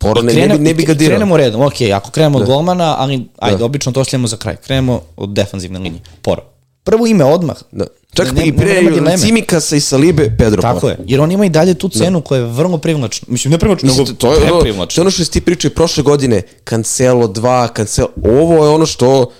Poro, 0.05 0.21
ne, 0.21 0.33
ne, 0.33 0.57
ne 0.57 0.73
bi 0.73 0.83
ga 0.85 0.93
dirao. 0.93 1.15
Krenemo 1.15 1.37
redom, 1.37 1.61
ok, 1.61 1.81
ako 1.95 2.11
krenemo 2.11 2.39
da. 2.39 2.43
od 2.43 2.49
golmana, 2.49 2.95
ali 2.97 3.27
ajde, 3.39 3.57
da. 3.57 3.65
obično 3.65 3.91
to 3.91 4.03
slijemo 4.03 4.27
za 4.27 4.37
kraj. 4.37 4.55
Krenemo 4.55 5.01
od 5.17 5.29
defanzivne 5.29 5.79
linije. 5.79 6.01
Poro. 6.21 6.41
Prvo 6.83 7.07
ime 7.07 7.23
odmah. 7.23 7.55
Da. 7.71 7.85
Čak 8.13 8.31
ne, 8.31 8.45
i 8.47 8.57
pre 8.57 8.81
Cimikasa 9.17 9.75
i 9.75 9.79
Salibe, 9.79 10.35
Pedro 10.37 10.61
Tako 10.61 10.79
Poro. 10.79 10.91
je, 10.91 10.97
jer 11.05 11.21
on 11.21 11.31
ima 11.31 11.45
i 11.45 11.49
dalje 11.49 11.73
tu 11.73 11.89
cenu 11.89 12.19
da. 12.19 12.23
koja 12.23 12.39
je 12.39 12.45
vrlo 12.45 12.77
privlačna. 12.77 13.27
Mislim, 13.31 13.51
ne 13.51 13.57
privlačna, 13.57 13.89
nego 13.91 14.05
to 14.05 14.33
je, 14.33 14.51
ono, 14.51 14.61
to 14.61 14.67
je 14.95 15.01
ono 15.01 15.11
što 15.11 15.25
si 15.25 15.31
ti 15.31 15.41
pričao 15.41 15.71
prošle 15.71 16.03
godine, 16.03 16.41
Cancelo 16.69 17.27
2, 17.27 17.75
Cancelo, 17.75 18.09
ovo 18.23 18.65
je 18.65 18.69
ono 18.69 18.85
što 18.85 19.31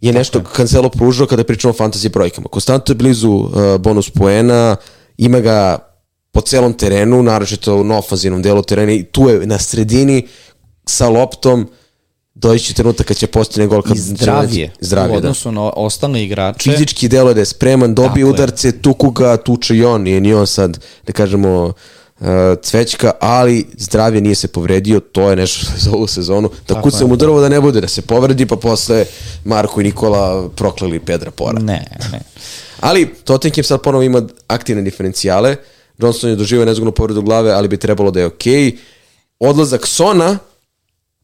je 0.00 0.12
nešto 0.12 0.42
Cancelo 0.56 0.88
pružao 0.88 1.26
kada 1.26 1.44
pričamo 1.44 1.74
o 1.74 1.84
fantasy 1.84 2.08
brojkama. 2.08 2.48
Konstantno 2.48 2.92
je 2.92 2.96
blizu 2.96 3.30
uh, 3.30 3.50
bonus 3.78 4.10
poena, 4.10 4.76
ima 5.18 5.40
ga 5.40 5.89
po 6.32 6.40
celom 6.40 6.72
terenu, 6.72 7.22
naročito 7.22 7.84
na 7.84 7.98
ofanzivnom 7.98 8.42
delu 8.42 8.62
terena 8.62 8.92
i 8.92 9.02
tu 9.02 9.28
je 9.28 9.46
na 9.46 9.58
sredini 9.58 10.26
sa 10.86 11.08
loptom 11.08 11.68
doći 12.34 12.64
će 12.64 12.74
trenutak 12.74 13.06
kad 13.06 13.16
će 13.16 13.26
postane 13.26 13.66
gol. 13.66 13.82
Kad 13.82 13.96
I 13.96 14.00
zdravije, 14.00 14.68
će- 14.68 14.74
zdravije, 14.80 15.18
u 15.18 15.20
da. 15.20 15.28
odnosu 15.28 15.52
na 15.52 15.62
ostale 15.62 16.22
igrače. 16.22 16.70
Fizički 16.70 17.08
delo 17.08 17.34
da 17.34 17.40
je 17.40 17.46
spreman, 17.46 17.94
dobije 17.94 18.08
Tako 18.08 18.18
je. 18.20 18.24
udarce, 18.24 18.72
tuku 18.72 19.10
ga, 19.10 19.36
tuče 19.36 19.76
i 19.76 19.84
on, 19.84 20.02
nije 20.02 20.20
ni 20.20 20.34
on 20.34 20.46
sad, 20.46 20.78
da 21.06 21.12
kažemo, 21.12 21.72
uh, 22.20 22.26
cvećka, 22.62 23.12
ali 23.20 23.66
zdravlje 23.76 24.20
nije 24.20 24.34
se 24.34 24.48
povredio, 24.48 25.00
to 25.00 25.30
je 25.30 25.36
nešto 25.36 25.60
što 25.60 25.72
je 25.74 25.80
za 25.80 25.90
ovu 25.90 26.06
sezonu. 26.06 26.50
Da 26.68 26.74
je. 27.00 27.06
mu 27.06 27.16
drvo 27.16 27.40
da 27.40 27.48
ne 27.48 27.60
bude, 27.60 27.80
da 27.80 27.88
se 27.88 28.02
povredi, 28.02 28.46
pa 28.46 28.56
posle 28.56 29.04
Marko 29.44 29.80
i 29.80 29.84
Nikola 29.84 30.48
prokleli 30.48 31.00
Pedra 31.00 31.30
Pora. 31.30 31.58
Ne, 31.58 31.86
ne. 32.12 32.20
Ali 32.80 33.14
Tottenham 33.14 33.64
sad 33.64 33.82
ponovo 33.82 34.02
ima 34.02 34.22
aktivne 34.46 34.82
diferencijale. 34.82 35.56
Johnson 36.02 36.30
je 36.30 36.36
doživio 36.36 36.64
nezgodnu 36.64 36.92
povredu 36.92 37.22
glave, 37.22 37.52
ali 37.52 37.68
bi 37.68 37.76
trebalo 37.76 38.10
da 38.10 38.20
je 38.20 38.26
okej. 38.26 38.76
Odlazak 39.38 39.86
Sona 39.86 40.38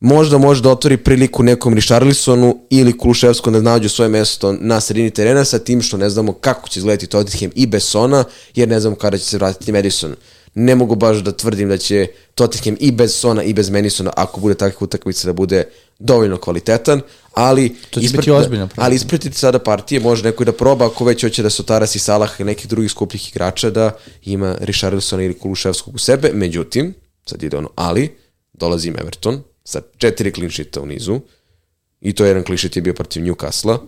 možda 0.00 0.38
može 0.38 0.62
da 0.62 0.70
otvori 0.70 0.96
priliku 0.96 1.42
nekom 1.42 1.74
Richarlisonu 1.74 2.58
ili 2.70 2.98
Kuluševskom 2.98 3.52
da 3.52 3.60
nađu 3.60 3.88
svoje 3.88 4.08
mesto 4.08 4.52
na 4.60 4.80
sredini 4.80 5.10
terena 5.10 5.44
sa 5.44 5.58
tim 5.58 5.82
što 5.82 5.96
ne 5.96 6.10
znamo 6.10 6.32
kako 6.32 6.68
će 6.68 6.80
izgledati 6.80 7.06
Tottenham 7.06 7.50
i 7.54 7.66
bez 7.66 7.84
Sona, 7.84 8.24
jer 8.54 8.68
ne 8.68 8.80
znamo 8.80 8.96
kada 8.96 9.18
će 9.18 9.24
se 9.24 9.36
vratiti 9.36 9.72
Madison. 9.72 10.14
Ne 10.54 10.74
mogu 10.74 10.94
baš 10.94 11.16
da 11.16 11.32
tvrdim 11.32 11.68
da 11.68 11.78
će 11.78 12.06
Tottenham 12.34 12.76
i 12.80 12.92
bez 12.92 13.14
Sona 13.14 13.42
i 13.42 13.54
bez 13.54 13.70
Madisona, 13.70 14.12
ako 14.16 14.40
bude 14.40 14.54
takvih 14.54 14.82
utakmica, 14.82 15.26
da 15.26 15.32
bude 15.32 15.64
dovoljno 15.98 16.36
kvalitetan, 16.38 17.00
ali 17.32 17.76
To 17.90 18.00
će 18.00 18.08
biti 18.16 18.30
ozbiljna 18.30 18.66
prilika. 18.66 18.82
ali 18.84 18.96
ispratiti 18.96 19.38
sada 19.38 19.58
partije, 19.58 20.00
može 20.00 20.22
neko 20.24 20.42
i 20.42 20.46
da 20.46 20.52
proba, 20.52 20.86
ako 20.86 21.04
već 21.04 21.22
hoće 21.24 21.42
da 21.42 21.50
se 21.50 21.62
Taras 21.62 21.94
i 21.94 21.98
Salah 21.98 22.40
i 22.40 22.44
nekih 22.44 22.68
drugih 22.68 22.90
skupljih 22.90 23.28
igrača, 23.28 23.70
da 23.70 23.96
ima 24.24 24.56
Richarlisona 24.60 25.22
ili 25.22 25.38
Kuluševskog 25.38 25.94
u 25.94 25.98
sebe. 25.98 26.30
Međutim, 26.34 26.94
sad 27.26 27.42
ide 27.42 27.56
ono, 27.56 27.70
ali, 27.74 28.16
dolazi 28.52 28.88
im 28.88 28.96
Everton 29.00 29.42
sa 29.64 29.80
četiri 29.98 30.50
sheeta 30.50 30.80
u 30.80 30.86
nizu 30.86 31.20
i 32.00 32.12
to 32.12 32.24
je 32.24 32.28
jedan 32.28 32.56
sheet 32.56 32.76
je 32.76 32.82
bio 32.82 32.94
protiv 32.94 33.22
Newcastle. 33.22 33.78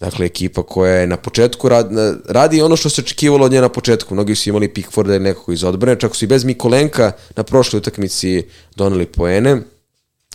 Dakle, 0.00 0.26
ekipa 0.26 0.62
koja 0.62 0.94
je 0.94 1.06
na 1.06 1.16
početku 1.16 1.68
rad, 1.68 1.92
na- 1.92 2.14
radi 2.28 2.62
ono 2.62 2.76
što 2.76 2.88
se 2.88 3.00
očekivalo 3.00 3.46
od 3.46 3.52
nje 3.52 3.60
na 3.60 3.68
početku. 3.68 4.14
Mnogi 4.14 4.34
su 4.34 4.48
imali 4.48 4.74
Pickforda 4.74 5.14
ili 5.14 5.24
nekog 5.24 5.54
iz 5.54 5.64
odbrane, 5.64 6.00
čak 6.00 6.16
su 6.16 6.24
i 6.24 6.28
bez 6.28 6.44
Mikolenka 6.44 7.12
na 7.36 7.42
prošloj 7.42 7.78
utakmici 7.78 8.44
doneli 8.76 9.06
poene. 9.06 9.62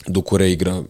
Dukure 0.08 0.52
igra 0.52 0.84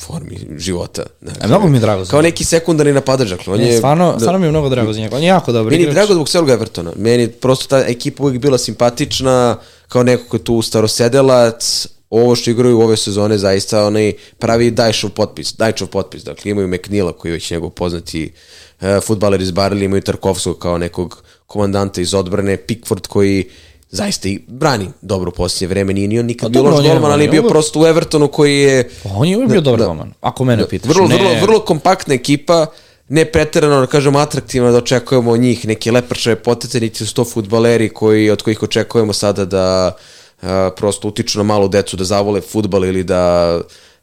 formi 0.00 0.38
života. 0.58 1.02
Dakle, 1.20 1.48
mnogo 1.48 1.68
mi 1.68 1.76
je 1.76 1.80
drago 1.80 2.04
za 2.04 2.10
Kao 2.10 2.22
neki 2.22 2.44
sekundarni 2.44 2.92
napadač, 2.92 3.28
dakle, 3.28 3.52
on 3.54 3.60
Ne, 3.60 3.68
je... 3.68 3.76
stvarno, 3.76 4.12
da. 4.12 4.18
stvarno 4.18 4.38
mi 4.38 4.46
je 4.46 4.50
mnogo 4.50 4.68
drago 4.68 4.92
za 4.92 5.00
njega. 5.00 5.16
On 5.16 5.22
je 5.22 5.28
jako 5.28 5.52
dobar 5.52 5.70
Meni 5.72 5.82
je 5.82 5.82
igrač. 5.82 5.94
drago 5.94 6.14
zbog 6.14 6.28
celog 6.28 6.50
Evertona. 6.50 6.92
Meni 6.96 7.22
je 7.22 7.30
prosto 7.32 7.66
ta 7.66 7.84
ekipa 7.86 8.22
uvijek 8.22 8.42
bila 8.42 8.58
simpatična, 8.58 9.56
kao 9.88 10.02
neko 10.02 10.24
ko 10.28 10.36
je 10.36 10.44
tu 10.44 10.62
starosedelac, 10.62 11.86
ovo 12.10 12.36
što 12.36 12.50
igraju 12.50 12.78
u 12.78 12.82
ove 12.82 12.96
sezone 12.96 13.38
zaista 13.38 13.86
onaj 13.86 14.12
pravi 14.38 14.70
Dajšov 14.70 15.10
potpis, 15.10 15.54
Dajčov 15.56 15.88
potpis. 15.88 16.24
Dakle, 16.24 16.50
imaju 16.50 16.68
McNeila 16.68 17.12
koji 17.12 17.30
je 17.30 17.34
već 17.34 17.50
njegov 17.50 17.70
poznati 17.70 18.32
uh, 18.80 18.86
futbaler 19.02 19.40
iz 19.40 19.50
Barley, 19.52 19.84
imaju 19.84 20.02
Tarkovskog 20.02 20.58
kao 20.58 20.78
nekog 20.78 21.22
komandanta 21.46 22.00
iz 22.00 22.14
odbrane, 22.14 22.56
Pickford 22.56 23.06
koji 23.06 23.44
zaista 23.90 24.28
i 24.28 24.40
brani 24.48 24.88
dobro 25.02 25.28
u 25.28 25.32
posljednje 25.32 25.68
vreme, 25.68 25.92
nije 25.92 26.08
ni 26.08 26.18
on 26.18 26.26
nikad 26.26 26.52
Pa 26.52 26.60
bio 26.60 26.62
loš 26.62 26.86
golman, 26.86 27.12
ali 27.12 27.24
je 27.24 27.28
bio 27.28 27.42
prosto 27.42 27.80
u 27.80 27.86
Evertonu 27.86 28.28
koji 28.28 28.58
je 28.58 28.90
Pa 29.02 29.08
On 29.14 29.28
je 29.28 29.36
uvijek 29.36 29.50
bio 29.50 29.60
dobar 29.60 29.80
golman, 29.80 30.12
ako 30.20 30.44
mene 30.44 30.68
pitaš. 30.68 30.88
vrlo, 30.88 31.06
vrlo, 31.06 31.30
vrlo 31.42 31.60
kompaktna 31.60 32.14
ekipa, 32.14 32.66
ne 33.08 33.24
preterano, 33.24 33.80
da 33.80 33.86
kažemo, 33.86 34.18
atraktivno 34.18 34.72
da 34.72 34.78
očekujemo 34.78 35.30
od 35.30 35.40
njih 35.40 35.66
neke 35.66 35.92
leprčave 35.92 36.36
potete, 36.36 36.80
niti 36.80 37.06
su 37.06 37.14
to 37.14 37.24
futbaleri 37.24 37.88
koji, 37.88 38.30
od 38.30 38.42
kojih 38.42 38.62
očekujemo 38.62 39.12
sada 39.12 39.44
da 39.44 39.96
a, 40.42 40.70
prosto 40.76 41.08
utiču 41.08 41.38
na 41.38 41.44
malu 41.44 41.68
decu 41.68 41.96
da 41.96 42.04
zavole 42.04 42.40
futbal 42.40 42.84
ili 42.84 43.04
da 43.04 43.60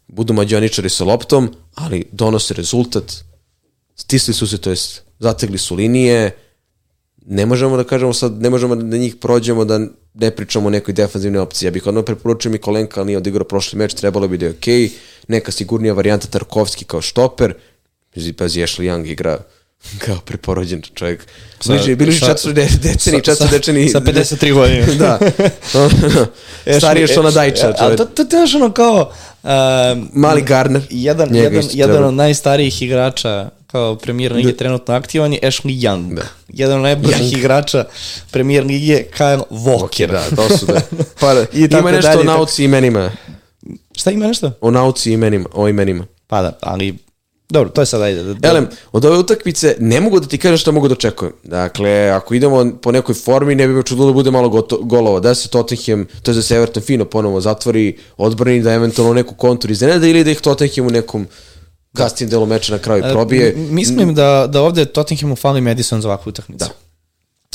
budu 0.08 0.34
mađioničari 0.34 0.90
sa 0.90 1.04
loptom, 1.04 1.56
ali 1.76 2.06
donose 2.12 2.54
rezultat, 2.54 3.14
stisli 3.96 4.34
su 4.34 4.48
se, 4.48 4.58
to 4.58 4.70
jest 4.70 5.02
zategli 5.20 5.58
su 5.58 5.76
linije, 5.76 6.32
ne 7.26 7.46
možemo 7.46 7.78
da 7.78 7.84
kažemo 7.84 8.14
sad, 8.14 8.42
ne 8.42 8.50
možemo 8.50 8.76
da 8.76 8.98
njih 8.98 9.16
prođemo 9.16 9.66
da 9.66 9.80
ne 10.14 10.32
pričamo 10.32 10.68
o 10.68 10.70
nekoj 10.70 10.94
defanzivnoj 10.94 11.42
opciji. 11.42 11.68
Ja 11.68 11.72
bih 11.72 11.88
odmah 11.88 12.04
preporučio 12.06 12.52
Mikolenka, 12.52 13.00
ali 13.00 13.08
nije 13.08 13.18
odigrao 13.18 13.46
prošli 13.46 13.80
meč, 13.80 13.94
trebalo 13.94 14.28
bi 14.28 14.38
da 14.38 14.46
je 14.46 14.52
okej. 14.52 14.90
Neka 15.28 15.52
sigurnija 15.52 15.94
varijanta 15.94 16.28
Tarkovski 16.28 16.86
kao 16.86 17.02
štoper. 17.02 17.54
Pazi, 18.38 18.60
Ashley 18.62 18.92
Young 18.92 19.06
igra 19.12 19.38
kao 20.06 20.18
preporođen 20.26 20.82
čovjek. 20.94 21.28
Bliže, 21.66 21.96
bili 21.96 22.14
sa- 22.14 22.26
četiri 22.26 22.54
de, 22.54 22.68
deceni, 22.84 23.18
sa- 23.18 23.22
četiri 23.24 23.48
sa- 23.48 23.52
dečeni. 23.52 23.90
sa 23.90 24.00
53 24.02 24.54
godine. 24.54 24.86
da. 25.00 25.20
Stariji 26.80 27.08
što 27.08 27.24
na 27.24 27.32
Dajča. 27.32 27.74
A 27.80 27.96
to, 27.96 28.06
to, 28.06 28.38
je 28.38 28.44
ono 28.56 28.72
kao... 28.72 29.12
Um, 29.44 30.10
Mali 30.14 30.42
Garner. 30.42 30.82
jedan, 30.90 31.30
Njega 31.32 31.56
jedan, 31.56 31.70
jedan 31.74 32.04
od 32.04 32.14
najstarijih 32.14 32.82
igrača 32.82 33.50
kao 33.72 33.96
premijer 33.96 34.34
lige 34.34 34.58
trenutno 34.58 34.94
aktivan 34.94 35.34
je 35.34 35.40
Ashley 35.44 35.82
Young. 35.82 36.16
Da. 36.16 36.22
Jedan 36.48 36.78
od 36.78 36.84
najbržih 36.84 37.38
igrača 37.38 37.86
premijer 38.32 38.66
lige 38.66 39.04
Kyle 39.18 39.44
Walker. 39.50 40.12
Da, 40.12 40.36
to 40.36 40.58
su 40.58 40.66
da. 40.66 40.82
Pa, 41.20 41.34
I 41.60 41.70
tako 41.70 41.80
ima 41.80 41.92
nešto 41.92 42.10
dalje, 42.10 42.20
o 42.20 42.24
i 42.24 42.26
nauci 42.26 42.62
i 42.62 42.66
imenima. 42.66 43.12
Šta 43.96 44.12
ima 44.12 44.28
nešto? 44.28 44.52
O 44.62 44.72
nauci 44.72 45.10
i 45.10 45.14
imenima. 45.14 45.50
O 45.54 45.68
imenima. 45.68 46.06
Pa 46.28 46.42
da, 46.42 46.58
ali... 46.62 46.98
Dobro, 47.50 47.70
to 47.70 47.82
je 47.82 47.86
sad 47.86 48.02
ajde. 48.02 48.24
Da, 48.24 48.34
da, 48.34 48.48
Elem, 48.48 48.68
od 48.92 49.06
ove 49.06 49.18
utakmice 49.18 49.76
ne 49.80 50.02
mogu 50.02 50.20
da 50.20 50.28
ti 50.28 50.38
kažem 50.38 50.58
šta 50.58 50.72
mogu 50.72 50.88
da 50.88 50.94
očekujem. 50.94 51.34
Dakle, 51.44 52.10
ako 52.10 52.34
idemo 52.34 52.72
po 52.82 52.92
nekoj 52.92 53.16
formi, 53.16 53.56
ne 53.56 53.68
bi 53.68 53.74
me 53.74 53.84
čudilo 53.84 54.08
da 54.08 54.14
bude 54.14 54.32
malo 54.32 54.50
goto, 54.50 54.78
golova. 54.78 55.20
Da 55.20 55.36
se 55.36 55.50
Tottenham, 55.50 56.06
to 56.24 56.32
je 56.32 56.36
da 56.36 56.42
se 56.42 56.56
Everton 56.56 56.84
fino 56.84 57.06
ponovo 57.06 57.42
zatvori, 57.42 57.98
odbrani, 58.18 58.62
da 58.62 58.74
eventualno 58.74 59.14
neku 59.14 59.36
kontur 59.36 59.72
iznenada 59.72 60.08
ili 60.08 60.24
da 60.24 60.32
ih 60.32 60.42
Tottenham 60.42 60.88
u 60.88 60.90
nekom 60.90 61.28
kasnijem 61.94 62.30
delu 62.30 62.46
meča 62.46 62.74
na 62.74 62.80
kraju 62.80 63.04
probije. 63.12 63.50
M- 63.50 63.68
Mislim 63.72 64.16
da, 64.16 64.48
da 64.50 64.62
ovde 64.62 64.86
Tottenhamu 64.86 65.36
fali 65.36 65.62
Madison 65.62 66.02
za 66.02 66.08
ovakvu 66.08 66.30
utakmicu. 66.30 66.66
Da. 66.66 66.72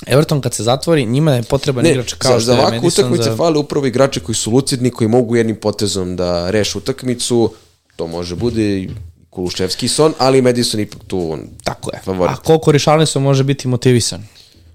Everton 0.06 0.40
kad 0.40 0.54
se 0.54 0.62
zatvori, 0.62 1.06
njima 1.06 1.32
je 1.32 1.42
potreban 1.42 1.84
Ne, 1.84 1.90
igrač 1.90 2.12
kao 2.12 2.30
što 2.30 2.40
za 2.40 2.52
je 2.52 2.58
ovakvu 2.58 2.76
Madison. 2.76 3.04
utakmice 3.04 3.30
za... 3.30 3.36
fale 3.36 3.58
upravo 3.58 3.86
igrači 3.86 4.20
koji 4.20 4.36
su 4.36 4.50
lucidni, 4.50 4.90
koji 4.90 5.08
mogu 5.08 5.36
jednim 5.36 5.56
potezom 5.56 6.16
da 6.16 6.50
reše 6.50 6.78
utakmicu. 6.78 7.52
To 7.96 8.06
može 8.06 8.34
bude 8.36 8.78
i 8.78 8.88
Kuluševski 9.30 9.88
son, 9.88 10.12
ali 10.18 10.42
Madison 10.42 10.80
ipak 10.80 11.00
tu 11.06 11.32
on, 11.32 11.40
Tako 11.64 11.90
je. 11.92 12.00
favorit. 12.04 12.36
A 12.38 12.42
koliko 12.42 12.72
Richarlison 12.72 13.22
može 13.22 13.44
biti 13.44 13.68
motivisan? 13.68 14.22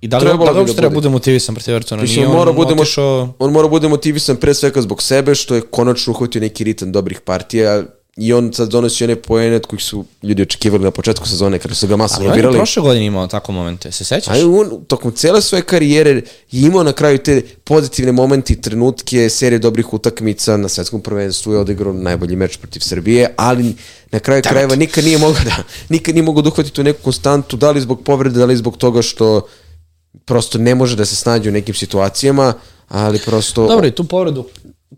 I 0.01 0.07
da 0.07 0.18
li, 0.18 0.22
Trebalo 0.22 0.45
da 0.45 0.51
li 0.51 0.55
bi 0.55 0.59
uopšte 0.59 0.74
da 0.74 0.78
treba 0.78 0.89
bude. 0.89 0.95
bude 0.99 1.12
motivisan 1.12 1.55
protiv 1.55 1.74
Evertona? 1.74 2.03
Nije 2.03 2.28
on, 2.28 2.34
mora 2.34 2.51
bude, 2.51 2.74
otišao... 2.74 3.34
on 3.39 3.51
mora 3.51 3.68
bude 3.68 3.88
motivisan 3.88 4.36
pre 4.36 4.53
svega 4.53 4.82
zbog 4.82 5.01
sebe, 5.01 5.36
što 5.36 5.55
je 5.55 5.62
konačno 5.62 6.14
uhvatio 6.14 6.41
neki 6.41 6.64
ritam 6.64 6.91
dobrih 6.91 7.22
partija 7.22 7.84
i 8.18 8.34
on 8.34 8.53
sad 8.53 8.70
donosi 8.70 9.03
one 9.03 9.16
poene 9.16 9.55
od 9.55 9.66
kojih 9.66 9.84
su 9.84 10.05
ljudi 10.24 10.41
očekivali 10.41 10.84
na 10.84 10.91
početku 10.91 11.28
sezone 11.28 11.59
kada 11.59 11.76
su 11.76 11.88
ga 11.88 11.93
Ali 11.93 11.97
masovno 11.97 12.30
on 12.30 12.36
je 12.36 12.41
birali. 12.41 12.57
prošle 12.57 12.84
godine 12.84 13.05
imao 13.05 13.28
tako 13.28 13.51
momente, 13.51 13.91
se 13.91 14.03
sećaš? 14.03 14.38
A 14.38 14.47
on 14.47 14.86
tokom 14.88 15.12
cele 15.12 15.41
svoje 15.41 15.62
karijere 15.62 16.12
je 16.51 16.62
imao 16.68 16.84
na 16.84 16.93
kraju 16.93 17.18
te 17.18 17.41
pozitivne 17.64 18.12
momente 18.12 18.53
i 18.53 18.62
trenutke, 18.62 19.30
serije 19.30 19.59
dobrih 19.59 19.93
utakmica, 19.93 20.57
na 20.57 20.70
svetskom 20.70 21.01
prvenstvu 21.01 21.53
je 21.53 21.59
odigrao 21.59 21.93
najbolji 21.93 22.36
meč 22.36 22.57
protiv 22.57 22.80
Srbije, 22.80 23.34
ali 23.38 23.76
na 24.12 24.20
kraju 24.20 24.41
krajeva 24.41 24.76
nikad 24.76 25.03
nije 25.03 25.18
mogao 25.18 25.43
da, 25.43 25.64
nikad 25.89 26.16
nije 26.16 26.24
mogao 26.24 26.41
da 26.41 26.49
uhvati 26.49 26.72
tu 26.72 26.84
neku 26.84 27.03
konstantu, 27.03 27.57
da 27.57 27.72
li 27.72 27.82
zbog 27.82 28.03
povrede, 28.03 28.39
da 28.39 28.45
li 28.45 28.57
zbog 28.57 28.78
toga 28.78 29.01
što 29.01 29.47
prosto 30.26 30.57
ne 30.57 30.76
može 30.76 30.95
da 30.95 31.05
se 31.05 31.16
snađe 31.16 31.49
u 31.49 31.53
nekim 31.53 31.76
situacijama, 31.76 32.53
ali 32.88 33.20
prosto... 33.20 33.68
Dobro, 33.68 33.88
i 33.88 33.91
tu 33.91 34.03
povredu 34.03 34.45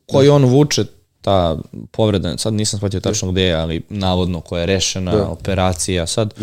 koju 0.06 0.34
on 0.34 0.46
vuče, 0.46 0.86
ta 1.24 1.58
povreda, 1.92 2.38
sad 2.38 2.54
nisam 2.54 2.80
shvatio 2.80 3.00
tačno 3.00 3.32
gde 3.32 3.42
je, 3.42 3.56
ali 3.56 3.82
navodno 3.90 4.42
koja 4.42 4.60
je 4.60 4.66
rešena, 4.66 5.30
operacija, 5.30 6.08
sad, 6.08 6.34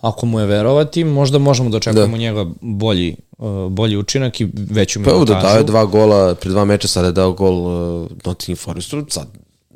ako 0.00 0.26
mu 0.26 0.40
je 0.40 0.46
verovati, 0.46 1.04
možda 1.04 1.38
možemo 1.38 1.70
da 1.70 1.76
očekujemo 1.76 2.16
njega 2.16 2.46
bolji, 2.60 3.16
uh, 3.38 3.70
bolji 3.70 3.96
učinak 3.96 4.40
i 4.40 4.48
veću 4.54 5.00
Pa 5.04 5.10
evo 5.10 5.24
da 5.24 5.32
minutažu. 5.32 5.52
daje 5.52 5.64
dva 5.64 5.84
gola 5.84 6.34
pre 6.34 6.50
dva 6.50 6.64
meča, 6.64 6.88
sada 6.88 7.06
je 7.06 7.12
dao 7.12 7.32
gol 7.32 7.54
uh, 7.54 8.10
Nottingham 8.24 8.56
Forestu, 8.56 9.06
sad 9.08 9.26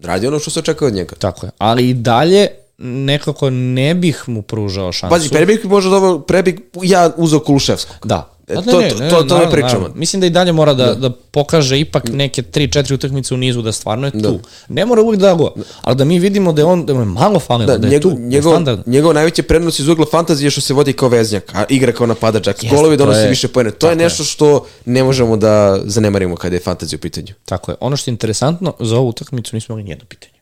radi 0.02 0.26
ono 0.26 0.38
što 0.38 0.50
se 0.50 0.60
očekuje 0.60 0.88
od 0.88 0.94
njega. 0.94 1.14
Tako 1.18 1.46
je. 1.46 1.52
Ali 1.58 1.88
i 1.88 1.94
dalje 1.94 2.48
nekako 2.78 3.50
ne 3.50 3.94
bih 3.94 4.24
mu 4.26 4.42
pružao 4.42 4.92
šansu. 4.92 5.14
Pazi, 5.14 5.28
pre 5.28 5.46
bih 5.46 5.64
možda 5.64 5.90
doveo, 5.90 6.18
pre 6.18 6.42
bih 6.42 6.54
ja 6.82 7.10
uzeo 7.16 7.40
Kuluševskog. 7.40 7.96
Da. 8.04 8.35
E, 8.48 8.54
Pa 8.54 8.62
to- 8.62 8.70
to- 8.72 9.10
to- 9.10 9.22
to 9.24 9.38
ne 9.38 9.50
pričamo. 9.50 9.72
naravno. 9.72 9.90
Mislim 9.94 10.20
da 10.20 10.26
i 10.26 10.30
dalje 10.30 10.52
mora 10.52 10.74
da, 10.74 10.94
da. 10.94 11.10
pokaže 11.10 11.78
ipak 11.78 12.08
neke 12.08 12.42
3-4 12.44 12.94
utakmice 12.94 13.34
u 13.34 13.38
nizu 13.38 13.62
da 13.62 13.72
stvarno 13.72 14.06
je 14.06 14.10
tu. 14.12 14.38
Ne 14.68 14.86
mora 14.86 15.02
uvijek 15.02 15.20
da 15.20 15.34
go, 15.34 15.50
ali 15.82 15.96
da 15.96 16.04
mi 16.04 16.18
vidimo 16.18 16.52
da 16.52 16.60
je 16.60 16.66
on, 16.66 16.86
da 16.86 16.92
je 16.92 16.98
malo 17.00 17.38
falilo, 17.40 17.66
da, 17.66 17.78
Da, 17.78 17.86
je 17.86 17.90
njegov, 17.90 18.02
tu, 18.02 18.10
da 18.10 18.22
je 18.22 18.28
njegov, 18.28 18.52
standardno. 18.52 18.84
njegov 18.86 19.14
najveća 19.14 19.42
prednost 19.42 19.78
iz 19.80 19.88
ugla 19.88 20.06
fantazije 20.06 20.46
je 20.46 20.50
što 20.50 20.60
se 20.60 20.74
vodi 20.74 20.92
kao 20.92 21.08
veznjak, 21.08 21.54
a 21.54 21.64
igra 21.68 21.92
kao 21.92 22.06
napadač, 22.06 22.48
a 22.48 22.52
golovi 22.66 22.96
donosi 22.96 23.20
je- 23.20 23.28
više 23.28 23.48
pojene. 23.48 23.70
To 23.70 23.74
je 23.76 23.80
tako 23.80 23.90
je. 23.92 23.96
nešto 23.98 24.24
što 24.24 24.46
ne 24.84 25.04
možemo 25.04 25.36
da 25.36 25.80
zanemarimo 25.84 26.36
kada 26.36 26.56
je 26.56 26.60
fantazija 26.60 26.96
u 26.96 27.00
pitanju. 27.00 27.32
Tako 27.44 27.70
je. 27.70 27.76
Ono 27.80 27.96
što 27.96 28.10
je 28.10 28.12
interesantno, 28.12 28.74
za 28.80 28.96
ovu 28.96 29.08
utakmicu 29.08 29.56
nismo 29.56 29.72
imali 29.72 29.84
nijedno 29.84 30.04
pitanje. 30.04 30.34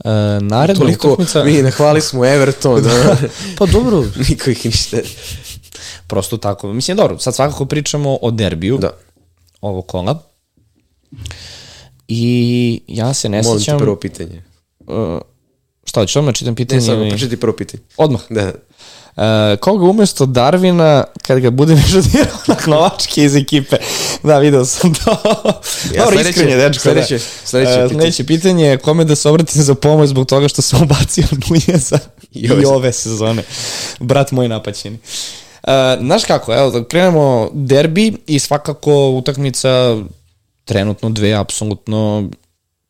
E, 0.00 0.08
naredna 0.42 0.80
Toliko, 0.80 1.08
utakmica... 1.08 1.44
mi 1.44 1.62
nahvali 1.62 2.00
smo 2.00 2.26
Everton, 2.26 2.82
da. 2.82 3.16
Pa 3.58 3.66
dobro, 3.66 4.04
niko 4.28 4.50
ih 4.50 4.64
ništa. 4.64 4.96
Prosto 6.10 6.36
tako. 6.36 6.68
Mislim, 6.68 6.96
dobro, 6.96 7.18
sad 7.18 7.34
svakako 7.34 7.64
pričamo 7.64 8.18
o 8.22 8.30
derbiju 8.30 8.78
Da. 8.78 8.90
ovog 9.60 9.86
kola. 9.86 10.22
I 12.08 12.22
ja 12.88 13.14
se 13.14 13.28
ne 13.28 13.42
Molim 13.42 13.52
te 13.54 13.60
sjećam... 13.60 13.78
prvo 13.78 13.96
pitanje. 13.96 14.42
uh, 14.80 15.20
šta 15.84 16.00
hoćeš, 16.00 16.16
odmah 16.16 16.34
čitam 16.34 16.54
pitanje? 16.54 16.80
Ne, 16.80 16.86
samo 16.86 17.08
pročiti 17.08 17.36
prvo 17.36 17.52
pitanje. 17.52 17.82
Odmah. 17.96 18.20
Da. 18.30 18.52
Uh, 19.16 19.24
koga 19.58 19.84
umesto 19.84 20.26
Darvina, 20.26 21.04
kad 21.22 21.38
ga 21.38 21.50
budem 21.50 21.78
žudirao 21.78 22.36
na 22.48 22.56
Novačke 22.66 23.24
iz 23.24 23.36
ekipe? 23.36 23.76
Da, 24.22 24.38
video 24.38 24.64
sam 24.64 24.94
to. 24.94 25.10
Ja, 25.10 25.24
Dobro, 25.96 26.10
sledeće- 26.12 26.28
iskren 26.30 26.48
je, 26.50 26.56
dečko. 26.58 26.82
sledeće- 26.82 27.14
da. 27.14 27.24
sledeće 27.44 27.72
pitanje. 27.74 27.88
sledeće 27.90 28.26
pitanje 28.26 28.64
je 28.64 28.78
kome 28.78 29.04
da 29.04 29.16
se 29.16 29.28
obratim 29.28 29.62
za 29.62 29.74
pomoć 29.74 30.08
zbog 30.08 30.26
toga 30.26 30.48
što 30.48 30.62
sam 30.62 30.82
ubacio 30.84 31.24
Nunjeza 31.48 31.98
i, 32.32 32.40
I 32.40 32.64
ove 32.66 32.92
sezone. 32.92 33.42
Brat 34.00 34.32
moj 34.32 34.48
napaćeni. 34.48 34.96
Uh, 34.96 35.00
znaš 36.00 36.24
kako, 36.24 36.54
evo, 36.54 36.70
da 36.70 36.84
krenemo 36.84 37.50
derbi 37.52 38.16
i 38.26 38.38
svakako 38.38 39.10
utakmica 39.10 39.96
trenutno 40.64 41.10
dve, 41.10 41.34
apsolutno, 41.34 42.30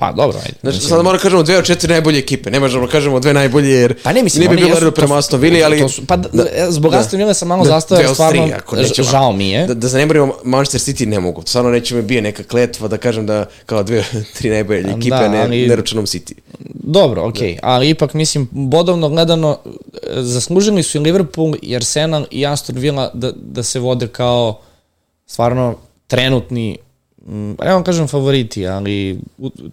pa 0.01 0.13
dobro, 0.13 0.39
ajde. 0.39 0.55
Znači, 0.61 0.75
mislim- 0.75 0.89
sad 0.89 0.99
moramo 0.99 1.13
da 1.13 1.19
kažemo 1.19 1.43
dve 1.43 1.59
od 1.59 1.65
četiri 1.65 1.89
najbolje 1.89 2.19
ekipe. 2.19 2.51
Ne 2.51 2.61
možemo 2.61 2.87
da 2.87 2.93
kažemo 2.93 3.21
dve 3.21 3.35
najbolje 3.35 3.71
jer 3.71 3.95
Pa 4.03 4.13
ne, 4.13 4.23
mislim, 4.23 4.43
ne 4.43 4.49
bi 4.49 4.57
bilo 4.57 4.69
jesu- 4.71 4.91
prema 4.91 5.19
Aston 5.19 5.41
Villa, 5.41 5.67
ali... 5.67 5.79
to 5.79 5.89
su- 5.89 6.07
pa 6.07 6.17
da, 6.17 6.29
e, 6.45 6.67
zbog 6.71 6.95
Aston 6.95 7.19
Villa 7.19 7.35
sam 7.35 7.49
malo 7.49 7.65
Da, 7.65 7.71
zastavio, 7.71 8.09
od 8.09 8.15
stvarno, 8.15 8.49
ako 8.57 8.77
nećemo- 8.77 9.09
žao 9.09 9.33
mi 9.33 9.49
je. 9.49 9.67
Da, 9.67 9.75
da 9.75 9.89
zanemarimo 9.89 10.35
Manchester 10.45 10.81
City 10.87 11.07
ne 11.07 11.21
mogu. 11.21 11.43
Stvarno 11.43 11.71
neće 11.71 11.95
me 11.95 12.03
bije 12.03 12.23
neka 12.23 12.43
kletva 12.43 12.89
da 12.89 12.97
kažem 12.97 13.27
da 13.27 13.47
kao 13.67 13.83
dve, 13.83 14.05
tri 14.37 14.51
najbolje 14.51 14.81
ekipe, 14.91 15.11
Da, 15.11 15.29
ne, 15.29 15.41
ali- 15.41 15.67
ne 15.69 15.77
računom 15.77 16.07
City. 16.07 16.33
Dobro, 16.75 17.25
okej, 17.25 17.59
ali 17.63 17.89
ipak 17.89 18.15
mislim, 18.15 18.49
bodovno 18.51 19.09
gledano, 19.09 19.59
e, 19.67 19.69
zaslužili 20.15 20.83
su 20.83 20.99
i 20.99 21.03
Liverpool 21.03 21.55
i 21.63 21.77
Arsenal 21.77 22.25
i 22.31 22.47
Aston 22.47 22.77
Villa 22.77 23.11
da, 23.15 23.33
da 23.37 23.63
se 23.63 23.79
vode 23.79 24.09
kao 24.09 24.61
stvarno 25.27 25.75
trenutni, 26.07 26.79
pa 27.59 27.65
ne 27.65 27.73
vam 27.73 27.85
kažem 27.85 28.09
favoriti, 28.09 28.67
ali 28.67 29.21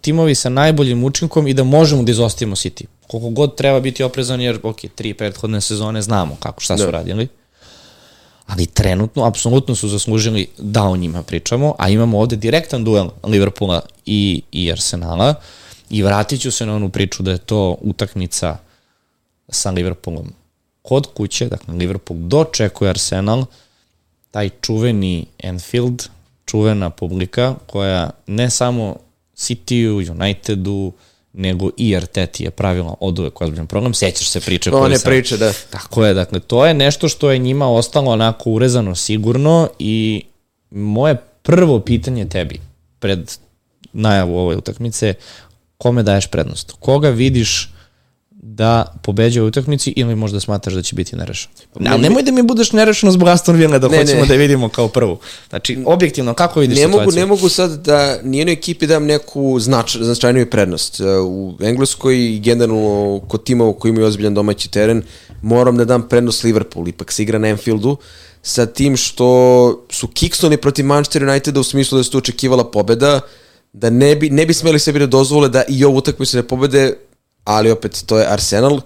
timovi 0.01 0.35
sa 0.35 0.49
najboljim 0.49 1.03
učinkom 1.03 1.47
i 1.47 1.53
da 1.53 1.63
možemo 1.63 2.03
da 2.03 2.11
izostavimo 2.11 2.55
City. 2.55 2.85
Koliko 3.07 3.29
god 3.29 3.55
treba 3.55 3.79
biti 3.79 4.03
oprezan, 4.03 4.41
jer, 4.41 4.59
ok, 4.63 4.77
tri 4.95 5.13
prethodne 5.13 5.61
sezone 5.61 6.01
znamo 6.01 6.35
kako, 6.39 6.61
šta 6.61 6.77
su 6.77 6.83
Da. 6.83 6.91
radili. 6.91 7.27
Ali 8.45 8.65
trenutno, 8.65 9.25
apsolutno 9.25 9.75
su 9.75 9.87
zaslužili 9.87 10.47
da 10.57 10.83
o 10.83 10.97
njima 10.97 11.23
pričamo, 11.23 11.75
a 11.79 11.89
imamo 11.89 12.19
ovde 12.19 12.35
direktan 12.35 12.83
duel 12.83 13.09
Liverpoola 13.23 13.81
i, 14.05 14.41
i 14.51 14.71
Arsenala 14.71 15.33
i 15.89 16.03
vratit 16.03 16.41
ću 16.41 16.51
se 16.51 16.65
na 16.65 16.75
onu 16.75 16.89
priču 16.89 17.23
da 17.23 17.31
je 17.31 17.37
to 17.37 17.77
utakmica 17.81 18.57
sa 19.49 19.71
Liverpoolom 19.71 20.33
kod 20.81 21.07
kuće, 21.13 21.45
dakle 21.45 21.73
Liverpool 21.73 22.19
dočekuje 22.19 22.89
Arsenal, 22.89 23.45
taj 24.31 24.49
čuveni 24.61 25.25
Enfield, 25.39 26.03
čuvena 26.47 26.89
publika 26.89 27.55
koja 27.67 28.09
ne 28.27 28.49
samo 28.49 28.95
City-u, 29.35 30.11
Unitedu, 30.11 30.91
nego 31.33 31.69
i 31.77 31.95
Arteti 31.95 32.43
je 32.43 32.51
pravila 32.51 32.95
od 32.99 33.19
uvek 33.19 33.41
ozbiljan 33.41 33.67
problem. 33.67 33.93
Sećaš 33.93 34.29
se 34.29 34.39
priče 34.41 34.71
koje 34.71 34.83
One 34.83 34.97
sam- 34.97 35.09
priče, 35.09 35.37
da. 35.37 35.53
Tako 35.69 36.05
je, 36.05 36.13
dakle, 36.13 36.39
to 36.39 36.65
je 36.65 36.73
nešto 36.73 37.07
što 37.07 37.31
je 37.31 37.37
njima 37.37 37.69
ostalo 37.69 38.11
onako 38.11 38.51
urezano 38.51 38.95
sigurno 38.95 39.69
i 39.79 40.23
moje 40.71 41.15
prvo 41.43 41.79
pitanje 41.79 42.25
tebi 42.25 42.61
pred 42.99 43.31
najavu 43.93 44.37
ove 44.37 44.55
utakmice, 44.55 45.13
kome 45.77 46.03
daješ 46.03 46.27
prednost? 46.27 46.71
Koga 46.79 47.09
vidiš 47.09 47.69
da 48.41 48.93
pobeđuje 49.03 49.43
u 49.43 49.47
utakmici 49.47 49.93
ili 49.95 50.15
možda 50.15 50.39
smatraš 50.39 50.73
da 50.73 50.81
će 50.81 50.95
biti 50.95 51.15
nerešeno? 51.15 51.53
Ne, 51.79 51.97
nemoj 51.97 52.23
da 52.23 52.31
mi 52.31 52.41
budeš 52.41 52.71
nerešeno 52.71 53.11
zbog 53.11 53.27
Aston 53.27 53.55
Villa 53.55 53.79
da 53.79 53.87
Ne, 53.87 53.97
hoćemo 53.97 54.21
ne. 54.21 54.27
da 54.27 54.33
vidimo 54.35 54.69
kao 54.69 54.87
prvu. 54.87 55.17
Znači, 55.49 55.83
objektivno, 55.85 56.33
kako 56.33 56.59
vidiš 56.59 56.77
Ne 56.77 56.83
situaciju? 56.83 57.05
mogu, 57.05 57.15
ne 57.15 57.25
mogu 57.25 57.49
sad 57.49 57.85
da 57.85 58.17
nijednoj 58.23 58.53
ekipi 58.53 58.87
dam 58.87 59.05
neku 59.05 59.59
znač, 59.59 59.97
značajniju 59.97 60.49
prednost. 60.49 60.99
E, 60.99 61.03
U 61.19 61.53
Engleskoj 61.61 62.35
i 62.35 62.39
generalno 62.39 63.21
kod 63.27 63.43
timova 63.43 63.73
koji 63.73 63.89
imaju 63.89 64.07
ozbiljan 64.07 64.33
domaći 64.33 64.71
teren 64.71 65.03
moram 65.41 65.77
da 65.77 65.85
dam 65.85 66.07
prednost 66.09 66.43
Liverpool, 66.43 66.87
ipak 66.87 67.11
se 67.11 67.23
igra 67.23 67.39
na 67.39 67.47
Anfieldu 67.47 67.97
sa 68.41 68.65
tim 68.65 68.97
što 68.97 69.85
su 69.89 70.07
kiksnuli 70.07 70.57
protiv 70.57 70.85
Manchester 70.85 71.23
Uniteda 71.23 71.59
u 71.59 71.63
smislu 71.63 71.97
da 71.97 72.03
se 72.03 72.11
tu 72.11 72.17
očekivala 72.17 72.71
pobeda, 72.71 73.19
da 73.73 73.89
ne 73.89 74.15
bi, 74.15 74.29
ne 74.29 74.45
bi 74.45 74.53
smeli 74.53 74.79
sebi 74.79 74.99
da 74.99 75.05
dozvole 75.05 75.49
da 75.49 75.63
i 75.69 75.85
ovu 75.85 75.97
utakmicu 75.97 76.37
ne 76.37 76.43
pobede, 76.43 76.93
ali 77.47 77.71
opet 77.71 78.03
to 78.05 78.19
je 78.19 78.27
Arsenal. 78.27 78.81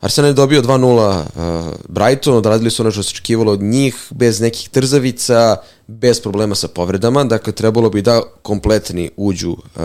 Arsenal 0.00 0.30
je 0.30 0.34
dobio 0.34 0.62
2-0 0.62 1.18
uh, 1.18 1.74
Brighton, 1.88 2.36
odradili 2.36 2.70
su 2.70 2.82
ono 2.82 2.90
što 2.90 3.02
se 3.02 3.10
očekivalo 3.10 3.52
od 3.52 3.62
njih, 3.62 3.96
bez 4.10 4.40
nekih 4.40 4.68
trzavica, 4.68 5.56
bez 5.86 6.20
problema 6.20 6.54
sa 6.54 6.68
povredama, 6.68 7.24
dakle 7.24 7.52
trebalo 7.52 7.90
bi 7.90 8.02
da 8.02 8.22
kompletni 8.42 9.10
uđu 9.16 9.50
uh, 9.50 9.82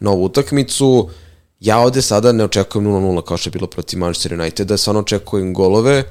na 0.00 0.10
ovu 0.10 0.24
utakmicu. 0.24 1.08
Ja 1.60 1.78
ovde 1.78 2.02
sada 2.02 2.32
ne 2.32 2.44
očekujem 2.44 2.86
0-0 2.86 3.22
kao 3.24 3.36
što 3.36 3.48
je 3.48 3.52
bilo 3.52 3.66
protiv 3.66 3.98
Manchester 3.98 4.34
Uniteda, 4.34 4.76
stvarno 4.76 5.00
očekujem 5.00 5.54
golove. 5.54 6.04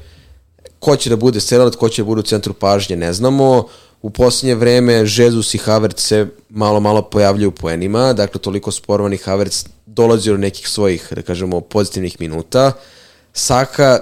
Ko 0.79 0.95
će 0.95 1.09
da 1.09 1.15
bude 1.15 1.39
strelac, 1.39 1.75
ko 1.75 1.89
će 1.89 2.01
da 2.01 2.05
bude 2.05 2.19
u 2.19 2.23
centru 2.23 2.53
pažnje, 2.53 2.95
ne 2.95 3.13
znamo. 3.13 3.67
U 4.05 4.09
posljednje 4.09 4.55
vreme 4.55 4.93
Jesus 4.93 5.53
i 5.53 5.57
Havertz 5.57 6.03
se 6.03 6.27
malo, 6.49 6.79
malo 6.79 7.01
pojavljaju 7.01 7.49
u 7.49 7.51
poenima, 7.51 8.13
dakle 8.13 8.41
toliko 8.41 8.71
sporvani 8.71 9.17
Havertz 9.17 9.65
dolazi 9.85 10.29
do 10.29 10.37
nekih 10.37 10.67
svojih, 10.69 11.07
da 11.15 11.21
kažemo, 11.21 11.61
pozitivnih 11.61 12.19
minuta. 12.19 12.71
Saka, 13.33 13.99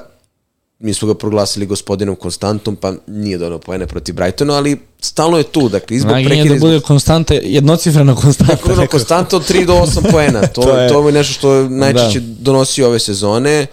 mi 0.80 0.94
su 0.94 1.08
ga 1.08 1.14
proglasili 1.14 1.66
gospodinom 1.66 2.16
Konstantom, 2.16 2.76
pa 2.76 2.94
nije 3.08 3.38
donao 3.38 3.60
poene 3.60 3.88
protiv 3.88 4.16
Brightona, 4.16 4.54
ali 4.54 4.78
stalno 5.00 5.38
je 5.38 5.44
tu, 5.44 5.70
dakle, 5.70 5.98
izbog 5.98 6.12
Naginje 6.12 6.30
prekida... 6.30 6.54
da 6.54 6.60
bude 6.60 6.80
konstanta, 6.80 7.34
jednocifrena 7.34 8.16
konstanta. 8.16 8.58
Ono 8.66 8.76
nekako. 8.76 8.92
konstantno 8.92 9.38
od 9.38 9.50
3 9.50 9.66
do 9.66 9.74
8 9.74 10.12
poena. 10.12 10.42
To, 10.54 10.62
To 10.62 10.78
je, 10.78 10.90
to 10.90 11.08
je 11.08 11.14
nešto 11.14 11.34
što 11.34 11.70
najčešće 11.70 12.20
da. 12.20 12.36
donosi 12.40 12.84
ove 12.84 13.00
sezone. 13.00 13.68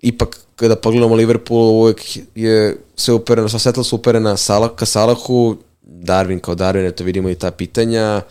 Ipak, 0.00 0.40
kada 0.58 0.76
pogledamo 0.76 1.14
Liverpool, 1.14 1.70
uvek 1.70 2.02
je 2.34 2.76
sve 2.96 3.14
upereno, 3.14 3.48
sva 3.48 3.58
svetla 3.58 3.84
su 3.84 3.96
uperena 3.96 4.36
Salah, 4.36 4.70
ka 4.76 4.86
Salahu, 4.86 5.56
Darwin 5.82 6.40
kao 6.40 6.54
Darwin, 6.54 6.88
eto 6.88 7.04
vidimo 7.04 7.30
i 7.30 7.34
ta 7.34 7.50
pitanja. 7.50 8.22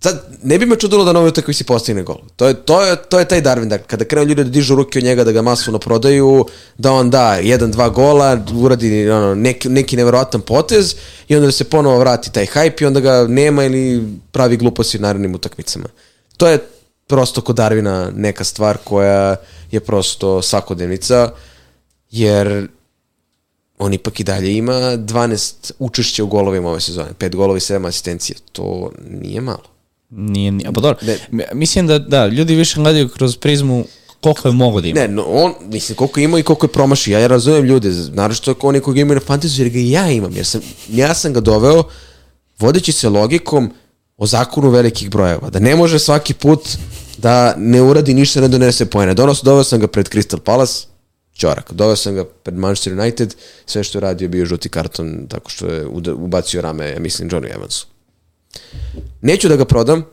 Sad, 0.00 0.24
ne 0.42 0.58
bi 0.58 0.66
me 0.66 0.76
čudilo 0.76 1.04
da 1.04 1.12
na 1.12 1.18
ovoj 1.18 1.28
utakmici 1.28 1.64
postigne 1.64 2.02
gol. 2.02 2.18
To 2.36 2.48
je, 2.48 2.54
to 2.54 2.82
je, 2.82 2.96
to 2.96 3.18
je 3.18 3.28
taj 3.28 3.42
Darwin, 3.42 3.68
da 3.68 3.78
kada 3.78 4.04
krenu 4.04 4.26
ljudi 4.26 4.44
da 4.44 4.50
dižu 4.50 4.74
ruke 4.74 4.98
od 4.98 5.04
njega, 5.04 5.24
da 5.24 5.32
ga 5.32 5.42
masovno 5.42 5.78
prodaju, 5.78 6.46
da 6.78 6.92
on 6.92 7.10
da 7.10 7.34
jedan, 7.34 7.70
dva 7.70 7.88
gola, 7.88 8.38
uradi 8.54 9.10
ono, 9.10 9.34
neki, 9.34 9.68
neki 9.68 9.96
neverovatan 9.96 10.40
potez 10.40 10.94
i 11.28 11.36
onda 11.36 11.46
da 11.46 11.52
se 11.52 11.64
ponovo 11.64 11.98
vrati 11.98 12.32
taj 12.32 12.46
hype 12.46 12.82
i 12.82 12.86
onda 12.86 13.00
ga 13.00 13.26
nema 13.28 13.64
ili 13.64 14.08
pravi 14.32 14.56
gluposti 14.56 14.98
u 14.98 15.00
narednim 15.00 15.34
utakmicama. 15.34 15.88
To 16.36 16.48
je 16.48 16.58
prosto 17.06 17.40
kod 17.40 17.56
Darvina 17.56 18.10
neka 18.16 18.44
stvar 18.44 18.78
koja 18.84 19.36
je 19.70 19.80
prosto 19.80 20.42
svakodnevnica, 20.42 21.30
jer 22.10 22.68
on 23.78 23.94
ipak 23.94 24.20
i 24.20 24.24
dalje 24.24 24.56
ima 24.56 24.72
12 24.72 25.72
učešća 25.78 26.24
u 26.24 26.26
golovima 26.26 26.70
ove 26.70 26.80
sezone. 26.80 27.10
5 27.18 27.34
golova 27.34 27.56
i 27.56 27.60
7 27.60 27.88
asistencija. 27.88 28.36
To 28.52 28.92
nije 29.10 29.40
malo. 29.40 29.62
Nije, 30.10 30.52
nije, 30.52 30.72
pa 30.72 30.80
dobro. 30.80 30.98
Ne. 31.30 31.44
Mislim 31.52 31.86
da, 31.86 31.98
da, 31.98 32.26
ljudi 32.26 32.54
više 32.54 32.80
gledaju 32.80 33.08
kroz 33.08 33.36
prizmu 33.36 33.84
koliko 34.20 34.48
je 34.48 34.52
mogo 34.52 34.80
da 34.80 34.88
ima. 34.88 35.00
Ne, 35.00 35.08
no, 35.08 35.22
on, 35.22 35.54
mislim, 35.62 35.96
koliko 35.96 36.20
ima 36.20 36.38
i 36.38 36.42
koliko 36.42 36.66
je 36.66 36.72
promašio. 36.72 37.12
Ja, 37.12 37.18
ja 37.18 37.26
razumem 37.26 37.64
ljude, 37.64 37.90
naravno 37.90 38.34
što 38.34 38.54
oni 38.62 38.80
koji 38.80 38.94
ga 38.94 39.00
imaju 39.00 39.20
na 39.20 39.26
fantaziju, 39.26 39.64
jer 39.64 39.72
ga 39.72 39.78
i 39.78 39.90
ja 39.90 40.10
imam, 40.10 40.36
jer 40.36 40.46
sam, 40.46 40.60
ja 40.88 41.14
sam 41.14 41.32
ga 41.32 41.40
doveo 41.40 41.84
vodeći 42.58 42.92
se 42.92 43.08
logikom 43.08 43.72
o 44.16 44.26
zakonu 44.26 44.70
velikih 44.70 45.10
brojeva, 45.10 45.50
da 45.50 45.58
ne 45.58 45.76
može 45.76 45.98
svaki 45.98 46.34
put 46.34 46.68
da 47.18 47.54
ne 47.56 47.82
uradi 47.82 48.14
ništa, 48.14 48.40
ne 48.40 48.48
donese 48.48 48.86
pojene. 48.86 49.14
Donos, 49.14 49.42
doveo 49.42 49.64
sam 49.64 49.80
ga 49.80 49.86
pred 49.86 50.08
Crystal 50.08 50.38
Palace, 50.38 50.86
čorak. 51.32 51.72
Doveo 51.72 51.96
sam 51.96 52.14
ga 52.14 52.24
pred 52.24 52.58
Manchester 52.58 52.92
United, 52.92 53.34
sve 53.66 53.84
što 53.84 53.98
je 53.98 54.00
radio 54.00 54.28
bio 54.28 54.46
žuti 54.46 54.68
karton, 54.68 55.26
tako 55.28 55.50
što 55.50 55.66
je 55.66 55.86
ubacio 56.14 56.60
rame, 56.60 56.90
ja 56.90 56.98
mislim, 56.98 57.30
Johnny 57.30 57.54
Evansu. 57.54 57.86
Neću 59.20 59.48
da 59.48 59.56
ga 59.56 59.64
prodam, 59.64 60.04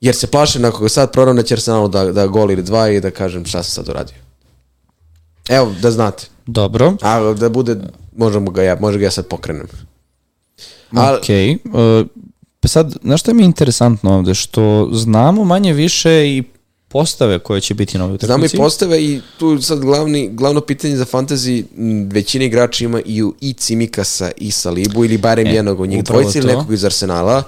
jer 0.00 0.14
se 0.14 0.26
plašim 0.26 0.64
ako 0.64 0.82
ga 0.82 0.88
sad 0.88 1.12
prodam 1.12 1.36
da 1.36 1.42
će 1.42 1.54
Arsenalu 1.54 1.88
da, 1.88 2.12
da 2.12 2.26
gol 2.26 2.50
ili 2.50 2.62
dva 2.62 2.88
i 2.88 3.00
da 3.00 3.10
kažem 3.10 3.46
šta 3.46 3.62
sam 3.62 3.84
sad 3.84 3.88
uradio. 3.88 4.16
Evo, 5.48 5.74
da 5.82 5.90
znate. 5.90 6.26
Dobro, 6.46 6.96
A 7.00 7.34
da 7.34 7.48
bude, 7.48 7.76
možemo 8.16 8.50
ga 8.50 8.62
ja, 8.62 8.76
može 8.80 8.98
ga 8.98 9.04
ja 9.04 9.10
sad 9.10 9.26
pokrenem. 9.26 9.66
A, 10.96 11.16
okej. 11.16 11.56
Okay. 11.64 12.06
Pa 12.62 12.68
sad, 12.68 12.96
znaš 13.02 13.26
mi 13.26 13.42
je 13.42 13.46
interesantno 13.46 14.14
ovde? 14.14 14.34
Što 14.34 14.88
znamo 14.92 15.44
manje 15.44 15.72
više 15.72 16.28
i 16.28 16.42
postave 16.88 17.38
koje 17.38 17.60
će 17.60 17.74
biti 17.74 17.98
na 17.98 18.04
ovoj 18.04 18.14
utakmici. 18.14 18.48
Znamo 18.48 18.64
i 18.64 18.66
postave 18.66 19.04
i 19.04 19.20
tu 19.38 19.60
sad 19.62 19.80
glavni, 19.80 20.30
glavno 20.32 20.60
pitanje 20.60 20.96
za 20.96 21.04
fantasy, 21.04 21.64
većina 22.12 22.44
igrača 22.44 22.84
ima 22.84 23.00
i, 23.06 23.22
u, 23.22 23.34
i 23.40 23.52
Cimikasa 23.52 24.30
i 24.36 24.50
Salibu 24.50 25.04
ili 25.04 25.18
barem 25.18 25.46
E, 25.46 25.50
e, 25.50 25.54
jednog 25.54 25.80
od 25.80 25.88
njih 25.88 26.04
dvojice 26.04 26.38
ili 26.38 26.46
nekog 26.46 26.72
iz 26.72 26.84
Arsenala. 26.84 27.42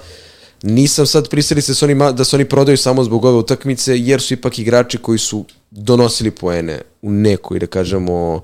Nisam 0.63 1.07
sad 1.07 1.29
pristali 1.29 1.61
se 1.61 1.71
da 1.71 1.75
se 1.75 1.85
oni, 1.85 1.95
ma- 1.95 2.11
da 2.11 2.23
se 2.23 2.35
oni 2.35 2.45
prodaju 2.45 2.77
samo 2.77 3.03
zbog 3.03 3.25
ove 3.25 3.37
utakmice, 3.37 3.99
jer 3.99 4.21
su 4.21 4.33
ipak 4.33 4.59
igrači 4.59 4.97
koji 4.97 5.19
su 5.19 5.45
donosili 5.71 6.31
poene 6.31 6.81
u 7.01 7.11
nekoj, 7.11 7.59
da 7.59 7.67
kažemo, 7.67 8.41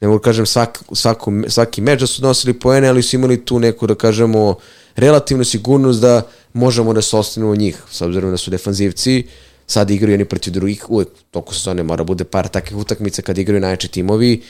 ne 0.00 0.08
mogu 0.08 0.18
da 0.18 0.24
kažem 0.24 0.46
svak, 0.46 0.84
svaku, 0.92 1.32
svaki 1.48 1.80
meč 1.80 2.00
da 2.00 2.06
su 2.06 2.22
donosili 2.22 2.54
poene, 2.54 2.88
ali 2.88 3.02
su 3.02 3.16
imali 3.16 3.44
tu 3.44 3.58
neku, 3.58 3.86
da 3.86 3.94
kažemo, 3.94 4.54
relativnu 4.96 5.44
sigurnost 5.44 6.00
da 6.00 6.22
možemo 6.52 6.92
da 6.92 7.02
se 7.02 7.16
ostanemo 7.16 7.56
njih, 7.56 7.82
s 7.90 8.00
obzirom 8.00 8.30
da 8.30 8.36
su 8.36 8.50
defanzivci. 8.50 9.24
sad 9.66 9.90
igraju 9.90 10.12
jedni 10.12 10.24
protiv 10.24 10.52
drugih, 10.52 10.90
uvek 10.90 11.08
toliko 11.30 11.54
sezone 11.54 11.82
mora 11.82 12.04
bude 12.04 12.24
par 12.24 12.48
takvih 12.48 12.76
utakmica 12.76 13.22
kad 13.22 13.38
igraju 13.38 13.60
najjači 13.60 13.88
timovi, 13.88 14.42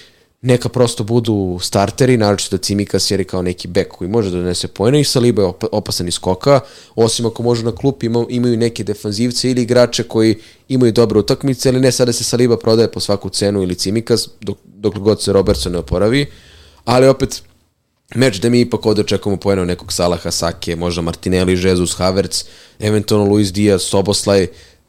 neka 0.44 0.68
prosto 0.68 1.04
budu 1.04 1.58
starteri, 1.62 2.16
naročito 2.16 2.58
Cimikas 2.58 3.10
jer 3.10 3.20
je 3.20 3.24
kao 3.24 3.42
neki 3.42 3.68
bek 3.68 3.88
koji 3.88 4.10
može 4.10 4.30
da 4.30 4.36
donese 4.36 4.68
pojene 4.68 5.00
i 5.00 5.04
Saliba 5.04 5.42
je 5.42 5.48
op 5.48 5.64
opasan 5.72 6.08
iz 6.08 6.14
skoka, 6.14 6.60
osim 6.94 7.26
ako 7.26 7.42
može 7.42 7.64
na 7.64 7.72
klup 7.72 8.02
ima, 8.02 8.26
imaju 8.28 8.56
neke 8.56 8.84
defanzivce 8.84 9.50
ili 9.50 9.62
igrače 9.62 10.02
koji 10.02 10.36
imaju 10.68 10.92
dobre 10.92 11.18
utakmice, 11.18 11.68
ali 11.68 11.80
ne 11.80 11.92
sada 11.92 12.12
se 12.12 12.24
Saliba 12.24 12.56
prodaje 12.56 12.92
po 12.92 13.00
svaku 13.00 13.30
cenu 13.30 13.62
ili 13.62 13.74
Cimikas, 13.74 14.28
dok, 14.40 14.58
dok 14.64 14.98
god 14.98 15.22
se 15.22 15.32
Robertson 15.32 15.72
ne 15.72 15.78
oporavi, 15.78 16.26
ali 16.84 17.08
opet 17.08 17.42
meč 18.14 18.38
da 18.40 18.50
mi 18.50 18.60
ipak 18.60 18.86
ovde 18.86 19.00
očekujemo 19.00 19.40
pojena 19.40 19.64
nekog 19.64 19.92
Salaha, 19.92 20.30
Sake, 20.30 20.76
možda 20.76 21.02
Martinelli, 21.02 21.52
Jesus, 21.62 21.96
Havertz, 21.96 22.44
eventualno 22.78 23.30
Luis 23.30 23.52
Diaz, 23.52 23.82
Soboslaj, 23.82 24.46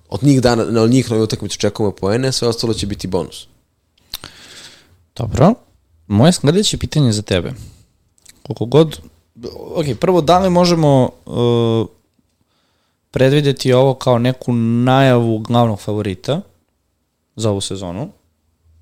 od 0.10 0.24
njih 0.24 0.42
dana, 0.42 0.82
od 0.82 0.90
njih 0.90 1.12
nove 1.12 1.24
utakmice 1.24 1.56
očekujemo 1.56 1.92
pojene, 1.92 2.32
sve 2.32 2.48
ostalo 2.48 2.74
će 2.74 2.88
biti 2.88 3.08
bonus. 3.08 3.48
Dobro. 5.16 5.54
Moje 6.08 6.32
sledeće 6.32 6.78
pitanje 6.78 7.12
za 7.12 7.22
tebe. 7.22 7.54
Koliko 8.44 8.66
god... 8.66 9.00
Ok, 9.76 9.86
prvo, 10.00 10.22
da 10.22 10.40
li 10.40 10.50
možemo 10.50 11.10
uh, 11.26 11.88
predvideti 13.12 13.74
ovo 13.74 13.94
kao 13.94 14.20
neku 14.20 14.54
najavu 14.54 15.40
glavnog 15.40 15.80
favorita 15.80 16.42
za 17.36 17.50
ovu 17.50 17.62
sezonu? 17.62 18.10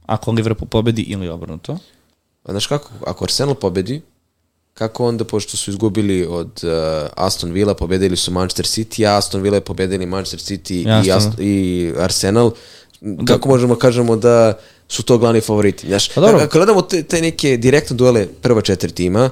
Ako 0.05 0.31
Liverpool 0.31 0.69
pobedi 0.69 1.01
ili 1.01 1.29
obrnuto? 1.29 1.77
A 2.43 2.51
znaš 2.51 2.67
kako, 2.67 2.89
ako 3.05 3.23
Arsenal 3.23 3.55
pobedi, 3.55 4.01
kako 4.73 5.05
onda, 5.05 5.23
pošto 5.23 5.57
su 5.57 5.71
izgubili 5.71 6.25
od 6.29 6.61
uh, 6.63 6.69
Aston 7.15 7.51
Villa, 7.51 7.73
pobedili 7.73 8.17
su 8.17 8.31
Manchester 8.31 8.65
City, 8.65 9.07
a 9.07 9.17
Aston 9.17 9.41
Villa 9.41 9.57
je 9.57 9.61
pobedili 9.61 10.05
Manchester 10.05 10.39
City 10.39 11.05
i, 11.05 11.11
Aston, 11.11 11.35
i 11.39 11.91
Arsenal, 11.99 12.51
kako 13.27 13.47
da. 13.47 13.53
možemo 13.53 13.75
kažemo 13.75 14.15
da 14.15 14.53
su 14.87 15.03
to 15.03 15.17
glavni 15.17 15.41
favoriti. 15.41 15.87
Znaš, 15.87 16.09
pa 16.13 16.21
dobro. 16.21 16.37
Ako 16.37 16.57
gledamo 16.57 16.81
te, 16.81 17.03
te 17.03 17.21
neke 17.21 17.57
direktne 17.57 17.95
duele 17.95 18.27
prva 18.41 18.61
četiri 18.61 18.91
tima, 18.91 19.29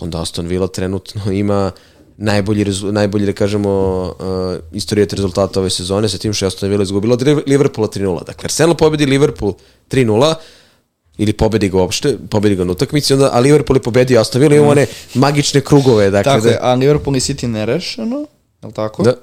onda 0.00 0.22
Aston 0.22 0.46
Villa 0.46 0.66
trenutno 0.66 1.32
ima 1.32 1.70
najbolji, 2.16 2.66
najbolji 2.92 3.26
da 3.26 3.32
kažemo, 3.32 3.70
uh, 4.18 4.76
istorijet 4.76 5.12
rezultata 5.12 5.60
ove 5.60 5.70
sezone 5.70 6.08
sa 6.08 6.18
tim 6.18 6.32
što 6.32 6.44
je 6.44 6.46
Aston 6.46 6.70
Villa 6.70 6.82
izgubila 6.82 7.14
od 7.14 7.22
Liverpoola 7.46 7.88
3-0. 7.88 8.24
Dakle, 8.24 8.44
Arsenal 8.44 8.74
pobedi 8.74 9.06
Liverpool 9.06 9.52
3-0, 9.90 10.34
ili 11.18 11.32
pobedi 11.32 11.68
ga 11.68 11.78
uopšte, 11.78 12.16
pobedi 12.30 12.56
ga 12.56 12.64
na 12.64 12.72
utakmici, 12.72 13.12
onda, 13.12 13.30
a 13.32 13.40
Liverpool 13.40 13.76
je 13.76 13.82
pobedio 13.82 14.20
Aston 14.20 14.40
Villa, 14.40 14.54
imamo 14.54 14.70
one 14.70 14.86
magične 15.14 15.60
krugove. 15.60 16.10
Dakle, 16.10 16.32
tako 16.32 16.44
da, 16.44 16.50
je, 16.50 16.58
a 16.60 16.74
Liverpool 16.74 17.16
i 17.16 17.20
City 17.20 17.46
nerešeno, 17.46 18.26
je 18.62 18.66
li 18.66 18.72
tako? 18.72 19.02
Da. 19.02 19.14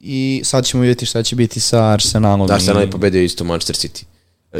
I 0.00 0.40
sad 0.44 0.66
ćemo 0.66 0.80
vidjeti 0.80 1.06
šta 1.06 1.22
će 1.22 1.36
biti 1.36 1.60
sa 1.60 1.84
Arsenalom. 1.84 2.46
Da, 2.46 2.54
Arsenal 2.54 2.82
je 2.82 2.90
pobedio 2.90 3.22
isto 3.22 3.44
Manchester 3.44 3.76
City. 3.76 4.04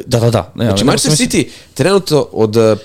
Da, 0.07 0.21
da, 0.21 0.31
da. 0.31 0.53
Ne, 0.55 0.65
znači, 0.65 0.85
Manchester 0.85 1.27
City 1.27 1.49
trenutno 1.75 2.29
od 2.33 2.57
uh, 2.57 2.79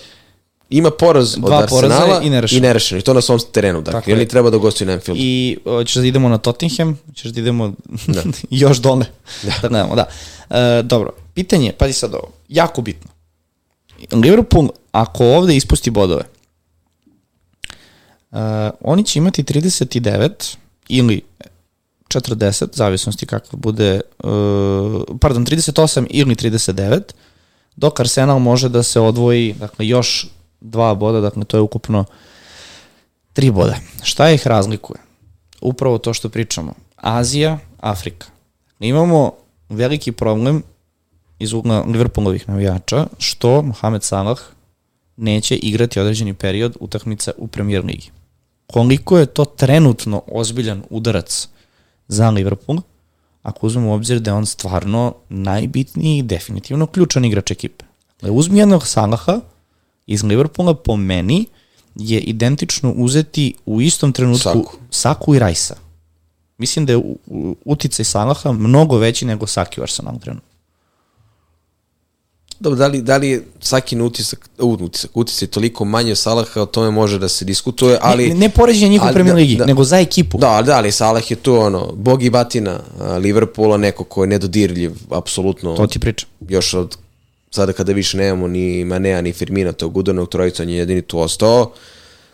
ima 0.69 0.91
poraz 0.91 1.35
Dva 1.35 1.57
od 1.57 1.63
Arsenala 1.63 2.21
i 2.21 2.29
nerešeno. 2.29 2.57
I 2.57 2.61
nerešeno. 2.61 2.99
I 2.99 3.01
to 3.01 3.13
na 3.13 3.21
svom 3.21 3.39
terenu. 3.51 3.81
Dakle, 3.81 4.01
Tako 4.01 4.11
oni 4.11 4.27
treba 4.27 4.49
da 4.49 4.57
gostuju 4.57 4.87
na 4.87 4.93
Anfield. 4.93 5.19
I 5.21 5.57
ćeš 5.85 5.95
da 5.95 6.05
idemo 6.05 6.29
na 6.29 6.37
Tottenham, 6.37 6.99
ćeš 7.15 7.31
da 7.31 7.39
idemo 7.39 7.73
da. 8.07 8.21
još 8.49 8.77
dole. 8.77 9.05
Da. 9.43 9.53
da 9.61 9.67
gledamo, 9.67 9.95
da. 9.95 10.05
E, 10.49 10.83
dobro, 10.83 11.11
pitanje, 11.33 11.73
pazi 11.77 11.93
sad 11.93 12.13
ovo, 12.13 12.31
jako 12.49 12.81
bitno. 12.81 13.11
Liverpool, 14.11 14.69
ako 14.91 15.25
ovde 15.25 15.55
ispusti 15.55 15.89
bodove, 15.89 16.23
uh, 18.31 18.39
oni 18.81 19.03
će 19.03 19.19
imati 19.19 19.43
39 19.43 20.55
ili 20.87 21.21
40, 22.07 22.67
zavisnosti 22.73 23.25
kakva 23.25 23.59
bude, 23.59 24.01
uh, 24.23 25.03
pardon, 25.21 25.45
38 25.45 26.07
ili 26.09 26.35
39, 26.35 27.01
dok 27.75 27.99
Arsenal 27.99 28.39
može 28.39 28.69
da 28.69 28.83
se 28.83 28.99
odvoji, 28.99 29.53
dakle, 29.53 29.87
još 29.87 30.27
dva 30.61 30.95
boda, 30.95 31.21
dakle, 31.21 31.43
to 31.45 31.57
je 31.57 31.61
ukupno 31.61 32.05
tri 33.33 33.51
boda. 33.51 33.75
Šta 34.03 34.29
ih 34.29 34.47
razlikuje? 34.47 34.99
Upravo 35.61 35.97
to 35.97 36.13
što 36.13 36.29
pričamo. 36.29 36.73
Azija, 36.95 37.59
Afrika. 37.79 38.27
Imamo 38.79 39.31
veliki 39.69 40.11
problem 40.11 40.63
iz 41.41 41.53
ugla 41.53 41.81
Liverpoolovih 41.87 42.49
navijača, 42.49 43.07
što 43.17 43.61
Mohamed 43.61 44.03
Salah 44.03 44.39
neće 45.17 45.55
igrati 45.55 45.99
određeni 45.99 46.33
period 46.33 46.77
utakmica 46.79 47.31
u 47.37 47.47
premier 47.47 47.85
ligi. 47.85 48.11
Koliko 48.67 49.17
je 49.17 49.25
to 49.25 49.45
trenutno 49.45 50.21
ozbiljan 50.27 50.83
udarac 50.89 51.47
za 52.07 52.29
Liverpool, 52.29 52.81
ako 53.43 53.67
uzmemo 53.67 53.89
u 53.89 53.93
obzir 53.93 54.19
da 54.19 54.31
je 54.31 54.35
on 54.35 54.45
stvarno 54.45 55.13
najbitniji 55.29 56.17
i 56.17 56.23
definitivno 56.23 56.87
ključan 56.87 57.25
igrač 57.25 57.51
ekipe. 57.51 57.85
Dakle, 58.21 58.31
uzmi 58.31 58.59
jednog 58.59 58.87
Salaha 58.87 59.39
iz 60.07 60.23
Liverpoola 60.23 60.73
po 60.73 60.97
meni 60.97 61.45
je 61.95 62.19
identično 62.19 62.91
uzeti 62.91 63.53
u 63.65 63.81
istom 63.81 64.13
trenutku 64.13 64.43
Saku, 64.43 64.77
Saku 64.91 65.35
i 65.35 65.39
Rajsa. 65.39 65.75
Mislim 66.57 66.85
da 66.85 66.93
je 66.93 67.01
uticaj 67.65 68.05
Salaha 68.05 68.51
mnogo 68.51 68.97
veći 68.97 69.25
nego 69.25 69.47
Saki 69.47 69.79
u 69.79 69.83
Arsenalu 69.83 70.19
trenutno. 70.19 70.50
Dobro, 72.61 72.77
da 72.77 72.87
li, 72.87 73.01
da 73.01 73.17
li 73.17 73.29
je 73.29 73.43
Sakin 73.59 74.01
utisak, 74.01 74.49
utisak, 74.59 75.11
utisak 75.13 75.49
toliko 75.49 75.85
manje 75.85 76.15
Salaha, 76.15 76.61
o 76.61 76.65
tome 76.65 76.91
može 76.91 77.19
da 77.19 77.29
se 77.29 77.45
diskutuje, 77.45 77.97
ali... 78.01 78.29
Ne, 78.29 78.35
ne 78.35 78.49
poređenje 78.49 78.89
njihov 78.89 79.13
premier 79.13 79.33
da, 79.33 79.37
ligi, 79.37 79.55
da, 79.55 79.65
nego 79.65 79.83
za 79.83 79.99
ekipu. 79.99 80.37
Da, 80.37 80.61
da, 80.61 80.77
ali 80.77 80.91
Salah 80.91 81.31
je 81.31 81.35
tu 81.35 81.55
ono, 81.55 81.91
bog 81.93 82.23
i 82.23 82.29
batina 82.29 82.79
Liverpoola, 83.19 83.77
neko 83.77 84.03
ko 84.03 84.23
je 84.23 84.27
nedodirljiv, 84.27 84.91
apsolutno. 85.09 85.75
To 85.75 85.87
ti 85.87 85.99
pričam. 85.99 86.29
Još 86.49 86.73
od 86.73 86.97
sada 87.51 87.73
kada 87.73 87.93
više 87.93 88.17
nemamo 88.17 88.47
ni 88.47 88.85
Manea 88.85 89.21
ni 89.21 89.33
Firmina, 89.33 89.71
tog 89.71 89.97
udarnog 89.97 90.29
trojica, 90.29 90.63
on 90.63 90.69
je 90.69 90.77
jedini 90.77 91.01
tu 91.01 91.19
ostao. 91.19 91.71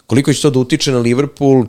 Koliko 0.07 0.33
će 0.33 0.41
to 0.41 0.49
da 0.49 0.59
utiče 0.59 0.91
na 0.91 0.99
Liverpool, 0.99 1.65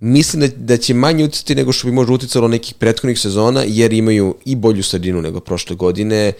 mislim 0.00 0.40
da, 0.40 0.48
da 0.56 0.76
će 0.76 0.94
manje 0.94 1.24
uticati 1.24 1.54
nego 1.54 1.72
što 1.72 1.88
bi 1.88 1.92
možda 1.92 2.12
uticalo 2.12 2.48
nekih 2.48 2.74
prethodnih 2.74 3.18
sezona, 3.18 3.64
jer 3.66 3.92
imaju 3.92 4.34
i 4.44 4.56
bolju 4.56 4.82
sredinu 4.82 5.22
nego 5.22 5.40
prošle 5.40 5.76
godine, 5.76 6.32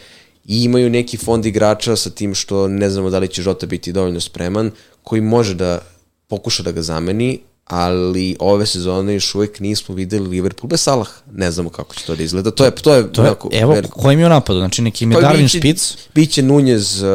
i 0.48 0.64
imaju 0.64 0.90
neki 0.90 1.16
fond 1.16 1.46
igrača 1.46 1.96
sa 1.96 2.10
tim 2.10 2.34
što 2.34 2.68
ne 2.68 2.90
znamo 2.90 3.10
da 3.10 3.18
li 3.18 3.28
će 3.28 3.42
Žota 3.42 3.66
biti 3.66 3.92
dovoljno 3.92 4.20
spreman, 4.20 4.70
koji 5.02 5.20
može 5.20 5.54
da 5.54 5.80
pokuša 6.28 6.62
da 6.62 6.72
ga 6.72 6.82
zameni, 6.82 7.40
ali 7.64 8.36
ove 8.38 8.66
sezone 8.66 9.14
još 9.14 9.34
uvek 9.34 9.60
nismo 9.60 9.94
videli 9.94 10.28
Liverpool 10.28 10.68
bez 10.68 10.80
Salah. 10.80 11.08
Ne 11.32 11.50
znamo 11.50 11.70
kako 11.70 11.94
će 11.94 12.04
to 12.04 12.16
da 12.16 12.22
izgleda. 12.22 12.50
To 12.50 12.64
je, 12.64 12.70
to 12.70 12.94
je, 12.94 13.12
to 13.12 13.22
je 13.22 13.26
onako, 13.26 13.48
evo, 13.52 13.72
veliko. 13.72 14.00
ko 14.00 14.10
im 14.10 14.20
je 14.20 14.26
u 14.26 14.28
napadu? 14.28 14.58
Znači 14.58 14.82
neki 14.82 15.04
im 15.04 15.12
je 15.12 15.20
pa 15.20 15.28
Darwin 15.28 15.58
Špic? 15.58 15.96
Biće 16.14 16.42
Nunez 16.42 17.02
uh, 17.02 17.08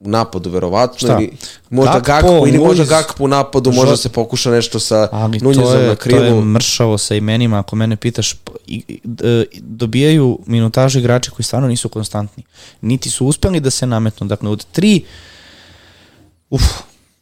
u 0.00 0.08
napadu 0.08 0.50
verovatno 0.50 0.98
Šta? 0.98 1.12
ili 1.12 1.32
možda 1.70 1.92
Gakpo, 1.92 2.28
Gakpo 2.28 2.46
ili 2.46 2.58
možda 2.58 2.84
Gakpo 2.84 3.24
u 3.24 3.28
napadu, 3.28 3.72
možda 3.72 3.96
se 3.96 4.08
pokuša 4.08 4.50
nešto 4.50 4.80
sa 4.80 5.08
Nunezom 5.42 5.86
na 5.86 5.96
krilu. 5.96 6.18
To 6.18 6.24
je 6.24 6.44
mršavo 6.44 6.98
sa 6.98 7.14
imenima, 7.14 7.58
ako 7.58 7.76
mene 7.76 7.96
pitaš, 7.96 8.36
dobijaju 9.58 10.38
minutažu 10.46 10.98
igrače 10.98 11.30
koji 11.30 11.44
stvarno 11.44 11.68
nisu 11.68 11.88
konstantni. 11.88 12.42
Niti 12.80 13.10
su 13.10 13.26
uspeli 13.26 13.60
da 13.60 13.70
se 13.70 13.86
nametnu. 13.86 14.26
Dakle, 14.26 14.50
od 14.50 14.64
tri 14.72 15.04
uf, 16.50 16.62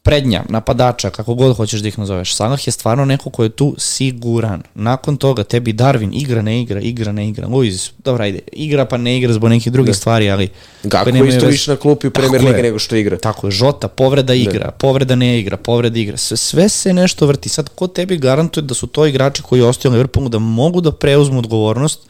prednja, 0.09 0.43
napadača, 0.49 1.11
kako 1.11 1.35
god 1.35 1.57
hoćeš 1.57 1.81
da 1.81 1.89
ih 1.89 1.99
nazoveš. 1.99 2.35
Salah 2.35 2.67
je 2.67 2.73
stvarno 2.73 3.05
neko 3.05 3.31
ko 3.31 3.43
je 3.43 3.49
tu 3.49 3.75
siguran. 3.79 4.63
Nakon 4.75 5.17
toga 5.17 5.45
tebi 5.45 5.73
Darwin 5.73 6.11
igra, 6.13 6.43
ne 6.43 6.63
igra, 6.63 6.81
igra, 6.81 7.13
ne 7.13 7.29
igra. 7.29 7.47
Luiz, 7.47 7.91
dobra, 8.05 8.25
ajde, 8.25 8.41
igra 8.53 8.85
pa 8.85 8.97
ne 8.97 9.19
igra 9.19 9.33
zbog 9.33 9.51
nekih 9.51 9.73
drugih 9.73 9.93
da. 9.93 9.99
stvari, 9.99 10.31
ali... 10.31 10.49
Kako 10.89 11.11
isto 11.11 11.47
više 11.47 11.71
na 11.71 11.77
klupi 11.77 12.07
u 12.07 12.11
Premier 12.11 12.45
Ligi 12.45 12.63
nego 12.63 12.79
što 12.79 12.97
igra. 12.97 13.19
Tako 13.19 13.47
je, 13.47 13.51
Žota, 13.51 13.89
povreda 13.89 14.27
da. 14.27 14.35
igra, 14.35 14.65
da. 14.65 14.71
povreda 14.71 15.15
ne 15.15 15.39
igra, 15.39 15.57
povreda 15.57 15.99
igra. 15.99 16.17
Sve, 16.17 16.37
sve 16.37 16.69
se 16.69 16.95
nešto 16.95 17.27
vrti. 17.27 17.49
Sad, 17.49 17.69
ko 17.69 17.87
tebi 17.87 18.17
garantuje 18.17 18.65
da 18.65 18.75
su 18.75 18.87
to 18.87 19.07
igrači 19.07 19.43
koji 19.43 19.63
ostaju 19.63 19.91
na 19.93 19.97
Liverpoolu 19.97 20.29
da 20.29 20.39
mogu 20.39 20.81
da 20.81 20.93
preuzmu 20.93 21.39
odgovornost 21.39 22.01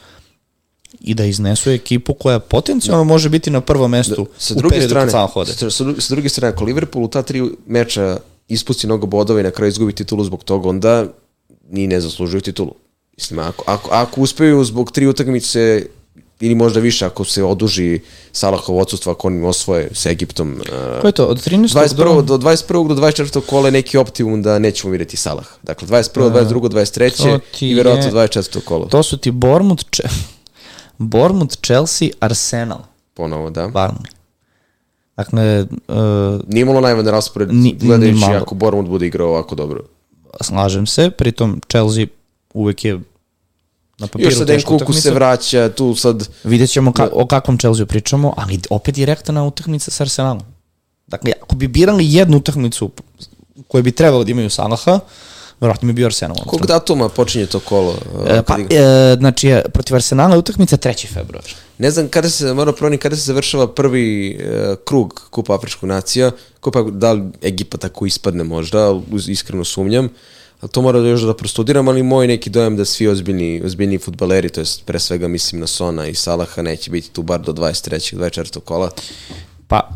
i 1.01 1.15
da 1.15 1.25
iznesu 1.25 1.71
ekipu 1.71 2.15
koja 2.15 2.39
potencijalno 2.39 3.05
da. 3.05 3.09
može 3.09 3.29
biti 3.29 3.51
na 3.51 3.61
prvom 3.61 3.91
mestu 3.91 4.25
da, 4.25 4.41
sa 4.41 4.55
druge 4.55 4.67
u 4.67 4.71
periodu 4.71 4.91
strane, 4.91 5.13
kad 5.13 5.31
hode. 5.31 5.53
Sa, 5.53 5.71
sa, 5.71 6.15
druge 6.15 6.29
strane, 6.29 6.53
ako 6.53 6.65
Liverpool 6.65 7.05
u 7.05 7.09
ta 7.09 7.23
tri 7.23 7.51
meča 7.67 8.17
ispusti 8.49 8.87
mnogo 8.87 9.07
bodova 9.07 9.41
i 9.41 9.43
na 9.43 9.51
kraju 9.51 9.69
izgubi 9.69 9.93
titulu 9.93 10.25
zbog 10.25 10.45
toga, 10.45 10.69
onda 10.69 11.07
ni 11.71 11.87
ne 11.87 12.01
zaslužuju 12.01 12.41
titulu. 12.41 12.75
Mislim, 13.17 13.39
ako, 13.39 13.65
ako, 13.67 13.91
ako 13.93 14.21
uspeju 14.21 14.65
zbog 14.65 14.93
tri 14.93 15.07
utakmice 15.07 15.87
ili 16.41 16.55
možda 16.55 16.81
više 16.81 17.07
ako 17.07 17.25
se 17.25 17.45
oduži 17.45 18.01
Salahov 18.33 18.79
odsustvo 18.79 19.13
ako 19.13 19.27
oni 19.27 19.47
osvoje 19.47 19.89
sa 19.95 20.11
Egiptom. 20.11 20.53
Uh, 20.53 21.01
Ko 21.01 21.07
je 21.07 21.13
to? 21.13 21.27
Od 21.27 21.47
13. 21.47 21.69
21. 21.69 22.23
do, 22.23 22.23
do 22.23 22.49
21. 22.49 22.89
do 22.89 22.95
24. 22.95 23.41
kola 23.41 23.71
neki 23.71 23.99
optimum 23.99 24.43
da 24.43 24.59
nećemo 24.59 24.91
vidjeti 24.91 25.17
Salah. 25.17 25.47
Dakle, 25.63 25.89
21. 25.89 26.27
Uh, 26.27 26.33
22. 26.33 26.69
23. 26.69 27.39
i 27.61 27.75
verovatno 27.75 28.11
24. 28.11 28.61
kola. 28.65 28.89
To 28.89 29.03
su 29.03 29.17
ti 29.19 29.31
Bormut, 29.31 29.85
Bournemouth, 30.99 31.57
Chelsea, 31.67 32.09
Arsenal. 32.21 32.79
Ponovo, 33.15 33.51
da. 33.51 33.69
Burnley. 33.69 34.11
Dakle... 35.17 35.67
Uh, 35.89 35.97
Nije 36.47 36.63
imalo 36.63 36.81
najvan 36.81 37.07
raspored, 37.07 37.55
ni, 37.55 37.75
gledajući 37.81 38.27
ni 38.29 38.35
ako 38.35 38.55
Bournemouth 38.55 38.91
bude 38.91 39.07
igrao 39.07 39.29
ovako 39.29 39.55
dobro. 39.55 39.85
Slažem 40.41 40.87
se, 40.87 41.11
pritom 41.11 41.61
Chelsea 41.71 42.07
uvek 42.55 42.85
je 42.85 43.01
Na 43.99 44.07
papiru 44.07 44.31
Još 44.31 44.39
sad 44.39 44.51
Enkuku 44.51 44.93
se 44.93 45.11
vraća, 45.11 45.69
tu 45.69 45.95
sad... 45.95 46.29
Vidjet 46.45 46.71
ćemo 46.71 46.93
ka, 46.93 47.09
o 47.13 47.27
kakvom 47.27 47.59
Chelsea 47.59 47.87
pričamo, 47.87 48.35
ali 48.37 48.61
opet 48.71 48.95
direktna 48.95 49.45
utakmica 49.45 49.91
sa 49.91 50.05
Arsenalom. 50.05 50.43
Dakle, 51.07 51.33
ako 51.43 51.57
bi 51.57 51.69
birali 51.69 52.15
jednu 52.15 52.37
utakmicu 52.37 52.91
koju 53.69 53.83
bi 53.83 53.93
trebalo 53.93 54.25
da 54.25 54.31
imaju 54.31 54.51
Salaha, 54.51 55.01
vjerojatno 55.61 55.87
bi 55.87 55.93
bio 55.93 56.07
Arsenal. 56.07 56.37
Kog 56.47 56.67
datuma 56.67 57.09
počinje 57.09 57.47
to 57.47 57.61
kolo? 57.61 57.97
E, 58.27 58.43
Pa, 58.43 58.55
Kad 58.55 58.61
igra? 58.61 58.77
e, 58.79 59.17
znači, 59.19 59.55
protiv 59.73 59.95
Arsenala 59.95 60.35
je 60.35 60.39
utakmica 60.39 60.77
3. 60.77 61.13
februar. 61.15 61.45
Ne 61.79 61.91
znam 61.91 62.09
kada 62.09 62.31
se, 62.31 62.55
moram 62.55 62.75
pronim, 62.75 62.99
kada 62.99 63.17
se 63.17 63.23
završava 63.23 63.75
prvi 63.75 64.31
e, 64.31 64.75
krug 64.85 65.23
Kupa 65.31 65.55
Afričkog 65.55 65.89
nacija, 65.89 66.31
Kupa, 66.61 66.83
da 66.83 67.13
li 67.13 67.23
Egipa 67.43 67.79
tako 67.79 68.07
ispadne 68.07 68.45
možda, 68.45 69.01
iskreno 69.29 69.65
sumnjam, 69.65 70.09
ali 70.61 70.71
to 70.71 70.83
mora 70.83 71.01
da 71.01 71.09
još 71.09 71.21
da 71.21 71.35
prostudiram, 71.35 71.89
ali 71.89 72.03
moj 72.03 72.27
neki 72.27 72.51
dojam 72.51 72.77
da 72.77 72.85
svi 72.85 73.09
ozbiljni, 73.09 73.63
ozbiljni 73.65 73.99
futbaleri, 73.99 74.49
to 74.49 74.61
jest 74.61 74.85
pre 74.85 74.99
svega 74.99 75.29
mislim 75.29 75.61
na 75.61 75.67
Sona 75.67 76.07
i 76.07 76.15
Salaha, 76.15 76.63
neće 76.63 76.91
biti 76.91 77.11
tu 77.11 77.23
bar 77.23 77.41
do 77.41 77.53
23. 77.53 78.17
24. 78.17 78.61
kola. 78.61 78.91
Pa, 79.69 79.89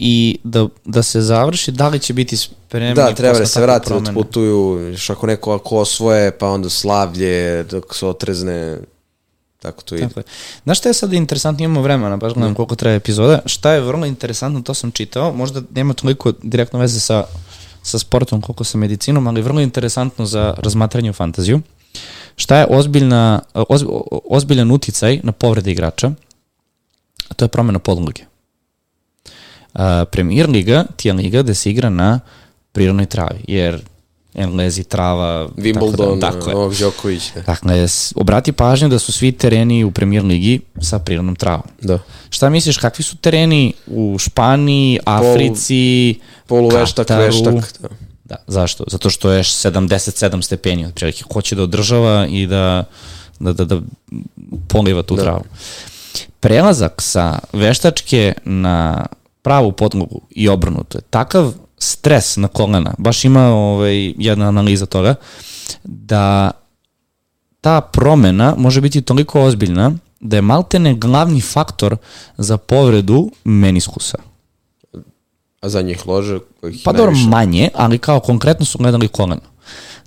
i 0.00 0.38
da, 0.44 0.68
da 0.84 1.02
se 1.02 1.20
završi, 1.20 1.72
da 1.72 1.88
li 1.88 1.98
će 1.98 2.12
biti 2.12 2.36
spremni 2.36 2.94
Da, 2.94 3.14
treba 3.14 3.38
da 3.38 3.46
se 3.46 3.60
vrati, 3.60 3.90
da 3.90 3.96
otputuju, 3.96 4.88
još 4.90 5.10
ako 5.10 5.26
neko 5.26 5.54
ako 5.54 5.76
osvoje, 5.76 6.38
pa 6.38 6.48
onda 6.48 6.68
slavlje, 6.68 7.62
dok 7.62 7.94
se 7.94 8.06
otrezne, 8.06 8.78
tako 9.58 9.82
to 9.82 9.94
ide. 9.94 10.08
Tako 10.08 10.20
je. 10.20 10.24
Znaš 10.64 10.78
šta 10.78 10.88
je 10.88 10.94
sad 10.94 11.12
interesantno, 11.12 11.64
imamo 11.64 11.82
vremena, 11.82 12.16
baš 12.16 12.34
gledam 12.34 12.54
koliko 12.54 12.76
traje 12.76 12.96
epizoda, 12.96 13.40
šta 13.46 13.72
je 13.72 13.80
vrlo 13.80 14.06
interesantno, 14.06 14.62
to 14.62 14.74
sam 14.74 14.90
čitao, 14.90 15.32
možda 15.32 15.62
nema 15.74 15.94
toliko 15.94 16.32
direktno 16.42 16.78
veze 16.78 17.00
sa, 17.00 17.24
sa 17.82 17.98
sportom 17.98 18.40
koliko 18.40 18.64
sa 18.64 18.78
medicinom, 18.78 19.26
ali 19.26 19.42
vrlo 19.42 19.60
interesantno 19.60 20.26
za 20.26 20.54
razmatranje 20.58 21.10
u 21.10 21.12
fantaziju. 21.12 21.60
Šta 22.36 22.56
je 22.56 22.66
ozbiljna, 22.70 23.40
oz, 23.54 23.84
ozbiljan 24.30 24.70
uticaj 24.70 25.20
na 25.22 25.32
povrede 25.32 25.70
igrača, 25.70 26.12
a 27.28 27.34
to 27.34 27.44
je 27.44 27.48
promjena 27.48 27.78
podloge. 27.78 28.37
Uh, 29.74 29.80
Premier 30.10 30.48
liga 30.50 30.84
ti 30.96 31.08
je 31.08 31.14
liga 31.14 31.42
gde 31.42 31.54
se 31.54 31.70
igra 31.70 31.90
na 31.90 32.20
prirodnoj 32.72 33.06
travi, 33.06 33.44
jer 33.48 33.82
Englezi 34.34 34.84
trava, 34.84 35.48
Wimbledon, 35.56 35.96
tako, 35.96 36.16
da, 36.16 36.30
tako 36.30 36.50
je. 36.50 36.54
Novak 36.54 36.78
Đoković. 36.78 37.22
Da. 37.34 37.40
Dakle, 37.42 37.86
obrati 38.14 38.52
pažnju 38.52 38.88
da 38.88 38.98
su 38.98 39.12
svi 39.12 39.32
tereni 39.32 39.84
u 39.84 39.90
premier 39.90 40.24
ligi 40.24 40.60
sa 40.80 40.98
prirodnom 40.98 41.36
travom. 41.36 41.66
da. 41.82 41.98
Šta 42.30 42.50
misliš, 42.50 42.76
kakvi 42.76 43.04
su 43.04 43.16
tereni 43.16 43.72
u 43.86 44.16
Španiji, 44.18 44.98
Africi, 45.04 46.14
Poluveštak, 46.46 47.06
Kataru? 47.06 47.24
veštak. 47.24 47.80
Da. 47.80 47.88
Da, 48.24 48.36
zašto? 48.46 48.84
Zato 48.86 49.10
što 49.10 49.30
je 49.30 49.42
77 49.42 50.42
stepeni, 50.42 50.86
otprilike 50.86 51.24
hoće 51.32 51.56
da 51.56 51.62
održava 51.62 52.26
i 52.26 52.46
da, 52.46 52.84
da, 53.40 53.52
da, 53.52 53.64
da 53.64 53.80
poliva 54.68 55.02
tu 55.02 55.16
da. 55.16 55.22
travu. 55.22 55.44
Prelazak 56.40 57.02
sa 57.02 57.38
veštačke 57.52 58.32
na 58.44 59.06
pravu 59.48 59.72
podlogu 59.72 60.20
i 60.30 60.48
obrnuto 60.48 60.98
je 60.98 61.02
takav 61.10 61.52
stres 61.78 62.36
na 62.36 62.48
kolena, 62.48 62.94
baš 62.98 63.24
ima 63.24 63.46
ovaj, 63.48 64.14
jedna 64.18 64.48
analiza 64.48 64.86
toga, 64.86 65.14
da 65.84 66.50
ta 67.60 67.80
promena 67.80 68.54
može 68.58 68.80
biti 68.80 69.02
toliko 69.02 69.42
ozbiljna 69.42 69.92
da 70.20 70.36
je 70.36 70.42
maltene 70.42 70.94
glavni 70.94 71.40
faktor 71.40 71.96
za 72.38 72.56
povredu 72.56 73.30
meniskusa. 73.44 74.18
A 75.60 75.68
za 75.68 75.82
njih 75.82 76.06
lože 76.06 76.38
kojih 76.60 76.80
Pa 76.84 76.92
dobro, 76.92 77.12
najviše. 77.12 77.28
manje, 77.28 77.68
ali 77.74 77.98
kao 77.98 78.20
konkretno 78.20 78.66
su 78.66 78.78
gledali 78.78 79.08
koleno. 79.08 79.48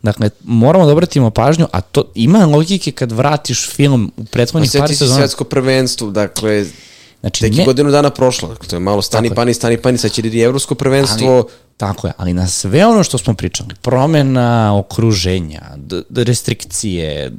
Dakle, 0.04 0.30
moramo 0.44 0.86
da 0.86 0.92
obratimo 0.92 1.30
pažnju, 1.30 1.68
a 1.72 1.82
to 1.82 2.04
ima 2.16 2.46
logike 2.46 2.92
kad 2.92 3.12
vratiš 3.12 3.70
film 3.70 4.12
u 4.18 4.26
prethodnih 4.26 4.72
par 4.72 4.82
sjeti 4.82 4.94
se 4.94 4.98
sezona. 4.98 5.20
svetsko 5.20 5.44
prvenstvo, 5.44 6.12
dakle, 6.12 6.66
Znači, 7.22 7.42
tek 7.42 7.56
ne, 7.56 7.66
godinu 7.66 7.92
dana 7.92 8.10
prošlo, 8.10 8.50
dakle, 8.50 8.68
to 8.68 8.76
je 8.76 8.80
malo 8.80 9.02
stani 9.02 9.30
Tako 9.30 9.36
pani, 9.36 9.54
stani 9.54 9.78
pani, 9.78 9.98
sad 9.98 10.12
će 10.12 10.22
idi 10.22 10.42
evropsko 10.42 10.76
prvenstvo, 10.76 11.34
ali, 11.34 11.44
tako 11.78 12.08
je, 12.08 12.14
ali 12.18 12.34
na 12.34 12.48
sve 12.48 12.86
ono 12.86 13.04
što 13.04 13.18
smo 13.18 13.34
pričali, 13.34 13.70
promena 13.82 14.78
okruženja, 14.78 15.62
restrikcije, 16.16 17.32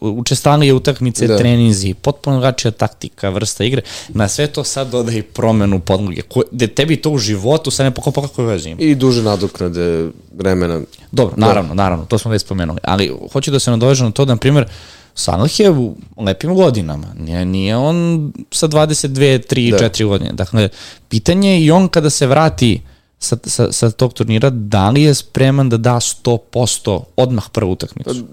učestalije 0.00 0.74
utakmice, 0.74 1.26
da. 1.26 1.32
Da. 1.32 1.38
treninzi, 1.38 1.94
potpuno 1.94 2.36
drugačija 2.36 2.70
taktika, 2.70 3.30
vrsta 3.30 3.64
igre, 3.64 3.82
na 4.08 4.28
sve 4.28 4.46
to 4.46 4.64
sad 4.64 4.90
doda 4.90 5.12
i 5.12 5.22
promenu 5.22 5.80
podloge, 5.80 6.22
gde 6.50 6.66
tebi 6.66 6.96
to 6.96 7.10
u 7.10 7.18
životu 7.18 7.70
sad 7.70 7.84
ne 7.84 7.90
pokopa 7.90 8.22
kako 8.22 8.42
veze 8.42 8.70
ima. 8.70 8.80
i 8.80 8.94
duže 8.94 9.22
nadoknade 9.22 10.08
vremena. 10.36 10.80
Dobro, 11.12 11.34
naravno, 11.36 11.74
naravno, 11.74 12.04
to 12.04 12.18
smo 12.18 12.30
već 12.30 12.42
spomenuli, 12.42 12.78
ali 12.82 13.16
hoću 13.32 13.50
da 13.50 13.58
se 13.58 13.70
nadovežem 13.70 14.06
na 14.06 14.12
to 14.12 14.24
da, 14.24 14.34
na 14.34 14.38
primjer, 14.38 14.68
Salah 15.14 15.60
je 15.60 15.70
u 15.70 15.96
lepim 16.16 16.54
godinama, 16.54 17.06
nije, 17.18 17.44
nije 17.44 17.76
on 17.76 18.32
sa 18.50 18.68
22, 18.68 19.54
3, 19.54 19.70
Da. 19.70 19.78
4 19.78 20.06
godine. 20.06 20.32
Dakle, 20.32 20.68
pitanje 21.08 21.50
je 21.50 21.64
i 21.64 21.70
on 21.70 21.88
kada 21.88 22.10
se 22.10 22.26
vrati 22.26 22.80
sa, 23.18 23.36
sa, 23.44 23.72
sa 23.72 23.90
tog 23.90 24.12
turnira, 24.12 24.50
da 24.50 24.90
li 24.90 25.02
je 25.02 25.14
spreman 25.14 25.68
da 25.68 25.76
da 25.76 25.94
100% 25.94 27.02
odmah 27.16 27.48
prvu 27.52 27.72
utakmicu? 27.72 28.26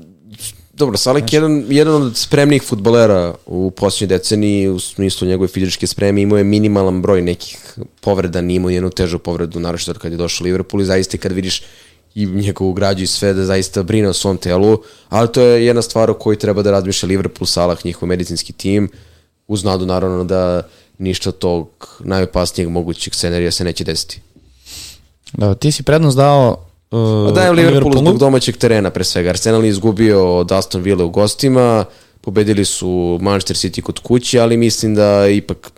Dobro, 0.78 0.98
Salek 0.98 1.34
je 1.34 1.38
jedan, 1.38 1.66
jedan 1.70 2.02
od 2.02 2.18
spremnijih 2.18 2.64
futbolera 2.64 3.34
u 3.46 3.72
posljednjoj 3.72 4.18
deceniji, 4.18 4.68
u 4.68 4.80
smislu 4.80 5.28
njegove 5.28 5.48
fizičke 5.48 5.88
spreme, 5.88 6.22
imao 6.22 6.38
je 6.38 6.44
minimalan 6.44 7.02
broj 7.02 7.22
nekih 7.22 7.78
povreda, 8.02 8.42
nije 8.42 8.56
imao 8.56 8.70
jednu 8.70 8.90
težu 8.90 9.20
povredu, 9.20 9.60
naročito 9.60 9.94
kad 9.94 10.12
je 10.12 10.18
došao 10.18 10.46
Liverpool 10.46 10.82
i 10.82 10.86
zaista 10.86 11.18
kad 11.18 11.32
vidiš 11.32 11.64
i 12.16 12.26
njegovu 12.26 12.74
građu 12.74 13.04
i 13.04 13.08
sve 13.08 13.34
da 13.34 13.46
zaista 13.46 13.84
brine 13.84 14.10
o 14.10 14.14
svom 14.14 14.38
telu, 14.38 14.82
ali 15.10 15.32
to 15.32 15.42
je 15.42 15.66
jedna 15.66 15.82
stvar 15.82 16.10
o 16.10 16.14
kojoj 16.14 16.40
treba 16.40 16.62
da 16.62 16.72
razmišlja 16.72 17.08
Liverpool, 17.08 17.46
Salah, 17.46 17.86
njihov 17.86 18.10
medicinski 18.10 18.54
tim, 18.54 18.90
uz 19.48 19.64
nadu 19.64 19.86
naravno 19.86 20.24
da 20.24 20.62
ništa 20.98 21.32
tog 21.32 21.98
najopasnijeg 22.00 22.70
mogućeg 22.70 23.16
scenarija 23.16 23.52
se 23.52 23.64
neće 23.64 23.84
desiti. 23.84 24.22
Da, 25.34 25.56
ti 25.56 25.72
si 25.72 25.84
prednost 25.84 26.18
dao 26.18 26.66
uh, 26.92 27.28
Pa 27.28 27.32
dajem 27.32 27.56
Liverpoolu 27.56 27.98
zbog 27.98 28.18
domaćeg 28.18 28.58
terena 28.58 28.90
pre 28.90 29.04
svega. 29.04 29.30
Arsenal 29.30 29.64
je 29.64 29.70
izgubio 29.70 30.38
od 30.38 30.52
Aston 30.52 30.82
Villa 30.82 31.06
u 31.06 31.10
gostima, 31.10 31.86
pobedili 32.22 32.66
su 32.66 33.20
Manchester 33.22 33.56
City 33.56 33.82
kod 33.82 34.00
kuće, 34.00 34.40
ali 34.40 34.58
mislim 34.58 34.96
da 34.96 35.28
ipak 35.28 35.72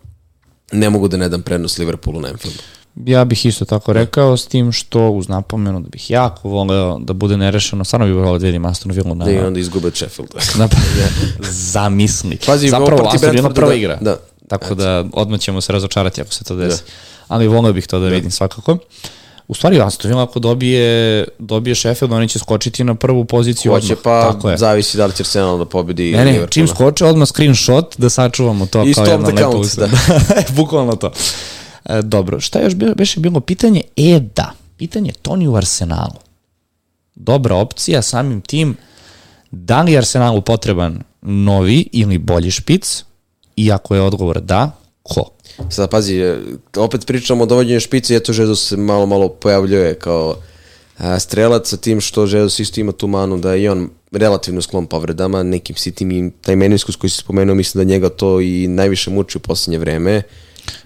ne 0.72 0.90
mogu 0.90 1.08
da 1.08 1.18
ne 1.18 1.30
dam 1.30 1.42
prednost 1.42 1.78
Liverpoolu 1.78 2.22
na 2.22 2.28
Anfieldu. 2.28 2.60
Ja 2.98 3.26
bih 3.26 3.46
isto 3.46 3.66
tako 3.66 3.94
rekao, 3.94 4.38
s 4.38 4.48
tim 4.48 4.72
što 4.72 5.10
uz 5.10 5.28
napomenu 5.28 5.80
da 5.80 5.90
bih 5.90 6.12
jako 6.12 6.50
voleo 6.50 7.00
da 7.00 7.14
bude 7.14 7.38
nerešeno, 7.38 7.84
stvarno 7.84 8.06
bih 8.08 8.16
voleo 8.16 8.40
da 8.40 8.46
vidim 8.46 8.66
Aston 8.66 8.92
Villa 8.92 9.14
na, 9.14 9.26
Da 9.26 9.32
i 9.32 9.38
onda 9.38 9.60
izgube 9.60 9.92
Sheffield. 9.92 10.30
na 10.58 10.68
zamisli. 11.42 12.38
Pazi, 12.46 12.70
Zapravo 12.70 13.08
Aston 13.08 13.32
Villa 13.32 13.50
prva 13.50 13.70
da, 13.70 13.76
igra. 13.76 13.98
da. 14.02 14.18
Tako 14.48 14.76
da 14.76 15.06
odmah 15.14 15.40
ćemo 15.40 15.62
se 15.62 15.74
razočarati 15.74 16.22
ako 16.22 16.34
se 16.34 16.44
to 16.44 16.56
desi. 16.56 16.84
Ali 17.28 17.48
voleo 17.48 17.74
bih 17.74 17.88
to 17.88 18.00
da 18.00 18.08
vidim 18.08 18.32
svakako. 18.32 18.78
U 19.48 19.54
stvari, 19.54 19.82
Aston 19.82 20.10
Villa 20.10 20.24
ako 20.24 20.40
dobije, 20.40 21.26
dobije 21.40 21.76
Sheffield, 21.76 22.12
oni 22.12 22.28
će 22.28 22.40
skočiti 22.40 22.84
na 22.84 22.96
prvu 22.96 23.26
poziciju 23.26 23.72
Hoće 23.72 23.86
odmah. 23.86 23.98
pa 24.04 24.32
Tako 24.34 24.50
je. 24.50 24.58
zavisi 24.58 24.98
da 24.98 25.06
li 25.06 25.14
će 25.14 25.22
Arsenal 25.22 25.58
da 25.58 25.66
pobedi 25.66 26.04
Ne, 26.04 26.18
ne, 26.18 26.24
Liverpoola. 26.24 26.48
čim 26.48 26.68
skoče, 26.68 27.06
odmah 27.06 27.28
screenshot 27.28 27.96
da 27.98 28.10
sačuvamo 28.10 28.66
to 28.66 28.84
I 28.84 28.94
kao 28.94 29.06
jedna 29.06 29.28
lepa 29.28 29.50
usta. 29.50 29.88
da. 29.88 29.98
Bukvalno 30.56 30.96
to. 30.96 31.12
E, 31.86 32.02
dobro, 32.02 32.40
šta 32.40 32.60
je 32.60 32.66
još 32.66 32.76
bilo, 32.76 32.96
beše 32.96 33.20
bilo 33.20 33.40
pitanje? 33.40 33.82
E, 33.96 34.20
da, 34.36 34.54
pitanje 34.78 35.12
Toni 35.22 35.48
u 35.48 35.56
Arsenalu. 35.56 36.20
Dobra 37.16 37.56
opcija, 37.56 38.02
samim 38.02 38.42
tim, 38.42 38.78
da 39.52 39.82
li 39.82 39.92
je 39.92 39.98
Arsenalu 39.98 40.42
potreban 40.42 41.04
novi 41.22 41.90
ili 41.92 42.18
bolji 42.18 42.52
špic? 42.52 43.04
I 43.56 43.72
ako 43.72 43.96
je 43.96 44.02
odgovor 44.02 44.42
da, 44.42 44.72
ko? 45.04 45.24
Sada 45.70 45.88
pazi, 45.88 46.16
e, 46.16 46.38
opet 46.78 47.06
pričamo 47.06 47.44
o 47.44 47.46
dovođenju 47.46 47.80
špice, 47.80 48.16
eto 48.16 48.32
Jesus 48.32 48.68
se 48.68 48.78
malo, 48.78 49.06
malo 49.06 49.30
pojavljuje 49.30 49.96
kao 49.96 50.36
a, 50.98 51.20
strelac 51.20 51.70
sa 51.70 51.78
tim 51.78 52.02
što 52.02 52.22
Jesus 52.22 52.60
isto 52.60 52.82
ima 52.82 52.92
tu 52.92 53.08
manu 53.08 53.38
da 53.38 53.54
je 53.54 53.64
i 53.64 53.68
on 53.68 53.90
relativno 54.12 54.62
sklon 54.62 54.86
povredama, 54.86 55.44
nekim 55.44 55.76
sitim 55.76 56.12
i 56.12 56.32
taj 56.42 56.56
meniskus 56.56 56.96
koji 56.96 57.10
si 57.10 57.18
spomenuo, 57.18 57.56
mislim 57.56 57.80
da 57.80 57.94
njega 57.94 58.10
to 58.10 58.42
i 58.42 58.68
najviše 58.68 59.10
muči 59.12 59.38
u 59.38 59.42
poslednje 59.42 59.80
vreme. 59.80 60.22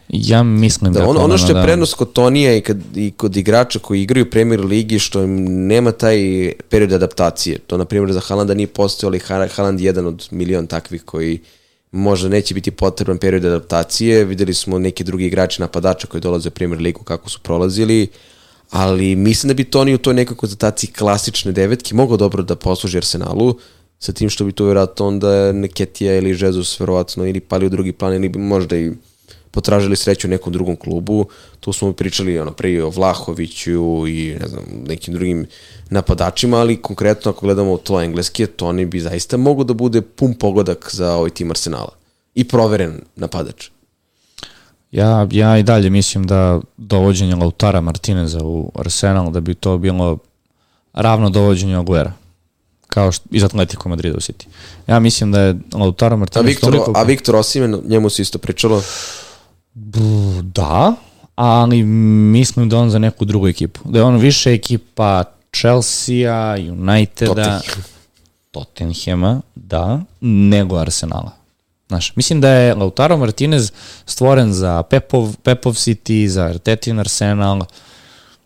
Ja 0.10 0.44
mislim 0.44 0.94
da, 0.94 1.00
Da, 1.00 1.06
je 1.06 1.10
ono, 1.10 1.38
što 1.38 1.48
je 1.48 1.54
da, 1.54 1.64
prednost 1.64 1.94
kod 1.94 2.14
Tonija 2.14 2.56
i, 2.56 2.62
kad, 2.62 2.78
i 2.96 3.12
kod 3.12 3.38
igrača 3.38 3.80
koji 3.80 4.02
igraju 4.02 4.30
Premier 4.30 4.60
Ligi, 4.66 5.00
što 5.00 5.24
im 5.24 5.44
nema 5.68 5.92
taj 5.92 6.18
period 6.70 6.94
adaptacije. 6.94 7.60
To, 7.60 7.78
na 7.78 7.86
primjer, 7.86 8.14
za 8.14 8.20
Haalanda 8.20 8.54
nije 8.54 8.68
postojao, 8.68 9.10
ali 9.10 9.20
Ha- 9.20 9.48
Haaland 9.56 9.80
je 9.80 9.86
jedan 9.86 10.08
od 10.08 10.28
milion 10.32 10.68
takvih 10.68 11.04
koji 11.04 11.40
možda 11.92 12.30
neće 12.30 12.54
biti 12.54 12.72
potreban 12.72 13.18
period 13.18 13.46
adaptacije. 13.46 14.26
Videli 14.26 14.54
smo 14.54 14.80
neki 14.80 15.04
drugi 15.04 15.26
igrači 15.26 15.62
napadača 15.62 16.08
koji 16.08 16.22
dolaze 16.22 16.48
u 16.50 16.52
Premier 16.52 16.82
Ligu 16.82 17.04
kako 17.04 17.30
su 17.30 17.40
prolazili, 17.40 18.08
ali 18.70 19.16
mislim 19.16 19.48
da 19.48 19.54
bi 19.54 19.64
Toni 19.64 19.94
u 19.94 19.98
toj 19.98 20.14
nekoj 20.14 20.38
konstataciji 20.38 20.90
klasične 20.92 21.52
devetke 21.52 21.96
mogao 21.96 22.18
dobro 22.18 22.44
da 22.44 22.56
posluži 22.56 22.98
Arsenalu, 22.98 23.56
sa 24.00 24.12
tim 24.14 24.30
što 24.30 24.46
bi 24.46 24.52
to 24.52 24.66
vjerojatno 24.66 25.08
onda 25.08 25.52
Neketija 25.52 26.18
ili 26.18 26.38
Jesus 26.42 26.80
verovatno 26.80 27.26
ili 27.26 27.40
pali 27.40 27.66
u 27.66 27.70
drugi 27.70 27.92
plan 27.92 28.14
ili 28.14 28.30
možda 28.30 28.78
i 28.78 28.92
potražili 29.54 29.96
sreću 29.96 30.28
u 30.28 30.30
nekom 30.30 30.54
drugom 30.54 30.76
klubu. 30.76 31.26
Tu 31.60 31.74
smo 31.74 31.94
pričali 31.94 32.40
ono, 32.40 32.52
pre 32.52 32.84
o 32.84 32.90
Vlahoviću 32.90 34.08
i 34.08 34.38
ne 34.42 34.48
znam, 34.48 34.64
nekim 34.88 35.14
drugim 35.14 35.46
napadačima, 35.90 36.58
ali 36.58 36.82
konkretno 36.82 37.32
ako 37.32 37.46
gledamo 37.46 37.78
to 37.78 38.02
engleske, 38.02 38.48
Toni 38.48 38.86
bi 38.86 39.00
zaista 39.00 39.38
mogo 39.38 39.64
da 39.64 39.74
bude 39.74 40.02
pun 40.02 40.34
pogodak 40.34 40.90
za 40.92 41.14
ovaj 41.14 41.30
tim 41.30 41.52
Arsenala. 41.52 41.94
I 42.36 42.48
proveren 42.48 43.02
napadač. 43.16 43.70
Ja, 44.92 45.28
ja 45.32 45.58
i 45.58 45.64
dalje 45.64 45.90
mislim 45.90 46.28
da 46.28 46.62
dovođenje 46.78 47.36
Lautara 47.36 47.82
Martineza 47.82 48.40
u 48.44 48.72
Arsenal 48.76 49.32
da 49.32 49.40
bi 49.40 49.56
to 49.56 49.78
bilo 49.78 50.18
ravno 50.94 51.30
dovođenje 51.30 51.76
Aguera 51.76 52.14
kao 52.88 53.12
što, 53.12 53.26
iz 53.32 53.44
Atletico 53.44 53.90
Madrida 53.90 54.18
u 54.18 54.20
City. 54.20 54.46
Ja 54.88 55.00
mislim 55.00 55.32
da 55.32 55.42
je 55.42 55.56
Lautaro 55.74 56.18
Martinez... 56.18 56.46
A 56.46 56.48
Viktor, 56.48 56.72
toliko... 56.72 56.94
a 56.96 57.04
Viktor 57.04 57.36
Osimen, 57.36 57.82
njemu 57.88 58.10
se 58.10 58.22
isto 58.22 58.38
pričalo? 58.38 58.84
Da, 60.44 60.94
ali 61.36 61.84
mislim 61.84 62.70
da 62.70 62.78
on 62.78 62.90
za 62.90 63.00
neku 63.00 63.26
drugu 63.26 63.48
ekipu. 63.48 63.80
Da 63.86 64.00
je 64.00 64.06
on 64.06 64.18
više 64.18 64.54
ekipa 64.54 65.24
Chelsea, 65.56 66.56
Uniteda, 66.72 67.34
Tottenham. 67.34 67.84
Tottenhema, 68.52 69.42
da, 69.56 70.02
nego 70.22 70.78
Arsenala. 70.78 71.32
Znaš, 71.88 72.16
mislim 72.16 72.42
da 72.42 72.50
je 72.50 72.76
Lautaro 72.76 73.18
Martinez 73.18 73.72
stvoren 74.06 74.54
za 74.54 74.84
Pepov, 74.84 75.36
Pepov 75.44 75.74
City, 75.74 76.28
za 76.28 76.44
Artetin 76.44 77.00
Arsenal, 77.00 77.62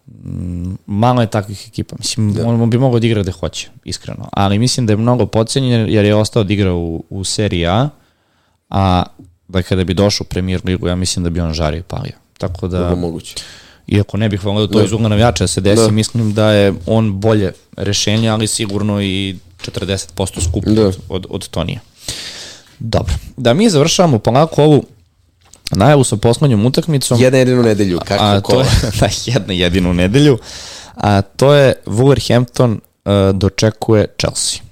mm, 0.07 0.73
malo 0.85 1.21
je 1.21 1.27
takvih 1.27 1.67
ekipa. 1.67 1.95
Mislim, 1.99 2.33
da. 2.33 2.47
on 2.47 2.69
bi 2.69 2.77
mogao 2.77 2.99
da 2.99 3.07
igra 3.07 3.23
da 3.23 3.31
hoće, 3.31 3.69
iskreno. 3.83 4.29
Ali 4.31 4.59
mislim 4.59 4.85
da 4.85 4.93
je 4.93 4.97
mnogo 4.97 5.25
pocenjen 5.25 5.89
jer 5.89 6.05
je 6.05 6.15
ostao 6.15 6.43
da 6.43 6.53
igra 6.53 6.73
u, 6.73 7.03
u 7.09 7.23
seriji 7.23 7.67
A, 7.67 7.89
a 8.69 9.03
da 9.47 9.61
kada 9.61 9.83
bi 9.83 9.93
došao 9.93 10.25
u 10.25 10.27
premier 10.27 10.61
ligu, 10.65 10.87
ja 10.87 10.95
mislim 10.95 11.23
da 11.23 11.29
bi 11.29 11.39
on 11.39 11.53
žario 11.53 11.79
i 11.79 11.83
palio. 11.83 12.13
Tako 12.37 12.67
da... 12.67 12.95
Moguće. 12.95 13.35
Iako 13.87 14.17
ne 14.17 14.29
bih 14.29 14.45
volio 14.45 14.67
da 14.67 14.73
to 14.73 14.79
da. 14.79 14.85
iz 14.85 14.91
ugla 14.91 15.09
navijača 15.09 15.43
da 15.43 15.47
se 15.47 15.61
desi, 15.61 15.81
da. 15.81 15.91
mislim 15.91 16.33
da 16.33 16.51
je 16.51 16.73
on 16.85 17.19
bolje 17.19 17.53
rešenje, 17.77 18.29
ali 18.29 18.47
sigurno 18.47 19.01
i 19.01 19.35
40% 19.65 20.49
skup 20.49 20.65
da. 20.65 20.91
od, 21.09 21.25
od 21.29 21.49
Tonija. 21.49 21.79
Dobro, 22.79 23.13
da 23.37 23.53
mi 23.53 23.69
završavamo 23.69 24.19
polako 24.19 24.63
ovu 24.63 24.85
najavu 25.71 26.03
sa 26.03 26.17
poslednjom 26.17 26.65
utakmicom. 26.65 27.21
Jedna 27.21 27.37
jedinu 27.37 27.63
nedelju, 27.63 27.99
kako 27.99 28.23
a, 28.23 28.41
to 28.41 28.59
je, 28.59 28.65
da, 28.99 29.09
jedna 29.25 29.53
jedinu 29.53 29.93
nedelju, 29.93 30.37
a 30.95 31.21
to 31.21 31.53
je 31.53 31.73
Wolverhampton 31.85 32.71
uh, 32.71 33.35
dočekuje 33.35 34.07
Chelsea. 34.19 34.66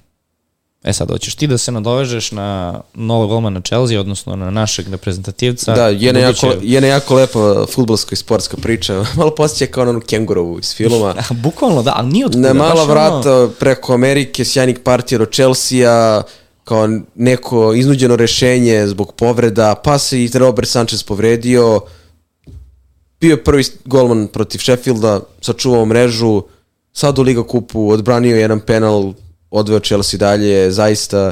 E 0.85 0.93
sad, 0.93 1.11
hoćeš 1.11 1.35
ti 1.35 1.47
da 1.47 1.57
se 1.57 1.71
nadovežeš 1.71 2.31
na 2.31 2.81
novog 2.93 3.29
golmana 3.29 3.61
Chelsea, 3.61 3.99
odnosno 3.99 4.35
na 4.35 4.51
našeg 4.51 4.87
reprezentativca? 4.87 5.73
Da, 5.75 5.87
je 5.87 6.21
jako, 6.21 6.53
je 6.61 6.87
jako 6.87 7.15
lepa 7.15 7.65
futbolska 7.69 8.13
i 8.13 8.15
sportska 8.15 8.57
priča. 8.57 9.05
Malo 9.17 9.35
posjeća 9.35 9.71
kao 9.71 9.89
onu 9.89 10.01
kengurovu 10.01 10.59
iz 10.59 10.75
filma. 10.75 11.15
Bukvalno, 11.43 11.83
da, 11.83 11.93
ali 11.95 12.07
nije 12.07 12.25
od 12.25 12.35
Na 12.35 12.53
mala 12.53 12.83
vrata 12.83 13.35
ono... 13.35 13.47
preko 13.59 13.93
Amerike, 13.93 14.45
sjajnik 14.45 14.83
partija 14.83 15.19
do 15.19 15.25
Chelsea-a, 15.25 16.23
kao 16.63 16.89
neko 17.15 17.73
iznuđeno 17.73 18.15
rešenje 18.15 18.87
zbog 18.87 19.13
povreda, 19.13 19.75
pa 19.83 19.97
se 19.97 20.23
i 20.23 20.29
Robert 20.33 20.69
Sanchez 20.69 21.03
povredio, 21.03 21.81
bio 23.19 23.31
je 23.31 23.43
prvi 23.43 23.63
golman 23.85 24.27
protiv 24.27 24.59
Sheffielda, 24.59 25.19
sačuvao 25.41 25.85
mrežu, 25.85 26.41
sad 26.93 27.19
u 27.19 27.21
Liga 27.21 27.43
kupu 27.43 27.89
odbranio 27.89 28.35
jedan 28.35 28.59
penal, 28.59 29.13
odveo 29.55 29.79
Chelsea 29.79 30.17
dalje, 30.17 30.71
zaista 30.71 31.31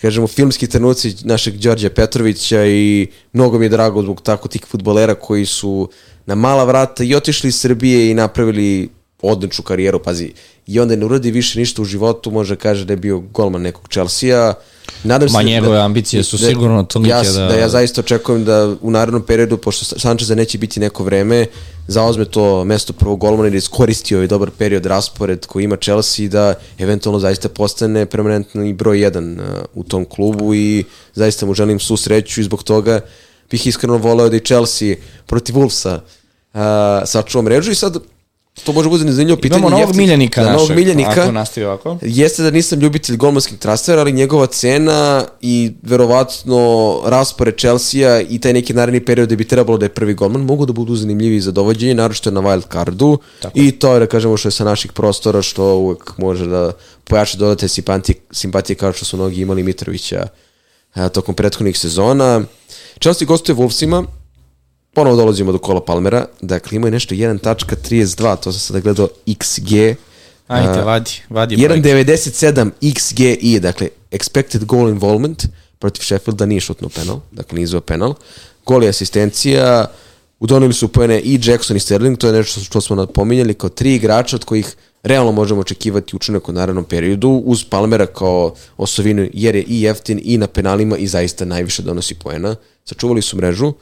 kažemo, 0.00 0.26
filmski 0.26 0.66
trenuci 0.66 1.14
našeg 1.24 1.56
Đorđa 1.56 1.90
Petrovića 1.90 2.66
i 2.66 3.06
mnogo 3.32 3.58
mi 3.58 3.64
je 3.64 3.68
drago 3.68 4.02
zbog 4.02 4.22
tako 4.22 4.48
tih 4.48 4.62
futbolera 4.68 5.14
koji 5.14 5.46
su 5.46 5.88
na 6.26 6.34
mala 6.34 6.64
vrata 6.64 7.04
i 7.04 7.14
otišli 7.14 7.48
iz 7.48 7.56
Srbije 7.60 8.10
i 8.10 8.14
napravili 8.14 8.88
odličnu 9.22 9.64
karijeru, 9.64 10.02
pazi, 10.02 10.32
i 10.66 10.80
onda 10.80 10.96
ne 10.96 11.06
uradi 11.06 11.30
više 11.30 11.58
ništa 11.58 11.82
u 11.82 11.84
životu, 11.84 12.30
može 12.30 12.56
kaže 12.56 12.84
da 12.84 12.92
je 12.92 12.96
bio 12.96 13.18
golman 13.18 13.62
nekog 13.62 13.88
Chelsea-a. 13.88 14.54
Nadam 15.04 15.28
Ma 15.32 15.42
njegove 15.42 15.76
da, 15.76 15.84
ambicije 15.84 16.22
su 16.22 16.36
da, 16.36 16.46
sigurno 16.46 16.82
tolike 16.82 17.10
ja, 17.10 17.22
da... 17.22 17.46
Da 17.46 17.54
ja 17.54 17.68
zaista 17.68 18.00
očekujem 18.00 18.44
da 18.44 18.74
u 18.80 18.90
narednom 18.90 19.22
periodu, 19.22 19.56
pošto 19.56 19.84
Sančeza 19.84 20.34
neće 20.34 20.58
biti 20.58 20.80
neko 20.80 21.04
vreme, 21.04 21.46
zaozme 21.88 22.24
to 22.24 22.64
mesto 22.64 22.92
prvog 22.92 23.18
golmana 23.18 23.48
i 23.48 23.50
da 23.50 23.56
iskoristi 23.56 24.14
ovaj 24.14 24.26
dobar 24.26 24.50
period 24.50 24.86
raspored 24.86 25.46
koji 25.46 25.64
ima 25.64 25.76
Chelsea 25.76 26.24
i 26.24 26.28
da 26.28 26.54
eventualno 26.78 27.18
zaista 27.18 27.48
postane 27.48 28.06
permanentni 28.06 28.72
broj 28.72 29.00
jedan 29.00 29.32
uh, 29.32 29.46
u 29.74 29.84
tom 29.84 30.04
klubu 30.04 30.54
i 30.54 30.84
zaista 31.14 31.46
mu 31.46 31.54
želim 31.54 31.80
svu 31.80 31.96
sreću 31.96 32.40
i 32.40 32.44
zbog 32.44 32.62
toga 32.62 33.00
bih 33.50 33.66
iskreno 33.66 33.96
voleo 33.96 34.28
da 34.28 34.36
i 34.36 34.44
Chelsea 34.44 34.96
protiv 35.26 35.56
Wolvesa 35.56 35.98
uh, 36.54 36.60
sačuva 37.06 37.56
i 37.70 37.74
sad 37.74 37.96
to 38.64 38.72
može 38.72 38.88
bude 38.88 39.12
zanimljivo 39.12 39.36
pitanje. 39.40 39.58
Imamo 39.58 39.78
novog 39.78 39.96
miljenika 39.96 40.42
da, 40.42 40.52
našeg, 40.52 40.68
novog 40.68 40.76
miljenika, 40.76 41.22
ako 41.22 41.32
nastavi 41.32 41.66
ovako. 41.66 41.98
Jeste 42.02 42.42
da 42.42 42.50
nisam 42.50 42.80
ljubitelj 42.80 43.16
golmanskih 43.16 43.58
transfera, 43.58 44.00
ali 44.00 44.12
njegova 44.12 44.46
cena 44.46 45.24
i 45.40 45.72
verovatno 45.82 47.00
raspore 47.04 47.52
Chelsea-a 47.52 48.20
i 48.20 48.38
taj 48.38 48.52
neki 48.52 48.74
naredni 48.74 49.04
period 49.04 49.28
da 49.28 49.36
bi 49.36 49.44
trebalo 49.44 49.78
da 49.78 49.84
je 49.84 49.88
prvi 49.88 50.14
golman 50.14 50.42
mogu 50.42 50.66
da 50.66 50.72
budu 50.72 50.96
zanimljivi 50.96 51.40
za 51.40 51.50
dovođenje, 51.50 51.94
naročito 51.94 52.30
na 52.30 52.40
wild 52.40 52.72
cardu 52.72 53.18
Tako. 53.42 53.58
i 53.58 53.72
to 53.72 53.94
je 53.94 54.00
da 54.00 54.06
kažemo 54.06 54.36
što 54.36 54.48
je 54.48 54.52
sa 54.52 54.64
naših 54.64 54.92
prostora 54.92 55.42
što 55.42 55.74
uvek 55.74 56.18
može 56.18 56.46
da 56.46 56.72
pojača 57.04 57.38
dodate 57.38 57.68
simpatije, 57.68 58.16
simpatije 58.30 58.76
kao 58.76 58.92
što 58.92 59.04
su 59.04 59.16
mnogi 59.16 59.40
imali 59.40 59.62
Mitrovića 59.62 60.26
a, 60.94 61.08
tokom 61.08 61.34
prethodnih 61.34 61.78
sezona. 61.78 62.42
Chelsea 63.00 63.26
gostuje 63.26 63.56
Wolvesima, 63.56 64.04
ponovo 64.94 65.16
dolazimo 65.16 65.52
do 65.52 65.58
kola 65.58 65.84
Palmera, 65.84 66.26
dakle 66.40 66.76
imaju 66.76 66.92
nešto 66.92 67.14
1.32, 67.14 68.36
to 68.36 68.52
sam 68.52 68.60
sada 68.60 68.80
gledao 68.80 69.08
XG. 69.26 69.94
Ajde, 70.48 70.82
vadi, 70.82 71.10
vadi. 71.28 71.56
1.97 71.56 72.70
XGI, 72.80 73.60
dakle 73.60 73.88
expected 74.10 74.64
goal 74.64 74.88
involvement, 74.88 75.44
protiv 75.78 76.02
Sheffielda 76.02 76.46
nije 76.46 76.60
šutno 76.60 76.88
penal, 76.88 77.20
dakle 77.32 77.56
nije 77.56 77.64
izvao 77.64 77.80
penal. 77.80 78.14
Gol 78.66 78.82
je 78.82 78.88
asistencija, 78.88 79.86
udonili 80.40 80.72
su 80.72 80.88
pojene 80.88 81.20
i 81.20 81.40
Jackson 81.44 81.76
i 81.76 81.80
Sterling, 81.80 82.18
to 82.18 82.26
je 82.26 82.32
nešto 82.32 82.60
što 82.60 82.80
smo 82.80 82.96
napominjali 82.96 83.54
kao 83.54 83.70
tri 83.70 83.94
igrača 83.94 84.36
od 84.36 84.44
kojih 84.44 84.76
realno 85.02 85.32
možemo 85.32 85.60
očekivati 85.60 86.16
učinak 86.16 86.48
u 86.48 86.52
narednom 86.52 86.84
periodu 86.84 87.28
uz 87.28 87.64
Palmera 87.64 88.06
kao 88.06 88.54
osovinu 88.76 89.28
jer 89.32 89.56
je 89.56 89.62
i 89.62 89.82
jeftin 89.82 90.20
i 90.22 90.38
na 90.38 90.46
penalima 90.46 90.96
i 90.96 91.06
zaista 91.06 91.44
najviše 91.44 91.82
donosi 91.82 92.14
poena. 92.14 92.56
Sačuvali 92.84 93.22
su 93.22 93.36
mrežu, 93.36 93.72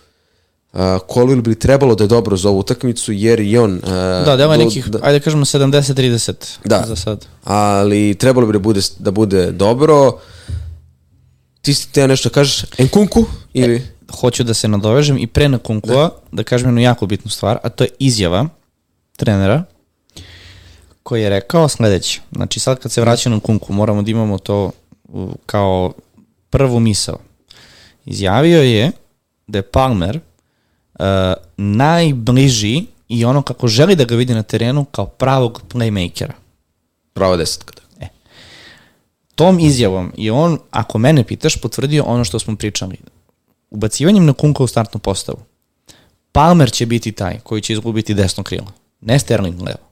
Uh, 0.72 0.80
Colville 1.14 1.42
bi 1.42 1.54
trebalo 1.54 1.94
da 1.94 2.04
je 2.04 2.08
dobro 2.08 2.36
za 2.36 2.48
ovu 2.48 2.58
utakmicu 2.58 3.12
jer 3.12 3.40
i 3.40 3.58
on... 3.58 3.74
Uh, 3.74 3.90
da, 4.24 4.36
delo 4.36 4.52
je 4.52 4.58
nekih, 4.58 4.88
da, 4.88 4.98
ajde 5.02 5.20
kažemo 5.20 5.44
70-30 5.44 6.32
da, 6.64 6.84
za 6.86 6.96
sad. 6.96 7.26
Ali 7.44 8.14
trebalo 8.14 8.46
bi 8.46 8.52
da 8.52 8.58
bude, 8.58 8.80
da 8.98 9.10
bude 9.10 9.52
dobro. 9.52 10.18
Ti 11.62 11.74
si 11.74 11.92
te 11.92 12.08
nešto 12.08 12.30
kažeš? 12.30 12.64
Enkunku? 12.78 13.24
Ili? 13.52 13.76
E, 13.76 13.82
hoću 14.20 14.44
da 14.44 14.54
se 14.54 14.68
nadovežem 14.68 15.18
i 15.18 15.26
pre 15.26 15.48
na 15.48 15.58
Kunkua 15.58 16.02
da. 16.02 16.20
da 16.32 16.42
kažem 16.42 16.68
jednu 16.68 16.80
jako 16.80 17.06
bitnu 17.06 17.30
stvar, 17.30 17.58
a 17.62 17.68
to 17.68 17.84
je 17.84 17.90
izjava 17.98 18.48
trenera 19.16 19.64
koji 21.02 21.22
je 21.22 21.30
rekao 21.30 21.68
sledeće. 21.68 22.20
Znači 22.32 22.60
sad 22.60 22.78
kad 22.78 22.92
se 22.92 23.00
vraća 23.00 23.30
na 23.30 23.40
Kunku 23.40 23.72
moramo 23.72 24.02
da 24.02 24.10
imamo 24.10 24.38
to 24.38 24.70
kao 25.46 25.92
prvu 26.50 26.80
misao. 26.80 27.18
Izjavio 28.04 28.62
je 28.62 28.92
da 29.46 29.58
je 29.58 29.62
Palmer 29.62 30.20
uh, 30.98 31.06
najbliži 31.56 32.84
i 33.08 33.24
ono 33.24 33.42
kako 33.42 33.68
želi 33.68 33.96
da 33.96 34.04
ga 34.04 34.14
vidi 34.14 34.34
na 34.34 34.42
terenu 34.42 34.84
kao 34.84 35.06
pravog 35.06 35.62
playmakera. 35.72 36.32
Pravo 37.12 37.36
desetka. 37.36 37.72
Da. 37.74 38.04
E. 38.04 38.08
Tom 39.34 39.58
izjavom 39.58 40.12
i 40.16 40.30
on, 40.30 40.58
ako 40.70 40.98
mene 40.98 41.24
pitaš, 41.24 41.56
potvrdio 41.56 42.04
ono 42.04 42.24
što 42.24 42.38
smo 42.38 42.56
pričali. 42.56 42.96
Ubacivanjem 43.70 44.24
na 44.24 44.32
Kunka 44.32 44.62
u 44.62 44.66
startnu 44.66 45.00
postavu. 45.00 45.38
Palmer 46.32 46.72
će 46.72 46.86
biti 46.86 47.12
taj 47.12 47.38
koji 47.40 47.62
će 47.62 47.72
izgubiti 47.72 48.14
desno 48.14 48.44
krilo, 48.44 48.72
ne 49.00 49.18
Sterling 49.18 49.60
levo. 49.60 49.86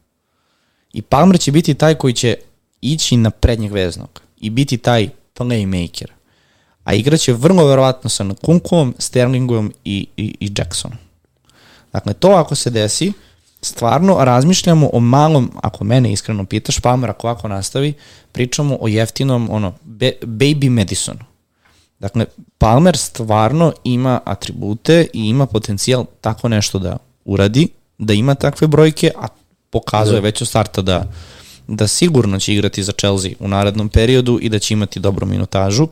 I 0.93 1.02
Palmer 1.02 1.40
će 1.40 1.52
biti 1.52 1.74
taj 1.74 1.94
koji 1.94 2.14
će 2.14 2.36
ići 2.81 3.16
na 3.16 3.31
prednjeg 3.31 3.72
veznog 3.72 4.22
i 4.40 4.51
biti 4.51 4.78
taj 4.78 5.09
playmaker 5.35 6.06
a 6.85 6.94
igraće 6.94 7.32
vrlo 7.32 7.66
verovatno 7.66 8.11
sa 8.11 8.24
Kunkom, 8.43 8.94
Sterlingom 8.98 9.73
i, 9.85 10.06
i, 10.16 10.36
i 10.40 10.52
Jacksonom. 10.59 10.98
Dakle, 11.93 12.15
to 12.15 12.28
ako 12.28 12.55
se 12.55 12.70
desi, 12.70 13.12
stvarno 13.62 14.16
razmišljamo 14.20 14.90
o 14.93 15.01
malom, 15.01 15.52
ako 15.62 15.85
mene 15.85 16.12
iskreno 16.12 16.44
pitaš, 16.44 16.81
Palmer 16.81 17.11
ako 17.11 17.27
ovako 17.27 17.48
nastavi, 17.48 17.93
pričamo 18.32 18.78
o 18.81 18.89
jeftinom 18.89 19.51
ono, 19.51 19.74
be, 19.82 20.12
baby 20.23 20.69
Madisonu. 20.69 21.20
Dakle, 21.98 22.27
Palmer 22.59 22.97
stvarno 22.97 23.73
ima 23.85 24.20
atribute 24.24 25.06
i 25.12 25.28
ima 25.28 25.47
potencijal 25.47 26.05
tako 26.20 26.48
nešto 26.48 26.78
da 26.78 26.97
uradi, 27.24 27.69
da 27.98 28.12
ima 28.12 28.35
takve 28.35 28.66
brojke, 28.66 29.11
a 29.16 29.27
pokazuje 29.70 30.20
da. 30.20 30.24
već 30.24 30.43
od 30.43 30.48
starta 30.48 30.82
da, 30.82 31.12
da 31.69 31.86
sigurno 31.86 32.39
će 32.39 32.55
igrati 32.55 32.82
za 32.82 32.93
Chelsea 32.93 33.31
u 33.40 33.48
narednom 33.48 33.89
periodu 33.89 34.39
i 34.43 34.48
da 34.48 34.59
će 34.59 34.74
imati 34.74 35.01
dobru 35.01 35.27
minutažu 35.27 35.89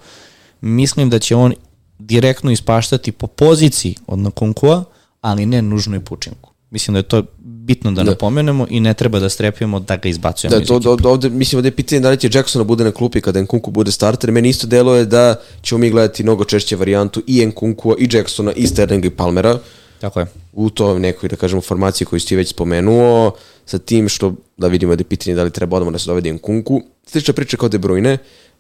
mislim 0.63 1.11
da 1.11 1.19
će 1.19 1.37
on 1.37 1.55
direktno 1.99 2.51
ispaštati 2.51 3.13
po 3.13 3.27
poziciji 3.27 3.95
od 4.07 4.19
Nakunkua, 4.19 4.85
ali 5.21 5.47
ne 5.47 5.63
nužno 5.63 5.97
i 5.97 6.01
pučinku. 6.01 6.51
Mislim 6.71 6.93
da 6.93 6.99
je 6.99 7.03
to 7.03 7.23
bitno 7.39 7.93
da, 7.93 8.03
da. 8.03 8.11
napomenemo 8.11 8.67
i 8.71 8.81
ne 8.81 8.95
treba 8.95 9.19
da 9.19 9.29
strepimo 9.29 9.81
da 9.81 9.97
ga 9.97 10.09
izbacujemo 10.09 10.57
da, 10.57 10.63
iz 10.63 10.69
to, 10.69 10.91
ovde, 10.91 11.09
ovde, 11.09 11.31
mislim 11.31 11.63
da 11.63 11.69
je 11.69 11.77
pitanje 11.77 12.01
da 12.01 12.11
li 12.11 12.17
će 12.17 12.31
Jacksona 12.33 12.65
bude 12.65 12.85
na 12.85 12.91
klupi 12.91 13.21
kada 13.21 13.43
Nkunku 13.43 13.71
bude 13.71 13.93
starter. 13.93 14.33
Meni 14.33 14.49
isto 14.49 14.67
deluje 14.67 15.05
da 15.05 15.35
ćemo 15.63 15.79
mi 15.79 15.91
gledati 15.91 16.23
mnogo 16.23 16.45
češće 16.45 16.77
varijantu 16.77 17.23
i 17.27 17.47
Nkunkua 17.47 17.97
i 17.99 18.09
Jacksona 18.13 18.53
i 18.53 18.67
Sterlinga 18.67 19.07
i 19.07 19.11
Palmera. 19.11 19.59
Tako 20.01 20.21
je. 20.21 20.27
U 20.53 20.71
to 20.71 20.99
nekoj, 20.99 21.29
da 21.29 21.37
kažemo, 21.37 21.63
formaciji 21.63 22.07
koju 22.07 22.21
ste 22.21 22.37
već 22.37 22.49
spomenuo, 22.49 23.33
sa 23.67 23.79
tim 23.79 24.09
što, 24.09 24.35
da 24.57 24.69
vidimo 24.69 24.97
da 24.97 25.01
je 25.01 25.05
pitanje 25.05 25.37
da 25.37 25.43
li 25.43 25.51
treba 25.51 25.77
odmah 25.77 25.93
da 25.93 25.99
se 25.99 26.07
dovede 26.07 26.33
Nkunku. 26.33 26.83
Slična 27.07 27.35
priča 27.35 27.57
kao 27.57 27.69
De 27.69 27.79
Bruyne, 27.79 28.19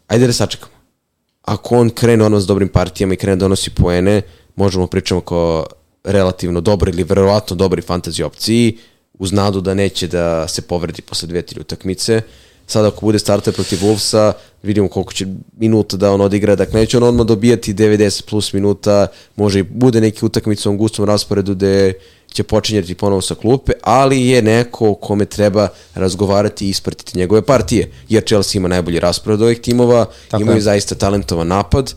ajde 0.08 0.26
da 0.26 0.32
sačekamo. 0.32 0.81
Ako 1.42 1.76
on 1.76 1.90
krene 1.90 2.24
ono 2.24 2.40
s 2.40 2.46
dobrim 2.46 2.68
partijama 2.68 3.14
i 3.14 3.16
krene 3.16 3.36
da 3.36 3.40
donosi 3.40 3.70
poene, 3.70 4.22
možemo 4.56 4.86
pričamo 4.86 5.20
kao 5.20 5.66
relativno 6.04 6.60
dobro 6.60 6.90
ili 6.90 7.04
verovatno 7.04 7.56
dobri 7.56 7.82
fantasy 7.82 8.22
opciji, 8.22 8.78
uz 9.18 9.32
nadu 9.32 9.60
da 9.60 9.74
neće 9.74 10.06
da 10.06 10.48
se 10.48 10.62
povredi 10.62 11.02
posle 11.02 11.28
dve, 11.28 11.42
tri 11.42 11.60
utakmice. 11.60 12.22
Sada 12.66 12.88
ako 12.88 13.06
bude 13.06 13.18
starter 13.18 13.54
protiv 13.54 13.78
Wolvesa, 13.78 14.32
vidimo 14.62 14.88
koliko 14.88 15.12
će 15.12 15.26
minuta 15.56 15.96
da 15.96 16.12
on 16.12 16.20
odigra, 16.20 16.56
dakle 16.56 16.80
neće 16.80 16.96
on 16.96 17.02
odmah 17.02 17.26
dobijati 17.26 17.74
90 17.74 18.22
plus 18.30 18.52
minuta, 18.52 19.06
može 19.36 19.58
i 19.58 19.62
bude 19.62 20.00
neki 20.00 20.24
utakmica 20.24 20.70
u 20.70 20.76
gustom 20.76 21.04
rasporedu 21.04 21.54
gde 21.54 21.92
će 22.32 22.42
počinjati 22.42 22.94
ponovo 22.94 23.20
sa 23.20 23.34
klupe, 23.34 23.72
ali 23.82 24.26
je 24.26 24.42
neko 24.42 24.94
kome 24.94 25.24
treba 25.24 25.68
razgovarati 25.94 26.66
i 26.66 26.68
ispratiti 26.68 27.18
njegove 27.18 27.42
partije, 27.42 27.92
jer 28.08 28.24
Chelsea 28.24 28.58
ima 28.58 28.68
najbolji 28.68 29.00
raspored 29.00 29.42
ovih 29.42 29.60
timova, 29.60 30.06
Tako 30.28 30.42
imaju 30.42 30.58
je. 30.58 30.62
zaista 30.62 30.94
talentovan 30.94 31.48
napad 31.48 31.94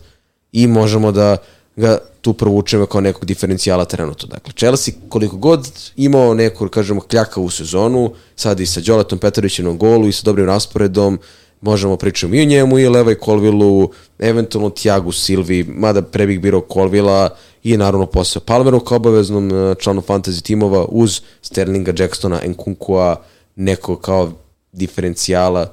i 0.52 0.66
možemo 0.66 1.12
da 1.12 1.36
ga 1.76 1.98
tu 2.20 2.32
provučemo 2.32 2.86
kao 2.86 3.00
nekog 3.00 3.24
diferencijala 3.24 3.84
trenutno. 3.84 4.28
Dakle, 4.28 4.52
Chelsea 4.56 4.94
koliko 5.08 5.36
god 5.36 5.68
imao 5.96 6.34
neku, 6.34 6.68
kažemo, 6.68 7.00
kljaka 7.00 7.40
u 7.40 7.50
sezonu, 7.50 8.12
sad 8.36 8.60
i 8.60 8.66
sa 8.66 8.80
Đoletom 8.80 9.18
Petrovićem 9.18 9.64
na 9.64 9.72
golu 9.72 10.08
i 10.08 10.12
sa 10.12 10.22
dobrim 10.24 10.46
rasporedom, 10.46 11.18
možemo 11.60 11.96
pričati 11.96 12.36
i 12.36 12.42
o 12.42 12.44
njemu 12.44 12.78
i 12.78 12.86
o 12.86 12.90
Levaj 12.90 13.14
Kolvilu, 13.14 13.90
eventualno 14.18 14.70
Tiagu 14.70 15.12
Silvi, 15.12 15.64
mada 15.64 16.02
pre 16.02 16.26
bih 16.26 16.40
birao 16.40 16.60
Kolvila 16.60 17.36
i 17.66 17.76
naravno 17.76 18.06
posao 18.06 18.42
Palmeru 18.46 18.80
kao 18.80 18.96
obaveznom 18.96 19.50
e, 19.50 19.74
članu 19.78 20.02
fantasy 20.02 20.42
timova 20.42 20.84
uz 20.88 21.20
Sterlinga, 21.42 21.92
Jacksona, 21.98 22.40
Nkunkua, 22.46 23.22
neko 23.56 23.96
kao 23.96 24.32
diferencijala 24.72 25.72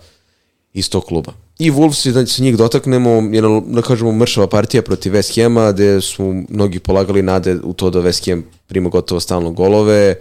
iz 0.73 0.89
tog 0.89 1.05
kluba. 1.05 1.33
I 1.59 1.71
Wolves, 1.71 2.11
da 2.11 2.25
se 2.25 2.43
njih 2.43 2.57
dotaknemo, 2.57 3.09
jedna, 3.09 3.61
da 3.65 3.81
kažemo, 3.81 4.11
mršava 4.11 4.47
partija 4.47 4.81
protiv 4.81 5.13
West 5.13 5.35
Hema, 5.35 5.71
gde 5.71 6.01
su 6.01 6.43
mnogi 6.49 6.79
polagali 6.79 7.21
nade 7.21 7.55
u 7.63 7.73
to 7.73 7.89
da 7.89 7.99
West 7.99 8.29
Ham 8.29 8.43
prima 8.67 8.89
gotovo 8.89 9.19
stalno 9.19 9.51
golove. 9.51 10.15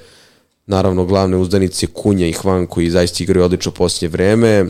Naravno, 0.66 1.05
glavne 1.05 1.36
uzdanice 1.36 1.86
Kunja 1.86 2.27
i 2.27 2.32
Hvan 2.32 2.66
koji 2.66 2.90
zaista 2.90 3.24
igraju 3.24 3.44
odlično 3.44 3.73
posljednje 3.73 4.12
vreme. 4.12 4.66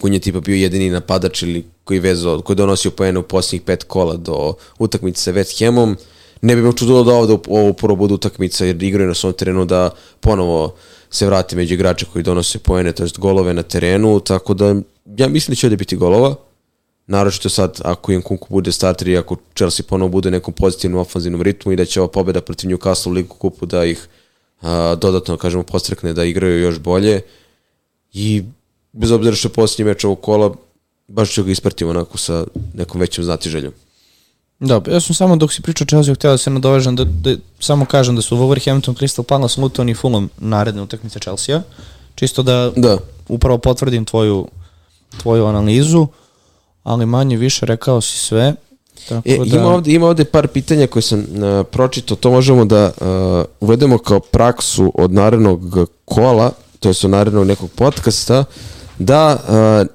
Kunja 0.00 0.18
tipa 0.18 0.40
bio 0.40 0.56
jedini 0.56 0.90
napadač 0.90 1.42
ili 1.42 1.64
koji 1.84 2.00
vezao, 2.00 2.40
koji 2.40 2.56
donosio 2.56 2.90
poene 2.90 3.18
u 3.18 3.22
posljednjih 3.22 3.62
pet 3.62 3.84
kola 3.84 4.16
do 4.16 4.54
utakmice 4.78 5.22
sa 5.22 5.32
West 5.32 5.64
Hamom. 5.64 5.96
Ne 6.42 6.56
bi 6.56 6.62
me 6.62 6.72
čudilo 6.76 7.04
da 7.04 7.12
ovde 7.12 7.36
ovo 7.48 7.72
prvo 7.72 7.96
bude 7.96 8.14
utakmica 8.14 8.64
jer 8.64 8.82
igraju 8.82 9.08
na 9.08 9.14
svom 9.14 9.32
terenu 9.32 9.64
da 9.64 9.90
ponovo 10.20 10.74
se 11.10 11.26
vrati 11.26 11.56
među 11.56 11.74
igrače 11.74 12.06
koji 12.12 12.22
donose 12.22 12.58
poene, 12.58 12.92
to 12.92 13.02
jest 13.02 13.18
golove 13.18 13.54
na 13.54 13.62
terenu, 13.62 14.20
tako 14.20 14.54
da 14.54 14.74
ja 15.16 15.28
mislim 15.28 15.52
da 15.52 15.56
će 15.56 15.66
ovde 15.66 15.76
biti 15.76 15.96
golova, 15.96 16.34
naročito 17.06 17.48
sad 17.48 17.80
ako 17.84 18.12
im 18.12 18.22
Kunku 18.22 18.46
bude 18.50 18.72
starter 18.72 19.08
i 19.08 19.16
ako 19.16 19.36
Chelsea 19.56 19.86
ponovo 19.88 20.08
bude 20.08 20.28
u 20.28 20.32
nekom 20.32 20.54
pozitivnom 20.54 21.00
ofanzivnom 21.00 21.42
ritmu 21.42 21.72
i 21.72 21.76
da 21.76 21.84
će 21.84 22.00
ova 22.00 22.08
pobeda 22.08 22.40
protiv 22.40 22.70
Newcastle 22.70 23.08
u 23.08 23.12
Ligu 23.12 23.34
kupu 23.34 23.66
da 23.66 23.84
ih 23.84 24.08
a, 24.60 24.94
dodatno, 25.00 25.36
kažemo, 25.36 25.62
postrekne 25.62 26.12
da 26.12 26.24
igraju 26.24 26.60
još 26.60 26.78
bolje 26.78 27.20
i 28.12 28.42
bez 28.94 29.10
obzira 29.10 29.36
što 29.36 29.48
je 29.48 29.52
posljednji 29.52 29.90
meč 29.90 30.04
ovog 30.04 30.20
kola, 30.20 30.54
baš 31.08 31.30
ću 31.30 31.44
ga 31.44 31.50
ispratiti 31.50 31.84
onako 31.84 32.18
sa 32.18 32.44
nekom 32.74 33.00
većom 33.00 33.24
znatiželjom. 33.24 33.72
Da, 34.60 34.80
ja 34.86 35.00
sam 35.00 35.14
samo 35.14 35.36
dok 35.36 35.52
si 35.52 35.62
pričao 35.62 35.86
Chelsea 35.86 36.14
htio 36.14 36.30
da 36.30 36.38
se 36.38 36.50
nadovežem 36.50 36.96
da, 36.96 37.04
da, 37.04 37.36
samo 37.60 37.84
kažem 37.84 38.16
da 38.16 38.22
su 38.22 38.36
Wolverhampton, 38.36 38.94
Crystal 38.94 39.22
Palace, 39.22 39.60
Luton 39.60 39.88
i 39.88 39.94
Fulham 39.94 40.28
naredne 40.38 40.82
utakmice 40.82 41.18
Chelsea-a. 41.18 41.62
Čisto 42.14 42.42
da, 42.42 42.72
da 42.76 42.98
upravo 43.28 43.58
potvrdim 43.58 44.04
tvoju 44.04 44.46
tvoju 45.22 45.46
analizu, 45.46 46.06
ali 46.82 47.06
manje 47.06 47.36
više 47.36 47.66
rekao 47.66 48.00
si 48.00 48.18
sve. 48.18 48.54
Tako 49.08 49.28
e, 49.28 49.38
da... 49.38 49.56
ima, 49.56 49.68
ovde, 49.68 49.92
ima 49.92 50.06
ovde 50.06 50.24
par 50.24 50.48
pitanja 50.48 50.86
koje 50.86 51.02
sam 51.02 51.20
uh, 51.20 51.66
pročitao, 51.70 52.16
to 52.16 52.30
možemo 52.30 52.64
da 52.64 52.84
uh, 52.86 53.44
uvedemo 53.60 53.98
kao 53.98 54.20
praksu 54.20 54.92
od 54.94 55.12
narednog 55.12 55.88
kola, 56.04 56.52
to 56.80 56.88
je 56.88 56.94
od 57.04 57.10
narednog 57.10 57.46
nekog 57.46 57.70
podcasta, 57.70 58.44
da 58.98 59.36
uh, 59.48 59.86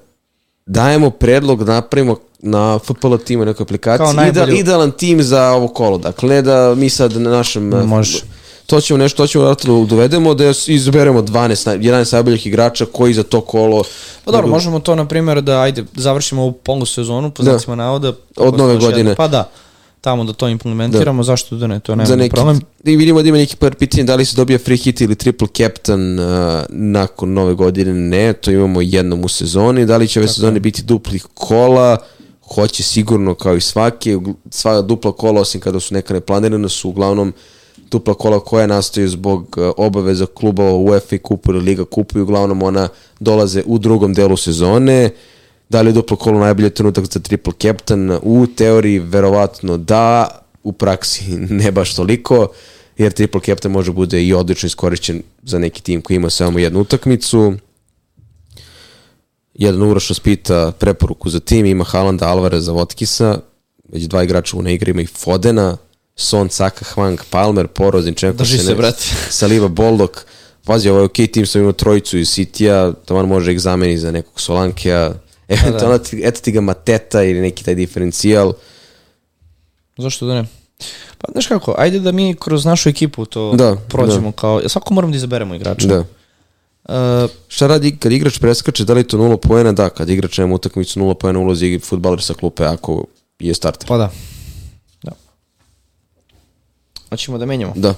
dajemo 0.66 1.10
predlog 1.10 1.64
da 1.64 1.72
napravimo 1.72 2.16
na 2.38 2.78
FPL 2.78 3.16
timu 3.16 3.44
nekoj 3.44 3.64
aplikaciji, 3.64 4.16
najbolju... 4.16 4.56
idealan 4.56 4.90
tim 4.90 5.22
za 5.22 5.50
ovo 5.50 5.68
kolo, 5.68 5.98
dakle 5.98 6.28
ne 6.28 6.42
da 6.42 6.74
mi 6.74 6.90
sad 6.90 7.16
na 7.16 7.30
našem... 7.30 7.68
Može 7.68 8.20
to 8.70 8.80
ćemo 8.80 8.98
nešto, 8.98 9.16
to 9.16 9.26
ćemo 9.26 9.44
da 9.44 9.54
dovedemo 9.86 10.34
da 10.34 10.44
izberemo 10.66 11.22
12, 11.22 11.78
11 11.78 12.12
najboljih 12.12 12.46
igrača 12.46 12.86
koji 12.92 13.14
za 13.14 13.22
to 13.22 13.40
kolo... 13.40 13.82
Pa 14.24 14.32
dobro, 14.32 14.46
možemo 14.46 14.80
to 14.80 14.94
na 14.94 15.08
primjer 15.08 15.42
da, 15.42 15.60
ajde, 15.60 15.84
završimo 15.94 16.42
ovu 16.42 16.52
polu 16.52 16.86
sezonu, 16.86 17.30
po 17.30 17.42
da. 17.42 17.50
znacima 17.50 17.76
navoda. 17.76 18.12
Od 18.36 18.58
nove 18.58 18.76
godine. 18.76 19.14
Pa 19.14 19.28
da, 19.28 19.50
tamo 20.00 20.24
da 20.24 20.32
to 20.32 20.48
implementiramo, 20.48 21.22
da. 21.22 21.26
zašto 21.26 21.56
da 21.56 21.66
ne, 21.66 21.80
to 21.80 21.94
nema 21.96 22.16
neki, 22.16 22.34
problem. 22.34 22.60
I 22.84 22.96
vidimo 22.96 23.22
da 23.22 23.28
ima 23.28 23.38
neki 23.38 23.56
par 23.56 23.74
pitanja 23.74 24.04
da 24.04 24.16
li 24.16 24.24
se 24.24 24.36
dobija 24.36 24.58
free 24.58 24.76
hit 24.76 25.00
ili 25.00 25.14
triple 25.14 25.48
captain 25.56 26.18
uh, 26.18 26.26
nakon 26.68 27.32
nove 27.32 27.54
godine, 27.54 27.94
ne, 27.94 28.32
to 28.32 28.50
imamo 28.50 28.80
jednom 28.80 29.24
u 29.24 29.28
sezoni, 29.28 29.86
da 29.86 29.96
li 29.96 30.08
će 30.08 30.20
ove 30.20 30.26
Tako 30.26 30.34
sezone 30.34 30.60
biti 30.60 30.82
duplih 30.82 31.26
kola, 31.34 31.96
hoće 32.54 32.82
sigurno 32.82 33.34
kao 33.34 33.56
i 33.56 33.60
svake, 33.60 34.18
sva 34.50 34.82
dupla 34.82 35.12
kola, 35.12 35.40
osim 35.40 35.60
kada 35.60 35.80
su 35.80 35.94
neka 35.94 36.14
neplanirana, 36.14 36.68
su 36.68 36.88
uglavnom 36.88 37.28
uh, 37.28 37.34
dupla 37.90 38.14
kola 38.14 38.40
koja 38.40 38.66
nastaju 38.66 39.08
zbog 39.08 39.56
e, 39.58 39.70
obaveza 39.76 40.26
klubova 40.26 40.72
UEFA 40.72 41.18
kupu 41.18 41.52
ili 41.52 41.60
Liga 41.60 41.84
kupu 41.84 42.18
i 42.18 42.22
uglavnom 42.22 42.62
ona 42.62 42.88
dolaze 43.20 43.62
u 43.66 43.78
drugom 43.78 44.14
delu 44.14 44.36
sezone. 44.36 45.10
Da 45.70 45.80
li 45.80 45.88
je 45.88 45.92
duplo 45.92 46.16
kolo 46.16 46.40
najbolji 46.40 46.70
trenutak 46.70 47.04
za 47.04 47.20
triple 47.20 47.52
captain? 47.62 48.18
U 48.22 48.46
teoriji 48.56 48.98
verovatno 48.98 49.76
da, 49.76 50.28
u 50.62 50.72
praksi 50.72 51.24
ne 51.62 51.72
baš 51.72 51.94
toliko, 51.94 52.48
jer 52.98 53.12
triple 53.12 53.40
captain 53.40 53.72
može 53.72 53.92
bude 53.92 54.24
i 54.24 54.34
odlično 54.34 54.66
iskorišćen 54.66 55.22
za 55.42 55.58
neki 55.58 55.82
tim 55.82 56.02
koji 56.02 56.16
ima 56.16 56.30
samo 56.30 56.58
jednu 56.58 56.80
utakmicu. 56.80 57.54
Jedan 59.54 59.82
Uroš 59.82 60.10
vas 60.10 60.20
pita 60.20 60.72
preporuku 60.78 61.30
za 61.30 61.40
tim, 61.40 61.66
ima 61.66 61.84
Halanda, 61.84 62.28
Alvareza, 62.28 62.72
Votkisa, 62.72 63.38
već 63.88 64.02
dva 64.02 64.22
igrača 64.22 64.56
u 64.56 64.68
igri, 64.68 64.90
ima 64.90 65.02
i 65.02 65.06
Fodena, 65.06 65.76
Son, 66.16 66.48
Saka, 66.50 66.84
Hwang, 66.84 67.18
Palmer, 67.30 67.66
Poro, 67.66 68.02
Zinčenko, 68.02 68.36
Drži 68.36 68.58
se, 68.58 68.74
brate. 68.74 69.04
Saliba, 69.30 69.68
Boldok. 69.68 70.24
Pazi, 70.64 70.88
ovo 70.88 70.98
je 70.98 71.04
ok 71.04 71.16
tim, 71.32 71.46
sam 71.46 71.60
imao 71.60 71.72
trojicu 71.72 72.18
iz 72.18 72.28
Sitija, 72.28 72.92
man 73.10 73.26
može 73.26 73.52
ih 73.52 73.60
zameni 73.60 73.98
za 73.98 74.12
nekog 74.12 74.40
Solankija, 74.40 75.14
eventualno, 75.50 75.98
da. 75.98 76.04
eto 76.22 76.40
ti 76.40 76.52
ga 76.52 76.60
Mateta 76.60 77.22
ili 77.22 77.40
neki 77.40 77.64
taj 77.64 77.74
diferencijal. 77.74 78.52
Zašto 79.98 80.26
da 80.26 80.34
ne? 80.34 80.44
Pa 81.18 81.32
znaš 81.32 81.46
kako, 81.46 81.74
ajde 81.78 82.00
da 82.00 82.12
mi 82.12 82.34
kroz 82.40 82.64
našu 82.64 82.88
ekipu 82.88 83.24
to 83.24 83.52
da, 83.54 83.76
prođemo 83.88 84.30
da. 84.30 84.36
kao, 84.36 84.68
svako 84.68 84.94
moramo 84.94 85.10
da 85.10 85.16
izaberemo 85.16 85.54
igrača. 85.54 85.86
Da. 85.86 86.04
Uh, 86.84 87.30
Šta 87.48 87.66
radi 87.66 87.96
kad 87.96 88.12
igrač 88.12 88.38
preskače, 88.38 88.84
da 88.84 88.92
li 88.92 89.04
to 89.04 89.16
nula 89.16 89.36
poena? 89.36 89.72
Da, 89.72 89.90
kad 89.90 90.08
igrač 90.08 90.38
nema 90.38 90.54
utakmicu 90.54 90.98
nula 90.98 91.14
poena 91.14 91.38
ulazi 91.38 91.78
futbaler 91.78 92.22
sa 92.22 92.34
klupe 92.34 92.64
ako 92.64 93.04
je 93.38 93.54
starter. 93.54 93.88
Pa 93.88 93.96
da. 93.96 94.10
Hoćemo 97.10 97.38
da 97.38 97.46
menjamo? 97.46 97.72
Da. 97.76 97.94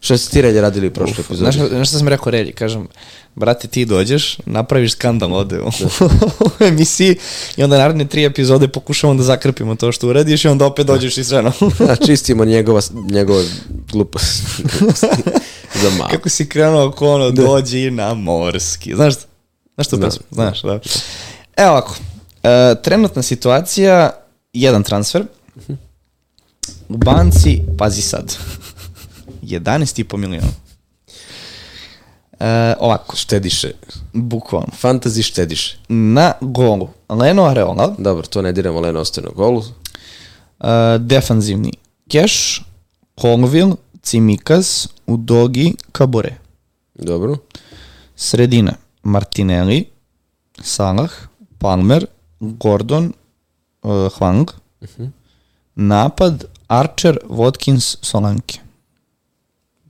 Šta 0.00 0.18
ste 0.18 0.30
ti 0.30 0.42
relje 0.42 0.60
radili 0.60 0.86
u 0.86 0.90
prošloj 0.90 1.20
epizodi? 1.20 1.52
Znaš, 1.52 1.68
znaš 1.68 1.88
šta 1.88 1.98
sam 1.98 2.08
rekao 2.08 2.30
relji? 2.30 2.52
Kažem, 2.52 2.88
brate, 3.34 3.68
ti 3.68 3.84
dođeš, 3.84 4.38
napraviš 4.46 4.92
skandal 4.92 5.34
ovde 5.34 5.60
u, 5.60 5.70
da. 5.80 6.06
u 6.46 6.64
emisiji 6.64 7.16
i 7.56 7.62
onda 7.62 7.78
naredne 7.78 8.08
tri 8.08 8.24
epizode 8.24 8.68
pokušamo 8.68 9.14
da 9.14 9.22
zakrpimo 9.22 9.74
to 9.74 9.92
što 9.92 10.08
uradiš 10.08 10.44
i 10.44 10.48
onda 10.48 10.66
opet 10.66 10.86
dođeš 10.86 11.18
i 11.18 11.24
sve 11.24 11.42
no. 11.42 11.52
da, 11.86 11.96
čistimo 11.96 12.44
njegova, 12.44 12.80
njegova 13.10 13.42
glupost. 13.92 14.42
Za 15.82 15.90
malo. 15.98 16.10
Kako 16.10 16.28
si 16.28 16.48
krenuo 16.48 16.86
oko 16.86 17.08
ono, 17.08 17.30
da. 17.30 17.42
dođi 17.42 17.90
na 17.90 18.14
morski. 18.14 18.94
Znaš, 18.94 19.14
znaš 19.74 19.88
to 19.88 19.96
da. 19.96 20.06
pesmu? 20.06 20.22
Znaš, 20.30 20.62
da. 20.62 20.80
Evo 21.56 21.70
ovako, 21.70 21.94
uh, 22.42 22.82
trenutna 22.82 23.22
situacija, 23.22 24.10
jedan 24.52 24.82
transfer, 24.82 25.24
-huh 25.68 25.76
u 26.88 26.96
banci, 26.96 27.60
pazi 27.78 28.02
sad, 28.02 28.36
11,5 29.48 30.16
miliona. 30.16 30.48
E, 32.40 32.74
ovako. 32.80 33.16
Štediše. 33.16 33.72
Bukvalno. 34.12 34.68
Fantasy 34.82 35.22
štediše. 35.22 35.76
Na 35.88 36.32
golu. 36.40 36.88
Leno 37.08 37.44
Areola. 37.44 37.94
Dobro, 37.98 38.26
to 38.26 38.42
ne 38.42 38.52
diramo, 38.52 38.80
Leno 38.80 39.00
ostaje 39.00 39.24
na 39.24 39.30
golu. 39.36 39.58
Uh, 39.58 40.66
defanzivni. 40.98 41.72
Keš, 42.08 42.62
Colville, 43.20 43.74
Cimikas, 44.02 44.88
Udogi, 45.06 45.74
Kabore. 45.92 46.36
Dobro. 46.94 47.36
Sredina. 48.16 48.72
Martinelli, 49.02 49.88
Salah, 50.62 51.10
Palmer, 51.58 52.06
Gordon, 52.40 53.12
uh, 53.82 54.08
Hwang. 54.18 54.50
Napad, 55.76 56.44
Archer, 56.68 57.18
Watkins, 57.28 57.96
Solanke. 58.02 58.60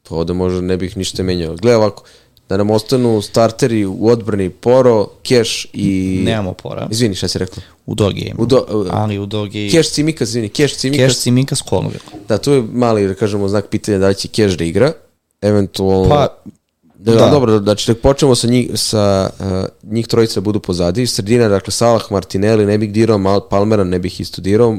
Pa 0.09 0.15
ovde 0.15 0.33
možda 0.33 0.61
ne 0.61 0.77
bih 0.77 0.97
ništa 0.97 1.23
menjao. 1.23 1.57
Gle 1.57 1.77
ovako, 1.77 2.05
da 2.49 2.57
nam 2.57 2.71
ostanu 2.71 3.23
starteri 3.23 3.87
u 3.87 4.09
odbrani 4.09 4.51
Poro, 4.51 5.07
Keš 5.23 5.67
i... 5.73 6.21
Nemamo 6.25 6.53
pora. 6.53 6.89
Izvini, 6.91 7.15
šta 7.15 7.29
si 7.29 7.39
rekao? 7.39 7.63
Udogi 7.87 8.21
je. 8.21 8.35
Udo, 8.39 8.65
uh, 8.69 8.87
Ali 8.91 9.19
Udogi... 9.19 9.71
Keš 9.73 9.91
Cimikas, 9.91 10.29
izvini, 10.29 10.49
Keš 10.49 10.77
Cimikas. 10.77 11.07
Keš, 11.07 11.19
Cimikas, 11.19 11.63
Colville. 11.69 12.01
Da, 12.29 12.39
tu 12.39 12.53
je 12.53 12.63
mali, 12.73 13.09
da 13.09 13.15
kažemo, 13.15 13.49
znak 13.49 13.69
pitanja 13.71 13.99
da 13.99 14.09
li 14.09 14.15
će 14.15 14.29
Keš 14.29 14.53
da 14.53 14.65
igra. 14.65 14.93
Eventualno... 15.43 16.09
Pa, 16.09 16.29
Da, 16.99 17.15
Da. 17.15 17.31
dobro, 17.31 17.59
znači 17.59 17.91
da 17.91 17.95
počnemo 17.95 18.35
sa 18.35 18.47
njih, 18.47 18.71
sa, 18.75 19.31
uh, 19.41 19.93
njih 19.93 20.07
trojica 20.07 20.41
da 20.41 20.45
budu 20.45 20.61
pozadi. 20.61 21.07
Sredina, 21.07 21.49
dakle, 21.49 21.73
Salah, 21.73 22.03
Martinelli, 22.11 22.67
ne 22.67 22.79
bih 22.79 22.93
dirao, 22.93 23.19
Mal, 23.19 23.41
Palmera 23.41 23.85
ne 23.85 23.99
bih 23.99 24.21
isto 24.21 24.43
dirao. 24.43 24.77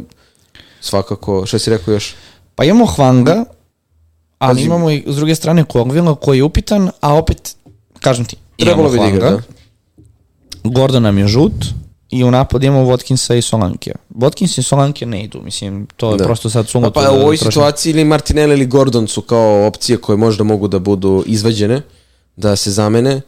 Svakako, 0.81 1.45
šta 1.45 1.59
si 1.59 1.69
rekao 1.69 1.93
još? 1.93 2.15
Pa 2.55 2.63
imamo 2.63 2.85
Hwanga, 2.85 3.45
ali 4.39 4.55
Pazi. 4.55 4.65
imamo 4.65 4.91
i 4.91 5.03
s 5.07 5.15
druge 5.15 5.35
strane 5.35 5.63
Colville 5.71 6.15
koji 6.21 6.37
je 6.37 6.43
upitan, 6.43 6.89
a 7.01 7.13
opet, 7.15 7.55
kažem 7.99 8.25
ti, 8.25 8.35
Trebalo 8.57 8.89
bi 8.89 8.97
da 8.97 9.05
igra, 9.05 9.29
Hwanga, 9.29 9.41
Gordon 10.63 11.03
nam 11.03 11.17
je 11.17 11.27
žut 11.27 11.53
i 12.09 12.23
u 12.23 12.31
napad 12.31 12.63
imamo 12.63 12.87
Watkinsa 12.87 13.37
i 13.37 13.41
Solankija. 13.41 13.95
Watkins 14.15 14.59
i 14.59 14.63
Solankija 14.63 15.07
ne 15.07 15.23
idu, 15.23 15.41
mislim, 15.41 15.87
to 15.95 16.11
je 16.11 16.17
Da. 16.17 16.23
prosto 16.23 16.49
sad 16.49 16.65
Pa, 16.65 16.69
suluto. 16.71 16.91
pa 16.91 17.01
da 17.03 17.11
u 17.11 17.15
ovoj 17.15 17.37
situaciji 17.37 17.91
ili 17.91 18.03
Martinelli 18.05 18.53
ili 18.53 18.65
Gordon 18.65 19.07
su 19.07 19.21
kao 19.21 19.67
opcije 19.67 19.97
koje 19.97 20.17
možda 20.17 20.43
mogu 20.43 20.67
da 20.67 20.79
budu 20.79 21.23
izvađene, 21.27 21.81
da 22.35 22.55
se 22.55 22.71
zamene, 22.71 23.21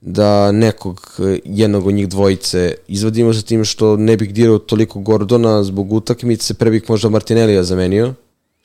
da 0.00 0.52
nekog 0.52 1.18
jednog 1.44 1.86
od 1.86 1.94
njih 1.94 2.08
dvojice 2.08 2.74
izvadimo 2.88 3.34
sa 3.34 3.42
tim 3.42 3.64
što 3.64 3.96
ne 3.96 4.16
bih 4.16 4.32
dirao 4.34 4.58
toliko 4.58 5.00
Gordona 5.00 5.62
zbog 5.64 5.92
utakmice, 5.92 6.54
pre 6.54 6.70
bih 6.70 6.82
možda 6.88 7.08
Martinellija 7.08 7.62
zamenio. 7.62 8.14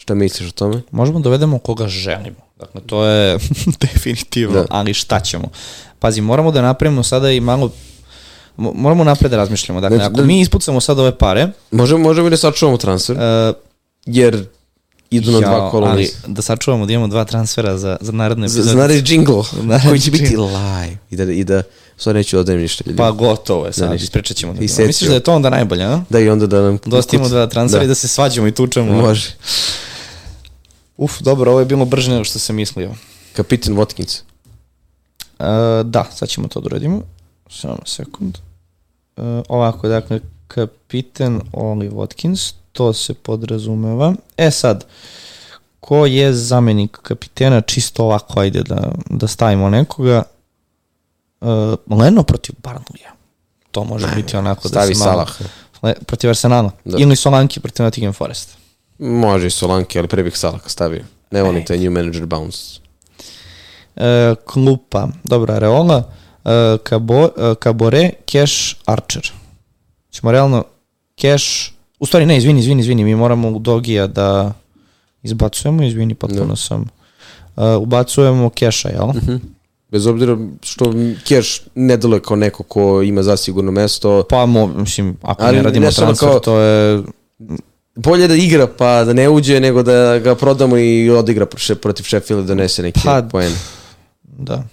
Šta 0.01 0.13
misliš 0.15 0.49
o 0.49 0.53
tome? 0.53 0.81
Možemo 0.91 1.19
da 1.19 1.23
dovedemo 1.23 1.59
koga 1.59 1.87
želimo. 1.87 2.35
Dakle, 2.59 2.81
to 2.81 3.05
je 3.05 3.37
definitivno, 3.83 4.53
Da. 4.53 4.65
ali 4.69 4.93
šta 4.93 5.19
ćemo? 5.19 5.47
Pazi, 5.99 6.21
moramo 6.21 6.51
da 6.51 6.61
napravimo 6.61 7.03
sada 7.03 7.31
i 7.31 7.39
malo 7.39 7.71
mo- 8.57 8.73
moramo 8.75 9.03
napred 9.03 9.31
da 9.31 9.37
razmišljamo. 9.37 9.81
Dakle, 9.81 9.97
Znači, 9.97 10.07
ako 10.07 10.15
da- 10.15 10.23
mi 10.23 10.39
ispucamo 10.39 10.81
sad 10.81 10.99
ove 10.99 11.17
pare, 11.17 11.47
Možemo, 11.71 11.99
možemo 11.99 12.27
i 12.27 12.31
da 12.31 12.37
sačuvamo 12.37 12.77
transfer, 12.77 13.15
uh, 13.15 13.55
jer 14.05 14.45
idu 15.11 15.31
na 15.31 15.39
dva 15.39 15.71
kola. 15.71 15.89
ali 15.89 16.09
da 16.27 16.41
sačuvamo 16.41 16.85
da 16.85 16.93
imamo 16.93 17.07
dva 17.07 17.25
transfera 17.25 17.77
za, 17.77 17.97
za 18.01 18.11
naredne 18.11 18.47
Z- 18.47 18.53
epizode. 18.53 18.73
Znari 18.73 19.03
jingle, 19.05 19.43
Naredni 19.63 19.89
koji 19.89 19.99
će 19.99 20.11
biti 20.11 20.23
jingle. 20.23 20.45
live. 20.47 20.97
I 21.11 21.15
da, 21.15 21.23
i 21.23 21.43
da 21.43 21.63
stvarno 21.97 22.19
neću 22.19 22.35
da 22.35 22.39
odajem 22.39 22.61
ništa. 22.61 22.83
ljudi. 22.87 22.97
Pa 22.97 23.11
gotovo 23.11 23.65
je 23.65 23.73
sad, 23.73 23.83
Da, 23.83 23.89
da, 23.89 23.95
ispričat 23.95 24.37
ćemo. 24.37 24.53
Da 24.53 24.59
I. 24.59 24.61
Misliš 24.61 24.99
da 25.01 25.13
je 25.13 25.19
to 25.19 25.33
onda 25.33 25.49
najbolje, 25.49 25.83
a? 25.85 26.01
Da 26.09 26.19
i 26.19 26.29
onda 26.29 26.47
da 26.47 26.61
nam... 26.61 26.79
Dosta 26.85 27.15
imamo 27.15 27.29
dva 27.29 27.47
transfera 27.47 27.83
i 27.83 27.87
da 27.87 27.95
se 27.95 28.07
svađamo 28.07 28.47
i 28.47 28.51
tučemo. 28.51 28.93
Može. 28.93 29.29
Uf, 31.01 31.21
dobro, 31.21 31.51
ovo 31.51 31.59
je 31.59 31.65
bilo 31.65 31.85
brže 31.85 32.11
nego 32.11 32.23
što 32.23 32.39
sam 32.39 32.55
mislio. 32.55 32.91
Kapitan 33.33 33.75
Watkins. 33.75 34.21
Uh, 35.39 35.85
da, 35.85 36.05
sad 36.11 36.29
ćemo 36.29 36.47
to 36.47 36.59
da 36.61 36.65
uradimo. 36.65 37.01
Samo 37.49 37.77
sekund. 37.85 38.37
Uh, 39.17 39.23
ovako, 39.49 39.87
dakle, 39.87 40.19
kapiten 40.47 41.41
Oli 41.53 41.89
Watkins, 41.89 42.53
to 42.71 42.93
se 42.93 43.13
podrazumeva. 43.13 44.13
E 44.37 44.51
sad, 44.51 44.85
ko 45.79 46.05
je 46.05 46.33
zamenik 46.33 46.97
kapitena, 47.01 47.61
čisto 47.61 48.03
ovako, 48.03 48.39
ajde 48.39 48.63
da, 48.63 48.91
da 49.09 49.27
stavimo 49.27 49.69
nekoga. 49.69 50.23
Uh, 51.41 51.97
Leno 51.99 52.23
protiv 52.23 52.55
Barnlija. 52.63 53.11
To 53.71 53.83
može 53.83 54.07
biti 54.15 54.37
onako 54.37 54.69
da 54.69 54.69
Stavi 54.69 54.95
se 54.95 54.99
malo... 54.99 55.11
Salah. 55.11 55.51
Le, 55.81 55.93
protiv 56.07 56.29
Arsenala. 56.29 56.71
Da. 56.85 56.97
Ili 56.97 57.15
Solanki 57.15 57.59
protiv 57.59 57.83
Nottingham 57.83 58.13
Forest. 58.13 58.60
Može 59.01 59.47
i 59.47 59.51
Solanke, 59.51 59.99
ali 59.99 60.07
pre 60.07 60.23
bih 60.23 60.37
Salaha 60.37 60.69
stavio. 60.69 61.03
Ne 61.31 61.43
volim 61.43 61.65
taj 61.65 61.77
new 61.77 61.91
manager 61.91 62.25
bounce. 62.25 62.79
E, 63.95 64.35
klupa, 64.45 65.07
dobra, 65.23 65.59
Reola, 65.59 66.11
e, 66.45 66.77
Kabo, 66.83 67.23
e, 67.27 67.55
Kabore, 67.55 68.09
Cash, 68.25 68.75
Archer. 68.85 69.31
Ćemo 70.11 70.31
realno 70.31 70.63
Cash, 71.15 71.71
u 71.99 72.05
stvari 72.05 72.25
ne, 72.25 72.37
izvini, 72.37 72.59
izvini, 72.59 72.81
izvini, 72.81 73.03
mi 73.03 73.15
moramo 73.15 73.49
u 73.49 73.59
Dogija 73.59 74.07
da 74.07 74.53
izbacujemo, 75.23 75.83
izvini, 75.83 76.15
potpuno 76.15 76.45
Da. 76.45 76.55
sam. 76.55 76.81
Uh, 77.55 77.63
ubacujemo 77.77 78.49
Cash-a, 78.49 78.89
jel? 78.89 79.07
Bez 79.89 80.07
obzira 80.07 80.37
što 80.61 80.93
Keš 81.27 81.61
ne 81.75 81.97
deluje 81.97 82.21
kao 82.21 82.35
neko 82.35 82.63
ko 82.63 83.01
ima 83.01 83.23
zasigurno 83.23 83.71
mesto, 83.71 84.23
Pa, 84.29 84.45
mo, 84.45 84.67
mislim, 84.67 85.17
ako 85.21 85.43
Ali 85.43 85.57
ne 85.57 85.63
radimo 85.63 85.85
ne 85.85 85.91
transfer, 85.91 86.29
kao- 86.29 86.39
to 86.39 86.59
je... 86.59 87.03
bolje 88.03 88.27
da 88.27 88.35
igra 88.35 88.67
pa 88.67 89.03
da 89.03 89.13
ne 89.13 89.29
uđe 89.29 89.59
nego 89.59 89.83
da 89.83 90.19
ga 90.19 90.35
prodamo 90.35 90.77
i 90.77 91.09
odigra 91.09 91.45
protiv 91.81 92.03
Sheffielda 92.03 92.43
donese 92.47 92.81
neki 92.81 92.99
Pa, 93.03 93.21
poen. 93.31 93.53
Da. 94.23 94.63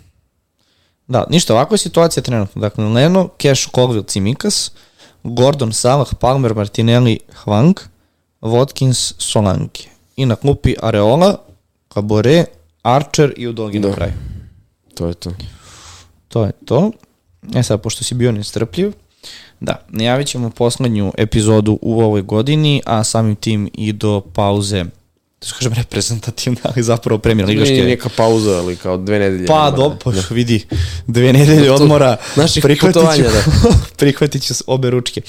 Da, 1.07 1.27
ništa, 1.31 1.55
ovakva 1.55 1.75
je 1.75 1.79
situacija 1.79 2.23
trenutno. 2.23 2.61
Dakle, 2.61 2.85
Leno, 2.85 3.29
Cash, 3.43 3.69
Colville, 3.75 4.05
Cimikas, 4.07 4.71
Gordon, 5.23 5.73
Salah, 5.73 6.15
Palmer, 6.21 6.55
Martinelli, 6.55 7.21
Hwang, 7.45 7.75
Watkins, 8.41 9.15
Solanke. 9.19 9.89
I 10.17 10.27
na 10.27 10.37
klupi 10.37 10.75
Areola, 10.83 11.39
Kabore, 11.89 12.45
Archer 12.83 13.33
i 13.37 13.47
Udogi 13.47 13.79
Da. 13.79 13.89
na 13.89 13.95
kraju. 13.95 14.13
To 14.95 15.07
je 15.09 15.15
to. 15.15 15.31
To 16.29 16.45
je 16.45 16.53
to. 16.65 16.91
E 17.55 17.63
sad, 17.63 17.81
pošto 17.83 18.05
si 18.05 18.15
bio 18.15 18.33
nestrpljiv, 18.33 18.93
da, 19.61 19.87
najavit 19.89 20.29
ćemo 20.29 20.51
poslednju 20.51 21.13
epizodu 21.19 21.79
u 21.83 22.01
ovoj 22.01 22.23
godini, 22.23 22.83
a 22.87 23.05
samim 23.05 23.37
tim 23.37 23.71
i 23.75 23.93
do 23.93 24.21
pauze, 24.21 24.85
da 25.41 25.47
kažem 25.59 25.73
reprezentativna, 25.73 26.61
ali 26.63 26.83
zapravo 26.83 27.19
premijer 27.19 27.49
ligaške. 27.49 27.73
Nije 27.73 27.87
neka 27.87 28.09
pauza, 28.17 28.59
ali 28.59 28.77
kao 28.77 28.97
dve 28.97 29.19
nedelje. 29.19 29.47
Pa, 29.47 29.71
dobro, 29.71 29.99
pa 30.05 30.11
vidi, 30.31 30.67
dve 31.07 31.33
nedelje 31.33 31.73
odmora, 31.73 32.17
naših 32.37 32.65
putovanja, 32.81 33.23
da. 33.23 33.43
prihvatit 33.99 34.43
ću 34.43 34.55
obe 34.67 34.91
ručke. 34.91 35.21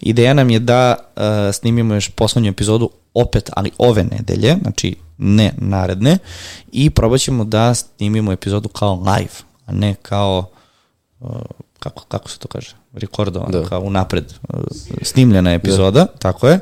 Ideja 0.00 0.34
nam 0.34 0.50
je 0.50 0.58
da 0.58 0.96
uh, 1.16 1.22
snimimo 1.54 1.94
još 1.94 2.08
poslednju 2.08 2.50
epizodu 2.50 2.90
opet, 3.14 3.50
ali 3.56 3.70
ove 3.78 4.04
nedelje, 4.04 4.56
znači 4.62 4.96
ne 5.18 5.52
naredne, 5.56 6.18
i 6.72 6.90
probat 6.90 7.20
ćemo 7.20 7.44
da 7.44 7.74
snimimo 7.74 8.32
epizodu 8.32 8.68
kao 8.68 8.94
live, 8.94 9.34
a 9.66 9.72
ne 9.72 9.94
kao, 10.02 10.50
uh, 11.20 11.28
kako, 11.78 12.04
kako 12.08 12.30
se 12.30 12.38
to 12.38 12.48
kaže, 12.48 12.76
rekordovano, 12.92 13.60
Da. 13.60 13.68
kao 13.68 13.80
unapred 13.80 14.24
uh, 14.48 14.60
snimljena 15.02 15.52
epizoda, 15.52 16.06
tako 16.18 16.48
je. 16.48 16.60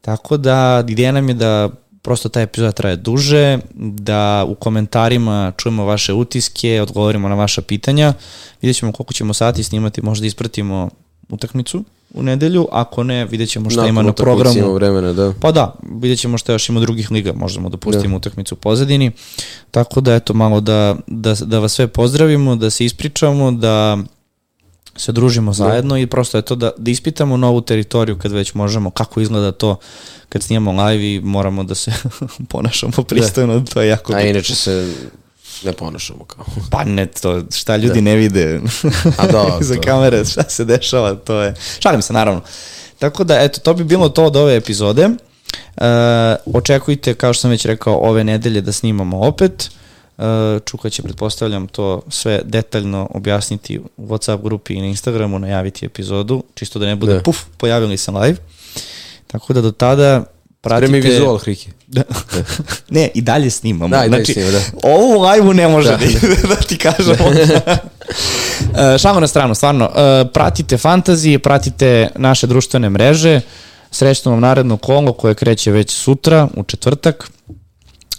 Tako 0.00 0.36
da 0.36 0.84
ideja 0.88 1.12
nam 1.12 1.28
je 1.28 1.34
da 1.34 1.68
prosto 2.02 2.28
ta 2.28 2.40
epizoda 2.40 2.72
traje 2.72 2.96
duže, 2.96 3.58
da 3.74 4.44
u 4.48 4.54
komentarima 4.54 5.52
čujemo 5.56 5.84
vaše 5.84 6.12
utiske, 6.12 6.82
odgovorimo 6.82 7.28
na 7.28 7.34
vaša 7.34 7.62
pitanja, 7.62 8.14
vidjet 8.62 8.76
ćemo 8.76 8.92
koliko 8.92 9.12
ćemo 9.12 9.34
sati 9.34 9.62
snimati, 9.62 10.02
možda 10.02 10.26
ispratimo 10.26 10.90
utakmicu 11.28 11.84
u 12.14 12.22
nedelju, 12.22 12.68
ako 12.72 13.02
ne, 13.02 13.24
vidjet 13.24 13.50
ćemo 13.50 13.70
šta 13.70 13.80
Nakon 13.80 13.90
ima 13.90 14.02
na 14.02 14.12
programu. 14.12 14.58
Ima 14.58 14.68
vremena, 14.68 15.12
da. 15.12 15.32
Pa 15.40 15.52
da, 15.52 15.74
vidjet 16.00 16.18
ćemo 16.18 16.38
šta 16.38 16.52
još 16.52 16.68
ima 16.68 16.80
drugih 16.80 17.10
liga, 17.10 17.32
možemo 17.32 17.68
da 17.68 17.76
pustimo 17.76 18.16
utakmicu 18.16 18.54
u 18.54 18.58
pozadini. 18.58 19.10
Tako 19.70 20.00
da 20.00 20.14
eto 20.14 20.34
malo 20.34 20.60
da, 20.60 20.96
da, 21.06 21.34
da 21.34 21.58
vas 21.58 21.72
sve 21.72 21.86
pozdravimo, 21.86 22.56
da 22.56 22.70
se 22.70 22.84
ispričamo, 22.84 23.50
da 23.52 23.98
se 24.96 25.12
družimo 25.12 25.52
zajedno 25.52 25.98
i 25.98 26.06
prosto 26.06 26.38
je 26.38 26.42
to 26.42 26.54
da, 26.54 26.70
da 26.78 26.90
ispitamo 26.90 27.36
novu 27.36 27.60
teritoriju 27.60 28.18
kad 28.18 28.32
već 28.32 28.54
možemo, 28.54 28.90
kako 28.90 29.20
izgleda 29.20 29.52
to 29.52 29.76
kad 30.28 30.42
snimamo 30.42 30.84
live 30.84 31.14
i 31.14 31.20
moramo 31.20 31.64
da 31.64 31.74
se 31.74 31.92
ponašamo 32.50 32.92
pristojno, 33.08 33.60
to 33.60 33.80
je 33.80 33.88
jako 33.88 34.12
A 34.12 34.16
bitno. 34.16 34.30
inače 34.30 34.54
se 34.54 34.94
ne 35.64 35.72
ponašamo 35.72 36.24
kao. 36.24 36.44
Pa 36.70 36.84
ne, 36.84 37.06
to 37.06 37.42
šta 37.54 37.76
ljudi 37.76 38.00
ne 38.00 38.16
vide 38.16 38.60
A 39.18 39.26
da, 39.26 39.58
za 39.60 39.74
to. 39.74 39.80
kamere, 39.80 40.24
šta 40.24 40.42
se 40.48 40.64
dešava, 40.64 41.14
to 41.14 41.42
je... 41.42 41.54
Šalim 41.78 42.02
se, 42.02 42.12
naravno. 42.12 42.40
Tako 42.98 43.24
da, 43.24 43.40
eto, 43.42 43.60
to 43.60 43.74
bi 43.74 43.84
bilo 43.84 44.08
to 44.08 44.24
od 44.24 44.36
ove 44.36 44.56
epizode. 44.56 45.08
E, 45.76 45.86
očekujte, 46.54 47.14
kao 47.14 47.32
što 47.32 47.40
sam 47.40 47.50
već 47.50 47.64
rekao, 47.64 47.94
ove 47.94 48.24
nedelje 48.24 48.60
da 48.60 48.72
snimamo 48.72 49.20
opet. 49.20 49.70
E, 49.70 49.85
Čuka 50.64 50.90
će, 50.90 51.02
pretpostavljam, 51.02 51.66
to 51.68 52.02
sve 52.08 52.40
detaljno 52.44 53.08
objasniti 53.14 53.78
u 53.96 54.06
WhatsApp 54.06 54.42
grupi 54.42 54.74
i 54.74 54.80
na 54.80 54.86
Instagramu, 54.86 55.38
najaviti 55.38 55.86
epizodu, 55.86 56.42
čisto 56.54 56.78
da 56.78 56.86
ne 56.86 56.96
bude 56.96 57.14
Da. 57.14 57.20
puf, 57.22 57.38
pojavili 57.56 57.96
se 57.96 58.10
live. 58.10 58.36
Tako 59.26 59.52
da 59.52 59.60
do 59.60 59.70
tada 59.70 60.24
pratite... 60.60 60.86
Spremi 60.88 61.08
vizual, 61.08 61.38
Hriki. 61.38 61.68
Da. 61.86 62.02
ne, 62.90 63.08
i 63.14 63.20
dalje 63.22 63.50
snimamo. 63.50 63.96
Da, 63.96 64.04
i 64.04 64.10
dalje 64.10 64.24
znači, 64.24 64.32
snima, 64.32 64.50
da. 64.50 64.60
Ovo 64.82 65.18
u 65.18 65.22
live-u 65.22 65.52
ne 65.52 65.68
može 65.68 65.88
Da. 65.90 65.96
da, 65.96 66.04
da, 66.42 66.48
da 66.54 66.56
ti 66.56 66.76
kažemo. 66.76 67.16
E, 68.94 68.98
Šalu 68.98 69.20
na 69.20 69.26
stranu, 69.26 69.54
stvarno. 69.54 69.90
e, 69.96 70.24
Pratite 70.32 70.78
fantazije, 70.78 71.38
pratite 71.38 72.08
naše 72.16 72.46
društvene 72.46 72.90
mreže. 72.90 73.40
Srećno 73.90 74.30
vam 74.30 74.40
naredno 74.40 74.76
kolo 74.76 75.12
koje 75.12 75.34
kreće 75.34 75.70
već 75.70 75.90
sutra, 75.90 76.48
u 76.56 76.62
četvrtak, 76.62 77.30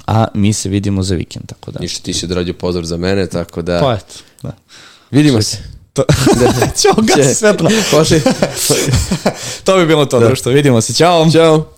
a 0.07 0.27
mi 0.33 0.53
se 0.53 0.69
vidimo 0.69 1.03
za 1.03 1.15
vikend, 1.15 1.45
tako 1.45 1.71
da. 1.71 1.79
Ništa, 1.79 2.03
ti 2.03 2.13
si 2.13 2.25
odradio 2.25 2.53
pozdrav 2.53 2.85
za 2.85 2.97
mene, 2.97 3.27
tako 3.27 3.61
da... 3.61 3.79
Pa 3.79 3.93
eto, 3.93 4.13
da. 4.43 4.51
Vidimo 5.11 5.41
se. 5.41 5.57
To, 5.93 6.03
Ćao, 6.81 7.03
gasi 7.03 7.35
svetlo. 7.35 7.69
Pošli. 7.91 8.21
to 9.65 9.77
bi 9.77 9.85
bilo 9.85 10.05
to, 10.05 10.19
društvo. 10.19 10.51
Vidimo 10.51 10.81
se. 10.81 10.93
Ćao. 10.93 11.31
Ćao. 11.31 11.76